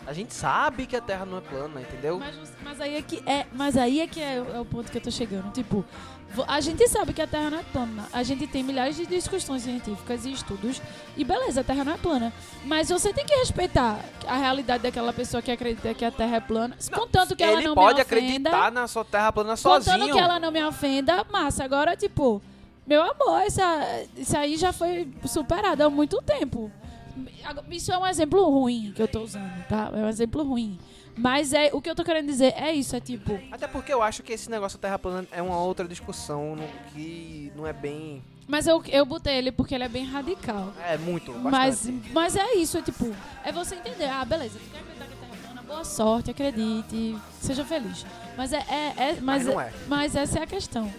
A 0.05 0.13
gente 0.13 0.33
sabe 0.33 0.85
que 0.87 0.95
a 0.95 1.01
Terra 1.01 1.25
não 1.25 1.37
é 1.37 1.41
plana, 1.41 1.79
entendeu? 1.81 2.19
Mas, 2.19 2.35
mas 2.63 2.81
aí 2.81 2.95
é 2.95 3.01
que 3.01 3.23
é, 3.29 3.45
mas 3.53 3.77
aí 3.77 4.01
é 4.01 4.07
que 4.07 4.19
é, 4.21 4.41
o- 4.41 4.55
é 4.55 4.59
o 4.59 4.65
ponto 4.65 4.91
que 4.91 4.97
eu 4.97 5.01
tô 5.01 5.11
chegando. 5.11 5.51
Tipo, 5.53 5.85
a 6.47 6.59
gente 6.59 6.87
sabe 6.87 7.13
que 7.13 7.21
a 7.21 7.27
Terra 7.27 7.49
não 7.51 7.59
é 7.59 7.63
plana. 7.71 8.07
A 8.11 8.23
gente 8.23 8.47
tem 8.47 8.63
milhares 8.63 8.95
de 8.95 9.05
discussões 9.05 9.61
científicas 9.63 10.25
e 10.25 10.31
estudos. 10.31 10.81
E 11.15 11.23
beleza, 11.23 11.61
a 11.61 11.63
Terra 11.63 11.83
não 11.83 11.93
é 11.93 11.97
plana. 11.97 12.33
Mas 12.65 12.89
você 12.89 13.13
tem 13.13 13.25
que 13.25 13.35
respeitar 13.35 13.99
a 14.27 14.37
realidade 14.37 14.81
daquela 14.83 15.13
pessoa 15.13 15.41
que 15.41 15.51
acredita 15.51 15.93
que 15.93 16.03
a 16.03 16.11
Terra 16.11 16.37
é 16.37 16.39
plana. 16.39 16.75
contanto 16.93 17.35
que 17.35 17.43
ela 17.43 17.59
Ele 17.59 17.67
não 17.67 17.75
pode 17.75 17.95
me 17.97 18.01
ofenda. 18.01 18.21
acreditar 18.49 18.71
na 18.71 18.87
sua 18.87 19.05
Terra 19.05 19.31
plana 19.31 19.55
sozinho. 19.55 20.11
que 20.13 20.19
ela 20.19 20.39
não 20.39 20.51
me 20.51 20.63
ofenda, 20.63 21.23
massa. 21.31 21.63
Agora, 21.63 21.95
tipo, 21.95 22.41
meu 22.87 23.01
amor, 23.03 23.41
essa, 23.41 23.63
isso 24.17 24.35
aí 24.35 24.57
já 24.57 24.73
foi 24.73 25.07
superado 25.25 25.83
há 25.83 25.89
muito 25.89 26.21
tempo. 26.23 26.71
Isso 27.69 27.91
é 27.91 27.97
um 27.97 28.05
exemplo 28.07 28.43
ruim 28.49 28.91
que 28.95 29.01
eu 29.01 29.07
tô 29.07 29.21
usando, 29.21 29.65
tá? 29.67 29.89
É 29.93 29.97
um 30.05 30.09
exemplo 30.09 30.43
ruim. 30.43 30.77
Mas 31.17 31.51
é, 31.53 31.69
o 31.73 31.81
que 31.81 31.89
eu 31.89 31.95
tô 31.95 32.03
querendo 32.05 32.25
dizer 32.27 32.53
é 32.55 32.71
isso, 32.73 32.95
é 32.95 32.99
tipo, 33.01 33.37
Até 33.51 33.67
porque 33.67 33.93
eu 33.93 34.01
acho 34.01 34.23
que 34.23 34.31
esse 34.31 34.49
negócio 34.49 34.77
da 34.77 34.87
Terra 34.87 34.97
plana 34.99 35.27
é 35.31 35.41
uma 35.41 35.57
outra 35.59 35.85
discussão 35.87 36.55
no- 36.55 36.67
que 36.93 37.51
não 37.55 37.67
é 37.67 37.73
bem. 37.73 38.23
mas 38.47 38.65
eu, 38.65 38.81
eu 38.87 39.05
botei 39.05 39.35
ele 39.35 39.51
porque 39.51 39.75
ele 39.75 39.83
é 39.83 39.89
bem 39.89 40.05
radical. 40.05 40.73
É 40.87 40.97
muito. 40.97 41.31
Mas, 41.33 41.75
bastante. 41.85 42.11
mas 42.13 42.35
é 42.37 42.53
isso, 42.55 42.77
é 42.77 42.81
tipo, 42.81 43.13
é 43.43 43.51
você 43.51 43.75
entender, 43.75 44.05
ah, 44.05 44.23
beleza, 44.23 44.57
tu 44.57 44.71
quer 44.71 44.79
acreditar 44.79 45.05
que 45.05 45.13
a 45.13 45.17
Terra 45.17 45.33
é 45.35 45.45
plana, 45.47 45.61
boa 45.63 45.83
sorte, 45.83 46.31
acredite, 46.31 47.17
seja 47.41 47.65
feliz. 47.65 48.05
Mas 48.37 48.53
é, 48.53 48.65
é, 48.69 48.93
é- 48.97 49.13
mas, 49.21 49.21
Mas 49.21 49.45
não 49.45 49.59
é. 49.61 49.73
mas 49.89 50.15
essa 50.15 50.39
é 50.39 50.43
a 50.43 50.47
questão. 50.47 50.89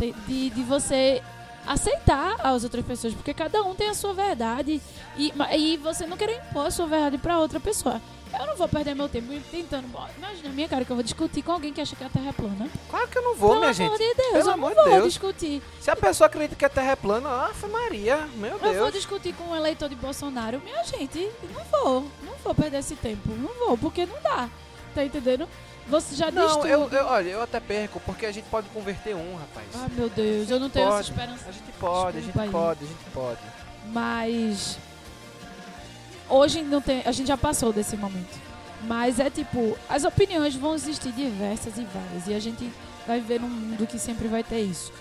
De, 0.00 0.12
de, 0.26 0.50
de 0.50 0.62
você 0.64 1.22
aceitar 1.72 2.36
as 2.44 2.64
outras 2.64 2.84
pessoas, 2.84 3.14
porque 3.14 3.32
cada 3.32 3.62
um 3.62 3.74
tem 3.74 3.88
a 3.88 3.94
sua 3.94 4.12
verdade 4.12 4.80
e, 5.16 5.32
e 5.56 5.76
você 5.76 6.06
não 6.06 6.16
querer 6.16 6.36
impor 6.48 6.66
a 6.66 6.70
sua 6.70 6.86
verdade 6.86 7.18
pra 7.18 7.38
outra 7.38 7.60
pessoa. 7.60 8.00
Eu 8.38 8.46
não 8.46 8.56
vou 8.56 8.68
perder 8.68 8.94
meu 8.94 9.08
tempo 9.08 9.26
tentando. 9.50 9.86
Imagina 10.16 10.48
a 10.50 10.52
minha 10.52 10.68
cara 10.68 10.84
que 10.84 10.90
eu 10.92 10.94
vou 10.96 11.02
discutir 11.02 11.42
com 11.42 11.50
alguém 11.50 11.72
que 11.72 11.80
acha 11.80 11.96
que 11.96 12.04
a 12.04 12.08
Terra 12.08 12.28
é 12.28 12.32
plana. 12.32 12.68
Claro 12.88 13.08
que 13.08 13.18
eu 13.18 13.22
não 13.22 13.34
vou, 13.34 13.50
Pelo 13.50 13.60
minha 13.60 13.70
amor 13.72 13.98
gente. 13.98 14.08
de 14.08 14.14
Deus, 14.14 14.32
Pelo 14.32 14.48
eu 14.48 14.52
amor 14.54 14.74
não 14.74 14.84
vou 14.84 14.92
Deus. 14.92 15.04
discutir. 15.12 15.62
Se 15.80 15.90
a 15.90 15.96
pessoa 15.96 16.26
acredita 16.26 16.54
que 16.54 16.64
a 16.64 16.68
Terra 16.68 16.92
é 16.92 16.96
plana, 16.96 17.28
ah, 17.28 17.50
foi 17.52 17.68
Maria. 17.68 18.28
Meu 18.36 18.50
Eu 18.52 18.58
vou 18.60 18.72
Deus. 18.72 18.92
discutir 18.92 19.34
com 19.34 19.44
um 19.44 19.56
eleitor 19.56 19.88
de 19.88 19.96
Bolsonaro. 19.96 20.60
Minha 20.64 20.84
gente, 20.84 21.28
não 21.52 21.64
vou. 21.64 22.02
Não 22.24 22.34
vou 22.44 22.54
perder 22.54 22.78
esse 22.78 22.94
tempo. 22.94 23.28
Não 23.30 23.66
vou, 23.66 23.76
porque 23.76 24.06
não 24.06 24.16
dá. 24.22 24.48
Tá 24.94 25.04
entendendo? 25.04 25.48
Você 25.90 26.14
já 26.14 26.26
disse 26.30 26.36
Não, 26.36 26.54
tudo. 26.56 26.66
eu, 26.68 26.88
eu, 26.88 27.06
olha, 27.06 27.28
eu 27.30 27.42
até 27.42 27.58
perco, 27.60 28.00
porque 28.06 28.24
a 28.24 28.32
gente 28.32 28.44
pode 28.48 28.68
converter 28.68 29.14
um, 29.16 29.34
rapaz. 29.36 29.66
Ai, 29.74 29.88
meu 29.96 30.08
Deus, 30.08 30.48
eu 30.48 30.60
não 30.60 30.70
tenho 30.70 30.86
Pode. 30.88 31.00
essa 31.00 31.10
esperança. 31.10 31.44
A 31.48 31.52
gente 31.52 31.72
pode, 31.80 32.18
a 32.18 32.20
gente 32.20 32.32
Desculpa 32.32 32.42
aí. 32.42 32.50
pode, 32.50 32.84
a 32.84 32.86
gente 32.88 33.04
pode. 33.12 33.40
Mas 33.86 34.78
hoje 36.28 36.62
não 36.62 36.80
tem, 36.80 37.02
a 37.04 37.12
gente 37.12 37.26
já 37.26 37.36
passou 37.36 37.72
desse 37.72 37.96
momento. 37.96 38.38
Mas 38.84 39.18
é 39.20 39.28
tipo, 39.28 39.76
as 39.88 40.04
opiniões 40.04 40.54
vão 40.54 40.74
existir 40.74 41.12
diversas 41.12 41.76
e 41.76 41.84
várias 41.84 42.26
e 42.28 42.34
a 42.34 42.38
gente 42.40 42.72
vai 43.06 43.20
viver 43.20 43.40
num 43.40 43.48
mundo 43.48 43.86
que 43.86 43.98
sempre 43.98 44.28
vai 44.28 44.42
ter 44.42 44.60
isso. 44.60 44.92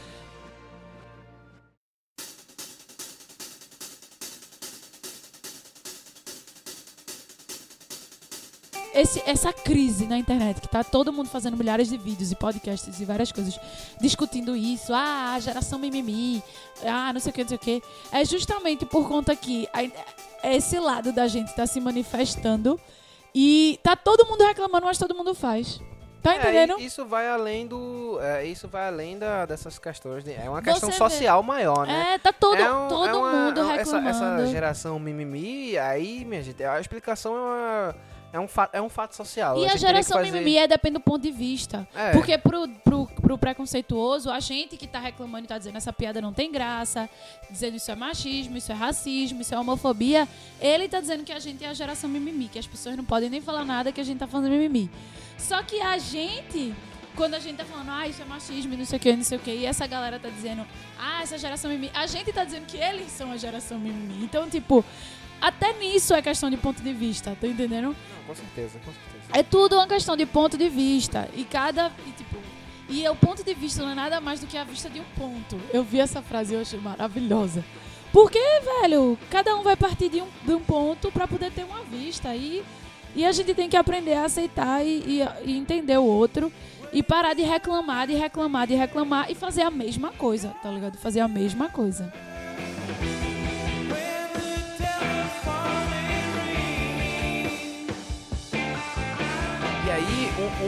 Esse, 8.99 9.23
essa 9.25 9.53
crise 9.53 10.05
na 10.05 10.17
internet, 10.17 10.59
que 10.59 10.67
tá 10.67 10.83
todo 10.83 11.13
mundo 11.13 11.29
fazendo 11.29 11.55
milhares 11.55 11.87
de 11.89 11.97
vídeos 11.97 12.31
e 12.31 12.35
podcasts 12.35 12.99
e 12.99 13.05
várias 13.05 13.31
coisas 13.31 13.57
discutindo 14.01 14.55
isso, 14.55 14.93
ah, 14.93 15.33
a 15.35 15.39
geração 15.39 15.79
mimimi, 15.79 16.43
ah, 16.85 17.13
não 17.13 17.19
sei 17.19 17.29
o 17.29 17.33
que, 17.33 17.41
não 17.41 17.47
sei 17.49 17.55
o 17.57 17.59
que, 17.59 17.83
é 18.11 18.25
justamente 18.25 18.85
por 18.85 19.07
conta 19.07 19.35
que 19.35 19.69
a- 19.73 20.49
esse 20.49 20.77
lado 20.79 21.13
da 21.13 21.27
gente 21.27 21.53
tá 21.55 21.65
se 21.65 21.79
manifestando 21.79 22.79
e 23.33 23.79
tá 23.83 23.95
todo 23.95 24.25
mundo 24.25 24.43
reclamando, 24.43 24.85
mas 24.85 24.97
todo 24.97 25.15
mundo 25.15 25.33
faz. 25.33 25.79
Tá 26.21 26.33
É, 26.35 26.39
entendendo? 26.39 26.77
e 26.79 26.85
isso 26.85 27.05
vai 27.05 27.29
além 27.29 27.65
do. 27.65 28.19
é, 28.21 28.43
isso 28.43 28.67
vai 28.67 28.87
além 28.89 29.17
da, 29.17 29.45
dessas 29.45 29.79
questões. 29.79 30.21
De, 30.25 30.33
é 30.33 30.49
uma 30.49 30.61
questão 30.61 30.91
Você 30.91 30.97
social 30.97 31.41
maior, 31.41 31.87
né? 31.87 32.15
É, 32.15 32.17
tá 32.17 32.33
todo, 32.33 32.57
É 32.61 32.69
um- 32.69 32.87
todo 32.89 33.07
é 33.07 33.13
uma- 33.13 33.31
mundo 33.31 33.59
é 33.61 33.63
um- 33.63 33.71
essa, 33.71 33.99
reclamando. 34.01 34.41
essa 34.41 34.51
geração 34.51 34.99
mimimi, 34.99 35.77
aí, 35.77 36.25
minha 36.25 36.43
gente, 36.43 36.61
a 36.61 36.77
explicação 36.81 37.33
é, 37.33 37.37
uma- 37.37 37.95
é, 38.31 38.39
um, 38.39 38.47
é 38.73 38.81
um 38.81 38.89
fato 38.89 39.15
social. 39.15 39.57
E 39.57 39.65
a 39.65 39.71
que 39.71 39.77
geração 39.77 40.17
fazer- 40.17 40.31
mimimi 40.31 40.57
é 40.57 40.67
depende 40.67 40.93
do 40.95 40.99
ponto 40.99 41.21
de 41.21 41.31
vista. 41.31 41.87
É. 41.95 42.11
Porque 42.11 42.37
pro, 42.37 42.67
pro, 42.83 43.05
pro 43.07 43.37
preconceituoso, 43.37 44.29
a 44.29 44.39
gente 44.39 44.77
que 44.77 44.87
tá 44.87 44.99
reclamando 44.99 45.45
e 45.45 45.47
tá 45.47 45.57
dizendo 45.57 45.77
essa 45.77 45.91
piada 45.93 46.21
não 46.21 46.33
tem 46.33 46.51
graça, 46.51 47.09
dizendo 47.49 47.75
isso 47.77 47.91
é 47.91 47.95
machismo, 47.95 48.57
isso 48.57 48.71
é 48.71 48.75
racismo, 48.75 49.41
isso 49.41 49.53
é 49.53 49.59
homofobia, 49.59 50.27
ele 50.61 50.87
tá 50.87 50.99
dizendo 50.99 51.23
que 51.23 51.31
a 51.31 51.39
gente 51.39 51.63
é 51.63 51.69
a 51.69 51.73
geração 51.73 52.09
mimimi, 52.09 52.47
que 52.47 52.59
as 52.59 52.67
pessoas 52.67 52.95
não 52.95 53.03
podem 53.05 53.29
nem 53.29 53.41
falar 53.41 53.65
nada 53.65 53.91
que 53.91 54.01
a 54.01 54.03
gente 54.03 54.19
tá 54.19 54.27
falando 54.27 54.49
mimimi. 54.49 54.89
Só 55.37 55.63
que 55.63 55.79
a 55.81 55.97
gente, 55.97 56.73
quando 57.15 57.33
a 57.33 57.39
gente 57.39 57.57
tá 57.57 57.65
falando, 57.65 57.89
ah, 57.91 58.07
isso 58.07 58.21
é 58.21 58.25
machismo, 58.25 58.73
e 58.73 58.77
não 58.77 58.85
sei 58.85 58.97
o 58.97 58.99
que, 59.01 59.15
não 59.15 59.23
sei 59.23 59.37
o 59.37 59.41
que, 59.41 59.51
e 59.51 59.65
essa 59.65 59.87
galera 59.87 60.19
tá 60.19 60.29
dizendo, 60.29 60.65
ah, 60.99 61.21
essa 61.23 61.37
geração 61.37 61.71
mimimi, 61.71 61.91
a 61.93 62.05
gente 62.05 62.31
tá 62.31 62.43
dizendo 62.43 62.65
que 62.65 62.77
eles 62.77 63.11
são 63.11 63.31
a 63.31 63.37
geração 63.37 63.79
mimimi. 63.79 64.23
Então, 64.23 64.49
tipo, 64.49 64.83
até 65.41 65.73
nisso 65.73 66.13
é 66.13 66.21
questão 66.21 66.49
de 66.49 66.57
ponto 66.57 66.81
de 66.81 66.93
vista, 66.93 67.35
tá 67.39 67.47
entendendo? 67.47 67.87
Não, 67.89 67.95
com 68.27 68.35
certeza, 68.35 68.79
com 68.79 68.91
certeza. 68.91 69.29
É 69.33 69.43
tudo 69.43 69.75
uma 69.75 69.87
questão 69.87 70.15
de 70.17 70.25
ponto 70.25 70.57
de 70.57 70.69
vista. 70.69 71.29
E 71.35 71.43
cada. 71.43 71.91
E, 72.07 72.11
tipo, 72.11 72.37
e 72.89 73.07
o 73.07 73.15
ponto 73.15 73.43
de 73.43 73.53
vista 73.53 73.83
não 73.83 73.91
é 73.91 73.95
nada 73.95 74.19
mais 74.19 74.39
do 74.39 74.47
que 74.47 74.57
a 74.57 74.63
vista 74.63 74.89
de 74.89 74.99
um 74.99 75.05
ponto. 75.17 75.59
Eu 75.73 75.83
vi 75.83 75.99
essa 75.99 76.21
frase 76.21 76.53
e 76.53 76.55
eu 76.55 76.61
achei 76.61 76.79
maravilhosa. 76.79 77.63
Porque, 78.11 78.39
velho, 78.81 79.17
cada 79.29 79.55
um 79.55 79.61
vai 79.61 79.75
partir 79.75 80.09
de 80.09 80.19
um, 80.21 80.27
de 80.43 80.53
um 80.53 80.59
ponto 80.59 81.11
pra 81.11 81.27
poder 81.27 81.51
ter 81.51 81.63
uma 81.63 81.83
vista. 81.83 82.35
E, 82.35 82.63
e 83.15 83.23
a 83.23 83.31
gente 83.31 83.53
tem 83.53 83.69
que 83.69 83.77
aprender 83.77 84.15
a 84.15 84.25
aceitar 84.25 84.83
e, 84.83 85.21
e- 85.21 85.51
e 85.51 85.55
entender 85.57 85.97
o 85.99 86.03
outro. 86.03 86.51
E 86.91 87.03
parar 87.03 87.35
de 87.35 87.43
reclamar, 87.43 88.07
de 88.07 88.15
reclamar, 88.15 88.65
de 88.65 88.73
reclamar 88.73 89.29
e 89.29 89.35
fazer 89.35 89.61
a 89.61 89.69
mesma 89.69 90.09
coisa, 90.09 90.49
tá 90.63 90.71
ligado? 90.71 90.97
Fazer 90.97 91.19
a 91.19 91.27
mesma 91.27 91.69
coisa. 91.69 92.11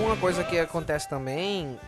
Uma 0.03 0.17
coisa 0.17 0.43
que 0.43 0.57
acontece 0.59 1.07
também, 1.07 1.79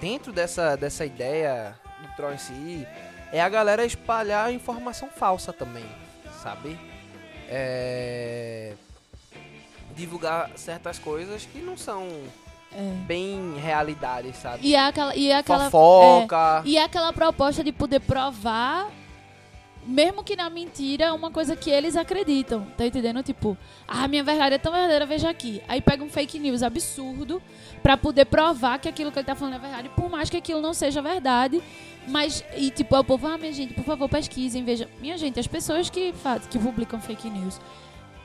dentro 0.00 0.32
dessa, 0.32 0.76
dessa 0.76 1.04
ideia 1.04 1.74
do 2.00 2.08
troll 2.16 2.32
em 2.32 2.38
si, 2.38 2.86
é 3.32 3.40
a 3.40 3.48
galera 3.48 3.84
espalhar 3.84 4.52
informação 4.52 5.08
falsa 5.08 5.52
também, 5.52 5.84
sabe? 6.42 6.78
É... 7.48 8.72
Divulgar 9.94 10.50
certas 10.56 10.98
coisas 10.98 11.44
que 11.44 11.58
não 11.58 11.76
são 11.76 12.08
É. 12.74 12.80
bem 13.06 13.56
realidade, 13.58 14.32
sabe? 14.34 14.66
E 14.66 14.74
é 14.74 14.80
aquela. 14.80 15.14
E 15.14 15.30
é 15.30 15.36
aquela 15.36 15.70
Fofoca. 15.70 16.62
E 16.64 16.78
é 16.78 16.84
aquela 16.84 17.12
proposta 17.12 17.62
de 17.62 17.70
poder 17.72 18.00
provar, 18.00 18.88
mesmo 19.84 20.22
que 20.22 20.36
na 20.36 20.48
mentira, 20.48 21.12
uma 21.14 21.30
coisa 21.30 21.56
que 21.56 21.70
eles 21.70 21.96
acreditam. 21.96 22.66
Tá 22.76 22.86
entendendo? 22.86 23.22
Tipo, 23.22 23.56
ah, 23.86 24.06
minha 24.08 24.22
verdade 24.22 24.54
é 24.54 24.58
tão 24.58 24.72
verdadeira, 24.72 25.04
veja 25.06 25.28
aqui. 25.30 25.62
Aí 25.68 25.80
pega 25.80 26.02
um 26.04 26.08
fake 26.08 26.38
news 26.38 26.62
absurdo 26.62 27.42
pra 27.82 27.96
poder 27.96 28.26
provar 28.26 28.78
que 28.78 28.88
aquilo 28.88 29.10
que 29.10 29.18
ele 29.18 29.26
tá 29.26 29.34
falando 29.34 29.54
é 29.54 29.58
verdade, 29.58 29.88
por 29.96 30.08
mais 30.08 30.30
que 30.30 30.36
aquilo 30.36 30.60
não 30.60 30.72
seja 30.74 31.02
verdade. 31.02 31.62
Mas, 32.06 32.44
e 32.56 32.70
tipo, 32.70 32.96
o 32.96 33.04
povo, 33.04 33.26
ah, 33.28 33.38
minha 33.38 33.52
gente, 33.52 33.74
por 33.74 33.84
favor, 33.84 34.08
pesquisem, 34.08 34.64
vejam. 34.64 34.88
Minha 35.00 35.16
gente, 35.16 35.38
as 35.38 35.46
pessoas 35.46 35.88
que, 35.88 36.12
faz, 36.12 36.46
que 36.46 36.58
publicam 36.58 37.00
fake 37.00 37.30
news 37.30 37.60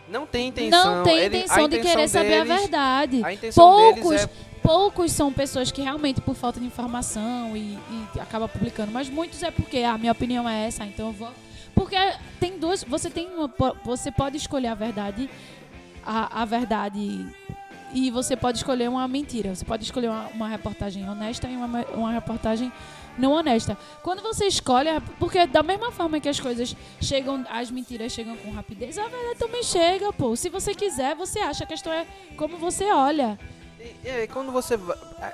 Não 0.10 0.26
tem 0.26 0.47
intenção. 0.47 0.97
não 0.97 1.03
tem 1.03 1.18
ele- 1.18 1.36
a 1.38 1.39
intenção 1.41 1.68
de 1.70 1.80
querer 1.80 2.08
saber 2.08 2.39
a 2.39 2.43
deles- 2.43 2.62
verdade. 2.62 3.22
A 3.24 3.34
intenção 3.34 3.64
Poucos, 3.70 4.10
deles 4.10 4.24
é 4.24 4.30
poucos 4.64 5.12
são 5.12 5.32
pessoas 5.32 5.72
que 5.72 5.82
realmente 5.82 6.20
por 6.22 6.34
falta 6.36 6.60
de 6.60 6.66
informação 6.66 7.55
e, 7.55 7.78
e 8.16 8.20
acaba 8.20 8.47
publicando, 8.47 8.91
mas 8.91 9.10
muitos 9.10 9.41
é 9.43 9.49
porque 9.51 9.80
a 9.80 9.97
minha 9.97 10.12
opinião 10.12 10.47
é 10.49 10.66
essa, 10.68 10.84
então 10.86 11.08
eu 11.08 11.14
vou. 11.14 11.30
Porque 11.78 11.95
tem 12.39 12.57
duas, 12.57 12.84
você 12.84 13.07
tem 13.07 13.28
uma, 13.28 13.51
você 13.86 14.11
pode 14.11 14.36
escolher 14.36 14.69
a 14.69 14.73
verdade, 14.73 15.30
a, 16.03 16.41
a 16.41 16.43
verdade 16.43 17.23
e 17.93 18.09
você 18.09 18.36
pode 18.36 18.57
escolher 18.57 18.89
uma 18.89 19.07
mentira. 19.07 19.53
Você 19.53 19.63
pode 19.63 19.84
escolher 19.84 20.09
uma, 20.09 20.28
uma 20.30 20.47
reportagem 20.47 21.07
honesta 21.07 21.47
e 21.47 21.55
uma, 21.55 21.86
uma 21.93 22.11
reportagem 22.11 22.71
não 23.15 23.32
honesta. 23.32 23.78
Quando 24.01 24.23
você 24.23 24.47
escolhe, 24.47 24.89
é 24.89 24.99
porque 25.19 25.45
da 25.45 25.61
mesma 25.61 25.91
forma 25.91 26.19
que 26.19 26.28
as 26.28 26.39
coisas 26.39 26.75
chegam, 26.99 27.45
as 27.47 27.69
mentiras 27.69 28.11
chegam 28.11 28.36
com 28.38 28.49
rapidez, 28.49 28.97
a 28.97 29.07
verdade 29.07 29.38
também 29.38 29.61
chega, 29.61 30.11
pô. 30.11 30.36
Se 30.36 30.49
você 30.49 30.73
quiser, 30.73 31.15
você 31.15 31.38
acha. 31.39 31.63
A 31.63 31.67
questão 31.67 31.93
é 31.93 32.07
como 32.36 32.57
você 32.57 32.86
olha. 32.86 33.38
E, 33.80 34.09
e 34.09 34.28
quando 34.28 34.51
você. 34.51 34.80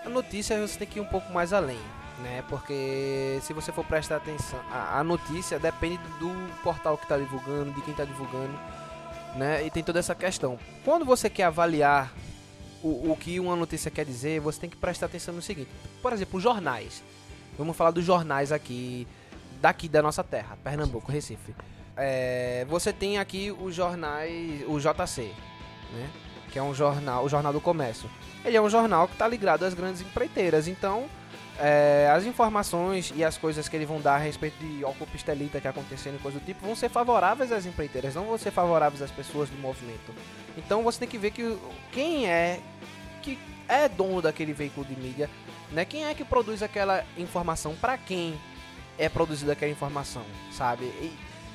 A 0.06 0.10
notícia 0.10 0.60
você 0.60 0.78
tem 0.78 0.88
que 0.89 1.00
ir 1.00 1.02
um 1.02 1.06
pouco 1.06 1.32
mais 1.32 1.54
além, 1.54 1.80
né? 2.20 2.43
Porque 2.49 3.39
se 3.41 3.53
você 3.53 3.72
for 3.72 3.86
prestar 3.86 4.18
atenção, 4.18 4.59
a, 4.72 4.99
a 4.99 5.03
notícia 5.03 5.59
depende 5.59 6.03
do 6.20 6.32
portal 6.64 6.97
que 6.97 7.03
está 7.03 7.18
divulgando, 7.18 7.72
de 7.72 7.82
quem 7.82 7.91
está 7.91 8.05
divulgando, 8.05 8.53
né? 9.36 9.66
E 9.66 9.72
tem 9.72 9.84
toda 9.84 9.99
essa 9.99 10.14
questão. 10.14 10.59
Quando 10.84 11.05
você 11.05 11.30
quer 11.30 11.45
avaliar 11.45 12.14
o, 12.84 13.11
o 13.11 13.18
que 13.18 13.39
uma 13.39 13.55
notícia 13.55 13.89
quer 13.89 14.05
dizer, 14.05 14.39
você 14.39 14.59
tem 14.59 14.70
que 14.70 14.78
prestar 14.78 15.07
atenção 15.07 15.34
no 15.34 15.41
seguinte: 15.41 15.70
por 16.01 16.14
exemplo, 16.14 16.39
jornais. 16.39 17.03
Vamos 17.57 17.78
falar 17.78 17.91
dos 17.91 18.03
jornais 18.03 18.51
aqui, 18.51 19.07
daqui 19.61 19.88
da 19.88 20.01
nossa 20.01 20.24
terra, 20.24 20.57
Pernambuco, 20.64 21.11
Recife. 21.11 21.53
É, 21.95 22.66
você 22.68 22.91
tem 22.91 23.20
aqui 23.20 23.51
os 23.51 23.76
jornais, 23.76 24.64
o 24.68 24.80
JC, 24.80 25.32
né? 25.93 26.09
que 26.51 26.59
é 26.59 26.64
um 26.64 26.74
jornal, 26.74 27.26
o 27.26 27.30
Jornal 27.30 27.51
do 27.51 27.59
Comércio. 27.59 28.09
Ele 28.45 28.57
é 28.57 28.61
um 28.61 28.70
jornal 28.70 29.07
que 29.07 29.14
está 29.14 29.28
ligado 29.28 29.64
às 29.64 29.74
grandes 29.74 30.01
empreiteiras, 30.01 30.68
então 30.68 31.05
é, 31.60 32.10
as 32.12 32.26
informações 32.26 33.14
e 33.16 33.24
as 33.24 33.38
coisas 33.38 33.68
que 33.70 33.76
eles 33.76 33.88
vão 33.88 34.01
dar 34.01 34.16
a 34.16 34.18
respeito 34.18 34.58
de 34.58 34.84
ocupistelita 34.84 35.62
que 35.62 35.68
acontecendo 35.68 36.16
e 36.16 36.20
coisa 36.20 36.39
do 36.39 36.45
tipo 36.45 36.66
vão 36.66 36.76
ser 36.76 36.89
favoráveis 36.89 37.51
às 37.51 37.66
empreiteiras, 37.66 38.16
não 38.16 38.26
vão 38.26 38.38
ser 38.38 38.51
favoráveis 38.51 39.01
às 39.01 39.12
pessoas 39.12 39.49
do 39.49 39.58
movimento. 39.58 40.14
Então 40.58 40.84
você 40.84 40.99
tem 40.99 41.08
que 41.08 41.18
ver 41.18 41.32
que 41.32 41.58
quem 41.91 42.28
é 42.28 42.60
que 43.22 43.38
é 43.68 43.88
dono 43.88 44.22
daquele 44.22 44.51
veículo 44.54 44.86
de 44.86 44.95
mídia, 44.99 45.30
né? 45.72 45.86
Quem 45.86 46.06
é 46.06 46.14
que 46.14 46.26
produz 46.26 46.62
aquela 46.62 47.04
informação 47.18 47.76
para 47.76 47.97
quem 47.97 48.38
é 48.97 49.08
produzida 49.08 49.54
aquela 49.54 49.72
informação, 49.72 50.24
sabe? 50.51 50.86
E, 50.86 51.14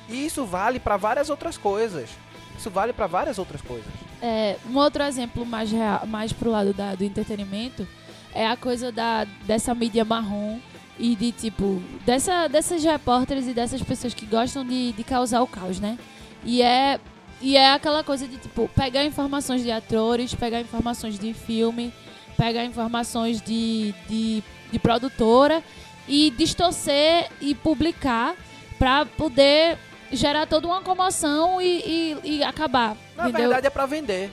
e 0.09 0.25
isso 0.25 0.45
vale 0.45 0.79
para 0.79 0.97
várias 0.97 1.29
outras 1.29 1.57
coisas. 1.57 2.09
Isso 2.57 2.69
vale 2.69 2.91
para 2.91 3.07
várias 3.07 3.37
outras 3.39 3.61
coisas. 3.61 3.87
É, 4.21 4.57
um 4.65 4.75
outro 4.77 5.03
exemplo 5.03 5.45
mais, 5.45 5.71
real, 5.71 6.05
mais 6.07 6.33
pro 6.33 6.49
lado 6.49 6.73
da- 6.73 6.93
do 6.95 7.03
entretenimento 7.05 7.87
é 8.33 8.47
a 8.47 8.55
coisa 8.55 8.91
da, 8.91 9.25
dessa 9.45 9.73
mídia 9.73 10.05
marrom 10.05 10.59
e 10.97 11.15
de 11.15 11.31
tipo, 11.31 11.81
dessa, 12.05 12.47
dessas 12.47 12.83
repórteres 12.83 13.47
e 13.47 13.53
dessas 13.53 13.81
pessoas 13.81 14.13
que 14.13 14.25
gostam 14.25 14.65
de, 14.65 14.91
de 14.91 15.03
causar 15.03 15.41
o 15.41 15.47
caos, 15.47 15.79
né? 15.79 15.97
E 16.43 16.61
é, 16.61 16.99
e 17.41 17.55
é 17.55 17.71
aquela 17.71 18.03
coisa 18.03 18.27
de 18.27 18.37
tipo, 18.37 18.69
pegar 18.75 19.03
informações 19.05 19.63
de 19.63 19.71
atores, 19.71 20.35
pegar 20.35 20.59
informações 20.59 21.17
de 21.17 21.33
filme, 21.33 21.93
pegar 22.37 22.65
informações 22.65 23.41
de, 23.41 23.93
de, 24.07 24.43
de 24.71 24.79
produtora 24.79 25.63
e 26.07 26.31
distorcer 26.31 27.29
e 27.39 27.55
publicar 27.55 28.35
pra 28.77 29.05
poder 29.05 29.77
gerar 30.11 30.47
toda 30.47 30.67
uma 30.67 30.81
comoção 30.81 31.61
e, 31.61 32.15
e, 32.23 32.37
e 32.37 32.43
acabar. 32.43 32.97
Na 33.15 33.23
entendeu? 33.23 33.47
verdade 33.47 33.67
é 33.67 33.69
para 33.69 33.85
vender. 33.85 34.31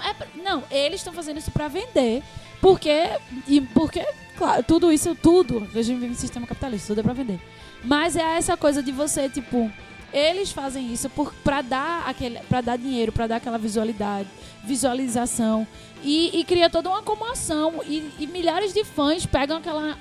É 0.00 0.40
não, 0.42 0.64
eles 0.70 1.00
estão 1.00 1.12
fazendo 1.12 1.38
isso 1.38 1.50
pra 1.50 1.68
vender. 1.68 2.22
Porque. 2.62 3.10
E 3.48 3.60
porque, 3.60 4.06
claro, 4.38 4.62
tudo 4.62 4.92
isso, 4.92 5.16
tudo. 5.16 5.68
A 5.74 5.82
gente 5.82 5.98
vive 5.98 6.12
em 6.12 6.16
sistema 6.16 6.46
capitalista, 6.46 6.86
tudo 6.86 7.00
é 7.00 7.02
pra 7.02 7.12
vender. 7.12 7.40
Mas 7.84 8.16
é 8.16 8.38
essa 8.38 8.56
coisa 8.56 8.80
de 8.82 8.92
você, 8.92 9.28
tipo. 9.28 9.70
Eles 10.12 10.52
fazem 10.52 10.92
isso 10.92 11.08
por, 11.08 11.32
pra, 11.42 11.62
dar 11.62 12.06
aquele, 12.06 12.38
pra 12.40 12.60
dar 12.60 12.76
dinheiro, 12.76 13.10
pra 13.10 13.26
dar 13.26 13.36
aquela 13.36 13.56
visualidade, 13.56 14.28
visualização. 14.62 15.66
E, 16.02 16.38
e 16.38 16.44
cria 16.44 16.68
toda 16.68 16.90
uma 16.90 17.02
comoção. 17.02 17.80
E, 17.86 18.10
e 18.18 18.26
milhares 18.26 18.74
de 18.74 18.84
fãs 18.84 19.24
pegam 19.24 19.56
aquela 19.56 19.96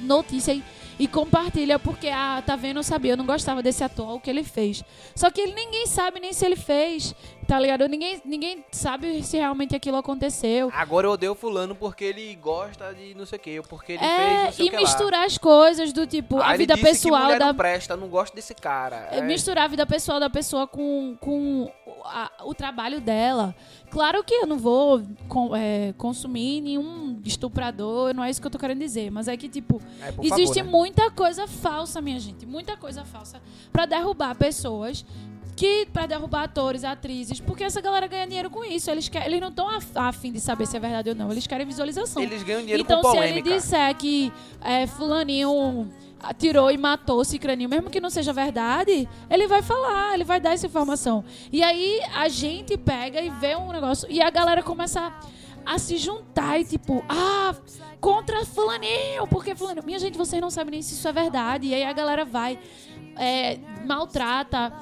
notícia 0.00 0.52
e, 0.52 0.62
e 0.98 1.08
compartilham 1.08 1.80
porque, 1.80 2.08
ah, 2.08 2.42
tá 2.44 2.56
vendo, 2.56 2.76
eu 2.76 2.82
sabia, 2.82 3.12
eu 3.12 3.16
não 3.16 3.24
gostava 3.24 3.62
desse 3.62 3.82
ator, 3.82 4.16
o 4.16 4.20
que 4.20 4.28
ele 4.28 4.44
fez. 4.44 4.84
Só 5.16 5.30
que 5.30 5.40
ele, 5.40 5.54
ninguém 5.54 5.86
sabe 5.86 6.20
nem 6.20 6.34
se 6.34 6.44
ele 6.44 6.56
fez, 6.56 7.14
tá 7.48 7.58
ligado? 7.58 7.88
Ninguém, 7.88 8.20
ninguém 8.24 8.64
sabe 8.70 9.22
se 9.24 9.36
realmente 9.38 9.74
aquilo 9.74 9.96
aconteceu. 9.96 10.70
Agora 10.72 11.06
eu 11.06 11.12
odeio 11.12 11.34
fulano 11.34 11.74
porque 11.74 12.04
ele 12.04 12.34
gosta 12.36 12.92
de 12.94 13.14
não 13.14 13.24
sei 13.26 13.38
o 13.38 13.40
que, 13.40 13.58
ou 13.58 13.64
porque 13.64 13.92
ele 13.92 13.98
fez 14.00 14.10
É, 14.12 14.44
não 14.44 14.52
sei 14.52 14.66
e 14.66 14.70
misturar 14.76 15.24
as 15.24 15.38
coisas 15.38 15.92
do 15.92 16.06
tipo, 16.06 16.36
lá. 16.36 16.44
a 16.44 16.48
Ah, 16.50 16.54
ele 16.54 16.58
vida 16.64 16.76
pessoal 16.76 17.38
da. 17.38 17.46
não 17.46 17.54
presta, 17.54 17.96
não 17.96 18.06
gosto 18.08 18.34
desse 18.34 18.54
cara. 18.54 19.08
é, 19.10 19.18
É. 19.18 19.22
Misturar 19.22 19.64
a 19.64 19.68
vida 19.68 19.86
pessoal 19.86 20.20
da 20.20 20.28
pessoa 20.30 20.66
com, 20.66 21.16
com 21.20 21.72
a- 22.04 22.30
o 22.44 22.54
trabalho 22.54 23.00
dela. 23.00 23.54
Claro 23.90 24.22
que 24.22 24.34
eu 24.34 24.46
não 24.46 24.58
vou 24.58 25.02
com- 25.28 25.56
é, 25.56 25.94
consumir 25.96 26.60
nenhum 26.60 27.18
estuprador, 27.24 28.12
não 28.14 28.22
é 28.22 28.28
isso 28.28 28.38
que 28.40 28.46
eu 28.46 28.50
tô 28.50 28.58
querendo 28.58 28.80
dizer. 28.80 29.10
Mas 29.10 29.26
é 29.28 29.36
que, 29.38 29.48
tipo, 29.48 29.80
É, 30.02 30.08
existe 30.22 30.58
favor, 30.58 30.64
né? 30.64 30.70
muita 30.70 31.10
coisa 31.10 31.46
falsa, 31.48 31.98
minha 32.02 32.20
gente. 32.20 32.44
Muita 32.44 32.76
coisa 32.76 33.04
falsa 33.06 33.40
pra 33.72 33.86
derrubar 33.86 34.34
pessoas. 34.34 35.06
Que 35.58 35.86
para 35.92 36.06
derrubar 36.06 36.44
atores, 36.44 36.84
atrizes, 36.84 37.40
porque 37.40 37.64
essa 37.64 37.80
galera 37.80 38.06
ganha 38.06 38.24
dinheiro 38.24 38.48
com 38.48 38.64
isso. 38.64 38.88
Eles, 38.88 39.08
querem, 39.08 39.26
eles 39.26 39.40
não 39.40 39.48
estão 39.48 39.68
afim 39.96 40.30
de 40.30 40.38
saber 40.38 40.66
se 40.66 40.76
é 40.76 40.78
verdade 40.78 41.08
ou 41.08 41.16
não. 41.16 41.32
Eles 41.32 41.48
querem 41.48 41.66
visualização. 41.66 42.22
Eles 42.22 42.44
ganham 42.44 42.60
dinheiro 42.60 42.80
então, 42.80 43.02
com 43.02 43.10
se 43.10 43.16
ele 43.16 43.40
polêmica. 43.40 43.56
disser 43.56 43.96
que 43.96 44.32
é, 44.60 44.86
fulaninho 44.86 45.90
atirou 46.22 46.70
e 46.70 46.78
matou 46.78 47.24
Cicraninho, 47.24 47.68
mesmo 47.68 47.90
que 47.90 48.00
não 48.00 48.08
seja 48.08 48.32
verdade, 48.32 49.08
ele 49.28 49.48
vai 49.48 49.60
falar, 49.60 50.14
ele 50.14 50.22
vai 50.22 50.40
dar 50.40 50.52
essa 50.52 50.66
informação. 50.66 51.24
E 51.50 51.60
aí 51.60 52.02
a 52.14 52.28
gente 52.28 52.78
pega 52.78 53.20
e 53.20 53.28
vê 53.28 53.56
um 53.56 53.72
negócio 53.72 54.06
e 54.08 54.22
a 54.22 54.30
galera 54.30 54.62
começa 54.62 55.12
a, 55.66 55.74
a 55.74 55.76
se 55.76 55.96
juntar 55.96 56.60
e 56.60 56.64
tipo, 56.66 57.04
ah, 57.08 57.52
contra 58.00 58.44
fulaninho, 58.46 59.26
porque 59.28 59.56
fulaninho... 59.56 59.84
Minha 59.84 59.98
gente, 59.98 60.16
vocês 60.16 60.40
não 60.40 60.50
sabem 60.50 60.70
nem 60.70 60.82
se 60.82 60.94
isso 60.94 61.08
é 61.08 61.12
verdade. 61.12 61.66
E 61.66 61.74
aí 61.74 61.82
a 61.82 61.92
galera 61.92 62.24
vai, 62.24 62.60
é, 63.16 63.58
maltrata 63.84 64.72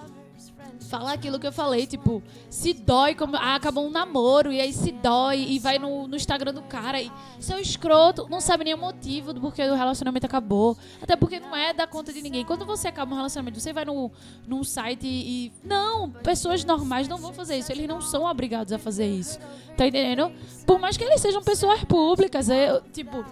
fala 0.87 1.13
aquilo 1.13 1.39
que 1.39 1.47
eu 1.47 1.53
falei, 1.53 1.87
tipo, 1.87 2.23
se 2.49 2.73
dói, 2.73 3.15
como 3.15 3.37
ah, 3.37 3.55
acabou 3.55 3.87
um 3.87 3.91
namoro, 3.91 4.53
e 4.53 4.61
aí 4.61 4.73
se 4.73 4.93
dói, 4.93 5.47
e 5.49 5.59
vai 5.59 5.79
no, 5.79 6.07
no 6.07 6.17
Instagram 6.17 6.55
do 6.55 6.63
cara, 6.63 7.01
e 7.01 7.11
seu 7.41 7.59
escroto, 7.59 8.27
não 8.31 8.41
sabe 8.41 8.65
nem 8.65 8.75
o 8.75 8.79
motivo 8.79 9.33
do 9.33 9.41
porquê 9.41 9.63
o 9.63 9.75
relacionamento 9.75 10.27
acabou. 10.27 10.77
Até 11.03 11.17
porque 11.17 11.41
não 11.41 11.55
é 11.55 11.73
da 11.73 11.87
conta 11.87 12.13
de 12.13 12.23
ninguém. 12.23 12.45
Quando 12.45 12.65
você 12.65 12.89
acaba 12.89 13.13
um 13.13 13.17
relacionamento, 13.17 13.61
você 13.61 13.73
vai 13.73 13.85
no, 13.85 14.11
num 14.47 14.65
site 14.65 15.07
e. 15.07 15.53
Não, 15.65 16.11
pessoas 16.11 16.65
normais 16.65 17.09
não 17.09 17.19
vão 17.19 17.33
fazer 17.33 17.57
isso. 17.57 17.73
Eles 17.73 17.89
não 17.89 18.01
são 18.01 18.25
obrigados 18.25 18.73
a 18.73 18.79
fazer 18.79 19.07
isso. 19.07 19.39
Tá 19.77 19.87
entendendo? 19.87 20.33
Por 20.67 20.79
mais 20.79 20.97
que 20.97 21.05
eles 21.05 21.21
sejam 21.21 21.43
pessoas 21.43 21.85
públicas, 21.85 22.49
é, 22.49 22.81
tipo, 22.93 23.25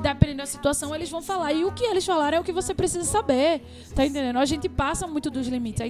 dependendo 0.00 0.38
da 0.38 0.46
situação, 0.46 0.94
eles 0.94 1.10
vão 1.10 1.20
falar. 1.20 1.52
E 1.52 1.64
o 1.64 1.72
que 1.72 1.84
eles 1.84 2.06
falaram 2.06 2.38
é 2.38 2.40
o 2.40 2.44
que 2.44 2.52
você 2.52 2.72
precisa 2.72 3.04
saber. 3.04 3.62
Tá 3.94 4.06
entendendo? 4.06 4.38
A 4.38 4.44
gente 4.44 4.68
passa 4.68 5.06
muito 5.06 5.30
dos 5.30 5.48
limites. 5.48 5.80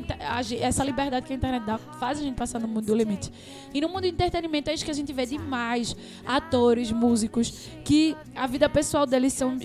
Essa 0.60 0.84
liberdade 0.84 0.99
que 1.26 1.32
a 1.32 1.36
internet 1.36 1.64
dá 1.64 1.78
faz 1.78 2.18
a 2.18 2.22
gente 2.22 2.34
passar 2.34 2.58
no 2.58 2.68
mundo 2.68 2.86
do 2.86 2.94
limite. 2.94 3.32
E 3.72 3.80
no 3.80 3.88
mundo 3.88 4.02
do 4.02 4.06
entretenimento 4.08 4.68
é 4.70 4.74
isso 4.74 4.84
que 4.84 4.90
a 4.90 4.94
gente 4.94 5.12
vê 5.12 5.24
demais. 5.24 5.96
Atores, 6.26 6.90
músicos, 6.92 7.68
que 7.84 8.16
a 8.34 8.46
vida 8.46 8.68
pessoal 8.68 9.06
deles 9.06 9.32
são, 9.32 9.56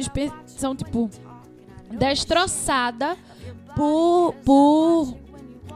são 0.45 0.75
tipo, 0.75 1.09
destroçada 1.91 3.17
por, 3.75 4.33
por 4.45 5.17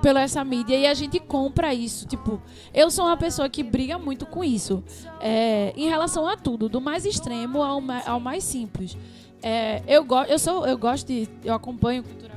pela 0.01 0.21
essa 0.21 0.43
mídia 0.45 0.77
e 0.77 0.87
a 0.87 0.93
gente 0.93 1.19
compra 1.19 1.73
isso. 1.73 2.07
Tipo, 2.07 2.41
eu 2.73 2.89
sou 2.89 3.05
uma 3.05 3.17
pessoa 3.17 3.49
que 3.49 3.61
briga 3.63 3.97
muito 3.97 4.25
com 4.25 4.43
isso. 4.43 4.83
É, 5.19 5.73
em 5.75 5.89
relação 5.89 6.27
a 6.27 6.37
tudo, 6.37 6.69
do 6.69 6.79
mais 6.79 7.05
extremo 7.05 7.61
ao, 7.61 7.81
ma- 7.81 8.03
ao 8.05 8.19
mais 8.19 8.43
simples. 8.43 8.97
É, 9.41 9.81
eu, 9.87 10.03
go 10.03 10.21
eu, 10.23 10.37
sou, 10.39 10.65
eu 10.65 10.77
gosto 10.77 11.07
de. 11.07 11.27
Eu 11.43 11.53
acompanho 11.53 12.03
cultura 12.03 12.33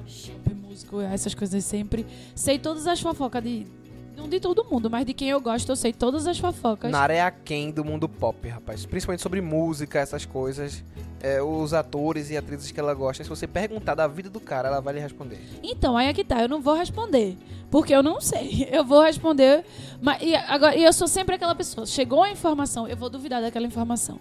essas 1.00 1.34
coisas 1.34 1.64
sempre. 1.64 2.06
Sei 2.34 2.58
todas 2.58 2.86
as 2.86 3.00
fofocas 3.00 3.42
de. 3.42 3.66
Não 4.16 4.28
de 4.28 4.38
todo 4.38 4.64
mundo, 4.64 4.90
mas 4.90 5.06
de 5.06 5.14
quem 5.14 5.30
eu 5.30 5.40
gosto, 5.40 5.70
eu 5.70 5.76
sei 5.76 5.90
todas 5.92 6.26
as 6.26 6.38
fofocas. 6.38 6.90
Nara 6.92 7.14
é 7.14 7.22
aquém 7.22 7.70
do 7.70 7.82
mundo 7.82 8.06
pop, 8.06 8.46
rapaz. 8.46 8.84
Principalmente 8.84 9.22
sobre 9.22 9.40
música, 9.40 9.98
essas 9.98 10.26
coisas. 10.26 10.84
É, 11.20 11.40
os 11.40 11.72
atores 11.72 12.30
e 12.30 12.36
atrizes 12.36 12.70
que 12.70 12.78
ela 12.78 12.92
gosta. 12.92 13.24
Se 13.24 13.30
você 13.30 13.46
perguntar 13.46 13.94
da 13.94 14.06
vida 14.06 14.28
do 14.28 14.38
cara, 14.38 14.68
ela 14.68 14.80
vai 14.80 14.94
lhe 14.94 15.00
responder. 15.00 15.40
Então, 15.62 15.96
aí 15.96 16.08
é 16.08 16.12
que 16.12 16.24
tá, 16.24 16.42
eu 16.42 16.48
não 16.48 16.60
vou 16.60 16.74
responder. 16.74 17.38
Porque 17.70 17.94
eu 17.94 18.02
não 18.02 18.20
sei. 18.20 18.68
Eu 18.70 18.84
vou 18.84 19.02
responder. 19.02 19.64
Mas, 20.00 20.20
e, 20.20 20.34
agora, 20.34 20.76
e 20.76 20.84
eu 20.84 20.92
sou 20.92 21.08
sempre 21.08 21.36
aquela 21.36 21.54
pessoa. 21.54 21.86
Chegou 21.86 22.22
a 22.22 22.30
informação, 22.30 22.86
eu 22.86 22.96
vou 22.96 23.08
duvidar 23.08 23.40
daquela 23.40 23.66
informação. 23.66 24.20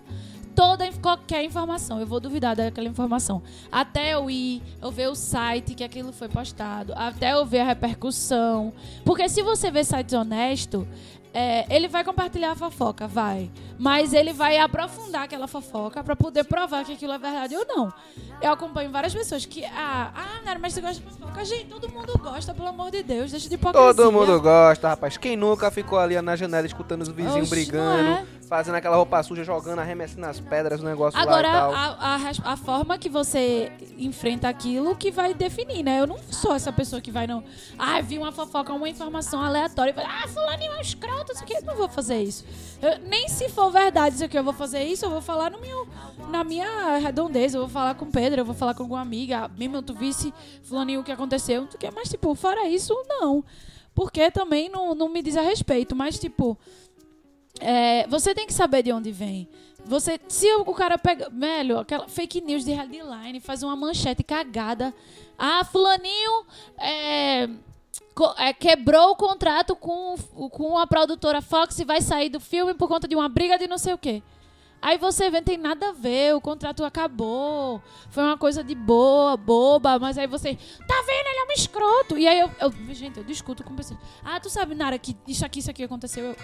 Toda 0.55 0.91
qualquer 0.93 1.43
informação, 1.43 1.99
eu 1.99 2.05
vou 2.05 2.19
duvidar 2.19 2.55
daquela 2.55 2.87
informação. 2.87 3.41
Até 3.71 4.13
eu 4.13 4.29
ir, 4.29 4.61
eu 4.81 4.91
ver 4.91 5.07
o 5.07 5.15
site 5.15 5.73
que 5.73 5.83
aquilo 5.83 6.11
foi 6.11 6.27
postado, 6.27 6.93
até 6.95 7.33
eu 7.33 7.45
ver 7.45 7.61
a 7.61 7.65
repercussão. 7.65 8.73
Porque 9.05 9.29
se 9.29 9.41
você 9.41 9.71
vê 9.71 9.83
sites 9.83 10.13
honestos, 10.13 10.85
é, 11.33 11.65
ele 11.73 11.87
vai 11.87 12.03
compartilhar 12.03 12.51
a 12.51 12.55
fofoca, 12.55 13.07
vai. 13.07 13.49
Mas 13.82 14.13
ele 14.13 14.32
vai 14.32 14.59
aprofundar 14.59 15.23
aquela 15.23 15.47
fofoca 15.47 16.03
pra 16.03 16.15
poder 16.15 16.43
provar 16.43 16.86
que 16.86 16.93
aquilo 16.93 17.13
é 17.13 17.17
verdade 17.17 17.55
ou 17.55 17.65
não. 17.65 17.91
Eu 18.39 18.51
acompanho 18.51 18.91
várias 18.91 19.11
pessoas 19.11 19.43
que. 19.43 19.65
Ah, 19.65 20.11
ah 20.13 20.41
Nara, 20.45 20.59
mas 20.59 20.73
você 20.73 20.82
gosta 20.82 21.01
de 21.01 21.09
fofoca? 21.09 21.43
Gente, 21.43 21.65
todo 21.65 21.89
mundo 21.89 22.13
gosta, 22.19 22.53
pelo 22.53 22.67
amor 22.67 22.91
de 22.91 23.01
Deus, 23.01 23.32
deixa 23.32 23.49
de 23.49 23.55
hipocrisia. 23.55 23.95
Todo 23.95 24.11
mundo 24.11 24.39
gosta, 24.39 24.89
rapaz. 24.89 25.17
Quem 25.17 25.36
nunca 25.36 25.71
ficou 25.71 25.97
ali 25.97 26.19
na 26.21 26.36
janela 26.36 26.67
escutando 26.67 27.01
os 27.01 27.07
vizinhos 27.07 27.38
Oxe, 27.38 27.49
brigando, 27.49 28.09
é? 28.09 28.25
fazendo 28.47 28.75
aquela 28.75 28.95
roupa 28.97 29.23
suja, 29.23 29.43
jogando, 29.43 29.79
arremessando 29.79 30.27
as 30.27 30.39
pedras, 30.39 30.82
o 30.82 30.84
negócio 30.84 31.19
Agora, 31.19 31.47
lá 31.47 31.49
e 31.49 31.71
tal. 31.71 31.73
a, 31.73 32.15
a, 32.49 32.53
a 32.53 32.57
forma 32.57 32.99
que 32.99 33.09
você 33.09 33.71
enfrenta 33.97 34.47
aquilo 34.47 34.95
que 34.95 35.09
vai 35.09 35.34
definir, 35.34 35.82
né? 35.82 36.01
Eu 36.01 36.07
não 36.07 36.19
sou 36.29 36.53
essa 36.53 36.71
pessoa 36.71 37.01
que 37.01 37.09
vai 37.09 37.25
não. 37.25 37.43
Ah, 37.79 37.99
vi 38.01 38.19
uma 38.19 38.32
fofoca, 38.32 38.73
uma 38.73 38.89
informação 38.89 39.41
aleatória 39.41 39.95
e. 39.97 40.01
Ah, 40.01 40.27
fulaninho 40.27 40.73
é 40.73 40.77
um 40.77 40.82
escroto, 40.82 41.32
isso 41.32 41.43
aqui. 41.43 41.53
Eu 41.53 41.63
não 41.63 41.75
vou 41.75 41.89
fazer 41.89 42.21
isso. 42.21 42.45
Eu- 42.82 42.99
nem 43.07 43.27
se 43.29 43.49
for 43.49 43.70
verdade 43.72 44.15
isso 44.15 44.26
aqui, 44.26 44.38
eu 44.38 44.43
vou 44.43 44.53
fazer 44.53 44.84
isso, 44.84 45.05
eu 45.05 45.09
vou 45.09 45.22
falar 45.22 45.49
no 45.49 45.59
meu, 45.59 45.88
na 46.30 46.43
minha 46.43 46.97
redondeza. 46.97 47.57
Eu 47.57 47.61
vou 47.61 47.69
falar 47.69 47.95
com 47.95 48.09
Pedro, 48.09 48.41
eu 48.41 48.45
vou 48.45 48.55
falar 48.55 48.74
com 48.74 48.84
alguma 48.84 49.01
amiga. 49.01 49.49
Mesmo 49.57 49.82
tu 49.82 49.93
visse 49.93 50.34
fulaninho 50.63 51.01
o 51.01 51.03
que 51.03 51.11
aconteceu, 51.11 51.65
tu 51.67 51.78
quer, 51.78 51.91
mas 51.91 52.09
tipo, 52.09 52.34
fora 52.36 52.67
isso, 52.67 52.93
não. 53.07 53.43
Porque 53.93 54.30
também 54.32 54.69
não, 54.69 54.95
não 54.95 55.09
me 55.09 55.22
diz 55.22 55.36
a 55.38 55.41
respeito, 55.41 55.95
mas 55.95 56.19
tipo. 56.19 56.57
É, 57.59 58.07
você 58.07 58.34
tem 58.34 58.47
que 58.47 58.53
saber 58.53 58.82
de 58.82 58.91
onde 58.91 59.11
vem. 59.11 59.47
Você, 59.86 60.19
se 60.28 60.51
o 60.53 60.74
cara 60.74 60.97
pega, 60.97 61.30
velho, 61.30 61.80
aquela 61.80 62.07
fake 62.07 62.39
news 62.41 62.63
de 62.63 62.72
headline, 62.72 63.39
faz 63.39 63.63
uma 63.63 63.76
manchete 63.76 64.24
cagada. 64.24 64.93
Ah, 65.38 65.65
fulaninho 65.65 66.45
é, 66.78 67.49
quebrou 68.59 69.11
o 69.11 69.15
contrato 69.15 69.75
com, 69.75 70.15
com 70.51 70.77
a 70.77 70.87
produtora 70.87 71.41
Fox 71.41 71.79
e 71.79 71.85
vai 71.85 72.01
sair 72.01 72.29
do 72.29 72.39
filme 72.39 72.73
por 72.73 72.87
conta 72.87 73.07
de 73.07 73.15
uma 73.15 73.27
briga 73.27 73.57
de 73.57 73.67
não 73.67 73.77
sei 73.77 73.93
o 73.93 73.97
quê. 73.97 74.21
Aí 74.81 74.97
você 74.97 75.29
vê, 75.29 75.41
tem 75.43 75.57
nada 75.57 75.89
a 75.89 75.91
ver, 75.91 76.35
o 76.35 76.41
contrato 76.41 76.83
acabou, 76.83 77.79
foi 78.09 78.23
uma 78.23 78.37
coisa 78.37 78.63
de 78.63 78.73
boa, 78.73 79.37
boba, 79.37 79.99
mas 79.99 80.17
aí 80.17 80.25
você, 80.25 80.55
tá 80.55 81.03
vendo, 81.05 81.27
ele 81.27 81.39
é 81.39 81.45
um 81.45 81.51
escroto. 81.51 82.17
E 82.17 82.27
aí 82.27 82.39
eu, 82.39 82.49
eu 82.59 82.73
gente, 82.93 83.17
eu 83.17 83.23
discuto 83.23 83.63
com 83.63 83.75
pessoas. 83.75 83.99
Ah, 84.23 84.39
tu 84.39 84.49
sabe, 84.49 84.73
Nara, 84.73 84.97
que 84.97 85.15
isso 85.27 85.45
aqui, 85.45 85.59
isso 85.59 85.69
aqui 85.69 85.83
aconteceu. 85.83 86.25
Eu, 86.25 86.35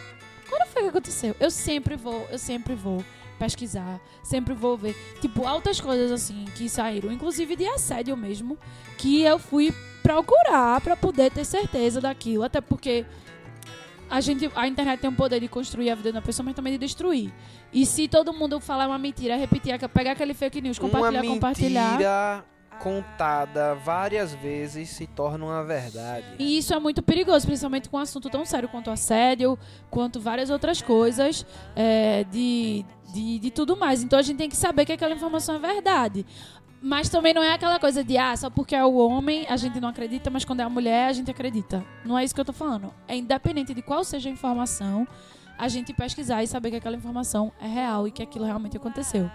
quando 0.48 0.68
foi 0.68 0.84
que 0.84 0.90
aconteceu? 0.90 1.36
Eu 1.40 1.50
sempre 1.50 1.96
vou, 1.96 2.28
eu 2.30 2.38
sempre 2.38 2.76
vou 2.76 3.04
pesquisar, 3.40 4.00
sempre 4.22 4.54
vou 4.54 4.78
ver. 4.78 4.96
Tipo, 5.20 5.48
altas 5.48 5.82
coisas 5.82 6.12
assim 6.12 6.46
que 6.56 6.70
saíram, 6.70 7.12
inclusive 7.12 7.56
de 7.56 7.66
assédio 7.68 8.16
mesmo, 8.16 8.56
que 9.00 9.24
eu 9.24 9.40
fui 9.40 9.74
procurar 10.08 10.80
pra 10.80 10.96
poder 10.96 11.30
ter 11.32 11.44
certeza 11.44 12.00
daquilo, 12.00 12.44
até 12.44 12.62
porque 12.62 13.06
a 14.10 14.22
gente, 14.22 14.50
a 14.56 14.66
internet 14.66 15.02
tem 15.02 15.10
o 15.10 15.14
poder 15.14 15.42
de 15.42 15.50
construir 15.50 15.90
a 15.90 15.96
vida 15.96 16.14
da 16.14 16.22
pessoa, 16.22 16.46
mas 16.46 16.56
também 16.56 16.72
de 16.72 16.80
destruir. 16.80 17.34
E 17.74 17.86
se 17.86 18.08
todo 18.08 18.32
mundo 18.32 18.58
falar 18.62 18.88
uma 18.88 18.98
mentira, 18.98 19.36
repetir, 19.36 19.78
pegar 19.90 20.14
aquele 20.14 20.34
fake 20.34 20.62
news, 20.62 20.80
compartilhar, 20.80 21.22
uma 21.22 21.34
compartilhar. 21.34 21.90
mentira 21.90 22.46
contada 22.80 23.74
várias 23.76 24.34
vezes 24.36 24.90
se 24.90 25.08
torna 25.08 25.44
uma 25.44 25.64
verdade. 25.64 26.26
E 26.40 26.58
isso 26.58 26.74
é 26.74 26.80
muito 26.80 27.02
perigoso, 27.02 27.46
principalmente 27.46 27.90
com 27.90 27.98
um 27.98 28.00
assunto 28.00 28.30
tão 28.30 28.46
sério 28.46 28.70
quanto 28.70 28.90
assédio, 28.90 29.60
quanto 29.90 30.22
várias 30.22 30.50
outras 30.50 30.82
coisas, 30.82 31.46
é, 31.76 32.24
de, 32.26 32.86
de, 33.14 33.40
de 33.40 33.52
tudo 33.52 33.76
mais. 33.76 34.04
Então 34.04 34.18
a 34.18 34.22
gente 34.22 34.38
tem 34.38 34.48
que 34.48 34.56
saber 34.56 34.86
que 34.86 34.94
aquela 34.94 35.14
informação 35.14 35.56
é 35.56 35.60
verdade. 35.60 36.26
Mas 36.82 37.10
também 37.10 37.34
não 37.34 37.42
é 37.42 37.54
aquela 37.54 37.80
coisa 37.80 38.04
de, 38.04 38.18
ah, 38.18 38.36
só 38.36 38.50
porque 38.50 38.76
é 38.76 38.86
o 38.86 38.96
homem 38.96 39.46
a 39.50 39.58
gente 39.58 39.80
não 39.80 39.90
acredita, 39.90 40.30
mas 40.30 40.46
quando 40.46 40.60
é 40.60 40.64
a 40.64 40.70
mulher 40.70 41.10
a 41.10 41.14
gente 41.14 41.32
acredita. 41.32 41.84
Não 42.06 42.18
é 42.18 42.24
isso 42.24 42.36
que 42.36 42.42
eu 42.42 42.46
tô 42.46 42.54
falando. 42.54 42.94
É 43.08 43.16
independente 43.16 43.74
de 43.74 43.82
qual 43.82 44.04
seja 44.04 44.30
a 44.30 44.32
informação, 44.32 45.08
a 45.58 45.68
gente 45.68 45.94
pesquisar 45.94 46.44
e 46.44 46.48
saber 46.48 46.70
que 46.72 46.76
aquela 46.78 46.96
informação 46.96 47.52
é 47.60 47.68
real 47.68 48.08
e 48.08 48.12
que 48.12 48.22
aquilo 48.22 48.46
realmente 48.46 48.78
aconteceu. 48.78 49.30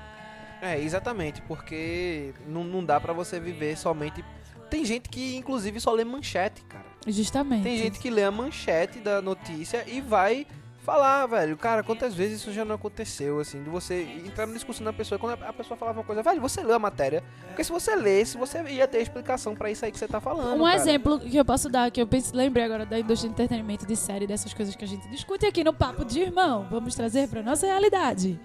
É, 0.60 0.80
exatamente, 0.80 1.42
porque 1.42 2.32
não, 2.46 2.62
não 2.62 2.84
dá 2.84 3.00
pra 3.00 3.12
você 3.12 3.40
viver 3.40 3.76
somente. 3.76 4.24
Tem 4.70 4.84
gente 4.84 5.08
que, 5.08 5.36
inclusive, 5.36 5.80
só 5.80 5.92
lê 5.92 6.04
manchete, 6.04 6.62
cara. 6.62 6.86
Justamente. 7.06 7.64
Tem 7.64 7.76
gente 7.76 7.98
que 7.98 8.08
lê 8.08 8.22
a 8.22 8.30
manchete 8.30 9.00
da 9.00 9.20
notícia 9.20 9.84
e 9.88 10.00
vai 10.00 10.46
falar, 10.82 11.26
velho, 11.26 11.56
cara, 11.56 11.82
quantas 11.82 12.12
vezes 12.12 12.40
isso 12.40 12.52
já 12.52 12.64
não 12.64 12.74
aconteceu, 12.74 13.38
assim, 13.38 13.62
de 13.62 13.70
você 13.70 14.02
entrar 14.24 14.46
na 14.46 14.52
discussão 14.52 14.84
da 14.84 14.92
pessoa, 14.92 15.18
quando 15.18 15.40
a 15.42 15.52
pessoa 15.52 15.76
falava 15.76 16.00
uma 16.00 16.04
coisa, 16.04 16.22
velho, 16.22 16.40
você 16.40 16.60
leu 16.62 16.74
a 16.74 16.78
matéria, 16.78 17.22
porque 17.46 17.62
se 17.62 17.70
você 17.70 17.94
lesse, 17.94 18.36
você 18.36 18.60
ia 18.62 18.88
ter 18.88 19.00
explicação 19.00 19.54
pra 19.54 19.70
isso 19.70 19.84
aí 19.84 19.92
que 19.92 19.98
você 19.98 20.08
tá 20.08 20.20
falando. 20.20 20.60
Um 20.60 20.64
cara. 20.64 20.74
exemplo 20.74 21.20
que 21.20 21.36
eu 21.36 21.44
posso 21.44 21.68
dar, 21.68 21.90
que 21.90 22.02
eu 22.02 22.06
pense, 22.06 22.34
lembrei 22.34 22.64
agora 22.64 22.84
da 22.84 22.98
indústria 22.98 23.28
de 23.28 23.34
entretenimento, 23.34 23.86
de 23.86 23.94
série, 23.94 24.26
dessas 24.26 24.52
coisas 24.52 24.74
que 24.74 24.84
a 24.84 24.88
gente 24.88 25.08
discute 25.08 25.46
aqui 25.46 25.62
no 25.62 25.72
Papo 25.72 26.04
de 26.04 26.20
Irmão. 26.20 26.66
Vamos 26.68 26.94
trazer 26.94 27.28
pra 27.28 27.42
nossa 27.42 27.64
realidade. 27.64 28.40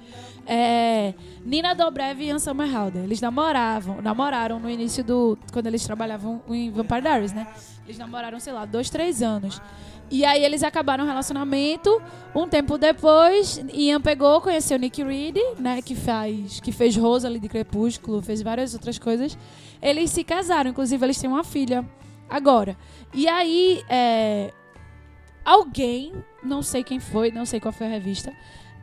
É, 0.46 1.16
Nina 1.44 1.74
Dobrev 1.74 2.22
e 2.22 2.28
Ian 2.28 2.40
Somerhalder. 2.40 3.04
Eles 3.04 3.20
namoravam, 3.20 4.02
namoraram 4.02 4.60
no 4.60 4.70
início 4.70 5.04
do... 5.04 5.38
Quando 5.52 5.68
eles 5.68 5.84
trabalhavam 5.84 6.42
em 6.50 6.70
Vampire 6.70 7.02
Diaries, 7.02 7.34
né? 7.34 7.48
Eles 7.86 7.98
namoraram, 7.98 8.40
sei 8.40 8.54
lá, 8.54 8.66
dois, 8.66 8.90
três 8.90 9.22
anos. 9.22 9.62
E 10.10 10.24
aí 10.24 10.43
eles 10.43 10.64
acabaram 10.64 11.03
o 11.03 11.08
relacionamento. 11.08 12.01
Um 12.34 12.47
tempo 12.47 12.78
depois, 12.78 13.62
Ian 13.74 13.99
pegou, 13.99 14.39
conheceu 14.41 14.80
Nick 14.80 15.03
Reed, 15.03 15.38
né? 15.60 15.82
Que 15.82 15.95
faz, 15.95 16.60
que 16.60 16.72
fez 16.72 16.95
Rosalie 16.95 17.39
de 17.39 17.49
Crepúsculo, 17.49 18.22
fez 18.22 18.41
várias 18.41 18.74
outras 18.74 18.97
coisas. 18.97 19.38
Eles 19.82 20.12
se 20.12 20.24
casaram, 20.24 20.70
inclusive 20.72 21.05
eles 21.05 21.20
têm 21.20 21.30
uma 21.30 21.43
filha 21.43 21.86
agora. 22.30 22.78
E 23.14 23.28
aí, 23.28 23.84
é, 23.89 24.53
alguém, 25.43 26.14
não 26.43 26.62
sei 26.62 26.84
quem 26.84 26.99
foi, 26.99 27.32
não 27.32 27.45
sei 27.45 27.60
qual 27.60 27.74
foi 27.74 27.88
a 27.88 27.89
revista, 27.89 28.34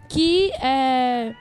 que 0.09 0.51
é, 0.63 1.35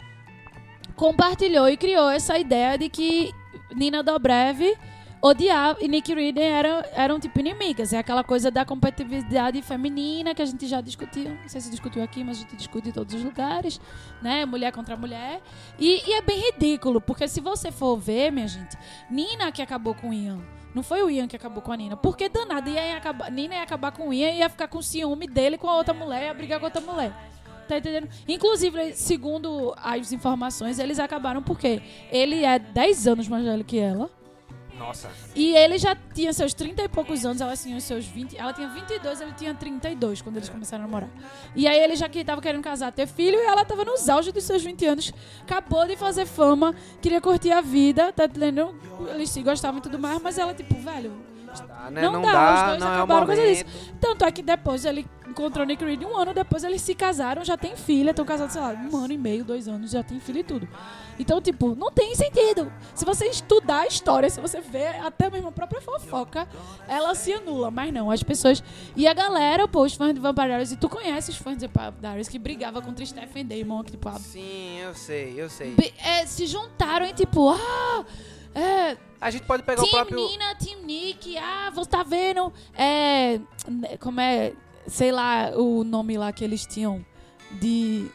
compartilhou 0.95 1.67
e 1.69 1.77
criou 1.77 2.09
essa 2.09 2.38
ideia 2.38 2.77
de 2.77 2.89
que 2.89 3.31
Nina 3.75 4.03
Dobrev 4.03 4.77
odiava 5.24 5.80
e 5.82 5.88
Nick 5.88 6.13
Reed 6.13 6.38
eram, 6.38 6.84
eram 6.93 7.19
tipo 7.19 7.39
inimigas. 7.39 7.93
É 7.93 7.97
aquela 7.97 8.24
coisa 8.24 8.51
da 8.51 8.65
competitividade 8.65 9.61
feminina 9.61 10.36
que 10.36 10.41
a 10.41 10.45
gente 10.45 10.67
já 10.67 10.82
discutiu. 10.82 11.30
Não 11.30 11.47
sei 11.47 11.61
se 11.61 11.71
discutiu 11.71 12.03
aqui, 12.03 12.24
mas 12.24 12.38
a 12.38 12.41
gente 12.41 12.57
discute 12.57 12.89
em 12.89 12.91
todos 12.91 13.15
os 13.15 13.24
lugares, 13.24 13.80
né? 14.21 14.45
Mulher 14.45 14.74
contra 14.74 14.97
mulher. 14.97 15.41
E, 15.80 16.03
e 16.05 16.13
é 16.13 16.21
bem 16.21 16.51
ridículo, 16.51 16.99
porque 16.99 17.26
se 17.28 17.39
você 17.39 17.71
for 17.71 17.95
ver, 17.95 18.32
minha 18.32 18.47
gente, 18.47 18.78
Nina 19.09 19.49
que 19.51 19.61
acabou 19.61 19.95
com 19.95 20.13
Ian. 20.13 20.39
Não 20.76 20.84
foi 20.84 21.01
o 21.03 21.09
Ian 21.09 21.28
que 21.28 21.36
acabou 21.36 21.61
com 21.61 21.71
a 21.71 21.78
Nina. 21.78 21.95
Porque 21.95 22.28
danada 22.28 22.69
ia 22.69 22.97
acabar, 22.97 23.32
Nina 23.32 23.55
ia 23.55 23.63
acabar 23.63 23.91
com 23.93 24.09
o 24.09 24.13
Ian 24.13 24.32
e 24.32 24.39
ia 24.39 24.49
ficar 24.49 24.67
com 24.67 24.82
ciúme 24.82 25.28
dele 25.28 25.57
com 25.57 25.69
a 25.69 25.78
outra 25.78 25.93
mulher, 25.93 26.24
ia 26.24 26.34
brigar 26.34 26.59
com 26.59 26.65
a 26.65 26.67
outra 26.67 26.82
mulher. 26.82 27.13
Tá 27.67 27.78
entendendo? 27.78 28.09
Inclusive, 28.28 28.93
segundo 28.93 29.74
as 29.78 30.11
informações, 30.11 30.80
eles 30.80 30.99
acabaram 30.99 31.41
porque 31.41 31.82
ele 32.11 32.43
é 32.43 32.59
10 32.59 33.07
anos 33.07 33.28
mais 33.30 33.45
velho 33.45 33.63
que 33.63 33.80
ela. 33.80 34.09
Nossa. 34.84 35.09
E 35.34 35.55
ele 35.55 35.77
já 35.77 35.95
tinha 35.95 36.34
seus 36.34 36.53
30 36.53 36.84
e 36.84 36.89
poucos 36.89 37.25
anos, 37.25 37.41
ela 37.41 37.55
tinha 37.55 37.77
os 37.77 37.84
seus 37.84 38.05
20. 38.05 38.38
Ela 38.38 38.51
tinha 38.51 38.67
22, 38.67 39.21
ele 39.21 39.34
tinha 39.34 39.53
32 39.53 40.21
quando 40.21 40.38
eles 40.38 40.49
começaram 40.49 40.84
a 40.84 40.88
namorar. 40.88 41.09
E 41.55 41.67
aí 41.67 41.79
ele 41.79 41.95
já 41.95 42.09
que 42.09 42.23
tava 42.23 42.41
querendo 42.41 42.61
casar, 42.61 42.91
ter 42.91 43.07
filho, 43.07 43.38
e 43.38 43.45
ela 43.45 43.63
tava 43.63 43.86
nos 43.86 44.09
auge 44.09 44.31
dos 44.31 44.43
seus 44.43 44.63
20 44.63 44.86
anos. 44.86 45.13
Acabou 45.41 45.88
de 45.88 45.95
fazer 45.95 46.25
fama, 46.25 46.75
queria 47.01 47.21
curtir 47.21 47.51
a 47.51 47.61
vida, 47.61 48.11
tá 48.11 48.25
entendendo? 48.25 48.75
Eles 49.13 49.29
se 49.29 49.41
gostavam 49.41 49.79
e 49.79 49.81
tudo 49.81 49.97
mais, 49.97 50.21
mas 50.21 50.38
ela, 50.38 50.53
tipo, 50.53 50.75
velho, 50.75 51.13
Tá, 51.61 51.91
né? 51.91 52.01
Não 52.01 52.13
Não, 52.13 52.21
dá, 52.23 52.29
os 52.29 52.34
dá, 52.34 52.65
dois 52.67 52.79
não 52.79 52.88
é 52.88 52.91
o 52.91 52.93
acabaram 52.95 53.27
causa 53.27 53.41
momento. 53.41 53.65
Tanto 54.01 54.25
é 54.25 54.31
que 54.31 54.41
depois 54.41 54.86
ele 54.86 55.05
encontrou 55.34 55.65
Nick 55.65 55.84
Reed 55.84 56.03
um 56.03 56.15
ano 56.17 56.34
depois 56.34 56.63
eles 56.63 56.81
se 56.81 56.93
casaram, 56.95 57.43
já 57.43 57.57
tem 57.57 57.75
filha, 57.75 58.11
estão 58.11 58.23
casados, 58.23 58.53
sei 58.53 58.61
lá, 58.61 58.69
um 58.71 58.95
ano 58.97 59.11
e 59.13 59.17
meio, 59.17 59.43
dois 59.43 59.67
anos, 59.67 59.91
já 59.91 60.03
tem 60.03 60.19
filho 60.19 60.39
e 60.39 60.43
tudo. 60.43 60.69
Então, 61.19 61.41
tipo, 61.41 61.75
não 61.75 61.91
tem 61.91 62.15
sentido. 62.15 62.71
Se 62.95 63.05
você 63.05 63.25
estudar 63.27 63.81
a 63.81 63.88
história, 63.88 64.29
se 64.29 64.39
você 64.41 64.61
ver 64.61 64.95
até 65.05 65.29
mesmo 65.29 65.49
a 65.49 65.51
própria 65.51 65.79
fofoca, 65.81 66.47
ela 66.88 67.13
se 67.13 67.31
anula. 67.34 67.69
Mas 67.69 67.93
não, 67.93 68.09
as 68.09 68.23
pessoas. 68.23 68.63
E 68.95 69.07
a 69.07 69.13
galera, 69.13 69.67
pô, 69.67 69.84
os 69.84 69.93
fãs 69.93 70.13
de 70.13 70.19
Vampire 70.19 70.47
Diaries, 70.47 70.71
e 70.71 70.77
tu 70.77 70.88
conhece 70.89 71.29
os 71.31 71.38
fãs 71.38 71.57
de 71.57 71.67
Vampire 71.67 71.93
Diaries 72.01 72.27
que 72.29 72.39
brigavam 72.39 72.81
contra 72.81 73.05
Stephen 73.05 73.45
Damon, 73.45 73.84
que, 73.84 73.91
tipo, 73.91 74.09
a- 74.09 74.13
Sim, 74.19 74.79
eu 74.79 74.93
sei, 74.95 75.34
eu 75.38 75.49
sei. 75.49 75.75
é, 76.03 76.25
se 76.25 76.45
juntaram 76.47 77.05
e, 77.05 77.13
tipo, 77.13 77.49
ah. 77.49 78.05
É, 78.55 78.97
A 79.19 79.31
gente 79.31 79.45
pode 79.45 79.63
pegar 79.63 79.81
o 79.81 79.86
Team 79.86 79.93
próprio. 79.95 80.27
Nina, 80.27 80.53
Team 80.55 80.81
Nick, 80.84 81.36
ah, 81.38 81.71
você 81.73 81.89
tá 81.89 82.03
vendo? 82.03 82.53
É. 82.75 83.39
Como 83.99 84.19
é. 84.19 84.53
Sei 84.88 85.11
lá 85.11 85.51
o 85.55 85.84
nome 85.84 86.17
lá 86.17 86.31
que 86.31 86.43
eles 86.43 86.65
tinham. 86.65 87.05
De. 87.51 88.09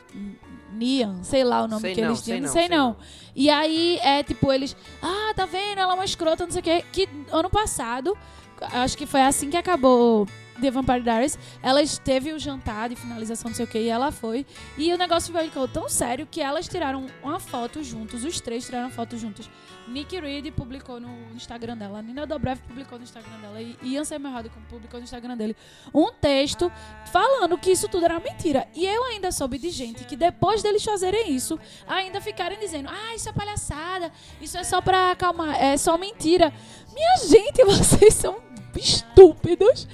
Nian, 0.72 1.22
sei 1.22 1.42
lá 1.42 1.64
o 1.64 1.68
nome 1.68 1.80
Sei 1.80 1.94
que 1.94 2.00
não, 2.00 2.08
eles 2.08 2.22
tinham, 2.22 2.36
sei 2.36 2.40
não 2.40 2.52
sei, 2.52 2.68
não. 2.68 2.96
E 3.34 3.48
aí 3.50 3.98
é 4.02 4.22
tipo, 4.22 4.52
eles. 4.52 4.76
Ah, 5.02 5.32
tá 5.34 5.46
vendo? 5.46 5.78
Ela 5.78 5.92
é 5.92 5.94
uma 5.94 6.04
escrota, 6.04 6.44
não 6.44 6.50
sei 6.50 6.60
o 6.60 6.64
quê. 6.64 6.84
Que 6.92 7.08
ano 7.32 7.48
passado, 7.50 8.16
acho 8.60 8.96
que 8.96 9.06
foi 9.06 9.22
assim 9.22 9.50
que 9.50 9.56
acabou 9.56 10.26
The 10.60 10.70
Vampire 10.70 11.02
Diaries. 11.02 11.38
Elas 11.62 11.98
teve 11.98 12.32
o 12.32 12.38
jantar 12.38 12.88
de 12.88 12.96
finalização, 12.96 13.50
não 13.50 13.56
sei 13.56 13.64
o 13.64 13.68
quê, 13.68 13.80
e 13.80 13.88
ela 13.88 14.10
foi. 14.12 14.46
E 14.76 14.92
o 14.92 14.98
negócio 14.98 15.32
ficou 15.36 15.68
tão 15.68 15.88
sério 15.88 16.26
que 16.30 16.40
elas 16.40 16.68
tiraram 16.68 17.06
uma 17.22 17.40
foto 17.40 17.82
juntos, 17.82 18.24
os 18.24 18.40
três 18.40 18.64
tiraram 18.66 18.90
foto 18.90 19.16
juntos. 19.16 19.48
Nick 19.88 20.18
Reed 20.20 20.52
publicou 20.52 21.00
no 21.00 21.08
Instagram 21.34 21.76
dela, 21.76 22.02
Nina 22.02 22.26
Dobrev 22.26 22.60
publicou 22.60 22.98
no 22.98 23.04
Instagram 23.04 23.38
dela 23.40 23.60
e 23.60 23.76
Ian 23.82 24.04
Somerhalder 24.04 24.50
publicou 24.68 25.00
no 25.00 25.04
Instagram 25.04 25.36
dele 25.36 25.56
um 25.94 26.12
texto 26.12 26.70
falando 27.10 27.56
que 27.56 27.70
isso 27.70 27.88
tudo 27.88 28.04
era 28.04 28.20
mentira. 28.20 28.68
E 28.74 28.86
eu 28.86 29.04
ainda 29.04 29.32
soube 29.32 29.56
de 29.58 29.70
gente 29.70 30.04
que 30.04 30.14
depois 30.14 30.62
deles 30.62 30.84
fazerem 30.84 31.32
isso, 31.32 31.58
ainda 31.86 32.20
ficarem 32.20 32.58
dizendo: 32.58 32.88
"Ah, 32.90 33.14
isso 33.14 33.28
é 33.28 33.32
palhaçada, 33.32 34.12
isso 34.40 34.58
é 34.58 34.64
só 34.64 34.80
pra 34.80 35.12
acalmar, 35.12 35.56
é 35.56 35.76
só 35.76 35.96
mentira". 35.96 36.52
Minha 36.92 37.16
gente, 37.26 37.64
vocês 37.64 38.14
são 38.14 38.36
estúpidos. 38.76 39.88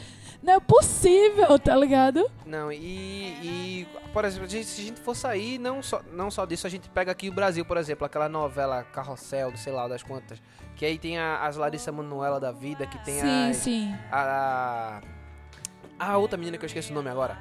Não 0.44 0.52
é 0.52 0.60
possível, 0.60 1.58
tá 1.58 1.74
ligado? 1.74 2.30
Não, 2.44 2.70
e, 2.70 2.76
e, 3.42 3.88
por 4.12 4.26
exemplo, 4.26 4.44
a 4.46 4.50
gente- 4.50 4.66
se 4.66 4.82
a 4.82 4.84
gente 4.84 5.00
for 5.00 5.14
sair, 5.16 5.58
não 5.58 5.82
só, 5.82 6.02
não 6.12 6.30
só 6.30 6.44
disso, 6.44 6.66
a 6.66 6.70
gente 6.70 6.86
pega 6.90 7.10
aqui 7.12 7.30
o 7.30 7.32
Brasil, 7.32 7.64
por 7.64 7.78
exemplo, 7.78 8.04
aquela 8.04 8.28
novela 8.28 8.84
Carrossel, 8.92 9.50
do 9.50 9.56
sei 9.56 9.72
lá 9.72 9.88
das 9.88 10.02
quantas, 10.02 10.42
que 10.76 10.84
aí 10.84 10.98
tem 10.98 11.18
a- 11.18 11.38
as 11.46 11.56
Larissa 11.56 11.90
Manoela 11.90 12.38
da 12.38 12.52
vida, 12.52 12.86
que 12.86 13.02
tem 13.04 13.20
sim, 13.20 13.50
as, 13.50 13.56
sim. 13.56 13.94
a, 14.12 15.00
a 15.98 16.04
a 16.12 16.18
outra 16.18 16.36
menina 16.36 16.58
que 16.58 16.64
eu 16.64 16.66
esqueci 16.66 16.90
o 16.90 16.94
nome 16.94 17.08
agora. 17.08 17.38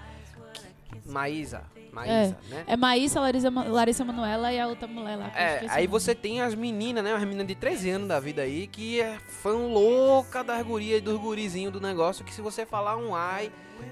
Maísa. 1.06 1.64
Maísa, 1.94 2.38
né? 2.50 2.64
É 2.66 2.76
Maísa, 2.76 3.20
Larissa, 3.20 3.50
Larissa 3.50 4.04
Manoela 4.04 4.52
e 4.52 4.60
a 4.60 4.68
outra 4.68 4.88
mulher 4.88 5.16
lá. 5.16 5.32
É, 5.36 5.66
aí 5.70 5.86
você 5.86 6.16
tem 6.16 6.42
as 6.42 6.56
meninas, 6.56 7.04
né? 7.04 7.14
As 7.14 7.24
meninas 7.24 7.46
de 7.46 7.56
13 7.56 7.92
anos 7.92 8.08
da 8.08 8.20
vida 8.20 8.42
aí, 8.42 8.66
que 8.66 9.00
é 9.00 9.18
fã 9.28 9.54
louca 9.54 10.44
das 10.44 10.66
gurias 10.66 10.98
e 10.98 11.02
dos 11.02 11.20
gurizinhos 11.20 11.72
do 11.72 11.80
negócio, 11.80 12.26
que 12.26 12.34
se 12.34 12.42
você 12.42 12.66
falar 12.66 12.98
um 12.98 13.16
ai, 13.16 13.52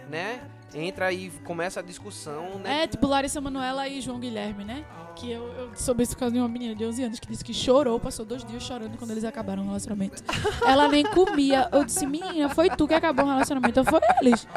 né? 0.10 0.42
Entra 0.74 1.08
aí, 1.08 1.30
começa 1.44 1.82
a 1.82 1.84
discussão, 1.84 2.58
né? 2.60 2.84
É, 2.84 2.88
tipo 2.88 3.06
Larissa 3.06 3.42
Manoela 3.42 3.88
e 3.88 4.00
João 4.00 4.20
Guilherme, 4.20 4.64
né? 4.64 4.86
Que 5.16 5.30
eu, 5.30 5.48
eu 5.54 5.72
soube 5.76 6.02
isso 6.02 6.14
por 6.14 6.22
causa 6.22 6.34
de 6.34 6.40
uma 6.40 6.48
menina 6.48 6.74
de 6.74 6.86
11 6.86 7.04
anos 7.04 7.20
que 7.20 7.28
disse 7.28 7.44
que 7.44 7.54
chorou, 7.54 8.00
passou 8.00 8.26
dois 8.26 8.44
dias 8.46 8.64
chorando 8.64 8.98
quando 8.98 9.12
eles 9.12 9.26
acabaram 9.26 9.64
o 9.64 9.66
relacionamento. 9.66 10.24
Ela 10.66 10.88
nem 10.88 11.04
comia. 11.04 11.68
Eu 11.72 11.84
disse, 11.84 12.06
menina, 12.06 12.48
foi 12.50 12.70
tu 12.70 12.88
que 12.88 12.94
acabou 12.94 13.26
o 13.26 13.28
relacionamento, 13.28 13.82
ou 13.82 13.86
foi 13.86 14.00
eles? 14.22 14.48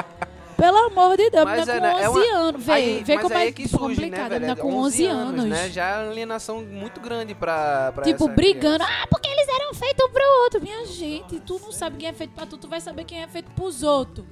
Pelo 0.56 0.76
amor 0.86 1.16
de 1.16 1.30
Deus, 1.30 1.44
Mas 1.44 1.66
menina 1.66 1.88
é, 1.88 1.90
com 1.92 1.96
né, 1.98 2.02
é 2.04 2.08
11 2.10 2.18
uma- 2.20 2.38
anos. 2.38 2.64
Vê, 2.64 2.72
Aí- 2.72 3.02
vê 3.04 3.18
como 3.18 3.34
aí 3.36 3.48
é 3.48 3.52
que 3.52 3.68
surge, 3.68 3.96
complicado. 3.96 4.10
né, 4.18 4.24
a 4.24 4.28
velho? 4.28 4.40
menina 4.40 4.56
com 4.56 4.74
11 4.76 5.06
anos. 5.06 5.44
né? 5.44 5.68
Já 5.70 5.84
é 5.86 6.02
uma 6.02 6.10
alienação 6.12 6.62
muito 6.62 7.00
grande 7.00 7.34
pra, 7.34 7.92
pra 7.92 8.04
Tipo, 8.04 8.28
brigando. 8.28 8.84
criança. 8.84 9.02
Ah, 9.02 9.06
porque 9.08 9.28
eles 9.28 9.48
eram 9.48 9.74
feitos 9.74 10.10
pro 10.10 10.22
outro. 10.44 10.62
Minha 10.62 10.86
gente, 10.86 11.40
tu 11.40 11.58
não 11.60 11.72
sabe 11.72 11.96
quem 11.96 12.08
é 12.08 12.12
feito 12.12 12.30
pra 12.32 12.46
tu, 12.46 12.56
tu 12.56 12.68
vai 12.68 12.80
saber 12.80 13.04
quem 13.04 13.22
é 13.22 13.28
feito 13.28 13.50
pros 13.52 13.82
outros. 13.82 14.24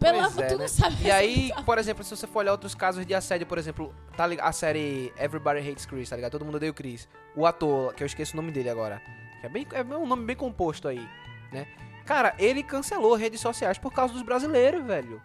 Pelo 0.00 0.18
amor, 0.20 0.44
é, 0.44 0.46
tu 0.46 0.54
né? 0.54 0.60
não 0.60 0.68
sabe 0.68 0.96
E 1.04 1.10
aí, 1.10 1.50
por 1.66 1.76
exemplo, 1.76 2.04
se 2.04 2.10
você 2.16 2.24
for 2.26 2.38
olhar 2.40 2.52
outros 2.52 2.72
casos 2.74 3.04
de 3.04 3.14
assédio, 3.14 3.46
por 3.46 3.58
exemplo, 3.58 3.92
tá 4.16 4.26
lig- 4.28 4.40
a 4.40 4.52
série 4.52 5.12
Everybody 5.18 5.58
Hates 5.68 5.86
Chris, 5.86 6.08
tá 6.08 6.14
ligado? 6.16 6.30
Todo 6.32 6.44
mundo 6.44 6.54
odeia 6.56 6.70
o 6.70 6.74
Chris. 6.74 7.08
O 7.34 7.44
ator, 7.44 7.92
que 7.94 8.02
eu 8.02 8.06
esqueço 8.06 8.34
o 8.34 8.36
nome 8.36 8.52
dele 8.52 8.70
agora, 8.70 9.02
que 9.40 9.46
é, 9.46 9.48
bem, 9.48 9.66
é 9.72 9.82
um 9.82 10.06
nome 10.06 10.24
bem 10.24 10.36
composto 10.36 10.86
aí, 10.86 11.04
né? 11.52 11.66
Cara, 12.06 12.32
ele 12.38 12.62
cancelou 12.62 13.14
redes 13.16 13.40
sociais 13.40 13.76
por 13.76 13.92
causa 13.92 14.14
dos 14.14 14.22
brasileiros, 14.22 14.84
velho. 14.84 15.20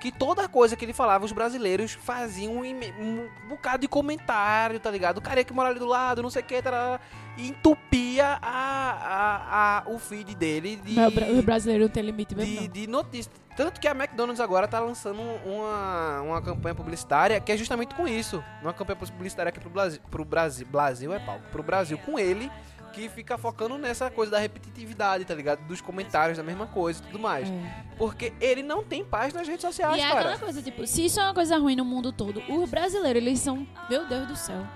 Que 0.00 0.12
toda 0.12 0.48
coisa 0.48 0.76
que 0.76 0.84
ele 0.84 0.92
falava, 0.92 1.24
os 1.24 1.32
brasileiros 1.32 1.92
faziam 1.92 2.58
um, 2.58 2.64
um 3.00 3.28
bocado 3.48 3.78
de 3.82 3.88
comentário, 3.88 4.78
tá 4.78 4.90
ligado? 4.90 5.18
O 5.18 5.22
cara 5.22 5.42
que 5.42 5.52
mora 5.52 5.70
ali 5.70 5.78
do 5.78 5.86
lado, 5.86 6.22
não 6.22 6.30
sei 6.30 6.42
o 6.42 6.44
que, 6.44 6.60
tarará, 6.60 7.00
e 7.36 7.48
entupia 7.48 8.38
a, 8.42 8.90
a, 8.92 9.78
a, 9.78 9.90
o 9.90 9.98
feed 9.98 10.34
dele 10.34 10.76
de 10.76 10.94
Não, 10.94 11.08
o 11.08 11.10
bra- 11.10 11.26
o 11.26 11.42
brasileiro 11.42 11.84
não 11.84 11.90
tem 11.90 12.02
limite 12.02 12.34
mesmo, 12.34 12.60
de, 12.60 12.68
de 12.68 12.86
notícias. 12.86 13.34
Tanto 13.56 13.80
que 13.80 13.88
a 13.88 13.92
McDonald's 13.92 14.38
agora 14.38 14.68
tá 14.68 14.78
lançando 14.80 15.18
uma, 15.46 16.20
uma 16.20 16.42
campanha 16.42 16.74
publicitária 16.74 17.40
que 17.40 17.50
é 17.50 17.56
justamente 17.56 17.94
com 17.94 18.06
isso. 18.06 18.44
Uma 18.60 18.74
campanha 18.74 18.98
publicitária 18.98 19.48
aqui 19.48 19.58
pro 19.58 19.70
Brasil. 19.70 20.00
Pro 20.10 20.24
Brasil. 20.26 20.66
Brasil 20.70 21.12
é 21.14 21.18
pau. 21.18 21.40
Pro 21.50 21.62
Brasil 21.62 21.96
com 21.96 22.18
ele. 22.18 22.52
Que 22.96 23.08
fica 23.10 23.36
focando 23.36 23.76
nessa 23.76 24.10
coisa 24.10 24.32
da 24.32 24.38
repetitividade, 24.38 25.24
tá 25.26 25.34
ligado? 25.34 25.60
Dos 25.66 25.82
comentários 25.82 26.38
da 26.38 26.42
mesma 26.42 26.66
coisa 26.66 27.00
e 27.02 27.06
tudo 27.06 27.18
mais. 27.18 27.46
É. 27.48 27.84
Porque 27.98 28.32
ele 28.40 28.62
não 28.62 28.82
tem 28.82 29.04
paz 29.04 29.34
nas 29.34 29.46
redes 29.46 29.60
sociais, 29.60 29.96
E 29.98 30.00
é 30.00 30.08
cara. 30.08 30.20
aquela 30.20 30.38
coisa, 30.38 30.62
tipo, 30.62 30.86
se 30.86 31.04
isso 31.04 31.20
é 31.20 31.22
uma 31.24 31.34
coisa 31.34 31.58
ruim 31.58 31.76
no 31.76 31.84
mundo 31.84 32.10
todo, 32.10 32.42
os 32.48 32.70
brasileiros, 32.70 33.20
eles 33.22 33.38
são, 33.38 33.66
meu 33.90 34.06
Deus 34.06 34.26
do 34.26 34.34
céu. 34.34 34.66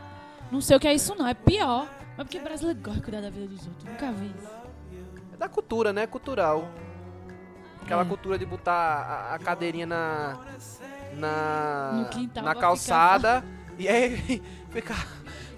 Não 0.53 0.61
sei 0.61 0.77
o 0.77 0.81
que 0.81 0.87
é 0.87 0.93
isso 0.95 1.15
não, 1.15 1.27
é 1.27 1.33
pior. 1.33 1.89
Mas 2.17 2.27
porque 2.27 2.39
brasileiro 2.41 2.79
gosta 2.81 2.99
de 2.99 3.03
cuidar 3.05 3.21
da 3.23 3.31
vida 3.31 3.47
dos 3.47 3.67
outros, 3.67 3.85
nunca 3.85 4.13
vi 4.13 4.27
isso. 4.39 4.51
É 5.33 5.37
da 5.39 5.49
cultura, 5.49 5.91
né? 5.93 6.07
Cultural. 6.07 6.69
Aquela 7.83 8.03
É. 8.03 8.05
cultura 8.05 8.39
de 8.39 8.45
botar 8.45 8.73
a, 8.75 9.35
a 9.35 9.39
cadeirinha 9.39 9.87
na. 9.87 10.39
Na. 11.17 11.93
No 11.95 12.09
quintal 12.11 12.45
na 12.45 12.55
calçada. 12.55 13.43
E 13.79 13.89
aí 13.89 14.43
ficar, 14.71 15.07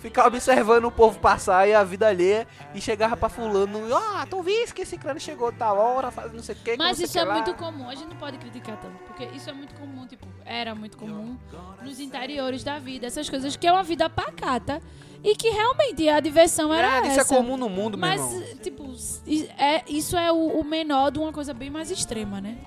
ficar 0.02 0.26
observando 0.26 0.84
o 0.86 0.90
povo 0.92 1.18
passar 1.20 1.66
e 1.68 1.72
a 1.72 1.82
vida 1.84 2.08
alheia. 2.08 2.46
E 2.74 2.80
chegava 2.80 3.16
pra 3.16 3.28
fulano. 3.28 3.78
Ah, 3.94 4.26
tu 4.28 4.42
viste 4.42 4.74
que 4.74 4.82
esse 4.82 4.98
crânio 4.98 5.20
chegou 5.22 5.50
tal 5.52 5.78
hora, 5.78 6.10
fazendo 6.10 6.34
não 6.34 6.42
sei 6.42 6.54
o 6.54 6.58
que. 6.58 6.76
Mas 6.76 6.98
isso 7.00 7.18
é 7.18 7.24
lá. 7.24 7.34
muito 7.34 7.54
comum, 7.54 7.88
a 7.88 7.94
gente 7.94 8.08
não 8.08 8.16
pode 8.16 8.36
criticar 8.38 8.76
tanto, 8.80 8.96
porque 9.06 9.24
isso 9.34 9.48
é 9.48 9.52
muito 9.52 9.74
comum, 9.74 10.06
tipo, 10.06 10.26
era 10.44 10.74
muito 10.74 10.96
comum 10.98 11.38
nos 11.82 12.00
interiores 12.00 12.62
da 12.64 12.78
vida, 12.78 13.06
essas 13.06 13.30
coisas 13.30 13.56
que 13.56 13.66
é 13.66 13.72
uma 13.72 13.82
vida 13.84 14.10
pacata 14.10 14.82
e 15.24 15.36
que 15.36 15.48
realmente 15.50 16.08
a 16.08 16.18
diversão 16.18 16.74
era 16.74 16.96
É, 16.98 17.08
isso 17.08 17.20
essa. 17.20 17.34
é 17.34 17.36
comum 17.38 17.56
no 17.56 17.68
mundo, 17.68 17.96
meu 17.96 18.08
Mas, 18.08 18.20
irmão. 18.20 18.56
tipo, 18.62 18.94
i- 19.26 19.48
é, 19.56 19.84
isso 19.88 20.16
é 20.16 20.32
o, 20.32 20.58
o 20.60 20.64
menor 20.64 21.10
de 21.12 21.20
uma 21.20 21.32
coisa 21.32 21.54
bem 21.54 21.70
mais 21.70 21.90
extrema, 21.90 22.40
né? 22.40 22.58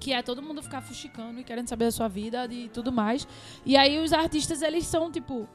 Que 0.00 0.12
é 0.12 0.20
todo 0.20 0.42
mundo 0.42 0.60
ficar 0.60 0.80
fuxicando 0.80 1.38
e 1.38 1.44
querendo 1.44 1.68
saber 1.68 1.84
da 1.84 1.92
sua 1.92 2.08
vida 2.08 2.44
e 2.50 2.68
tudo 2.68 2.90
mais. 2.90 3.26
E 3.64 3.76
aí 3.76 4.00
os 4.02 4.12
artistas, 4.12 4.60
eles 4.60 4.84
são, 4.86 5.12
tipo. 5.12 5.48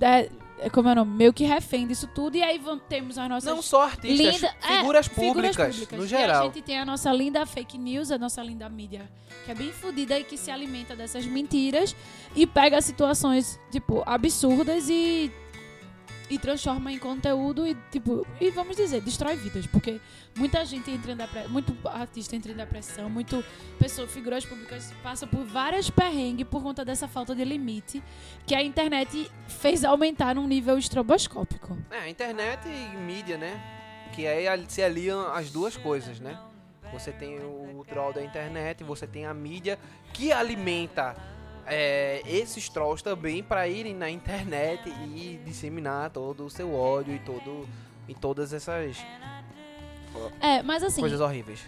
É, 0.00 0.30
é 0.58 0.70
como 0.70 0.88
é 0.88 0.92
o 0.92 0.94
nome? 0.94 1.12
Meio 1.16 1.32
que 1.32 1.44
refém 1.44 1.86
disso 1.86 2.08
tudo. 2.14 2.36
E 2.36 2.42
aí 2.42 2.58
vamos, 2.58 2.84
temos 2.88 3.18
as 3.18 3.28
nossas. 3.28 3.52
Não 3.54 3.60
só 3.62 3.82
artistas, 3.84 4.34
linda- 4.36 4.54
é, 4.62 4.76
figuras, 4.78 5.08
públicas, 5.08 5.88
no 5.92 6.04
E 6.04 6.08
geral. 6.08 6.42
a 6.42 6.44
gente 6.46 6.62
tem 6.62 6.78
a 6.78 6.84
nossa 6.84 7.12
linda 7.12 7.44
fake 7.46 7.76
news, 7.78 8.10
a 8.10 8.18
nossa 8.18 8.42
linda 8.42 8.68
mídia, 8.68 9.10
que 9.44 9.50
é 9.50 9.54
bem 9.54 9.72
fodida 9.72 10.18
e 10.18 10.24
que 10.24 10.36
se 10.36 10.50
alimenta 10.50 10.94
dessas 10.94 11.26
mentiras 11.26 11.94
e 12.36 12.46
pega 12.46 12.80
situações, 12.80 13.58
tipo, 13.70 14.02
absurdas 14.06 14.88
e. 14.88 15.32
E 16.32 16.38
transforma 16.38 16.90
em 16.90 16.98
conteúdo 16.98 17.66
e, 17.66 17.76
tipo, 17.90 18.26
e 18.40 18.50
vamos 18.50 18.74
dizer, 18.74 19.02
destrói 19.02 19.36
vidas. 19.36 19.66
Porque 19.66 20.00
muita 20.34 20.64
gente 20.64 20.90
entra 20.90 21.12
em 21.12 21.16
depressão, 21.16 21.50
muito 21.50 21.76
artista 21.86 22.34
entra 22.34 22.50
em 22.50 22.54
depressão, 22.54 23.10
muito 23.10 23.44
pessoa, 23.78 24.08
figuras 24.08 24.42
públicas 24.46 24.94
passam 25.02 25.28
por 25.28 25.44
várias 25.44 25.90
perrengues 25.90 26.46
por 26.46 26.62
conta 26.62 26.86
dessa 26.86 27.06
falta 27.06 27.34
de 27.34 27.44
limite 27.44 28.02
que 28.46 28.54
a 28.54 28.62
internet 28.62 29.30
fez 29.46 29.84
aumentar 29.84 30.34
num 30.34 30.46
nível 30.46 30.78
estroboscópico. 30.78 31.76
É, 31.90 32.08
internet 32.08 32.66
e 32.66 32.96
mídia, 32.96 33.36
né? 33.36 33.60
Que 34.14 34.26
aí 34.26 34.46
se 34.68 34.82
aliam 34.82 35.34
as 35.34 35.50
duas 35.50 35.76
coisas, 35.76 36.18
né? 36.18 36.40
Você 36.94 37.12
tem 37.12 37.38
o 37.40 37.84
troll 37.86 38.14
da 38.14 38.24
internet, 38.24 38.82
você 38.82 39.06
tem 39.06 39.26
a 39.26 39.34
mídia 39.34 39.78
que 40.14 40.32
alimenta 40.32 41.14
é, 41.66 42.22
esses 42.26 42.68
trolls 42.68 43.02
também 43.02 43.42
para 43.42 43.66
irem 43.68 43.94
na 43.94 44.10
internet 44.10 44.88
e 44.88 45.40
disseminar 45.44 46.10
todo 46.10 46.44
o 46.44 46.50
seu 46.50 46.74
ódio 46.74 47.14
e 47.14 47.18
todo 47.18 47.68
e 48.08 48.14
todas 48.14 48.52
essas 48.52 48.98
É, 50.40 50.62
mas 50.62 50.82
assim, 50.82 51.00
coisas 51.00 51.20
horríveis. 51.20 51.64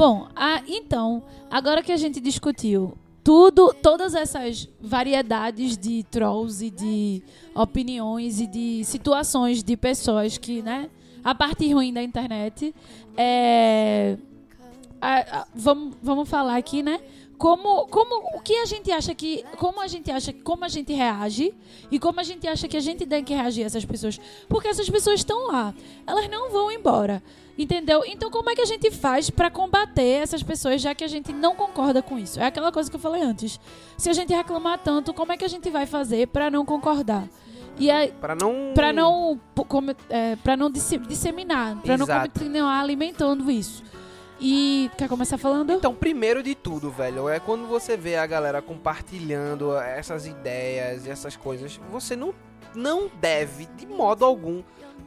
Bom, 0.00 0.30
ah, 0.34 0.62
então, 0.66 1.22
agora 1.50 1.82
que 1.82 1.92
a 1.92 1.96
gente 1.98 2.20
discutiu 2.20 2.96
tudo, 3.22 3.74
todas 3.82 4.14
essas 4.14 4.68
variedades 4.80 5.76
de 5.76 6.02
trolls 6.10 6.62
e 6.64 6.70
de 6.70 7.22
opiniões 7.54 8.40
e 8.40 8.46
de 8.46 8.84
situações 8.84 9.62
de 9.62 9.76
pessoas 9.76 10.38
que, 10.38 10.62
né, 10.62 10.88
a 11.22 11.34
parte 11.34 11.70
ruim 11.72 11.92
da 11.92 12.02
internet, 12.02 12.74
é, 13.16 14.16
a- 15.00 15.40
a- 15.40 15.46
vamos, 15.54 15.94
vamos 16.02 16.28
falar 16.28 16.56
aqui, 16.56 16.82
né? 16.82 16.98
Como, 17.40 17.86
como 17.86 18.36
o 18.36 18.40
que 18.42 18.54
a 18.54 18.66
gente 18.66 18.92
acha 18.92 19.14
que 19.14 19.42
como 19.56 19.80
a 19.80 19.86
gente 19.88 20.10
acha 20.10 20.30
como 20.44 20.62
a 20.62 20.68
gente 20.68 20.92
reage 20.92 21.54
e 21.90 21.98
como 21.98 22.20
a 22.20 22.22
gente 22.22 22.46
acha 22.46 22.68
que 22.68 22.76
a 22.76 22.80
gente 22.80 23.06
tem 23.06 23.24
que 23.24 23.32
reagir 23.32 23.62
a 23.62 23.66
essas 23.66 23.82
pessoas. 23.82 24.20
Porque 24.46 24.68
essas 24.68 24.90
pessoas 24.90 25.20
estão 25.20 25.46
lá. 25.46 25.72
Elas 26.06 26.28
não 26.28 26.50
vão 26.50 26.70
embora. 26.70 27.22
Entendeu? 27.56 28.02
Então 28.06 28.30
como 28.30 28.50
é 28.50 28.54
que 28.54 28.60
a 28.60 28.66
gente 28.66 28.90
faz 28.90 29.30
pra 29.30 29.50
combater 29.50 30.22
essas 30.22 30.42
pessoas 30.42 30.82
já 30.82 30.94
que 30.94 31.02
a 31.02 31.08
gente 31.08 31.32
não 31.32 31.54
concorda 31.54 32.02
com 32.02 32.18
isso? 32.18 32.38
É 32.38 32.44
aquela 32.44 32.70
coisa 32.70 32.90
que 32.90 32.96
eu 32.96 33.00
falei 33.00 33.22
antes. 33.22 33.58
Se 33.96 34.10
a 34.10 34.12
gente 34.12 34.34
reclamar 34.34 34.78
tanto 34.78 35.14
como 35.14 35.32
é 35.32 35.36
que 35.38 35.44
a 35.44 35.48
gente 35.48 35.70
vai 35.70 35.86
fazer 35.86 36.28
pra 36.28 36.50
não 36.50 36.66
concordar? 36.66 37.26
E 37.78 37.90
aí 37.90 38.12
Para 38.20 38.34
não 38.34 38.72
para 38.74 38.92
não 38.92 39.40
para 40.42 40.56
não 40.58 40.70
disse- 40.70 40.98
disseminar 40.98 41.76
para 41.80 41.96
não 41.96 42.06
continuar 42.06 42.80
alimentando 42.80 43.50
isso 43.50 43.82
e 44.40 44.90
quer 44.96 45.08
começar 45.08 45.36
falando 45.38 45.70
Então, 45.72 45.94
primeiro 45.94 46.42
de 46.42 46.54
tudo, 46.54 46.90
velho, 46.90 47.28
é 47.28 47.38
quando 47.38 47.66
você 47.66 47.96
vê 47.96 48.16
a 48.16 48.26
galera 48.26 48.62
compartilhando 48.62 49.76
essas 49.76 50.26
ideias 50.26 51.06
e 51.06 51.10
essas 51.10 51.36
coisas, 51.36 51.78
você 51.90 52.16
não, 52.16 52.34
não 52.74 53.08
deve, 53.20 53.66
de 53.76 53.86
modo 53.86 54.24
algum, 54.24 54.62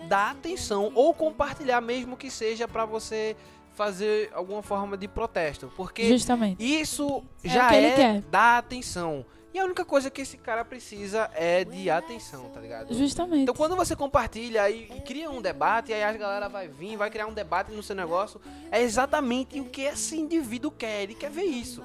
dar 0.07 0.31
atenção 0.31 0.91
ou 0.93 1.13
compartilhar, 1.13 1.81
mesmo 1.81 2.15
que 2.15 2.29
seja 2.29 2.67
pra 2.67 2.85
você 2.85 3.35
fazer 3.73 4.29
alguma 4.33 4.61
forma 4.61 4.95
de 4.95 5.07
protesto. 5.07 5.71
Porque 5.75 6.07
Justamente. 6.07 6.63
isso 6.63 7.23
É 7.43 7.49
já 7.49 7.73
é 7.73 7.91
quer. 7.91 8.21
dar 8.29 8.59
atenção. 8.59 9.25
E 9.53 9.59
a 9.59 9.65
única 9.65 9.85
coisa 9.85 10.09
que 10.09 10.21
esse 10.21 10.35
cara 10.35 10.65
precisa 10.65 11.29
é 11.35 11.63
de 11.63 11.87
atenção, 11.89 12.49
tá 12.49 12.59
ligado? 12.59 12.93
Justamente. 12.93 13.43
Então 13.43 13.53
quando 13.53 13.75
você 13.75 13.95
compartilha 13.95 14.67
e, 14.69 14.91
e 14.95 15.01
cria 15.01 15.29
um 15.29 15.41
debate, 15.41 15.93
aí 15.93 16.03
a 16.03 16.11
galera 16.11 16.49
vai 16.49 16.67
vir, 16.67 16.97
vai 16.97 17.11
criar 17.11 17.27
um 17.27 17.33
debate 17.33 17.71
no 17.71 17.83
seu 17.83 17.95
negócio, 17.95 18.41
é 18.71 18.81
exatamente 18.81 19.59
o 19.59 19.65
que 19.65 19.81
esse 19.81 20.17
indivíduo 20.17 20.71
quer, 20.71 21.03
ele 21.03 21.13
quer 21.13 21.29
ver 21.29 21.43
isso, 21.43 21.83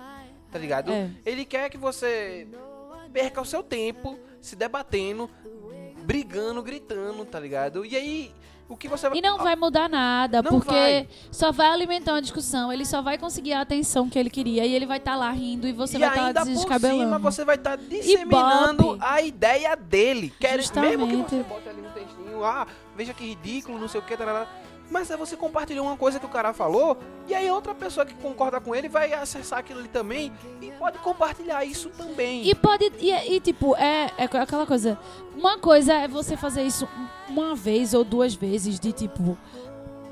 tá 0.50 0.58
ligado? 0.58 0.90
É. 0.90 1.10
Ele 1.26 1.44
quer 1.44 1.68
que 1.68 1.76
você 1.76 2.48
perca 3.12 3.40
o 3.40 3.44
seu 3.44 3.62
tempo 3.62 4.18
se 4.40 4.56
debatendo, 4.56 5.28
brigando, 6.04 6.62
gritando, 6.62 7.24
tá 7.26 7.38
ligado? 7.38 7.84
E 7.84 7.94
aí 7.94 8.34
O 8.68 8.76
que 8.76 8.86
você 8.86 9.08
E 9.14 9.22
não 9.22 9.38
vai 9.38 9.56
mudar 9.56 9.88
nada, 9.88 10.42
Não 10.42 10.50
porque 10.50 10.68
vai. 10.74 11.08
só 11.32 11.50
vai 11.50 11.68
alimentar 11.68 12.12
uma 12.12 12.20
discussão, 12.20 12.70
ele 12.70 12.84
só 12.84 13.00
vai 13.00 13.16
conseguir 13.16 13.54
a 13.54 13.62
atenção 13.62 14.10
que 14.10 14.18
ele 14.18 14.28
queria 14.28 14.66
e 14.66 14.74
ele 14.74 14.84
vai 14.84 14.98
estar 14.98 15.16
lá 15.16 15.30
rindo 15.30 15.66
e 15.66 15.72
você 15.72 15.96
e 15.96 16.00
vai 16.00 16.08
estar 16.10 16.26
ainda 16.26 16.40
por 16.40 16.46
desescabelando. 16.48 17.00
cima 17.04 17.18
você 17.18 17.44
vai 17.46 17.54
estar 17.56 17.76
disseminando 17.76 18.82
Ibope. 18.82 18.98
a 19.02 19.22
ideia 19.22 19.74
dele. 19.74 20.32
Quer, 20.38 20.58
mesmo 20.58 21.06
que 21.08 21.16
você 21.16 21.42
bote 21.44 21.68
ali 21.68 21.80
no 21.80 21.88
textinho, 21.90 22.44
ah, 22.44 22.66
veja 22.94 23.14
que 23.14 23.24
ridículo, 23.24 23.78
não 23.78 23.88
sei 23.88 24.00
o 24.00 24.04
que, 24.04 24.16
tarará. 24.16 24.46
Mas 24.90 25.10
é 25.10 25.16
você 25.16 25.36
compartilhou 25.36 25.86
uma 25.86 25.96
coisa 25.96 26.18
que 26.18 26.26
o 26.26 26.28
cara 26.28 26.52
falou, 26.52 26.96
e 27.26 27.34
aí 27.34 27.50
outra 27.50 27.74
pessoa 27.74 28.06
que 28.06 28.14
concorda 28.14 28.60
com 28.60 28.74
ele 28.74 28.88
vai 28.88 29.12
acessar 29.12 29.58
aquilo 29.58 29.80
ali 29.80 29.88
também 29.88 30.32
e 30.62 30.70
pode 30.72 30.98
compartilhar 30.98 31.64
isso 31.64 31.90
também. 31.90 32.48
E 32.48 32.54
pode. 32.54 32.90
E, 32.98 33.12
e, 33.12 33.40
tipo, 33.40 33.76
é, 33.76 34.10
é 34.16 34.24
aquela 34.24 34.66
coisa. 34.66 34.98
Uma 35.36 35.58
coisa 35.58 35.92
é 35.92 36.08
você 36.08 36.36
fazer 36.36 36.62
isso 36.62 36.88
uma 37.28 37.54
vez 37.54 37.94
ou 37.94 38.02
duas 38.02 38.34
vezes, 38.34 38.80
de 38.80 38.92
tipo. 38.92 39.36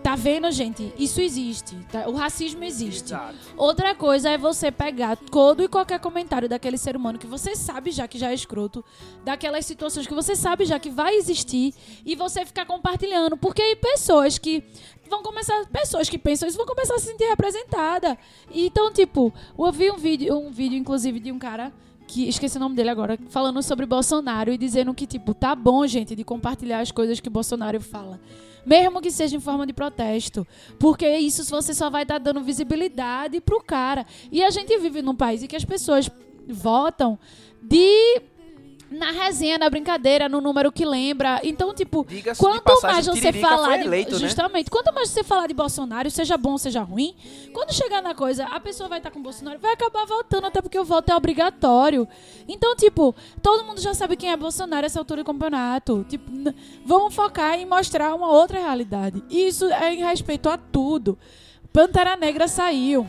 Tá 0.06 0.14
vendo, 0.14 0.48
gente? 0.52 0.94
Isso 0.96 1.20
existe. 1.20 1.74
tá? 1.90 2.08
O 2.08 2.12
racismo 2.14 2.62
existe. 2.62 3.06
Exato. 3.06 3.34
Outra 3.56 3.92
coisa 3.92 4.30
é 4.30 4.38
você 4.38 4.70
pegar 4.70 5.16
todo 5.16 5.64
e 5.64 5.68
qualquer 5.68 5.98
comentário 5.98 6.48
daquele 6.48 6.78
ser 6.78 6.94
humano 6.94 7.18
que 7.18 7.26
você 7.26 7.56
sabe 7.56 7.90
já 7.90 8.06
que 8.06 8.16
já 8.16 8.30
é 8.30 8.34
escroto, 8.34 8.84
daquelas 9.24 9.66
situações 9.66 10.06
que 10.06 10.14
você 10.14 10.36
sabe 10.36 10.64
já 10.64 10.78
que 10.78 10.90
vai 10.90 11.16
existir, 11.16 11.74
e 12.04 12.14
você 12.14 12.46
ficar 12.46 12.64
compartilhando. 12.66 13.36
Porque 13.36 13.60
aí 13.60 13.74
pessoas 13.74 14.38
que 14.38 14.62
vão 15.10 15.24
começar. 15.24 15.66
Pessoas 15.72 16.08
que 16.08 16.18
pensam 16.18 16.46
isso 16.48 16.56
vão 16.56 16.66
começar 16.66 16.94
a 16.94 16.98
se 17.00 17.06
sentir 17.06 17.24
representadas. 17.24 18.16
Então, 18.54 18.92
tipo, 18.92 19.34
eu 19.58 19.72
vi 19.72 19.90
um 19.90 19.96
vídeo, 19.96 20.38
um 20.38 20.52
vídeo, 20.52 20.78
inclusive, 20.78 21.18
de 21.18 21.32
um 21.32 21.38
cara. 21.40 21.72
Que 22.06 22.28
esqueci 22.28 22.56
o 22.56 22.60
nome 22.60 22.76
dele 22.76 22.90
agora, 22.90 23.18
falando 23.28 23.62
sobre 23.62 23.84
Bolsonaro 23.84 24.52
e 24.52 24.58
dizendo 24.58 24.94
que, 24.94 25.06
tipo, 25.06 25.34
tá 25.34 25.54
bom, 25.54 25.86
gente, 25.86 26.14
de 26.14 26.24
compartilhar 26.24 26.80
as 26.80 26.92
coisas 26.92 27.20
que 27.20 27.28
Bolsonaro 27.28 27.80
fala. 27.80 28.20
Mesmo 28.64 29.00
que 29.00 29.10
seja 29.10 29.36
em 29.36 29.40
forma 29.40 29.66
de 29.66 29.72
protesto. 29.72 30.46
Porque 30.78 31.08
isso 31.18 31.44
você 31.44 31.72
só 31.72 31.88
vai 31.88 32.02
estar 32.02 32.18
dando 32.18 32.42
visibilidade 32.42 33.40
pro 33.40 33.62
cara. 33.62 34.04
E 34.30 34.42
a 34.42 34.50
gente 34.50 34.76
vive 34.78 35.02
num 35.02 35.14
país 35.14 35.42
em 35.42 35.46
que 35.46 35.56
as 35.56 35.64
pessoas 35.64 36.10
votam 36.48 37.18
de. 37.62 38.22
Na 38.88 39.10
resenha, 39.10 39.58
na 39.58 39.68
brincadeira, 39.68 40.28
no 40.28 40.40
número 40.40 40.70
que 40.70 40.84
lembra. 40.84 41.40
Então, 41.42 41.74
tipo, 41.74 42.06
quanto 42.38 42.62
passagem, 42.62 43.10
mais 43.12 43.20
você 43.20 43.32
falar 43.32 43.68
foi 43.68 43.78
de. 43.78 43.86
eleito, 43.86 44.12
né? 44.12 44.18
justamente, 44.18 44.70
quanto 44.70 44.94
mais 44.94 45.10
você 45.10 45.24
falar 45.24 45.48
de 45.48 45.54
Bolsonaro, 45.54 46.08
seja 46.08 46.36
bom, 46.36 46.56
seja 46.56 46.82
ruim, 46.82 47.14
quando 47.52 47.72
chegar 47.72 48.00
na 48.00 48.14
coisa, 48.14 48.44
a 48.44 48.60
pessoa 48.60 48.88
vai 48.88 48.98
estar 48.98 49.10
com 49.10 49.20
Bolsonaro, 49.20 49.58
vai 49.58 49.72
acabar 49.72 50.06
votando, 50.06 50.46
até 50.46 50.62
porque 50.62 50.78
o 50.78 50.84
voto 50.84 51.10
é 51.10 51.16
obrigatório. 51.16 52.06
Então, 52.48 52.76
tipo, 52.76 53.12
todo 53.42 53.64
mundo 53.64 53.80
já 53.80 53.92
sabe 53.92 54.16
quem 54.16 54.30
é 54.30 54.36
Bolsonaro 54.36 54.86
essa 54.86 55.00
altura 55.00 55.24
do 55.24 55.26
campeonato. 55.26 56.06
Tipo, 56.08 56.30
vamos 56.84 57.12
focar 57.12 57.58
em 57.58 57.66
mostrar 57.66 58.14
uma 58.14 58.30
outra 58.30 58.60
realidade. 58.60 59.22
E 59.28 59.48
isso 59.48 59.66
é 59.66 59.94
em 59.94 60.04
respeito 60.04 60.48
a 60.48 60.56
tudo. 60.56 61.18
Pantera 61.72 62.16
Negra 62.16 62.46
saiu. 62.46 63.06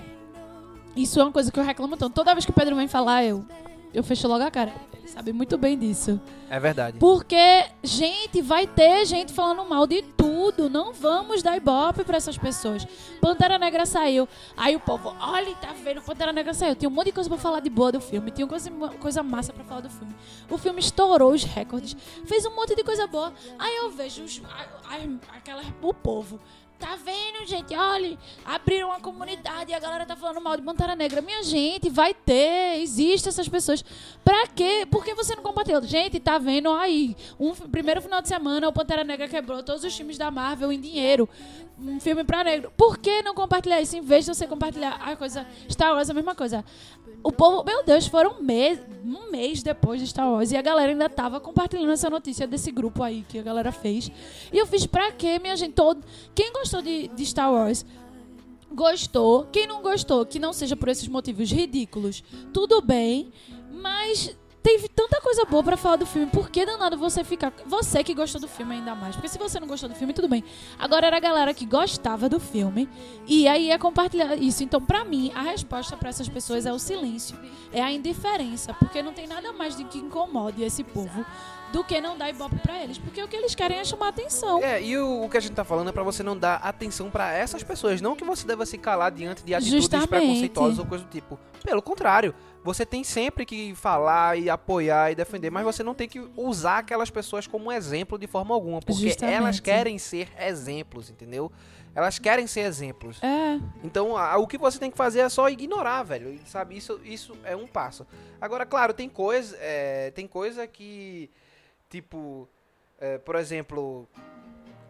Isso 0.95 1.19
é 1.19 1.23
uma 1.23 1.32
coisa 1.32 1.51
que 1.51 1.59
eu 1.59 1.63
reclamo 1.63 1.95
tanto. 1.95 2.15
Toda 2.15 2.34
vez 2.34 2.43
que 2.43 2.51
o 2.51 2.53
Pedro 2.53 2.75
vem 2.75 2.88
falar, 2.88 3.23
eu, 3.23 3.45
eu 3.94 4.04
fecho 4.04 4.28
logo 4.28 4.44
a 4.44 4.52
cara. 4.52 4.74
Ele 4.98 5.08
sabe 5.08 5.32
muito 5.34 5.58
bem 5.58 5.78
disso. 5.78 6.20
É 6.50 6.60
verdade. 6.60 6.98
Porque, 7.00 7.66
gente, 7.84 8.42
vai 8.42 8.66
ter 8.68 9.06
gente 9.06 9.34
falando 9.34 9.68
mal 9.68 9.86
de 9.88 10.02
tudo. 10.02 10.70
Não 10.70 10.94
vamos 10.94 11.42
dar 11.42 11.58
ibope 11.58 12.04
pra 12.04 12.18
essas 12.18 12.38
pessoas. 12.38 12.86
Pantera 13.22 13.58
Negra 13.58 13.86
saiu. 13.86 14.28
Aí 14.56 14.76
o 14.76 14.80
povo, 14.80 15.16
olha, 15.20 15.56
tá 15.56 15.74
vendo? 15.84 16.02
Pantera 16.02 16.32
Negra 16.32 16.54
saiu. 16.54 16.76
Tinha 16.76 16.90
um 16.90 16.92
monte 16.94 17.08
de 17.08 17.12
coisa 17.14 17.30
pra 17.30 17.38
falar 17.40 17.60
de 17.60 17.70
boa 17.70 17.92
do 17.92 18.00
filme. 18.02 18.32
Tinha 18.32 18.48
coisa, 18.48 18.70
coisa 19.00 19.24
massa 19.24 19.52
pra 19.54 19.64
falar 19.64 19.82
do 19.82 19.90
filme. 19.90 20.16
O 20.50 20.58
filme 20.58 20.80
estourou 20.80 21.32
os 21.34 21.44
recordes. 21.44 21.96
Fez 22.26 22.46
um 22.46 22.56
monte 22.56 22.76
de 22.76 22.84
coisa 22.84 23.08
boa. 23.08 23.34
Aí 23.60 23.76
eu 23.78 23.90
vejo 23.92 24.24
os, 24.24 24.42
a- 24.46 24.94
a- 24.96 25.38
aquela, 25.38 25.62
o 25.82 25.94
povo. 25.94 26.40
Tá 26.80 26.95
vendo, 26.95 27.47
gente? 27.47 27.75
Olha, 27.75 28.17
abriram 28.45 28.89
uma 28.89 28.99
comunidade 28.99 29.71
e 29.71 29.73
a 29.73 29.80
galera 29.80 30.05
tá 30.05 30.15
falando 30.15 30.39
mal 30.39 30.55
de 30.55 30.61
Pantera 30.61 30.95
Negra. 30.95 31.21
Minha 31.21 31.41
gente, 31.41 31.89
vai 31.89 32.13
ter, 32.13 32.80
existe 32.82 33.28
essas 33.28 33.49
pessoas. 33.49 33.84
Pra 34.23 34.45
quê? 34.47 34.88
Por 34.89 35.03
que 35.03 35.15
você 35.15 35.36
não 35.36 35.41
compartilhou? 35.41 35.82
Gente, 35.82 36.19
tá 36.19 36.38
vendo 36.38 36.69
aí? 36.69 37.15
Um 37.39 37.53
primeiro 37.55 37.99
final 37.99 38.21
de 38.21 38.28
semana, 38.28 38.67
o 38.67 38.73
Pantera 38.73 39.03
Negra 39.03 39.28
quebrou 39.28 39.63
todos 39.63 39.84
os 39.84 39.95
filmes 39.95 40.19
da 40.19 40.30
Marvel 40.30 40.71
em 40.71 40.80
dinheiro. 40.80 41.28
Um 41.80 41.99
filme 41.99 42.23
pra 42.23 42.43
negro. 42.43 42.71
Por 42.78 42.97
que 42.97 43.23
não 43.23 43.34
compartilhar 43.34 43.82
isso? 43.82 43.95
Em 43.97 44.01
vez 44.01 44.25
de 44.25 44.34
você 44.34 44.45
compartilhar 44.45 44.93
a 44.95 45.15
coisa. 45.15 45.47
Star 45.69 45.93
Wars 45.93 46.09
é 46.09 46.11
a 46.11 46.15
mesma 46.15 46.36
coisa. 46.36 46.63
O 47.24 47.32
povo, 47.32 47.63
meu 47.63 47.84
Deus, 47.84 48.07
foram 48.07 48.39
um 48.39 48.43
mês, 48.43 48.80
um 49.03 49.32
mês 49.32 49.61
depois 49.61 49.99
de 49.99 50.07
Star 50.07 50.32
Wars 50.32 50.51
e 50.51 50.57
a 50.57 50.61
galera 50.61 50.91
ainda 50.91 51.09
tava 51.09 51.39
compartilhando 51.39 51.91
essa 51.91 52.09
notícia 52.09 52.47
desse 52.47 52.72
grupo 52.72 53.03
aí 53.03 53.26
que 53.28 53.39
a 53.39 53.43
galera 53.43 53.72
fez. 53.72 54.11
E 54.51 54.57
eu 54.57 54.65
fiz 54.65 54.86
pra 54.86 55.11
quê, 55.11 55.39
minha 55.39 55.55
gente? 55.55 55.74
Todo, 55.74 56.03
quem 56.34 56.53
gostou 56.53 56.82
de, 56.82 57.07
de 57.09 57.26
Star 57.26 57.51
Wars 57.51 57.86
gostou. 58.72 59.45
Quem 59.51 59.68
não 59.68 59.82
gostou, 59.82 60.26
que 60.26 60.39
não 60.39 60.53
seja 60.53 60.76
por 60.76 60.89
esses 60.89 61.07
motivos 61.07 61.51
ridículos, 61.51 62.24
tudo 62.53 62.82
bem. 62.82 63.32
Mas 63.72 64.36
teve 64.68 64.89
tanta 64.89 65.22
coisa 65.22 65.45
boa 65.45 65.63
pra 65.63 65.78
falar 65.78 65.95
do 65.95 66.05
filme. 66.05 66.28
Por 66.28 66.49
que 66.49 66.65
danado 66.65 66.97
você 66.97 67.24
ficar. 67.24 67.53
Você 67.65 68.03
que 68.03 68.13
gostou 68.13 68.41
do 68.41 68.49
filme 68.49 68.76
ainda 68.76 68.93
mais. 68.93 69.15
Porque 69.15 69.30
se 69.30 69.38
você 69.38 69.61
não 69.61 69.68
gostou 69.68 69.88
do 69.88 69.95
filme, 69.95 70.11
tudo 70.11 70.28
bem. 70.28 70.43
Agora 70.78 71.07
era 71.07 71.15
a 71.15 71.22
galera 71.22 71.53
que 71.53 71.65
gostava 71.65 72.28
do 72.28 72.38
filme. 72.38 72.89
E 73.26 73.47
aí 73.47 73.68
ia 73.68 73.80
compartilhar 73.80 74.36
isso. 74.36 74.65
Então, 74.65 74.82
pra 74.82 75.05
mim, 75.05 75.32
a 75.34 75.41
resposta 75.41 75.95
pra 75.95 76.09
essas 76.09 76.28
pessoas 76.28 76.65
é 76.65 76.74
o 76.74 76.78
silêncio. 76.78 77.39
É 77.72 77.82
a 77.82 77.89
indiferença. 77.93 78.74
Porque 78.74 79.01
não 79.01 79.13
tem 79.13 79.26
nada 79.26 79.53
mais 79.53 79.78
de 79.78 79.86
que 79.86 79.99
incomode 79.99 80.61
esse 80.61 80.84
povo 80.84 81.26
do 81.72 81.82
que 81.84 82.01
não 82.01 82.18
dar 82.18 82.30
ibope 82.30 82.57
pra 82.57 82.84
eles. 82.84 82.97
Porque 82.97 83.24
o 83.24 83.28
que 83.28 83.38
eles 83.38 83.55
querem 83.55 83.78
é 83.78 83.86
chamar 83.86 84.09
atenção. 84.09 84.61
É, 84.61 84.82
e 84.84 84.97
o, 84.97 85.24
o 85.24 85.30
que 85.30 85.38
a 85.38 85.39
gente 85.39 85.53
tá 85.53 85.63
falando 85.63 85.89
é 85.89 85.93
pra 85.93 86.03
você 86.03 86.24
não 86.24 86.38
dar 86.38 86.55
atenção 86.55 87.09
pra 87.09 87.32
essas 87.32 87.63
pessoas, 87.63 88.01
não 88.01 88.18
que 88.18 88.26
você 88.26 88.45
deva 88.45 88.65
se 88.65 88.78
calar 88.78 89.11
diante 89.11 89.43
de 89.43 89.53
atitudes 89.53 89.84
Justamente. 89.84 90.09
preconceituosas 90.09 90.80
ou 90.80 90.86
coisa 90.86 91.05
do 91.05 91.09
tipo. 91.09 91.39
Pelo 91.63 91.82
contrário, 91.82 92.34
você 92.68 92.86
tem 92.86 93.03
sempre 93.03 93.45
que 93.45 93.74
falar 93.76 94.38
e 94.38 94.49
apoiar 94.49 95.11
e 95.11 95.15
defender, 95.15 95.49
mas 95.49 95.63
você 95.63 95.82
não 95.84 95.95
tem 95.95 96.07
que 96.07 96.20
usar 96.36 96.80
aquelas 96.80 97.09
pessoas 97.09 97.47
como 97.47 97.72
exemplo 97.72 98.18
de 98.20 98.28
forma 98.28 98.53
alguma, 98.53 98.80
porque 98.82 99.07
Justamente. 99.09 99.36
elas 99.36 99.59
querem 99.59 99.97
ser 99.97 100.28
exemplos, 100.39 101.09
entendeu? 101.09 101.51
Elas 101.95 102.20
querem 102.20 102.45
ser 102.45 102.59
exemplos. 102.61 103.24
É. 103.24 103.59
Então, 103.84 104.15
a- 104.15 104.38
o 104.38 104.45
que 104.45 104.57
você 104.57 104.78
tem 104.78 104.91
que 104.91 104.97
fazer 104.97 105.22
é 105.22 105.30
só 105.30 105.49
ignorar, 105.49 106.03
velho. 106.03 106.38
Sabe, 106.45 106.78
isso, 106.78 106.99
isso 107.03 107.36
é 107.43 107.55
um 107.55 107.65
passo. 107.65 108.05
Agora, 108.39 108.65
claro, 108.65 108.93
tem 108.93 109.09
coisa, 109.09 109.57
é, 109.59 110.11
tem 110.11 110.28
coisa 110.28 110.68
que, 110.68 111.32
tipo, 111.89 112.47
é, 112.99 113.18
por 113.18 113.36
exemplo, 113.36 114.07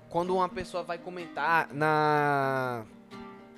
quando 0.09 0.35
uma 0.35 0.49
pessoa 0.49 0.83
vai 0.83 0.97
comentar 0.97 1.73
na 1.73 2.85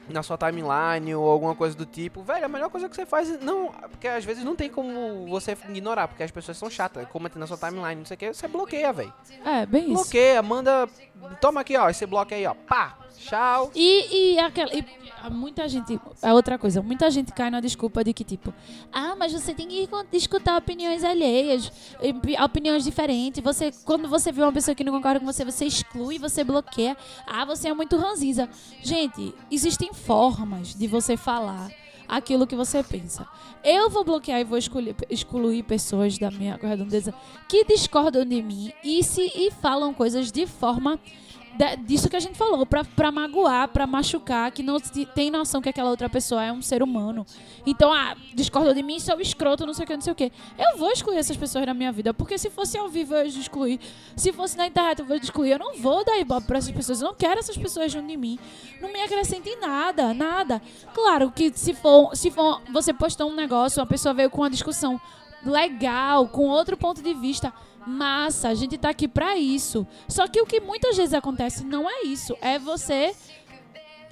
na 0.10 0.24
sua 0.24 0.38
timeline 0.38 1.14
ou 1.16 1.30
alguma 1.30 1.56
coisa 1.56 1.76
do 1.76 1.86
tipo, 1.86 2.22
velho, 2.24 2.46
a 2.46 2.50
melhor 2.50 2.70
coisa 2.70 2.90
que 2.90 2.96
você 2.96 3.06
faz 3.06 3.40
não, 3.42 3.72
porque 3.90 4.08
às 4.08 4.26
vezes 4.26 4.44
não 4.44 4.56
tem 4.56 4.70
como 4.70 5.28
você 5.28 5.58
ignorar, 5.70 6.08
porque 6.08 6.24
as 6.24 6.32
pessoas 6.32 6.58
são 6.58 6.70
chatas, 6.70 7.08
comentam 7.10 7.40
na 7.40 7.48
sua 7.48 7.58
timeline, 7.58 7.96
não 7.96 8.06
sei 8.06 8.16
o 8.16 8.18
que, 8.18 8.34
você 8.34 8.48
bloqueia, 8.48 8.92
velho. 8.92 9.14
É, 9.46 9.66
bem 9.66 9.84
isso. 9.86 9.94
Bloqueia, 9.94 10.42
manda, 10.42 10.88
toma 11.40 11.62
aqui, 11.62 11.78
ó, 11.78 11.90
esse 11.90 12.06
bloco 12.06 12.34
aí, 12.34 12.46
ó, 12.46 12.54
pá, 12.54 12.98
tchau. 13.28 13.72
E, 13.76 14.34
e 14.36 14.40
aquela. 14.40 14.72
e 14.74 14.84
muita 15.30 15.68
gente. 15.68 16.00
É 16.22 16.34
outra 16.34 16.58
coisa. 16.58 16.82
Muita 16.82 17.10
gente 17.12 17.32
cai 17.34 17.50
na 17.50 17.60
desculpa 17.60 18.04
de 18.04 18.14
que, 18.14 18.24
tipo, 18.24 18.54
ah, 18.92 19.16
mas 19.18 19.34
você 19.34 19.54
tem 19.54 19.68
que 19.68 19.88
escutar 20.14 20.58
opiniões 20.58 21.04
alheias, 21.04 21.72
pi- 22.22 22.42
opiniões 22.42 22.84
diferentes. 22.84 23.44
Você, 23.44 23.72
quando 23.84 24.08
você 24.08 24.32
vê 24.32 24.42
uma 24.42 24.54
pessoa 24.54 24.74
que 24.74 24.84
não 24.84 24.94
concorda 24.94 25.20
com 25.20 25.26
você, 25.26 25.44
você 25.44 25.66
exclui, 25.66 26.18
você 26.18 26.44
bloqueia. 26.44 26.96
Ah, 27.28 27.46
você 27.46 27.68
é 27.70 27.74
muito 27.74 27.98
ranzinza. 27.98 28.50
Gente, 28.82 29.34
existem 29.52 29.94
formas 29.94 30.74
de 30.74 30.88
você 30.88 31.18
falar 31.18 31.70
aquilo 32.08 32.48
que 32.48 32.56
você 32.56 32.82
pensa. 32.82 33.28
Eu 33.64 33.88
vou 33.90 34.04
bloquear 34.04 34.40
e 34.40 34.44
vou 34.44 34.58
excluir, 34.58 34.96
excluir 35.12 35.62
pessoas 35.64 36.18
da 36.18 36.32
minha 36.32 36.58
redondeza 36.62 37.14
que 37.48 37.64
discordam 37.66 38.26
de 38.26 38.42
mim 38.42 38.72
e 38.84 39.04
se 39.04 39.22
e 39.36 39.52
falam 39.52 39.94
coisas 39.94 40.32
de 40.32 40.48
forma 40.48 41.00
da- 41.58 41.76
disso 41.76 42.10
que 42.10 42.16
a 42.16 42.20
gente 42.20 42.38
falou, 42.38 42.66
pra 42.66 43.12
magoar, 43.12 43.68
pra 43.68 43.86
machucar, 43.86 44.52
que 44.52 44.64
não 44.64 44.80
tem 44.80 45.30
noção 45.30 45.62
que 45.62 45.70
aquela 45.70 45.90
outra 45.90 46.10
pessoa 46.10 46.44
é 46.44 46.52
um 46.52 46.62
ser 46.62 46.82
humano. 46.82 47.26
Então, 47.66 47.92
ah, 47.94 48.16
discordou 48.34 48.74
de 48.74 48.82
mim, 48.82 49.00
sou 49.00 49.20
escroto, 49.20 49.66
não 49.66 49.74
sei 49.74 49.84
o 49.84 49.88
que, 49.88 49.94
não 49.94 50.02
sei 50.02 50.14
o 50.14 50.16
que. 50.16 50.32
Eu 50.58 50.78
vou 50.78 50.90
excluir 50.92 51.18
essas 51.18 51.36
pessoas 51.36 51.66
da 51.66 51.74
minha 51.74 51.92
vida, 51.92 52.14
porque 52.14 52.38
se 52.38 52.50
fosse 52.50 52.78
ao 52.78 52.88
vivo 52.90 53.14
eu 53.16 53.24
ia 53.24 53.28
excluir, 53.28 53.80
se 54.16 54.32
fosse 54.32 54.58
na 54.58 54.68
internet 54.68 55.00
eu 55.00 55.06
vou 55.06 55.18
excluir, 55.18 55.52
eu 55.52 55.60
não 55.60 55.76
vou 55.78 56.04
dar 56.06 56.18
ibope 56.20 56.48
pra 56.48 56.58
essas 56.58 56.72
pessoas, 56.72 57.02
eu 57.02 57.08
não 57.08 57.16
quero 57.16 57.40
essas 57.40 57.58
pessoas 57.58 57.92
junto 57.92 58.08
de 58.08 58.18
mim. 58.18 58.40
Não 58.82 58.92
me 58.92 59.02
acrescenta 59.02 59.50
em 59.50 59.60
nada, 59.60 60.14
nada. 60.14 60.62
Claro 60.94 61.32
que 61.32 61.52
se 61.54 61.74
for, 61.74 62.16
se 62.16 62.32
for, 62.32 62.62
você 62.72 62.94
postou 62.94 63.30
um 63.30 63.36
negócio, 63.36 63.80
uma 63.82 63.88
pessoa 63.88 64.14
veio 64.14 64.30
com 64.30 64.42
uma 64.42 64.50
discussão 64.50 65.00
legal, 65.44 66.28
com 66.28 66.48
outro 66.48 66.76
ponto 66.78 67.02
de 67.02 67.14
vista. 67.14 67.54
Massa, 67.88 68.50
a 68.50 68.54
gente 68.54 68.78
tá 68.78 68.90
aqui 68.90 69.08
pra 69.08 69.38
isso. 69.38 69.88
Só 70.08 70.28
que 70.28 70.42
o 70.42 70.46
que 70.46 70.60
muitas 70.60 70.96
vezes 70.98 71.14
acontece 71.14 71.64
não 71.64 71.90
é 71.90 72.04
isso. 72.04 72.38
É 72.42 72.60
você 72.60 73.16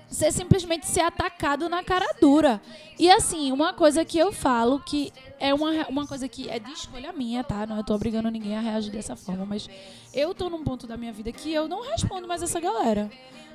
ser 0.09 0.31
simplesmente 0.31 0.87
ser 0.87 1.01
atacado 1.01 1.67
na 1.67 1.83
cara 1.83 2.05
dura. 2.19 2.61
E 2.97 3.11
assim, 3.11 3.51
uma 3.51 3.73
coisa 3.73 4.05
que 4.05 4.17
eu 4.17 4.31
falo 4.31 4.79
que 4.79 5.11
é 5.39 5.53
uma, 5.53 5.87
uma 5.87 6.07
coisa 6.07 6.27
que 6.27 6.49
é 6.49 6.59
de 6.59 6.71
escolha 6.71 7.11
minha, 7.11 7.43
tá? 7.43 7.67
Não 7.67 7.77
eu 7.77 7.83
tô 7.83 7.93
obrigando 7.93 8.29
ninguém 8.31 8.57
a 8.57 8.61
reagir 8.61 8.91
dessa 8.91 9.15
forma, 9.15 9.45
mas 9.45 9.69
eu 10.13 10.33
tô 10.33 10.49
num 10.49 10.63
ponto 10.63 10.87
da 10.87 10.97
minha 10.97 11.11
vida 11.11 11.31
que 11.31 11.51
eu 11.53 11.67
não 11.67 11.81
respondo 11.81 12.27
mais 12.27 12.41
essa 12.41 12.59
galera. 12.59 13.09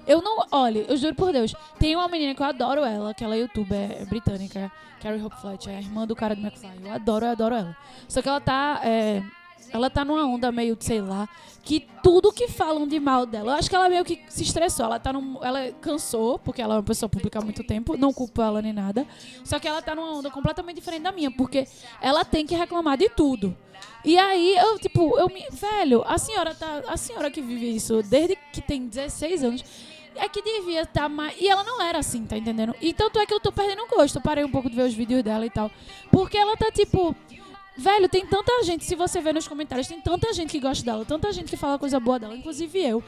Eu 0.06 0.20
não. 0.20 0.46
Olha, 0.50 0.80
eu 0.80 0.96
juro 0.96 1.14
por 1.14 1.32
Deus. 1.32 1.54
Tem 1.78 1.94
uma 1.94 2.08
menina 2.08 2.34
que 2.34 2.42
eu 2.42 2.46
adoro 2.46 2.82
ela, 2.82 3.14
que 3.14 3.22
ela 3.24 3.36
é 3.36 3.40
youtuber 3.40 4.06
britânica, 4.06 4.70
Carrie 5.00 5.22
Hope 5.22 5.40
Fletcher, 5.40 5.72
é 5.72 5.76
a 5.76 5.80
irmã 5.80 6.06
do 6.06 6.14
cara 6.14 6.34
do 6.34 6.42
McFly. 6.42 6.86
Eu 6.86 6.92
adoro, 6.92 7.26
eu 7.26 7.30
adoro 7.30 7.54
ela. 7.54 7.76
Só 8.08 8.20
que 8.20 8.28
ela 8.28 8.40
tá. 8.40 8.80
é, 8.84 9.22
ela 9.70 9.90
tá 9.90 10.04
numa 10.04 10.24
onda 10.24 10.50
meio, 10.50 10.76
sei 10.80 11.00
lá, 11.00 11.28
que 11.62 11.86
tudo 12.02 12.32
que 12.32 12.48
falam 12.48 12.86
de 12.86 12.98
mal 12.98 13.24
dela, 13.24 13.52
eu 13.52 13.56
acho 13.56 13.70
que 13.70 13.76
ela 13.76 13.88
meio 13.88 14.04
que 14.04 14.20
se 14.28 14.42
estressou. 14.42 14.86
Ela 14.86 14.98
tá 14.98 15.12
num, 15.12 15.42
ela 15.42 15.70
cansou, 15.80 16.38
porque 16.38 16.60
ela 16.60 16.74
é 16.74 16.76
uma 16.78 16.82
pessoa 16.82 17.08
pública 17.08 17.38
há 17.38 17.42
muito 17.42 17.62
tempo, 17.64 17.96
não 17.96 18.12
culpo 18.12 18.42
ela 18.42 18.60
nem 18.60 18.72
nada. 18.72 19.06
Só 19.44 19.58
que 19.58 19.68
ela 19.68 19.80
tá 19.80 19.94
numa 19.94 20.12
onda 20.12 20.30
completamente 20.30 20.76
diferente 20.76 21.02
da 21.02 21.12
minha, 21.12 21.30
porque 21.30 21.66
ela 22.00 22.24
tem 22.24 22.46
que 22.46 22.54
reclamar 22.54 22.96
de 22.96 23.08
tudo. 23.08 23.56
E 24.04 24.18
aí, 24.18 24.56
eu, 24.56 24.78
tipo, 24.78 25.18
eu 25.18 25.28
me. 25.28 25.44
Velho, 25.50 26.02
a 26.06 26.18
senhora 26.18 26.54
tá. 26.54 26.82
A 26.88 26.96
senhora 26.96 27.30
que 27.30 27.40
vive 27.40 27.74
isso 27.74 28.02
desde 28.02 28.36
que 28.52 28.60
tem 28.60 28.86
16 28.86 29.44
anos. 29.44 29.64
É 30.14 30.28
que 30.28 30.42
devia 30.42 30.82
estar 30.82 31.08
mais. 31.08 31.34
E 31.40 31.48
ela 31.48 31.64
não 31.64 31.80
era 31.80 31.98
assim, 31.98 32.26
tá 32.26 32.36
entendendo? 32.36 32.74
E 32.82 32.92
tanto 32.92 33.18
é 33.18 33.24
que 33.24 33.32
eu 33.32 33.40
tô 33.40 33.50
perdendo 33.50 33.86
gosto. 33.86 34.16
Eu 34.16 34.22
parei 34.22 34.44
um 34.44 34.50
pouco 34.50 34.68
de 34.68 34.76
ver 34.76 34.82
os 34.82 34.92
vídeos 34.92 35.22
dela 35.22 35.46
e 35.46 35.50
tal. 35.50 35.70
Porque 36.10 36.36
ela 36.36 36.56
tá 36.56 36.70
tipo. 36.70 37.16
Velho, 37.77 38.09
tem 38.09 38.27
tanta 38.27 38.62
gente, 38.64 38.85
se 38.85 38.95
você 38.95 39.20
ver 39.20 39.33
nos 39.33 39.49
comentários, 39.49 39.89
tem 39.89 40.01
tanta 40.01 40.33
gente 40.33 40.51
que 40.51 40.61
gosta 40.61 40.85
dela, 40.85 41.05
tanta 41.05 41.33
gente 41.33 41.49
que 41.49 41.57
fala 41.57 41.79
coisa 41.79 41.99
boa 41.99 42.18
dela, 42.18 42.37
inclusive 42.37 42.79
eu. 42.79 43.03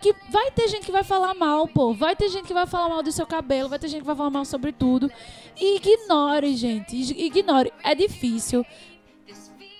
Que 0.00 0.14
vai 0.30 0.50
ter 0.50 0.68
gente 0.68 0.84
que 0.84 0.92
vai 0.92 1.02
falar 1.02 1.34
mal, 1.34 1.66
pô. 1.66 1.94
Vai 1.94 2.14
ter 2.14 2.28
gente 2.28 2.46
que 2.46 2.54
vai 2.54 2.66
falar 2.66 2.88
mal 2.88 3.02
do 3.02 3.10
seu 3.10 3.26
cabelo, 3.26 3.68
vai 3.68 3.78
ter 3.78 3.88
gente 3.88 4.00
que 4.00 4.06
vai 4.06 4.14
falar 4.14 4.30
mal 4.30 4.44
sobre 4.44 4.70
tudo. 4.70 5.10
Ignore, 5.58 6.54
gente. 6.54 6.96
Ignore. 6.96 7.72
É 7.82 7.94
difícil. 7.94 8.64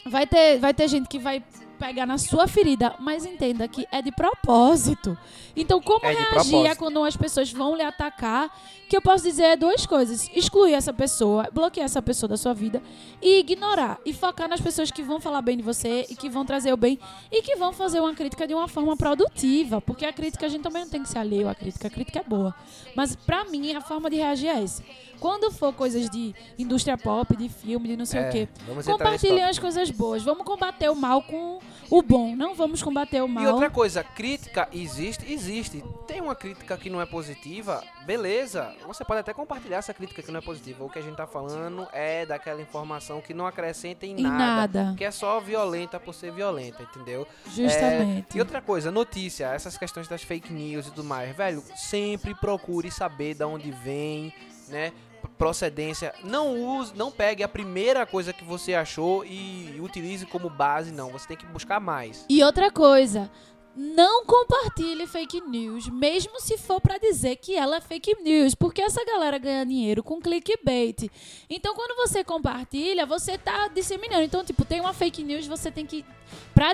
Vai 0.07 0.27
ter, 0.27 0.59
vai 0.59 0.73
ter 0.73 0.89
gente 0.89 1.09
que 1.09 1.19
vai 1.19 1.43
pegar 1.85 2.07
na 2.07 2.17
sua 2.17 2.49
ferida, 2.49 2.95
mas 2.99 3.27
entenda 3.27 3.69
que 3.69 3.87
é 3.93 4.01
de 4.01 4.11
propósito. 4.11 5.19
Então, 5.55 5.83
como 5.83 6.07
É 6.07 6.15
reagir 6.15 6.77
quando 6.79 7.05
as 7.05 7.15
pessoas 7.15 7.53
vão 7.53 7.77
lhe 7.77 7.83
atacar? 7.83 8.51
Que 8.89 8.97
eu 8.97 9.03
posso 9.03 9.25
dizer 9.25 9.43
é 9.43 9.57
duas 9.57 9.85
coisas: 9.85 10.31
excluir 10.35 10.73
essa 10.73 10.95
pessoa, 10.95 11.47
bloquear 11.53 11.85
essa 11.85 12.01
pessoa 12.01 12.29
da 12.29 12.39
sua 12.39 12.55
vida 12.55 12.83
e 13.21 13.41
ignorar. 13.41 13.99
E 14.07 14.15
focar 14.15 14.49
nas 14.49 14.63
pessoas 14.63 14.91
que 14.91 15.03
vão 15.03 15.21
falar 15.21 15.43
bem 15.43 15.59
de 15.59 15.63
você 15.63 16.07
e 16.09 16.17
que 16.17 16.31
vão 16.31 16.47
trazer 16.47 16.73
o 16.73 16.77
bem 16.77 16.99
e 17.31 17.43
que 17.43 17.55
vão 17.57 17.73
fazer 17.73 18.01
uma 18.01 18.15
crítica 18.15 18.47
de 18.47 18.55
uma 18.55 18.67
forma 18.67 18.97
produtiva. 18.97 19.81
Porque 19.83 20.07
a 20.07 20.13
crítica 20.13 20.47
a 20.47 20.49
gente 20.49 20.63
também 20.63 20.85
não 20.85 20.91
tem 20.91 21.03
que 21.03 21.09
ser 21.11 21.19
alheio 21.19 21.49
à 21.51 21.55
crítica. 21.55 21.89
A 21.89 21.91
crítica 21.91 22.21
é 22.21 22.25
boa. 22.25 22.55
Mas 22.97 23.15
pra 23.15 23.45
mim, 23.45 23.75
a 23.75 23.83
forma 23.83 24.09
de 24.09 24.17
reagir 24.17 24.49
é 24.49 24.63
essa. 24.63 24.83
Quando 25.21 25.51
for 25.51 25.73
coisas 25.73 26.09
de 26.11 26.35
indústria 26.59 26.97
pop, 26.99 27.37
de 27.37 27.49
filme, 27.49 27.89
de 27.89 27.97
não 27.97 28.05
sei 28.07 28.21
É, 28.21 28.29
o 28.29 28.33
quê, 28.33 28.49
compartilhem 28.85 29.45
as 29.45 29.59
coisas 29.59 29.91
boas. 29.91 30.23
Vamos 30.23 30.45
combater 30.45 30.89
o 30.91 30.95
mal 30.95 31.23
com 31.23 31.59
o 31.91 32.03
bom. 32.03 32.35
Não 32.37 32.55
vamos 32.55 32.83
combater 32.83 33.23
o 33.23 33.29
mal. 33.29 33.45
E 33.45 33.47
outra 33.47 33.71
coisa, 33.71 34.03
crítica 34.03 34.69
existe, 34.73 35.31
existe. 35.33 35.83
Tem 36.07 36.21
uma 36.21 36.35
crítica 36.35 36.77
que 36.77 36.91
não 36.91 37.01
é 37.01 37.07
positiva, 37.07 37.83
beleza. 38.07 38.75
Você 38.87 39.05
pode 39.05 39.21
até 39.21 39.33
compartilhar 39.33 39.79
essa 39.79 39.95
crítica 39.95 40.23
que 40.23 40.31
não 40.31 40.39
é 40.39 40.43
positiva. 40.43 40.85
O 40.85 40.91
que 40.91 40.99
a 40.99 41.03
gente 41.03 41.17
tá 41.17 41.27
falando 41.27 41.87
é 41.93 42.27
daquela 42.27 42.61
informação 42.61 43.21
que 43.21 43.33
não 43.35 43.47
acrescenta 43.47 44.07
em 44.07 44.19
Em 44.19 44.23
nada, 44.23 44.83
nada. 44.83 44.95
que 44.97 45.05
é 45.05 45.11
só 45.11 45.41
violenta 45.41 45.99
por 45.99 46.15
ser 46.15 46.33
violenta, 46.33 46.83
entendeu? 46.83 47.27
Justamente. 47.47 48.35
É, 48.35 48.37
e 48.37 48.41
outra 48.41 48.61
coisa, 48.61 48.91
notícia, 48.91 49.47
essas 49.53 49.77
questões 49.79 50.09
das 50.09 50.23
fake 50.23 50.53
news 50.53 50.87
e 50.87 50.91
tudo 50.91 51.05
mais, 51.05 51.35
velho, 51.37 51.63
sempre 51.77 52.35
procure 52.35 52.91
saber 52.91 53.35
de 53.35 53.45
onde 53.45 53.71
vem, 53.71 54.33
né? 54.75 54.93
Procedência, 55.39 56.15
não 56.23 56.55
use, 56.79 56.93
não 56.95 57.11
pegue 57.11 57.43
a 57.43 57.49
primeira 57.49 58.05
coisa 58.07 58.33
que 58.33 58.45
você 58.45 58.75
achou 58.75 59.25
e 59.25 59.79
utilize 59.81 60.27
como 60.27 60.51
base, 60.51 60.93
não. 60.93 61.11
Você 61.11 61.27
tem 61.29 61.37
que 61.37 61.47
buscar 61.47 61.81
mais. 61.81 62.25
E 62.29 62.43
outra 62.45 62.71
coisa, 62.71 63.31
não 63.75 64.25
compartilhe 64.25 65.07
fake 65.07 65.41
news, 65.41 65.89
mesmo 65.89 66.39
se 66.41 66.57
for 66.57 66.81
pra 66.81 66.99
dizer 66.99 67.37
que 67.37 67.57
ela 67.57 67.77
é 67.77 67.81
fake 67.81 68.23
news, 68.23 68.55
porque 68.55 68.81
essa 68.83 69.05
galera 69.05 69.37
ganha 69.39 69.65
dinheiro 69.67 70.03
com 70.03 70.21
clickbait. 70.21 71.11
Então, 71.51 71.75
quando 71.75 71.97
você 71.97 72.23
compartilha, 72.23 73.05
você 73.07 73.37
tá 73.37 73.67
disseminando. 73.69 74.23
Então, 74.23 74.45
tipo, 74.45 74.65
tem 74.65 74.81
uma 74.81 74.93
fake 74.93 75.25
news, 75.25 75.47
você 75.47 75.71
tem 75.71 75.85
que 75.87 76.05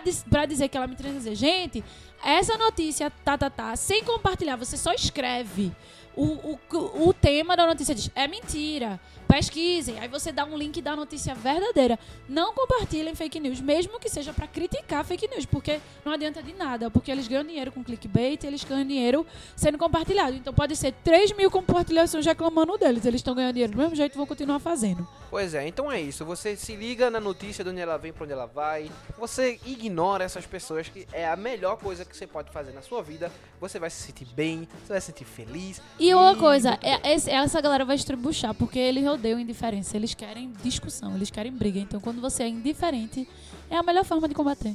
dis- 0.05 0.25
pra 0.29 0.45
dizer 0.45 0.69
que 0.69 0.77
ela 0.77 0.87
me 0.87 0.97
traz 0.97 1.15
dizer, 1.15 1.35
gente, 1.35 1.83
essa 2.23 2.59
notícia 2.59 3.11
tá 3.25 3.39
tá 3.39 3.49
tá, 3.49 3.75
sem 3.77 4.05
compartilhar, 4.05 4.57
você 4.57 4.77
só 4.77 4.93
escreve. 4.93 5.73
O, 6.17 6.25
o, 6.25 7.09
o 7.09 7.15
tema 7.15 7.57
da 7.57 7.67
notícia 7.67 7.95
diz, 7.95 8.11
é 8.15 8.27
mentira. 8.27 9.01
Pesquisem. 9.29 9.99
Aí 10.01 10.09
você 10.09 10.33
dá 10.33 10.45
um 10.45 10.57
link 10.57 10.83
da 10.83 10.97
notícia 10.97 11.35
verdadeira. 11.37 11.97
Não 12.29 12.53
compartilhem 12.53 13.15
fake 13.15 13.39
news, 13.39 13.61
mesmo 13.61 14.01
que 14.01 14.09
seja 14.09 14.33
pra 14.33 14.49
criticar 14.49 15.05
fake 15.05 15.29
news, 15.29 15.47
porque 15.47 15.81
não 16.05 16.13
adianta 16.13 16.43
de 16.43 16.53
nada. 16.53 16.91
Porque 16.91 17.13
eles 17.13 17.29
ganham 17.29 17.45
dinheiro 17.45 17.71
com 17.71 17.85
clickbait, 17.85 18.43
eles 18.43 18.65
ganham 18.65 18.85
dinheiro 18.85 19.25
sendo 19.55 19.79
compartilhado. 19.79 20.37
Então 20.37 20.53
pode 20.53 20.75
ser 20.75 20.93
3 21.05 21.33
mil 21.37 21.49
compartilhações 21.49 22.27
reclamando 22.27 22.77
deles. 22.77 23.05
Eles 23.05 23.21
estão 23.21 23.35
ganhando 23.35 23.53
dinheiro 23.53 23.73
do 23.73 23.79
mesmo 23.79 23.95
jeito 23.95 24.17
vão 24.17 24.27
continuar 24.27 24.59
fazendo. 24.59 25.07
Pois 25.31 25.55
é, 25.55 25.67
então 25.69 25.91
é 25.91 26.01
isso. 26.01 26.25
Você 26.25 26.57
se 26.57 26.75
liga 26.75 27.09
na 27.09 27.21
notícia 27.21 27.63
de 27.63 27.71
onde 27.71 27.81
ela 27.81 27.97
vem, 27.97 28.13
pra 28.13 28.25
onde 28.25 28.33
ela 28.33 28.47
vai. 28.47 28.91
Você 29.17 29.61
ignora 29.65 30.25
essas 30.25 30.45
pessoas, 30.45 30.89
que 30.89 31.07
é 31.13 31.29
a 31.29 31.37
melhor 31.37 31.77
coisa 31.77 32.05
que 32.05 32.17
você 32.17 32.27
pode 32.27 32.51
fazer 32.51 32.73
na 32.73 32.83
sua 32.83 33.01
vida. 33.01 33.31
Você 33.61 33.79
vai 33.79 33.91
se 33.91 34.03
sentir 34.03 34.27
bem, 34.35 34.69
você 34.83 34.93
vai 34.93 35.01
se 35.01 35.07
sentir 35.07 35.25
feliz. 35.25 35.81
E 36.03 36.15
uma 36.15 36.35
coisa, 36.35 36.79
é, 36.83 37.13
esse- 37.13 37.31
essa 37.31 37.61
galera 37.61 37.85
vai 37.85 37.95
estribuchar, 37.95 38.55
porque 38.55 38.79
eles 38.79 39.07
odeiam 39.07 39.39
indiferença. 39.39 39.97
Eles 39.97 40.15
querem 40.15 40.51
discussão, 40.63 41.15
eles 41.15 41.31
querem 41.31 41.53
briga. 41.53 41.79
Então 41.79 42.01
quando 42.01 42.23
você 42.23 42.43
é 42.45 42.49
indiferente, 42.49 43.29
é 43.69 43.77
a 43.77 43.83
melhor 43.83 44.05
forma 44.05 44.27
de 44.27 44.35
combater. 44.35 44.75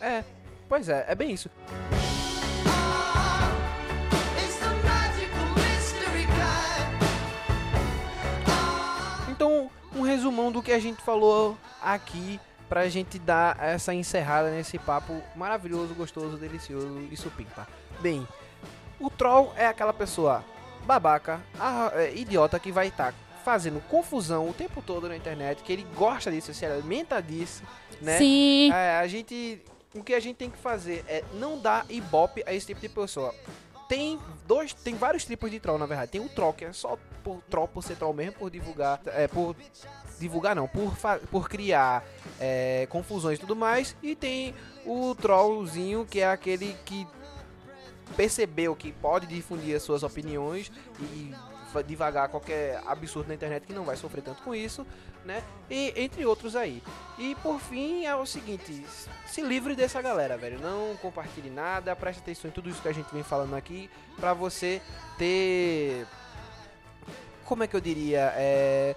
É, 0.00 0.24
pois 0.68 0.88
é, 0.88 1.04
é 1.08 1.14
bem 1.14 1.30
isso. 1.30 1.48
Então, 9.30 9.70
um 9.94 10.02
resumão 10.02 10.50
do 10.52 10.62
que 10.62 10.72
a 10.72 10.78
gente 10.78 11.02
falou 11.02 11.56
aqui 11.82 12.40
pra 12.68 12.88
gente 12.88 13.18
dar 13.18 13.56
essa 13.62 13.92
encerrada 13.94 14.50
nesse 14.50 14.78
papo 14.78 15.20
maravilhoso, 15.36 15.94
gostoso, 15.94 16.36
delicioso 16.36 17.00
e 17.10 17.16
supimpa. 17.16 17.66
Bem, 18.00 18.26
o 18.98 19.10
troll 19.10 19.52
é 19.56 19.66
aquela 19.66 19.92
pessoa 19.92 20.44
babaca, 20.84 21.40
é, 21.94 22.14
idiota 22.14 22.58
que 22.58 22.70
vai 22.70 22.88
estar 22.88 23.14
fazendo 23.44 23.80
confusão 23.88 24.48
o 24.48 24.54
tempo 24.54 24.80
todo 24.80 25.08
na 25.08 25.16
internet, 25.16 25.62
que 25.62 25.72
ele 25.72 25.86
gosta 25.94 26.30
disso, 26.30 26.54
se 26.54 26.64
alimenta 26.64 27.20
disso, 27.20 27.62
né? 28.00 28.18
Sim. 28.18 28.70
É, 28.72 28.96
a 28.96 29.06
gente. 29.06 29.62
O 29.94 30.02
que 30.02 30.12
a 30.12 30.18
gente 30.18 30.36
tem 30.36 30.50
que 30.50 30.58
fazer 30.58 31.04
é 31.06 31.22
não 31.34 31.58
dar 31.58 31.86
ibope 31.88 32.42
a 32.46 32.52
esse 32.52 32.66
tipo 32.66 32.80
de 32.80 32.88
pessoa. 32.88 33.32
Tem 33.88 34.18
dois. 34.46 34.74
Tem 34.74 34.94
vários 34.96 35.24
tipos 35.24 35.50
de 35.50 35.60
troll, 35.60 35.78
na 35.78 35.86
verdade. 35.86 36.10
Tem 36.10 36.20
o 36.20 36.28
troll, 36.28 36.52
que 36.52 36.64
é 36.64 36.72
só 36.72 36.98
por 37.22 37.40
troll 37.48 37.68
por 37.68 37.82
ser 37.82 37.96
troll 37.96 38.12
mesmo, 38.12 38.32
por 38.32 38.50
divulgar. 38.50 39.00
É, 39.06 39.28
por 39.28 39.54
divulgar 40.18 40.56
não, 40.56 40.66
por, 40.66 40.92
por 41.30 41.48
criar 41.48 42.04
é, 42.40 42.86
confusões 42.90 43.38
e 43.38 43.40
tudo 43.40 43.54
mais. 43.54 43.94
E 44.02 44.16
tem 44.16 44.54
o 44.84 45.14
trollzinho, 45.14 46.04
que 46.04 46.20
é 46.20 46.26
aquele 46.28 46.76
que 46.84 47.06
percebeu 48.16 48.74
que 48.76 48.92
pode 48.92 49.26
difundir 49.26 49.76
as 49.76 49.82
suas 49.82 50.02
opiniões 50.02 50.70
e 51.00 51.34
divagar 51.86 52.28
qualquer 52.28 52.80
absurdo 52.86 53.28
na 53.28 53.34
internet 53.34 53.66
que 53.66 53.72
não 53.72 53.84
vai 53.84 53.96
sofrer 53.96 54.22
tanto 54.22 54.42
com 54.42 54.54
isso, 54.54 54.86
né? 55.24 55.42
E 55.68 55.92
entre 55.96 56.24
outros 56.24 56.54
aí. 56.54 56.80
E 57.18 57.34
por 57.36 57.58
fim 57.58 58.04
é 58.04 58.14
o 58.14 58.24
seguinte, 58.24 58.84
se 59.26 59.42
livre 59.42 59.74
dessa 59.74 60.00
galera, 60.00 60.36
velho. 60.36 60.60
Não 60.60 60.96
compartilhe 60.98 61.50
nada, 61.50 61.96
preste 61.96 62.20
atenção 62.20 62.48
em 62.48 62.52
tudo 62.52 62.70
isso 62.70 62.80
que 62.80 62.88
a 62.88 62.92
gente 62.92 63.12
vem 63.12 63.24
falando 63.24 63.56
aqui 63.56 63.90
pra 64.16 64.32
você 64.32 64.80
ter 65.18 66.06
como 67.44 67.62
é 67.62 67.66
que 67.66 67.76
eu 67.76 67.80
diria, 67.80 68.32
é 68.36 68.96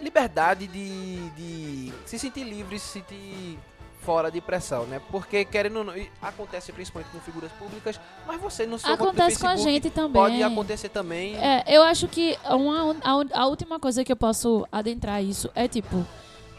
liberdade 0.00 0.66
de, 0.66 1.30
de 1.30 1.92
se 2.04 2.18
sentir 2.18 2.44
livre, 2.44 2.78
se 2.78 2.88
sentir 2.88 3.58
fora 4.06 4.30
de 4.30 4.40
pressão, 4.40 4.84
né? 4.86 5.00
Porque 5.10 5.44
querendo 5.44 5.78
ou 5.78 5.84
não, 5.84 5.92
acontece 6.22 6.72
principalmente 6.72 7.10
com 7.10 7.18
figuras 7.18 7.50
públicas, 7.52 8.00
mas 8.24 8.40
você 8.40 8.64
do 8.64 8.76
Acontece 8.84 9.40
com 9.40 9.48
a 9.48 9.56
gente 9.56 9.90
também. 9.90 10.22
Pode 10.22 10.42
acontecer 10.44 10.88
também. 10.88 11.36
É, 11.36 11.64
eu 11.66 11.82
acho 11.82 12.06
que 12.06 12.38
uma, 12.44 12.96
a, 13.02 13.40
a 13.42 13.46
última 13.46 13.80
coisa 13.80 14.04
que 14.04 14.12
eu 14.12 14.16
posso 14.16 14.64
adentrar 14.70 15.20
isso 15.24 15.50
é 15.56 15.66
tipo, 15.66 16.06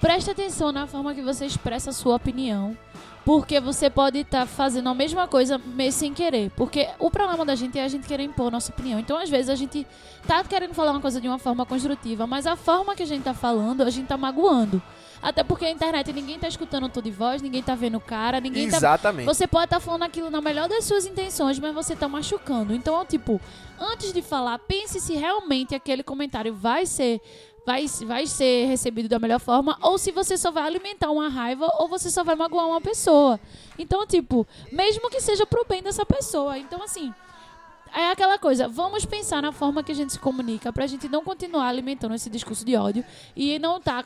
preste 0.01 0.29
atenção 0.29 0.73
na 0.73 0.85
forma 0.85 1.15
que 1.15 1.21
você 1.21 1.45
expressa 1.45 1.91
a 1.91 1.93
sua 1.93 2.15
opinião. 2.15 2.77
Porque 3.23 3.59
você 3.59 3.89
pode 3.89 4.19
estar 4.19 4.45
fazendo 4.45 4.87
a 4.87 4.95
mesma 4.95 5.27
coisa 5.27 5.57
meio 5.57 5.91
sem 5.91 6.13
querer. 6.13 6.49
Porque 6.51 6.87
o 6.97 7.11
problema 7.11 7.43
da 7.43 7.55
gente 7.55 7.77
é 7.77 7.83
a 7.83 7.87
gente 7.89 8.07
querer 8.07 8.23
impor 8.23 8.49
nossa 8.49 8.71
opinião. 8.71 9.01
Então, 9.01 9.17
às 9.17 9.29
vezes, 9.29 9.49
a 9.49 9.55
gente 9.55 9.85
tá 10.25 10.41
querendo 10.45 10.73
falar 10.73 10.91
uma 10.91 11.01
coisa 11.01 11.19
de 11.19 11.27
uma 11.27 11.37
forma 11.37 11.65
construtiva, 11.65 12.25
mas 12.25 12.47
a 12.47 12.55
forma 12.55 12.95
que 12.95 13.03
a 13.03 13.05
gente 13.05 13.23
tá 13.23 13.33
falando, 13.33 13.81
a 13.81 13.89
gente 13.89 14.07
tá 14.07 14.15
magoando. 14.15 14.81
Até 15.22 15.43
porque 15.43 15.65
a 15.65 15.72
internet 15.72 16.13
ninguém 16.13 16.38
tá 16.38 16.47
escutando 16.47 16.86
o 16.86 16.89
tom 16.89 17.01
de 17.01 17.11
voz, 17.11 17.41
ninguém 17.41 17.63
tá 17.63 17.76
vendo 17.76 17.97
o 17.97 18.01
cara, 18.01 18.39
ninguém 18.39 18.70
tá 18.70 18.78
Exatamente. 18.78 19.26
você 19.26 19.47
pode 19.47 19.65
estar 19.65 19.80
falando 19.80 20.03
aquilo 20.03 20.30
na 20.30 20.41
melhor 20.41 20.70
das 20.70 20.86
suas 20.86 21.05
intenções, 21.05 21.59
mas 21.59 21.74
você 21.74 21.95
tá 21.95 22.07
machucando. 22.07 22.74
Então, 22.74 23.03
tipo, 23.05 23.41
antes 23.80 24.13
de 24.13 24.22
falar, 24.22 24.59
pense 24.59 24.99
se 24.99 25.13
realmente 25.13 25.74
aquele 25.74 26.03
comentário 26.03 26.53
vai 26.53 26.86
ser 26.86 27.22
vai, 27.65 27.86
vai 28.05 28.26
ser 28.26 28.65
recebido 28.68 29.09
da 29.09 29.20
melhor 29.20 29.41
forma 29.41 29.78
ou 29.82 29.97
se 29.97 30.09
você 30.09 30.38
só 30.38 30.49
vai 30.49 30.63
alimentar 30.63 31.11
uma 31.11 31.28
raiva 31.28 31.70
ou 31.80 31.89
você 31.89 32.09
só 32.09 32.24
vai 32.24 32.36
magoar 32.36 32.65
uma 32.65 32.80
pessoa. 32.80 33.38
Então, 33.78 34.07
tipo, 34.07 34.47
mesmo 34.72 35.09
que 35.09 35.20
seja 35.20 35.45
pro 35.45 35.65
bem 35.68 35.84
dessa 35.84 36.05
pessoa. 36.05 36.57
Então, 36.57 36.82
assim, 36.82 37.13
é 37.93 38.09
aquela 38.09 38.38
coisa, 38.38 38.70
vamos 38.70 39.05
pensar 39.05 39.41
na 39.41 39.51
forma 39.51 39.84
que 39.84 39.91
a 39.91 39.95
gente 39.95 40.13
se 40.13 40.20
comunica 40.20 40.72
pra 40.72 40.88
gente 40.88 41.09
não 41.09 41.24
continuar 41.24 41.68
alimentando 41.68 42.15
esse 42.15 42.30
discurso 42.30 42.63
de 42.63 42.76
ódio 42.76 43.03
e 43.36 43.59
não 43.59 43.82
tá 43.82 44.05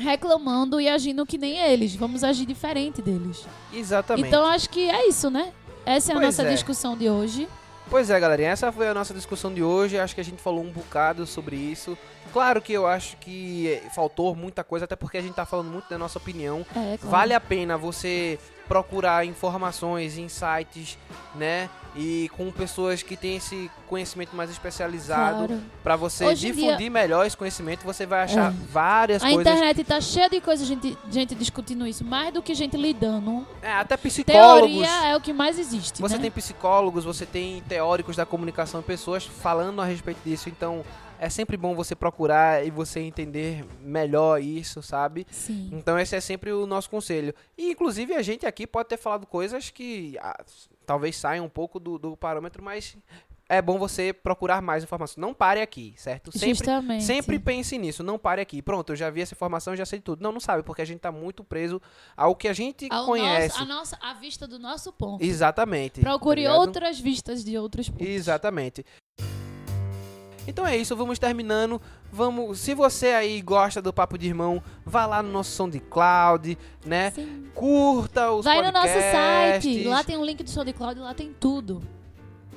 reclamando 0.00 0.80
e 0.80 0.88
agindo 0.88 1.24
que 1.26 1.38
nem 1.38 1.58
eles. 1.58 1.94
Vamos 1.94 2.24
agir 2.24 2.46
diferente 2.46 3.00
deles. 3.02 3.46
Exatamente. 3.72 4.26
Então 4.28 4.44
acho 4.46 4.68
que 4.68 4.88
é 4.88 5.08
isso, 5.08 5.30
né? 5.30 5.52
Essa 5.84 6.12
é 6.12 6.14
a 6.14 6.18
Pois 6.18 6.26
nossa 6.26 6.42
é. 6.48 6.52
discussão 6.52 6.96
de 6.96 7.08
hoje. 7.08 7.48
Pois 7.88 8.08
é, 8.08 8.20
galerinha, 8.20 8.50
essa 8.50 8.70
foi 8.70 8.88
a 8.88 8.94
nossa 8.94 9.12
discussão 9.12 9.52
de 9.52 9.64
hoje. 9.64 9.98
Acho 9.98 10.14
que 10.14 10.20
a 10.20 10.24
gente 10.24 10.40
falou 10.40 10.62
um 10.62 10.70
bocado 10.70 11.26
sobre 11.26 11.56
isso. 11.56 11.98
Claro 12.32 12.62
que 12.62 12.72
eu 12.72 12.86
acho 12.86 13.16
que 13.16 13.82
faltou 13.92 14.36
muita 14.36 14.62
coisa, 14.62 14.84
até 14.84 14.94
porque 14.94 15.18
a 15.18 15.20
gente 15.20 15.34
tá 15.34 15.44
falando 15.44 15.70
muito 15.70 15.90
da 15.90 15.98
nossa 15.98 16.16
opinião. 16.16 16.64
É, 16.70 16.96
claro. 16.96 16.98
Vale 17.02 17.34
a 17.34 17.40
pena 17.40 17.76
você 17.76 18.38
procurar 18.68 19.26
informações 19.26 20.12
sites, 20.30 20.96
né? 21.34 21.68
E 21.96 22.30
com 22.36 22.50
pessoas 22.52 23.02
que 23.02 23.16
têm 23.16 23.36
esse 23.36 23.70
conhecimento 23.88 24.36
mais 24.36 24.48
especializado 24.50 25.46
Claro. 25.48 25.60
pra 25.82 25.96
você 25.96 26.24
Hoje 26.24 26.46
difundir 26.46 26.76
dia- 26.76 26.90
melhor 26.90 27.26
esse 27.26 27.36
conhecimento, 27.36 27.82
você 27.84 28.06
vai 28.06 28.22
achar 28.22 28.52
É. 28.52 28.54
várias 28.70 29.22
A 29.24 29.30
coisas. 29.30 29.40
internet 29.52 29.84
tá 29.84 30.00
cheia 30.00 30.28
de 30.28 30.40
coisa, 30.40 30.64
gente, 30.64 30.96
gente 31.10 31.34
discutindo 31.34 31.86
isso, 31.86 32.04
mais 32.04 32.32
do 32.32 32.40
que 32.42 32.54
gente 32.54 32.76
lidando. 32.76 33.44
É, 33.60 33.72
até 33.72 33.96
psicólogos. 33.96 34.70
Teoria 34.70 35.08
é 35.08 35.16
o 35.16 35.20
que 35.20 35.32
mais 35.32 35.58
existe, 35.58 36.00
Você 36.00 36.14
né? 36.16 36.22
tem 36.22 36.30
psicólogos, 36.30 37.04
você 37.04 37.26
tem 37.26 37.60
teóricos 37.68 38.14
da 38.16 38.24
comunicação, 38.24 38.80
pessoas 38.82 39.24
falando 39.24 39.80
a 39.82 39.84
respeito 39.84 40.20
disso. 40.24 40.48
Então, 40.48 40.84
é 41.18 41.28
sempre 41.28 41.56
bom 41.56 41.74
você 41.74 41.94
procurar 41.94 42.64
e 42.64 42.70
você 42.70 43.00
entender 43.00 43.64
melhor 43.82 44.40
isso, 44.40 44.80
sabe? 44.80 45.26
Sim. 45.30 45.68
Então, 45.72 45.98
esse 45.98 46.14
é 46.16 46.20
sempre 46.20 46.52
o 46.52 46.66
nosso 46.66 46.88
conselho. 46.88 47.34
E, 47.58 47.72
inclusive, 47.72 48.14
a 48.14 48.22
gente 48.22 48.46
aqui 48.46 48.66
pode 48.66 48.88
ter 48.88 48.96
falado 48.96 49.26
coisas 49.26 49.68
que 49.70 50.16
ah, 50.22 50.38
talvez 50.90 51.16
saiam 51.16 51.46
um 51.46 51.48
pouco 51.48 51.78
do, 51.78 52.00
do 52.00 52.16
parâmetro, 52.16 52.60
mas 52.64 52.96
é 53.48 53.62
bom 53.62 53.78
você 53.78 54.12
procurar 54.12 54.60
mais 54.60 54.82
informação. 54.82 55.20
Não 55.20 55.32
pare 55.32 55.60
aqui, 55.60 55.94
certo? 55.96 56.32
Sempre, 56.32 56.48
Justamente. 56.48 57.04
sempre 57.04 57.38
pense 57.38 57.78
nisso. 57.78 58.02
Não 58.02 58.18
pare 58.18 58.40
aqui. 58.42 58.60
Pronto, 58.60 58.90
eu 58.90 58.96
já 58.96 59.08
vi 59.08 59.20
essa 59.20 59.32
informação, 59.32 59.76
já 59.76 59.86
sei 59.86 60.00
tudo. 60.00 60.20
Não, 60.20 60.32
não 60.32 60.40
sabe, 60.40 60.64
porque 60.64 60.82
a 60.82 60.84
gente 60.84 60.98
tá 60.98 61.12
muito 61.12 61.44
preso 61.44 61.80
ao 62.16 62.34
que 62.34 62.48
a 62.48 62.52
gente 62.52 62.88
Ao 62.90 63.06
conhece. 63.06 63.56
nosso- 63.56 63.62
a 63.62 63.66
nossa 63.76 63.98
a 64.02 64.14
vista 64.14 64.48
do 64.48 64.58
nosso 64.58 64.92
ponto. 64.92 65.24
Exatamente. 65.24 66.00
Procure 66.00 66.42
tá 66.44 66.56
outras 66.56 66.98
vistas 66.98 67.44
de 67.44 67.56
outros 67.56 67.88
pontos. 67.88 68.04
Exatamente. 68.04 68.84
Então 70.46 70.66
é 70.66 70.76
isso, 70.76 70.96
vamos 70.96 71.18
terminando. 71.18 71.80
Vamos, 72.12 72.58
se 72.58 72.74
você 72.74 73.08
aí 73.08 73.40
gosta 73.40 73.80
do 73.80 73.92
Papo 73.92 74.18
de 74.18 74.26
Irmão, 74.26 74.62
vá 74.84 75.06
lá 75.06 75.22
no 75.22 75.30
nosso 75.30 75.50
SoundCloud, 75.52 76.58
né? 76.84 77.10
Sim. 77.12 77.44
Curta 77.54 78.30
os 78.32 78.44
Vai 78.44 78.60
no 78.62 78.72
nosso 78.72 78.88
site, 78.88 79.62
podcasts. 79.68 79.86
lá 79.86 80.02
tem 80.04 80.16
um 80.16 80.24
link 80.24 80.42
do 80.42 80.50
SoundCloud, 80.50 80.98
lá 81.00 81.14
tem 81.14 81.32
tudo. 81.38 81.82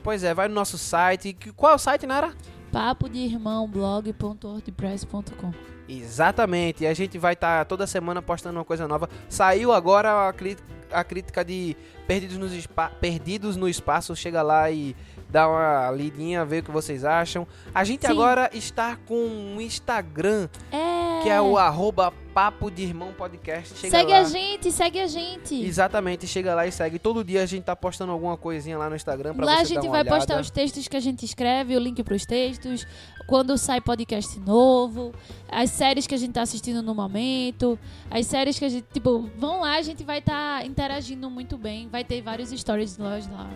Pois 0.01 0.23
é, 0.23 0.33
vai 0.33 0.47
no 0.47 0.55
nosso 0.55 0.77
site. 0.77 1.37
Qual 1.55 1.71
é 1.71 1.75
o 1.75 1.79
site, 1.79 2.05
Nara? 2.07 2.33
Papo 2.71 3.07
de 3.07 3.19
irmão 3.19 3.67
blog.wordpress.com. 3.69 5.51
Exatamente. 5.87 6.83
E 6.83 6.87
a 6.87 6.93
gente 6.93 7.17
vai 7.17 7.33
estar 7.33 7.65
toda 7.65 7.85
semana 7.85 8.21
postando 8.21 8.57
uma 8.57 8.65
coisa 8.65 8.87
nova. 8.87 9.09
Saiu 9.29 9.71
agora 9.71 10.09
a, 10.11 10.29
a 10.29 11.03
crítica 11.03 11.43
de 11.45 11.75
Perdidos, 12.07 12.51
Espa- 12.53 12.89
Perdidos 12.89 13.55
no 13.55 13.67
Espaço. 13.69 14.15
Chega 14.15 14.41
lá 14.41 14.71
e 14.71 14.95
dá 15.33 15.49
uma 15.49 15.89
lidinha, 15.91 16.45
vê 16.45 16.59
o 16.59 16.63
que 16.63 16.69
vocês 16.69 17.03
acham. 17.03 17.47
A 17.73 17.83
gente 17.83 18.05
Sim. 18.05 18.11
agora 18.11 18.51
está 18.53 18.95
com 18.95 19.15
um 19.15 19.59
Instagram, 19.59 20.47
É. 20.71 21.23
que 21.23 21.29
é 21.29 21.41
o 21.41 21.57
arroba 21.57 22.13
Papo 22.35 22.69
de 22.69 22.83
Irmão 22.83 23.11
Podcast. 23.13 23.75
Chega 23.77 23.97
segue 23.97 24.11
lá. 24.11 24.19
a 24.19 24.23
gente, 24.25 24.71
segue 24.71 24.99
a 24.99 25.07
gente. 25.07 25.55
Exatamente, 25.65 26.27
chega 26.27 26.53
lá 26.53 26.67
e 26.67 26.71
segue. 26.71 26.99
Todo 26.99 27.23
dia 27.23 27.41
a 27.41 27.45
gente 27.47 27.63
tá 27.63 27.75
postando 27.75 28.11
alguma 28.11 28.37
coisinha 28.37 28.77
lá 28.77 28.89
no 28.89 28.95
Instagram 28.95 29.33
pra 29.33 29.45
Lá 29.45 29.55
você 29.55 29.61
a 29.61 29.63
gente 29.65 29.75
dar 29.83 29.89
vai 29.89 30.01
olhada. 30.01 30.15
postar 30.17 30.39
os 30.39 30.51
textos 30.51 30.87
que 30.87 30.95
a 30.95 30.99
gente 30.99 31.25
escreve, 31.25 31.75
o 31.75 31.79
link 31.79 32.03
pros 32.03 32.25
textos, 32.27 32.85
quando 33.27 33.57
sai 33.57 33.81
podcast 33.81 34.39
novo, 34.39 35.13
as 35.49 35.71
séries 35.71 36.05
que 36.05 36.13
a 36.13 36.17
gente 36.17 36.33
tá 36.33 36.43
assistindo 36.43 36.83
no 36.83 36.93
momento, 36.93 37.77
as 38.11 38.27
séries 38.27 38.57
que 38.59 38.65
a 38.65 38.69
gente, 38.69 38.85
tipo, 38.93 39.29
vão 39.37 39.61
lá, 39.61 39.77
a 39.77 39.81
gente 39.81 40.03
vai 40.03 40.19
estar 40.19 40.63
interagindo 40.65 41.27
muito 41.29 41.57
bem, 41.57 41.87
vai 41.87 42.03
ter 42.03 42.21
vários 42.21 42.49
stories 42.51 42.97
nós 42.99 43.27
lá 43.29 43.49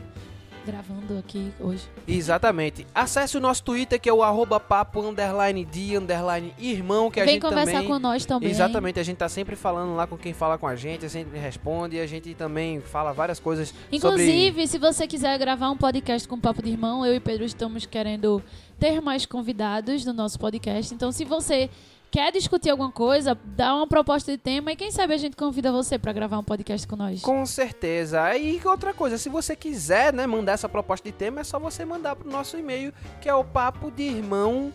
gravando 0.67 1.17
aqui 1.17 1.53
hoje. 1.59 1.87
Exatamente. 2.05 2.85
Acesse 2.93 3.37
o 3.37 3.39
nosso 3.39 3.63
Twitter, 3.63 3.99
que 3.99 4.09
é 4.09 4.13
o 4.13 4.21
arroba 4.21 4.59
papo 4.59 5.01
underline 5.01 5.63
de 5.63 5.95
underline 5.95 6.53
irmão, 6.59 7.09
que 7.09 7.21
a 7.21 7.23
Vem 7.23 7.35
gente 7.35 7.43
conversar 7.43 7.71
também... 7.71 7.87
com 7.87 7.99
nós 7.99 8.25
também. 8.25 8.49
Exatamente, 8.49 8.99
a 8.99 9.03
gente 9.03 9.17
tá 9.17 9.29
sempre 9.29 9.55
falando 9.55 9.95
lá 9.95 10.05
com 10.05 10.17
quem 10.17 10.33
fala 10.33 10.57
com 10.57 10.67
a 10.67 10.75
gente, 10.75 11.05
a 11.05 11.09
gente 11.09 11.29
responde 11.37 11.95
e 11.95 12.01
a 12.01 12.05
gente 12.05 12.33
também 12.33 12.81
fala 12.81 13.13
várias 13.13 13.39
coisas 13.39 13.69
sobre... 13.69 13.95
Inclusive, 13.95 14.67
se 14.67 14.77
você 14.77 15.07
quiser 15.07 15.39
gravar 15.39 15.69
um 15.71 15.77
podcast 15.77 16.27
com 16.27 16.35
o 16.35 16.39
Papo 16.39 16.61
de 16.61 16.69
Irmão, 16.69 17.05
eu 17.05 17.15
e 17.15 17.19
Pedro 17.19 17.45
estamos 17.45 17.85
querendo 17.85 18.43
ter 18.77 18.99
mais 19.01 19.25
convidados 19.25 20.03
no 20.03 20.11
nosso 20.11 20.37
podcast. 20.37 20.93
Então, 20.93 21.13
se 21.13 21.23
você 21.23 21.69
quer 22.11 22.31
discutir 22.31 22.69
alguma 22.69 22.91
coisa, 22.91 23.37
dá 23.43 23.75
uma 23.75 23.87
proposta 23.87 24.31
de 24.31 24.37
tema 24.37 24.71
e 24.71 24.75
quem 24.75 24.91
sabe 24.91 25.13
a 25.13 25.17
gente 25.17 25.35
convida 25.35 25.71
você 25.71 25.99
para 25.99 26.11
gravar 26.13 26.39
um 26.39 26.43
podcast 26.43 26.87
com 26.87 26.95
nós. 26.95 27.21
Com 27.21 27.45
certeza. 27.45 28.35
E 28.37 28.59
outra 28.65 28.93
coisa, 28.93 29.17
se 29.17 29.29
você 29.29 29.55
quiser, 29.55 30.13
né, 30.13 30.25
mandar 30.25 30.53
essa 30.53 30.67
proposta 30.69 31.07
de 31.07 31.13
tema, 31.15 31.41
é 31.41 31.43
só 31.43 31.59
você 31.59 31.85
mandar 31.85 32.15
pro 32.15 32.29
nosso 32.29 32.57
e-mail, 32.57 32.93
que 33.21 33.27
é 33.29 33.33
o 33.35 33.43
papo 33.43 33.91
de 33.91 34.03
irmão 34.03 34.71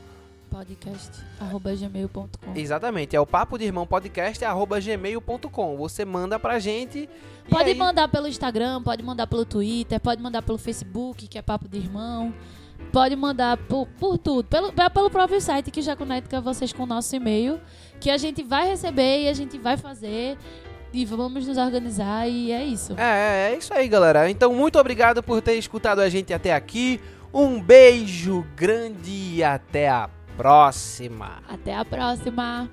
podcast@gmail.com. 0.50 2.28
Exatamente, 2.54 3.16
é 3.16 3.20
o 3.20 3.26
papo 3.26 3.58
de 3.58 3.64
irmão 3.64 3.86
podcast 3.86 4.44
arroba 4.44 4.78
gmail.com. 4.80 5.76
Você 5.76 6.04
manda 6.04 6.38
pra 6.38 6.58
gente. 6.58 7.08
Pode 7.48 7.70
aí- 7.70 7.74
mandar 7.76 8.08
pelo 8.08 8.28
Instagram, 8.28 8.82
pode 8.82 9.02
mandar 9.02 9.26
pelo 9.26 9.44
Twitter, 9.44 9.98
pode 10.00 10.22
mandar 10.22 10.42
pelo 10.42 10.58
Facebook, 10.58 11.26
que 11.26 11.38
é 11.38 11.42
Papo 11.42 11.68
de 11.68 11.78
Irmão. 11.78 12.32
Pode 12.92 13.16
mandar 13.16 13.56
por, 13.56 13.86
por 13.98 14.18
tudo, 14.18 14.44
pelo, 14.44 14.72
pelo 14.72 15.10
próprio 15.10 15.40
site 15.40 15.70
que 15.70 15.80
já 15.80 15.96
conecta 15.96 16.40
vocês 16.40 16.72
com 16.72 16.82
o 16.82 16.86
nosso 16.86 17.16
e-mail, 17.16 17.58
que 17.98 18.10
a 18.10 18.18
gente 18.18 18.42
vai 18.42 18.68
receber 18.68 19.22
e 19.22 19.28
a 19.28 19.32
gente 19.32 19.58
vai 19.58 19.78
fazer 19.78 20.36
e 20.92 21.04
vamos 21.06 21.46
nos 21.46 21.56
organizar 21.56 22.28
e 22.28 22.52
é 22.52 22.62
isso. 22.62 22.92
É, 22.98 23.48
é, 23.50 23.54
é 23.54 23.58
isso 23.58 23.72
aí, 23.72 23.88
galera. 23.88 24.30
Então, 24.30 24.52
muito 24.52 24.78
obrigado 24.78 25.22
por 25.22 25.40
ter 25.40 25.54
escutado 25.54 26.00
a 26.00 26.08
gente 26.08 26.34
até 26.34 26.52
aqui. 26.52 27.00
Um 27.32 27.62
beijo 27.62 28.44
grande 28.54 29.10
e 29.10 29.42
até 29.42 29.88
a 29.88 30.10
próxima. 30.36 31.42
Até 31.48 31.74
a 31.74 31.84
próxima! 31.84 32.70